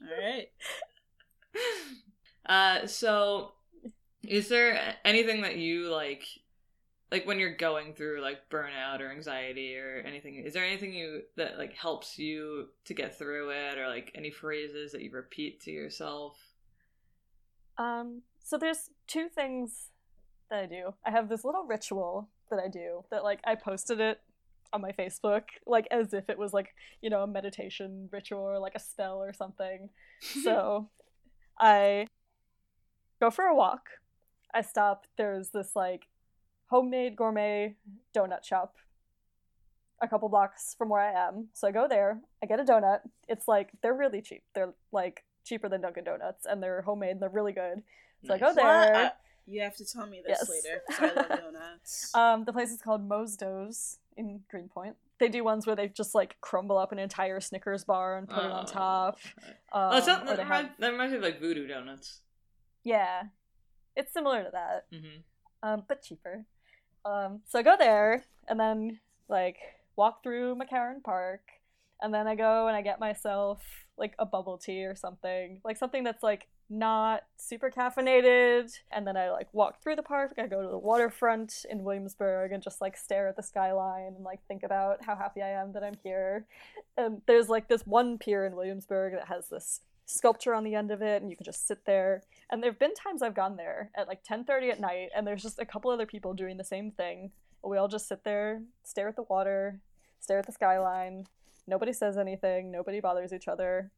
All 0.00 0.16
right. 0.22 0.48
Uh, 2.46 2.86
so 2.86 3.52
is 4.26 4.48
there 4.48 4.96
anything 5.04 5.42
that 5.42 5.56
you 5.56 5.90
like, 5.90 6.24
like 7.10 7.26
when 7.26 7.38
you're 7.38 7.56
going 7.56 7.94
through 7.94 8.20
like 8.20 8.48
burnout 8.50 9.00
or 9.00 9.10
anxiety 9.10 9.76
or 9.76 10.02
anything? 10.06 10.36
Is 10.36 10.54
there 10.54 10.64
anything 10.64 10.92
you 10.92 11.22
that 11.36 11.58
like 11.58 11.74
helps 11.74 12.18
you 12.18 12.68
to 12.84 12.94
get 12.94 13.16
through 13.18 13.50
it, 13.50 13.78
or 13.78 13.88
like 13.88 14.12
any 14.14 14.30
phrases 14.30 14.92
that 14.92 15.02
you 15.02 15.10
repeat 15.10 15.60
to 15.62 15.70
yourself? 15.70 16.36
Um, 17.78 18.22
so 18.42 18.58
there's 18.58 18.90
two 19.06 19.28
things 19.28 19.90
that 20.50 20.60
I 20.60 20.66
do. 20.66 20.94
I 21.06 21.10
have 21.10 21.28
this 21.28 21.44
little 21.44 21.64
ritual 21.64 22.28
that 22.50 22.58
I 22.58 22.68
do 22.68 23.04
that 23.10 23.22
like 23.22 23.40
I 23.44 23.54
posted 23.54 24.00
it 24.00 24.20
on 24.72 24.80
my 24.82 24.92
Facebook 24.92 25.44
like 25.66 25.86
as 25.90 26.12
if 26.12 26.28
it 26.28 26.38
was 26.38 26.52
like, 26.52 26.74
you 27.00 27.10
know, 27.10 27.22
a 27.22 27.26
meditation 27.26 28.08
ritual 28.12 28.40
or 28.40 28.58
like 28.58 28.74
a 28.74 28.80
spell 28.80 29.22
or 29.22 29.32
something. 29.32 29.90
So 30.42 30.90
I 31.60 32.08
go 33.20 33.30
for 33.30 33.44
a 33.44 33.54
walk. 33.54 33.82
I 34.54 34.62
stop. 34.62 35.06
There's 35.16 35.50
this 35.50 35.74
like 35.76 36.06
homemade 36.70 37.16
gourmet 37.16 37.74
donut 38.16 38.44
shop 38.44 38.76
a 40.00 40.06
couple 40.06 40.28
blocks 40.28 40.74
from 40.78 40.88
where 40.90 41.00
I 41.00 41.10
am. 41.28 41.48
So 41.54 41.66
I 41.66 41.72
go 41.72 41.88
there, 41.88 42.20
I 42.42 42.46
get 42.46 42.60
a 42.60 42.64
donut. 42.64 43.00
It's 43.28 43.48
like 43.48 43.70
they're 43.82 43.94
really 43.94 44.22
cheap. 44.22 44.42
They're 44.54 44.72
like 44.92 45.24
cheaper 45.44 45.68
than 45.68 45.80
Dunkin' 45.80 46.04
Donuts 46.04 46.46
and 46.48 46.62
they're 46.62 46.82
homemade 46.82 47.12
and 47.12 47.20
they're 47.22 47.28
really 47.28 47.52
good. 47.52 47.82
So 48.24 48.34
I 48.34 48.38
go 48.38 48.54
there. 48.54 48.94
Uh, 48.94 49.08
you 49.46 49.60
have 49.62 49.76
to 49.76 49.84
tell 49.84 50.06
me 50.06 50.22
this 50.24 50.38
Yes. 50.40 50.48
later. 50.50 50.82
I 51.00 51.14
love 51.20 51.28
donuts. 51.40 52.12
Um, 52.14 52.44
the 52.44 52.52
place 52.52 52.70
is 52.70 52.80
called 52.80 53.08
Moe's 53.08 53.36
Doughs 53.36 53.98
in 54.16 54.40
Greenpoint. 54.50 54.94
They 55.18 55.28
do 55.28 55.42
ones 55.42 55.66
where 55.66 55.74
they 55.74 55.88
just 55.88 56.14
like 56.14 56.36
crumble 56.40 56.78
up 56.78 56.92
an 56.92 56.98
entire 57.00 57.40
Snickers 57.40 57.82
bar 57.84 58.18
and 58.18 58.28
put 58.28 58.44
it 58.44 58.50
on 58.50 58.64
Oh. 58.68 58.72
top. 58.72 59.18
Um, 59.72 59.90
Oh, 59.92 59.96
it's 59.96 60.06
that, 60.06 60.28
have- 60.38 60.70
that 60.78 60.92
reminds 60.92 61.10
me 61.12 61.16
of 61.18 61.24
like 61.24 61.40
voodoo 61.40 61.66
donuts. 61.66 62.20
yeah, 62.84 63.22
it's 63.96 64.12
similar 64.12 64.44
to 64.44 64.50
that, 64.52 64.86
hmm 64.92 65.18
um, 65.62 65.82
but 65.88 66.02
cheaper. 66.02 66.44
Um, 67.04 67.40
so 67.48 67.58
I 67.58 67.62
go 67.62 67.76
there 67.78 68.24
and 68.48 68.60
then 68.60 69.00
like 69.28 69.56
walk 69.96 70.22
through 70.22 70.56
McCarren 70.56 71.02
Park, 71.02 71.40
and 72.00 72.14
then 72.14 72.26
I 72.26 72.34
go 72.34 72.68
and 72.68 72.76
I 72.76 72.82
get 72.82 73.00
myself 73.00 73.60
like 73.96 74.14
a 74.18 74.26
bubble 74.26 74.58
tea 74.58 74.84
or 74.84 74.94
something, 74.94 75.60
like 75.64 75.76
something 75.76 76.04
that's 76.04 76.22
like 76.22 76.46
not 76.70 77.24
super 77.36 77.70
caffeinated. 77.70 78.72
And 78.92 79.06
then 79.06 79.16
I 79.16 79.30
like 79.30 79.48
walk 79.52 79.82
through 79.82 79.96
the 79.96 80.02
park. 80.02 80.34
I 80.38 80.46
go 80.46 80.62
to 80.62 80.68
the 80.68 80.78
waterfront 80.78 81.64
in 81.68 81.82
Williamsburg 81.82 82.52
and 82.52 82.62
just 82.62 82.80
like 82.80 82.96
stare 82.96 83.26
at 83.28 83.36
the 83.36 83.42
skyline 83.42 84.14
and 84.14 84.24
like 84.24 84.40
think 84.46 84.62
about 84.62 85.04
how 85.04 85.16
happy 85.16 85.42
I 85.42 85.48
am 85.48 85.72
that 85.72 85.82
I'm 85.82 85.96
here. 86.04 86.46
And 86.96 87.22
there's 87.26 87.48
like 87.48 87.68
this 87.68 87.86
one 87.86 88.18
pier 88.18 88.44
in 88.44 88.54
Williamsburg 88.54 89.14
that 89.14 89.28
has 89.28 89.48
this 89.48 89.80
sculpture 90.08 90.54
on 90.54 90.64
the 90.64 90.74
end 90.74 90.90
of 90.90 91.02
it 91.02 91.20
and 91.20 91.30
you 91.30 91.36
can 91.36 91.44
just 91.44 91.66
sit 91.66 91.84
there. 91.84 92.22
And 92.50 92.62
there 92.62 92.70
have 92.70 92.78
been 92.78 92.94
times 92.94 93.22
i've 93.22 93.34
gone 93.34 93.56
there 93.56 93.90
at 93.94 94.08
like 94.08 94.24
10.30 94.24 94.72
at 94.72 94.80
night 94.80 95.10
and 95.14 95.26
there's 95.26 95.42
just 95.42 95.58
a 95.58 95.66
couple 95.66 95.90
other 95.90 96.06
people 96.06 96.32
doing 96.34 96.56
the 96.56 96.64
same 96.64 96.90
thing. 96.90 97.30
We 97.62 97.76
all 97.76 97.88
just 97.88 98.08
sit 98.08 98.24
there 98.24 98.62
stare 98.84 99.08
at 99.08 99.16
the 99.16 99.22
water 99.22 99.80
stare 100.20 100.38
at 100.38 100.46
the 100.46 100.52
skyline. 100.52 101.26
Nobody 101.66 101.92
says 101.92 102.16
anything. 102.16 102.72
Nobody 102.72 103.00
bothers 103.00 103.32
each 103.32 103.46
other. 103.46 103.92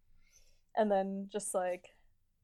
And 0.76 0.90
then 0.90 1.28
just 1.32 1.54
like 1.54 1.94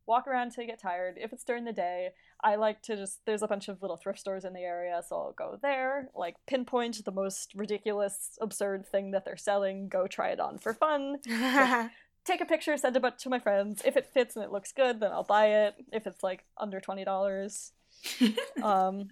walk 0.07 0.29
around 0.29 0.51
till 0.51 0.63
you 0.63 0.71
get 0.71 0.81
tired. 0.81 1.17
If 1.19 1.33
it's 1.33 1.45
during 1.45 1.65
the 1.65 1.73
day 1.73 2.11
i 2.43 2.55
like 2.55 2.83
to 2.83 2.95
just 2.97 3.25
there's 3.25 3.43
a 3.43 3.49
bunch 3.49 3.67
of 3.69 3.81
little 3.81 3.97
thrift 3.97 4.19
stores 4.19 4.45
in 4.45 4.53
the 4.53 4.61
area 4.61 5.03
so 5.09 5.17
i'll 5.17 5.33
go 5.33 5.59
there 5.63 6.11
like 6.15 6.37
pinpoint 6.47 7.03
the 7.07 7.11
most 7.11 7.51
ridiculous 7.55 8.37
absurd 8.43 8.87
thing 8.87 9.11
that 9.11 9.25
they're 9.25 9.37
selling. 9.37 9.89
Go 9.89 10.07
try 10.07 10.29
it 10.29 10.39
on 10.39 10.59
for 10.59 10.75
fun 10.75 11.17
take 12.27 12.41
a 12.41 12.47
picture, 12.47 12.77
send 12.77 12.97
it 12.97 13.19
to 13.19 13.31
my 13.31 13.39
friends. 13.39 13.83
If 13.85 13.97
it 13.97 14.11
fits 14.13 14.37
and 14.37 14.45
it 14.45 14.53
looks 14.53 14.73
good, 14.73 15.01
then 15.01 15.13
I'll 15.13 15.25
buy 15.25 15.47
it. 15.47 15.75
If 15.93 16.07
it's 16.07 16.23
like 16.23 16.45
under 16.59 16.81
twenty 16.81 17.05
dollars, 17.05 17.73
um, 18.63 19.09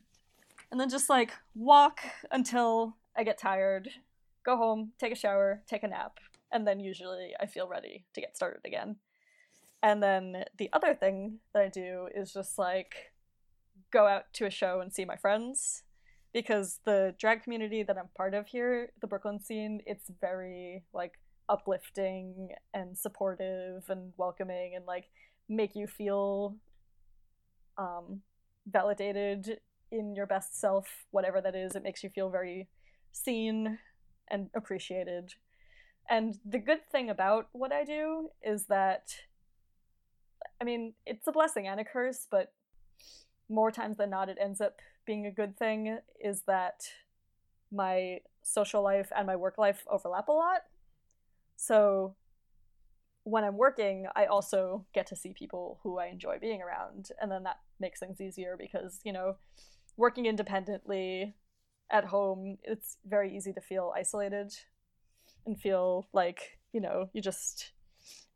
and 0.70 0.80
then 0.80 0.90
just 0.90 1.08
like 1.08 1.32
walk 1.54 2.00
until 2.30 2.96
I 3.16 3.24
get 3.24 3.38
tired, 3.38 3.88
go 4.44 4.56
home, 4.56 4.92
take 4.98 5.12
a 5.12 5.16
shower, 5.16 5.62
take 5.68 5.82
a 5.82 5.88
nap, 5.88 6.18
and 6.52 6.66
then 6.66 6.80
usually 6.80 7.32
I 7.40 7.46
feel 7.46 7.68
ready 7.68 8.04
to 8.14 8.20
get 8.20 8.36
started 8.36 8.60
again. 8.64 8.96
And 9.82 10.02
then 10.02 10.44
the 10.56 10.70
other 10.72 10.94
thing 10.94 11.40
that 11.52 11.62
I 11.62 11.68
do 11.68 12.08
is 12.14 12.32
just 12.32 12.58
like 12.58 13.12
go 13.90 14.06
out 14.06 14.32
to 14.34 14.46
a 14.46 14.50
show 14.50 14.80
and 14.80 14.92
see 14.92 15.04
my 15.04 15.16
friends 15.16 15.82
because 16.32 16.80
the 16.84 17.14
drag 17.18 17.44
community 17.44 17.82
that 17.82 17.96
I'm 17.96 18.08
part 18.16 18.34
of 18.34 18.46
here, 18.48 18.90
the 19.00 19.06
Brooklyn 19.06 19.40
scene, 19.40 19.80
it's 19.86 20.10
very 20.20 20.84
like 20.92 21.12
uplifting 21.48 22.48
and 22.72 22.96
supportive 22.96 23.84
and 23.88 24.12
welcoming 24.16 24.74
and 24.74 24.84
like 24.86 25.10
make 25.48 25.74
you 25.74 25.86
feel 25.86 26.56
um 27.76 28.20
validated 28.66 29.58
in 29.90 30.14
your 30.14 30.26
best 30.26 30.58
self 30.58 30.86
whatever 31.10 31.40
that 31.40 31.54
is. 31.54 31.74
It 31.74 31.82
makes 31.82 32.02
you 32.02 32.10
feel 32.10 32.30
very 32.30 32.68
seen 33.12 33.78
and 34.28 34.48
appreciated. 34.56 35.34
And 36.08 36.38
the 36.44 36.58
good 36.58 36.86
thing 36.90 37.08
about 37.10 37.48
what 37.52 37.72
i 37.72 37.84
do 37.84 38.28
is 38.42 38.66
that 38.66 39.14
i 40.60 40.64
mean 40.64 40.94
it's 41.06 41.26
a 41.26 41.32
blessing 41.32 41.66
and 41.66 41.80
a 41.80 41.84
curse 41.84 42.26
but 42.30 42.52
more 43.48 43.70
times 43.70 43.96
than 43.96 44.10
not 44.10 44.28
it 44.28 44.38
ends 44.40 44.60
up 44.60 44.80
being 45.06 45.26
a 45.26 45.30
good 45.30 45.56
thing 45.58 45.98
is 46.22 46.42
that 46.46 46.82
my 47.72 48.20
social 48.42 48.82
life 48.82 49.10
and 49.16 49.26
my 49.26 49.36
work 49.36 49.58
life 49.58 49.84
overlap 49.90 50.28
a 50.28 50.32
lot 50.32 50.62
so 51.56 52.14
when 53.24 53.42
I'm 53.42 53.56
working, 53.56 54.06
I 54.14 54.26
also 54.26 54.84
get 54.94 55.06
to 55.08 55.16
see 55.16 55.32
people 55.32 55.80
who 55.82 55.98
I 55.98 56.06
enjoy 56.06 56.38
being 56.38 56.62
around. 56.62 57.08
And 57.20 57.30
then 57.30 57.42
that 57.44 57.58
makes 57.80 57.98
things 57.98 58.20
easier 58.20 58.56
because, 58.58 59.00
you 59.02 59.12
know, 59.12 59.36
working 59.96 60.26
independently 60.26 61.34
at 61.90 62.04
home, 62.04 62.58
it's 62.62 62.98
very 63.06 63.34
easy 63.34 63.52
to 63.54 63.60
feel 63.60 63.92
isolated 63.96 64.52
and 65.46 65.58
feel 65.58 66.06
like, 66.12 66.58
you 66.72 66.80
know, 66.80 67.08
you 67.12 67.22
just 67.22 67.72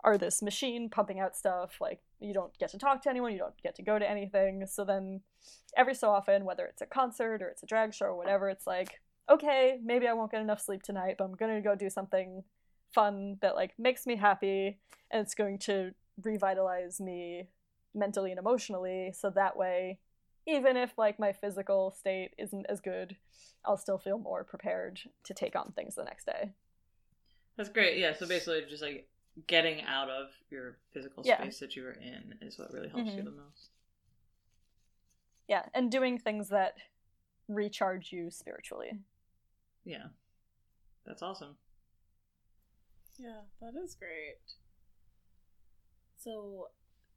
are 0.05 0.17
this 0.17 0.41
machine 0.41 0.89
pumping 0.89 1.21
out 1.21 1.37
stuff. 1.37 1.77
Like, 1.81 2.01
you 2.19 2.33
don't 2.33 2.57
get 2.59 2.71
to 2.71 2.79
talk 2.79 3.03
to 3.03 3.11
anyone, 3.11 3.33
you 3.33 3.39
don't 3.39 3.63
get 3.63 3.75
to 3.77 3.83
go 3.83 3.99
to 3.99 4.11
anything. 4.11 4.65
So 4.67 4.85
then 4.85 5.21
every 5.77 5.95
so 5.95 6.11
often, 6.11 6.45
whether 6.45 6.65
it's 6.65 6.83
a 6.83 6.87
concert 6.87 7.43
or 7.43 7.49
it's 7.49 7.63
a 7.63 7.67
drag 7.67 7.93
show 7.93 8.07
or 8.07 8.17
whatever, 8.17 8.49
it's 8.49 8.67
like, 8.67 9.01
okay, 9.31 9.79
maybe 9.85 10.09
I 10.09 10.15
won't 10.15 10.31
get 10.33 10.41
enough 10.41 10.63
sleep 10.63 10.83
tonight, 10.83 11.17
but 11.19 11.25
I'm 11.25 11.35
gonna 11.35 11.61
go 11.61 11.75
do 11.75 11.91
something 11.91 12.43
fun 12.93 13.37
that 13.41 13.55
like 13.55 13.75
makes 13.79 14.07
me 14.07 14.17
happy 14.17 14.79
and 15.11 15.21
it's 15.23 15.35
going 15.35 15.59
to 15.59 15.93
revitalize 16.23 17.01
me 17.01 17.49
mentally 17.95 18.31
and 18.31 18.39
emotionally 18.39 19.13
so 19.17 19.31
that 19.31 19.57
way 19.57 19.99
even 20.47 20.77
if 20.77 20.97
like 20.97 21.19
my 21.19 21.33
physical 21.33 21.91
state 21.91 22.31
isn't 22.39 22.67
as 22.69 22.81
good 22.81 23.17
i'll 23.65 23.77
still 23.77 23.99
feel 23.99 24.19
more 24.19 24.43
prepared 24.45 25.01
to 25.25 25.35
take 25.35 25.55
on 25.55 25.73
things 25.73 25.95
the 25.95 26.05
next 26.05 26.25
day 26.27 26.53
That's 27.57 27.69
great. 27.71 27.99
Yeah. 27.99 28.15
So 28.17 28.27
basically, 28.27 28.63
just 28.71 28.83
like 28.85 29.09
getting 29.49 29.83
out 29.83 30.09
of 30.09 30.29
your 30.49 30.79
physical 30.93 31.25
Yeah. 31.27 31.39
space 31.43 31.59
that 31.59 31.75
you 31.75 31.83
were 31.83 31.93
in 32.01 32.35
is 32.41 32.57
what 32.59 32.73
really 32.73 32.89
helps 32.89 33.11
you 33.13 33.23
Mhm. 33.23 33.25
the 33.25 33.31
most. 33.33 33.71
yeah 35.49 35.65
and 35.75 35.91
doing 35.91 36.19
things 36.19 36.49
that 36.51 36.77
recharge 37.49 38.13
you 38.13 38.31
spiritually 38.31 38.93
Yeah. 39.85 40.09
That's 41.07 41.23
awesome. 41.23 41.57
Yeah, 43.19 43.43
that 43.61 43.75
is 43.83 43.95
great. 43.95 44.39
So, 46.17 46.69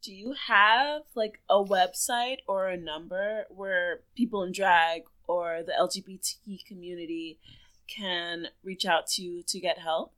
do 0.04 0.14
you 0.14 0.34
have 0.48 1.04
like 1.16 1.42
a 1.50 1.64
website 1.64 2.38
or 2.48 2.68
a 2.68 2.78
number 2.78 3.46
where 3.50 4.02
people 4.16 4.44
in 4.44 4.52
drag 4.52 5.04
or 5.28 5.62
the 5.66 5.74
LGBT 5.80 6.66
community 6.66 7.40
can 7.88 8.48
reach 8.64 8.86
out 8.86 9.08
to 9.08 9.22
you 9.22 9.44
to 9.44 9.60
get 9.60 9.78
help? 9.78 10.14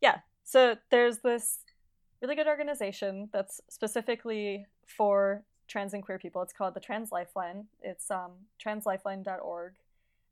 Yeah. 0.00 0.20
So 0.44 0.76
there's 0.90 1.18
this 1.18 1.58
really 2.22 2.36
good 2.36 2.46
organization 2.46 3.28
that's 3.32 3.60
specifically 3.68 4.66
for 4.86 5.44
trans 5.68 5.92
and 5.92 6.02
queer 6.02 6.18
people. 6.18 6.42
It's 6.42 6.52
called 6.52 6.74
the 6.74 6.80
Trans 6.80 7.12
Lifeline. 7.12 7.66
It's 7.82 8.10
um, 8.10 8.32
translifeline.org. 8.64 9.74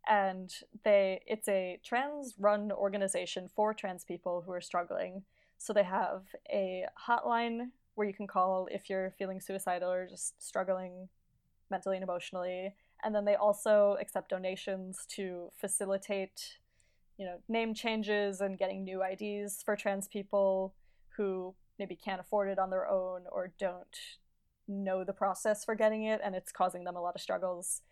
And 0.09 0.53
they 0.85 1.23
it's 1.27 1.49
a 1.49 1.79
trans 1.85 2.35
run 2.39 2.71
organization 2.73 3.49
for 3.55 3.73
trans 3.73 4.05
people 4.05 4.43
who 4.45 4.53
are 4.53 4.61
struggling. 4.61 5.23
So 5.59 5.73
they 5.73 5.85
have 5.85 6.23
a 6.53 6.85
hotline 7.09 7.71
where 7.95 8.07
you 8.07 8.15
can 8.15 8.27
call 8.27 8.69
if 8.71 8.91
you're 8.91 9.15
feeling 9.19 9.41
suicidal 9.41 9.91
or 9.91 10.07
just 10.07 10.43
struggling 10.43 11.09
mentally 11.71 11.97
and 11.97 12.05
emotionally. 12.05 12.75
And 13.03 13.15
then 13.15 13.25
they 13.25 13.35
also 13.35 13.97
accept 14.01 14.31
donations 14.31 15.07
to 15.11 15.51
facilitate 15.59 16.59
you 17.17 17.25
know 17.25 17.39
name 17.49 17.75
changes 17.75 18.41
and 18.41 18.59
getting 18.59 18.85
new 18.85 19.03
IDs 19.03 19.63
for 19.63 19.77
trans 19.77 20.09
people 20.09 20.75
who 21.17 21.55
maybe 21.79 21.97
can't 21.97 22.21
afford 22.21 22.49
it 22.49 22.59
on 22.59 22.71
their 22.71 22.89
own 22.89 23.23
or 23.31 23.53
don't 23.59 23.99
know 24.67 25.05
the 25.05 25.13
process 25.13 25.65
for 25.65 25.75
getting 25.75 26.05
it 26.05 26.21
and 26.25 26.35
it's 26.35 26.51
causing 26.51 26.85
them 26.85 26.97
a 26.97 27.01
lot 27.01 27.15
of 27.15 27.21
struggles 27.21 27.83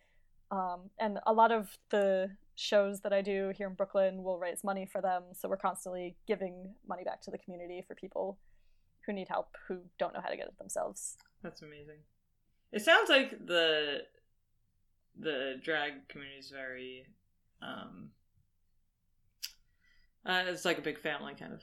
um, 0.53 0.91
and 1.01 1.19
a 1.27 1.33
lot 1.33 1.51
of 1.51 1.77
the 1.91 2.31
shows 2.55 3.01
that 3.01 3.13
I 3.13 3.23
do 3.23 3.51
here 3.57 3.67
in 3.67 3.75
Brooklyn 3.75 4.23
will 4.23 4.39
raise 4.39 4.63
money 4.63 4.87
for 4.87 5.01
them 5.01 5.23
so 5.33 5.49
we're 5.49 5.57
constantly 5.57 6.15
giving 6.29 6.75
money 6.87 7.03
back 7.03 7.23
to 7.23 7.31
the 7.31 7.39
community 7.39 7.83
for 7.89 7.95
people 7.95 8.39
who 9.07 9.13
need 9.13 9.29
help 9.29 9.49
who 9.67 9.79
don't 9.99 10.15
know 10.15 10.21
how 10.23 10.29
to 10.29 10.37
get 10.37 10.47
it 10.47 10.59
themselves 10.59 11.17
That's 11.43 11.63
amazing. 11.63 11.99
It 12.73 12.83
sounds 12.83 13.09
like 13.09 13.47
the 13.47 14.03
the 15.19 15.55
drag 15.63 16.09
community 16.09 16.39
is 16.39 16.51
very 16.51 17.07
um 17.61 18.11
uh, 20.25 20.45
it's 20.47 20.65
like 20.65 20.79
a 20.79 20.83
big 20.83 20.99
family 21.01 21.35
kind 21.35 21.53
of. 21.53 21.61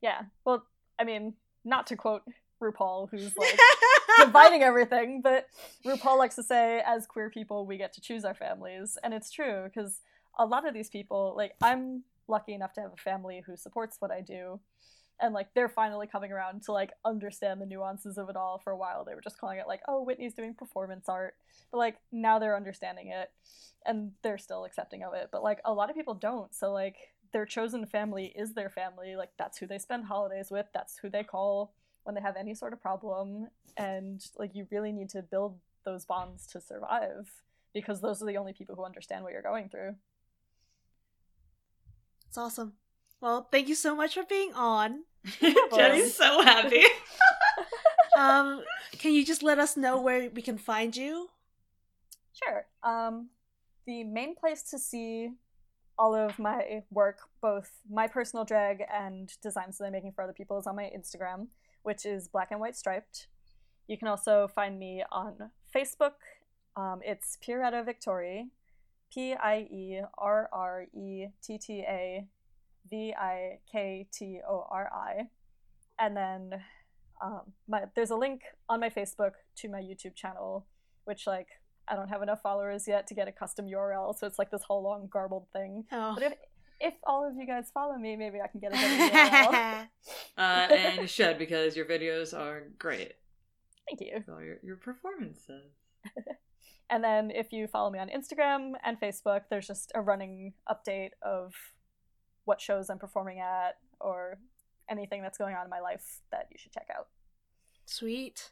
yeah 0.00 0.22
well 0.44 0.64
I 0.98 1.04
mean 1.04 1.34
not 1.64 1.86
to 1.88 1.96
quote 1.96 2.22
RuPaul 2.62 3.08
who's 3.10 3.36
like 3.38 3.58
dividing 4.18 4.62
everything, 4.62 5.20
but 5.22 5.46
RuPaul 5.84 6.18
likes 6.18 6.36
to 6.36 6.42
say, 6.42 6.82
as 6.86 7.06
queer 7.06 7.30
people, 7.30 7.66
we 7.66 7.76
get 7.76 7.92
to 7.94 8.00
choose 8.00 8.24
our 8.24 8.34
families. 8.34 8.98
And 9.02 9.12
it's 9.14 9.30
true, 9.30 9.64
because 9.64 10.00
a 10.38 10.46
lot 10.46 10.66
of 10.66 10.74
these 10.74 10.90
people, 10.90 11.34
like, 11.36 11.54
I'm 11.62 12.04
lucky 12.28 12.54
enough 12.54 12.72
to 12.74 12.80
have 12.80 12.92
a 12.92 12.96
family 12.96 13.42
who 13.46 13.56
supports 13.56 13.96
what 14.00 14.10
I 14.10 14.20
do. 14.20 14.60
And, 15.18 15.32
like, 15.32 15.54
they're 15.54 15.68
finally 15.68 16.06
coming 16.06 16.30
around 16.30 16.62
to, 16.64 16.72
like, 16.72 16.92
understand 17.04 17.60
the 17.60 17.66
nuances 17.66 18.18
of 18.18 18.28
it 18.28 18.36
all. 18.36 18.58
For 18.58 18.70
a 18.70 18.76
while, 18.76 19.04
they 19.04 19.14
were 19.14 19.22
just 19.22 19.38
calling 19.38 19.58
it, 19.58 19.66
like, 19.66 19.80
oh, 19.88 20.02
Whitney's 20.02 20.34
doing 20.34 20.52
performance 20.52 21.08
art. 21.08 21.36
But, 21.70 21.78
like, 21.78 21.96
now 22.12 22.38
they're 22.38 22.56
understanding 22.56 23.08
it 23.08 23.30
and 23.86 24.12
they're 24.22 24.36
still 24.36 24.64
accepting 24.64 25.02
of 25.02 25.14
it. 25.14 25.30
But, 25.32 25.42
like, 25.42 25.60
a 25.64 25.72
lot 25.72 25.88
of 25.88 25.96
people 25.96 26.14
don't. 26.14 26.54
So, 26.54 26.70
like, 26.70 26.96
their 27.32 27.46
chosen 27.46 27.86
family 27.86 28.32
is 28.36 28.52
their 28.52 28.68
family. 28.68 29.16
Like, 29.16 29.30
that's 29.38 29.56
who 29.56 29.66
they 29.66 29.78
spend 29.78 30.04
holidays 30.04 30.50
with, 30.50 30.66
that's 30.74 30.98
who 30.98 31.08
they 31.08 31.22
call 31.22 31.72
when 32.06 32.14
they 32.14 32.20
have 32.20 32.36
any 32.36 32.54
sort 32.54 32.72
of 32.72 32.80
problem 32.80 33.48
and 33.76 34.24
like 34.38 34.54
you 34.54 34.66
really 34.70 34.92
need 34.92 35.10
to 35.10 35.22
build 35.22 35.58
those 35.84 36.04
bonds 36.04 36.46
to 36.46 36.60
survive 36.60 37.30
because 37.74 38.00
those 38.00 38.22
are 38.22 38.26
the 38.26 38.36
only 38.36 38.52
people 38.52 38.74
who 38.74 38.84
understand 38.84 39.22
what 39.22 39.32
you're 39.32 39.42
going 39.42 39.68
through 39.68 39.94
It's 42.28 42.38
awesome. 42.38 42.72
Well, 43.20 43.48
thank 43.50 43.68
you 43.68 43.74
so 43.74 43.96
much 43.96 44.14
for 44.14 44.24
being 44.24 44.52
on. 44.54 45.04
Jenny's 45.74 46.14
so 46.14 46.42
happy. 46.42 46.84
Um, 48.16 48.62
can 48.98 49.12
you 49.12 49.26
just 49.26 49.42
let 49.42 49.58
us 49.58 49.76
know 49.76 50.00
where 50.00 50.30
we 50.30 50.40
can 50.40 50.56
find 50.56 50.96
you? 50.96 51.28
sure 52.32 52.66
um 52.82 53.28
the 53.86 54.04
main 54.04 54.34
place 54.34 54.62
to 54.62 54.78
see 54.78 55.30
all 55.98 56.14
of 56.14 56.38
my 56.38 56.82
work 56.90 57.20
both 57.40 57.70
my 57.90 58.06
personal 58.06 58.44
drag 58.44 58.82
and 58.92 59.32
designs 59.42 59.78
that 59.78 59.86
i'm 59.86 59.92
making 59.92 60.12
for 60.12 60.22
other 60.22 60.34
people 60.34 60.58
is 60.58 60.66
on 60.66 60.76
my 60.76 60.90
instagram 60.96 61.46
which 61.86 62.04
is 62.04 62.28
black 62.28 62.48
and 62.50 62.60
white 62.60 62.76
striped 62.76 63.28
you 63.88 63.96
can 63.96 64.08
also 64.08 64.48
find 64.54 64.78
me 64.78 65.02
on 65.10 65.50
facebook 65.74 66.14
um, 66.76 67.00
it's 67.02 67.38
Pierretta 67.42 67.84
Viktori, 67.84 68.48
P 69.12 69.34
I 69.34 69.66
E 69.70 70.00
R 70.18 70.48
R 70.52 70.86
E 70.94 71.26
T 71.42 71.58
T 71.58 71.80
A 71.80 72.26
V 72.90 73.14
I 73.18 73.58
K 73.70 74.06
T 74.12 74.40
O 74.48 74.66
R 74.70 74.90
I. 74.92 75.28
And 75.98 76.16
then 76.16 76.60
um, 77.22 77.40
my, 77.66 77.84
there's 77.94 78.10
a 78.10 78.16
link 78.16 78.42
on 78.68 78.80
my 78.80 78.90
Facebook 78.90 79.32
to 79.56 79.68
my 79.70 79.80
YouTube 79.80 80.14
channel, 80.14 80.66
which, 81.04 81.26
like, 81.26 81.48
I 81.88 81.96
don't 81.96 82.08
have 82.08 82.20
enough 82.20 82.42
followers 82.42 82.86
yet 82.86 83.06
to 83.06 83.14
get 83.14 83.26
a 83.26 83.32
custom 83.32 83.66
URL, 83.66 84.14
so 84.18 84.26
it's 84.26 84.38
like 84.38 84.50
this 84.50 84.62
whole 84.62 84.82
long 84.82 85.08
garbled 85.10 85.46
thing. 85.54 85.84
Oh. 85.92 86.12
But 86.14 86.24
if, 86.24 86.32
if 86.80 86.94
all 87.04 87.26
of 87.28 87.36
you 87.36 87.46
guys 87.46 87.70
follow 87.72 87.96
me, 87.96 88.16
maybe 88.16 88.40
I 88.40 88.46
can 88.48 88.60
get 88.60 88.72
a 88.72 88.76
better 88.76 89.16
URL. 89.16 89.88
Uh, 90.38 90.74
and 90.74 91.00
you 91.02 91.06
should 91.06 91.38
because 91.38 91.76
your 91.76 91.86
videos 91.86 92.36
are 92.38 92.64
great. 92.78 93.14
Thank 93.88 94.00
you. 94.00 94.24
All 94.32 94.42
your, 94.42 94.56
your 94.62 94.76
performances. 94.76 95.72
And 96.88 97.02
then 97.02 97.32
if 97.32 97.52
you 97.52 97.66
follow 97.66 97.90
me 97.90 97.98
on 97.98 98.08
Instagram 98.08 98.74
and 98.84 99.00
Facebook, 99.00 99.42
there's 99.50 99.66
just 99.66 99.90
a 99.94 100.00
running 100.00 100.52
update 100.68 101.10
of 101.20 101.52
what 102.44 102.60
shows 102.60 102.88
I'm 102.90 102.98
performing 102.98 103.40
at 103.40 103.78
or 104.00 104.38
anything 104.88 105.20
that's 105.20 105.36
going 105.36 105.56
on 105.56 105.64
in 105.64 105.70
my 105.70 105.80
life 105.80 106.20
that 106.30 106.46
you 106.52 106.58
should 106.58 106.72
check 106.72 106.86
out. 106.96 107.08
Sweet. 107.86 108.50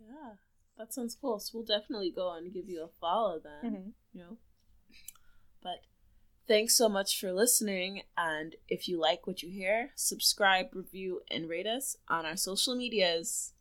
Yeah, 0.00 0.32
that 0.76 0.92
sounds 0.92 1.16
cool. 1.20 1.38
So 1.38 1.52
we'll 1.54 1.66
definitely 1.66 2.10
go 2.10 2.34
and 2.34 2.52
give 2.52 2.68
you 2.68 2.82
a 2.82 2.88
follow 3.00 3.38
then. 3.38 3.72
Mhm. 3.72 3.92
You 4.12 4.20
know, 4.22 4.36
but 5.62 5.82
thanks 6.50 6.74
so 6.74 6.88
much 6.88 7.20
for 7.20 7.32
listening. 7.32 8.02
And 8.18 8.56
if 8.68 8.88
you 8.88 8.98
like 9.00 9.24
what 9.26 9.40
you 9.40 9.48
hear, 9.50 9.90
subscribe, 9.94 10.66
review, 10.74 11.20
and 11.30 11.48
rate 11.48 11.68
us 11.68 11.96
on 12.08 12.26
our 12.26 12.36
social 12.36 12.74
medias. 12.74 13.52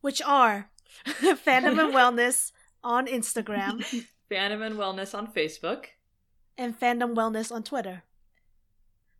Which 0.00 0.20
are 0.20 0.68
Fandom 1.06 1.78
and 1.78 1.94
Wellness 1.94 2.50
on 2.82 3.06
Instagram 3.06 3.84
Fandom 4.30 4.66
and 4.66 4.76
Wellness 4.76 5.16
on 5.16 5.32
Facebook. 5.32 5.86
and 6.58 6.78
Fandom 6.78 7.14
Wellness 7.14 7.52
on 7.52 7.62
Twitter. 7.62 8.02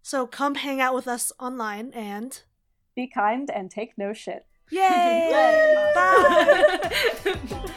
So 0.02 0.26
come 0.26 0.56
hang 0.56 0.80
out 0.80 0.94
with 0.94 1.06
us 1.06 1.32
online 1.38 1.92
and 1.94 2.42
Be 2.96 3.06
kind 3.06 3.48
and 3.48 3.70
take 3.70 3.96
no 3.96 4.12
shit. 4.12 4.44
yay! 4.72 5.30
Yay. 5.30 5.92
Bye! 7.54 7.72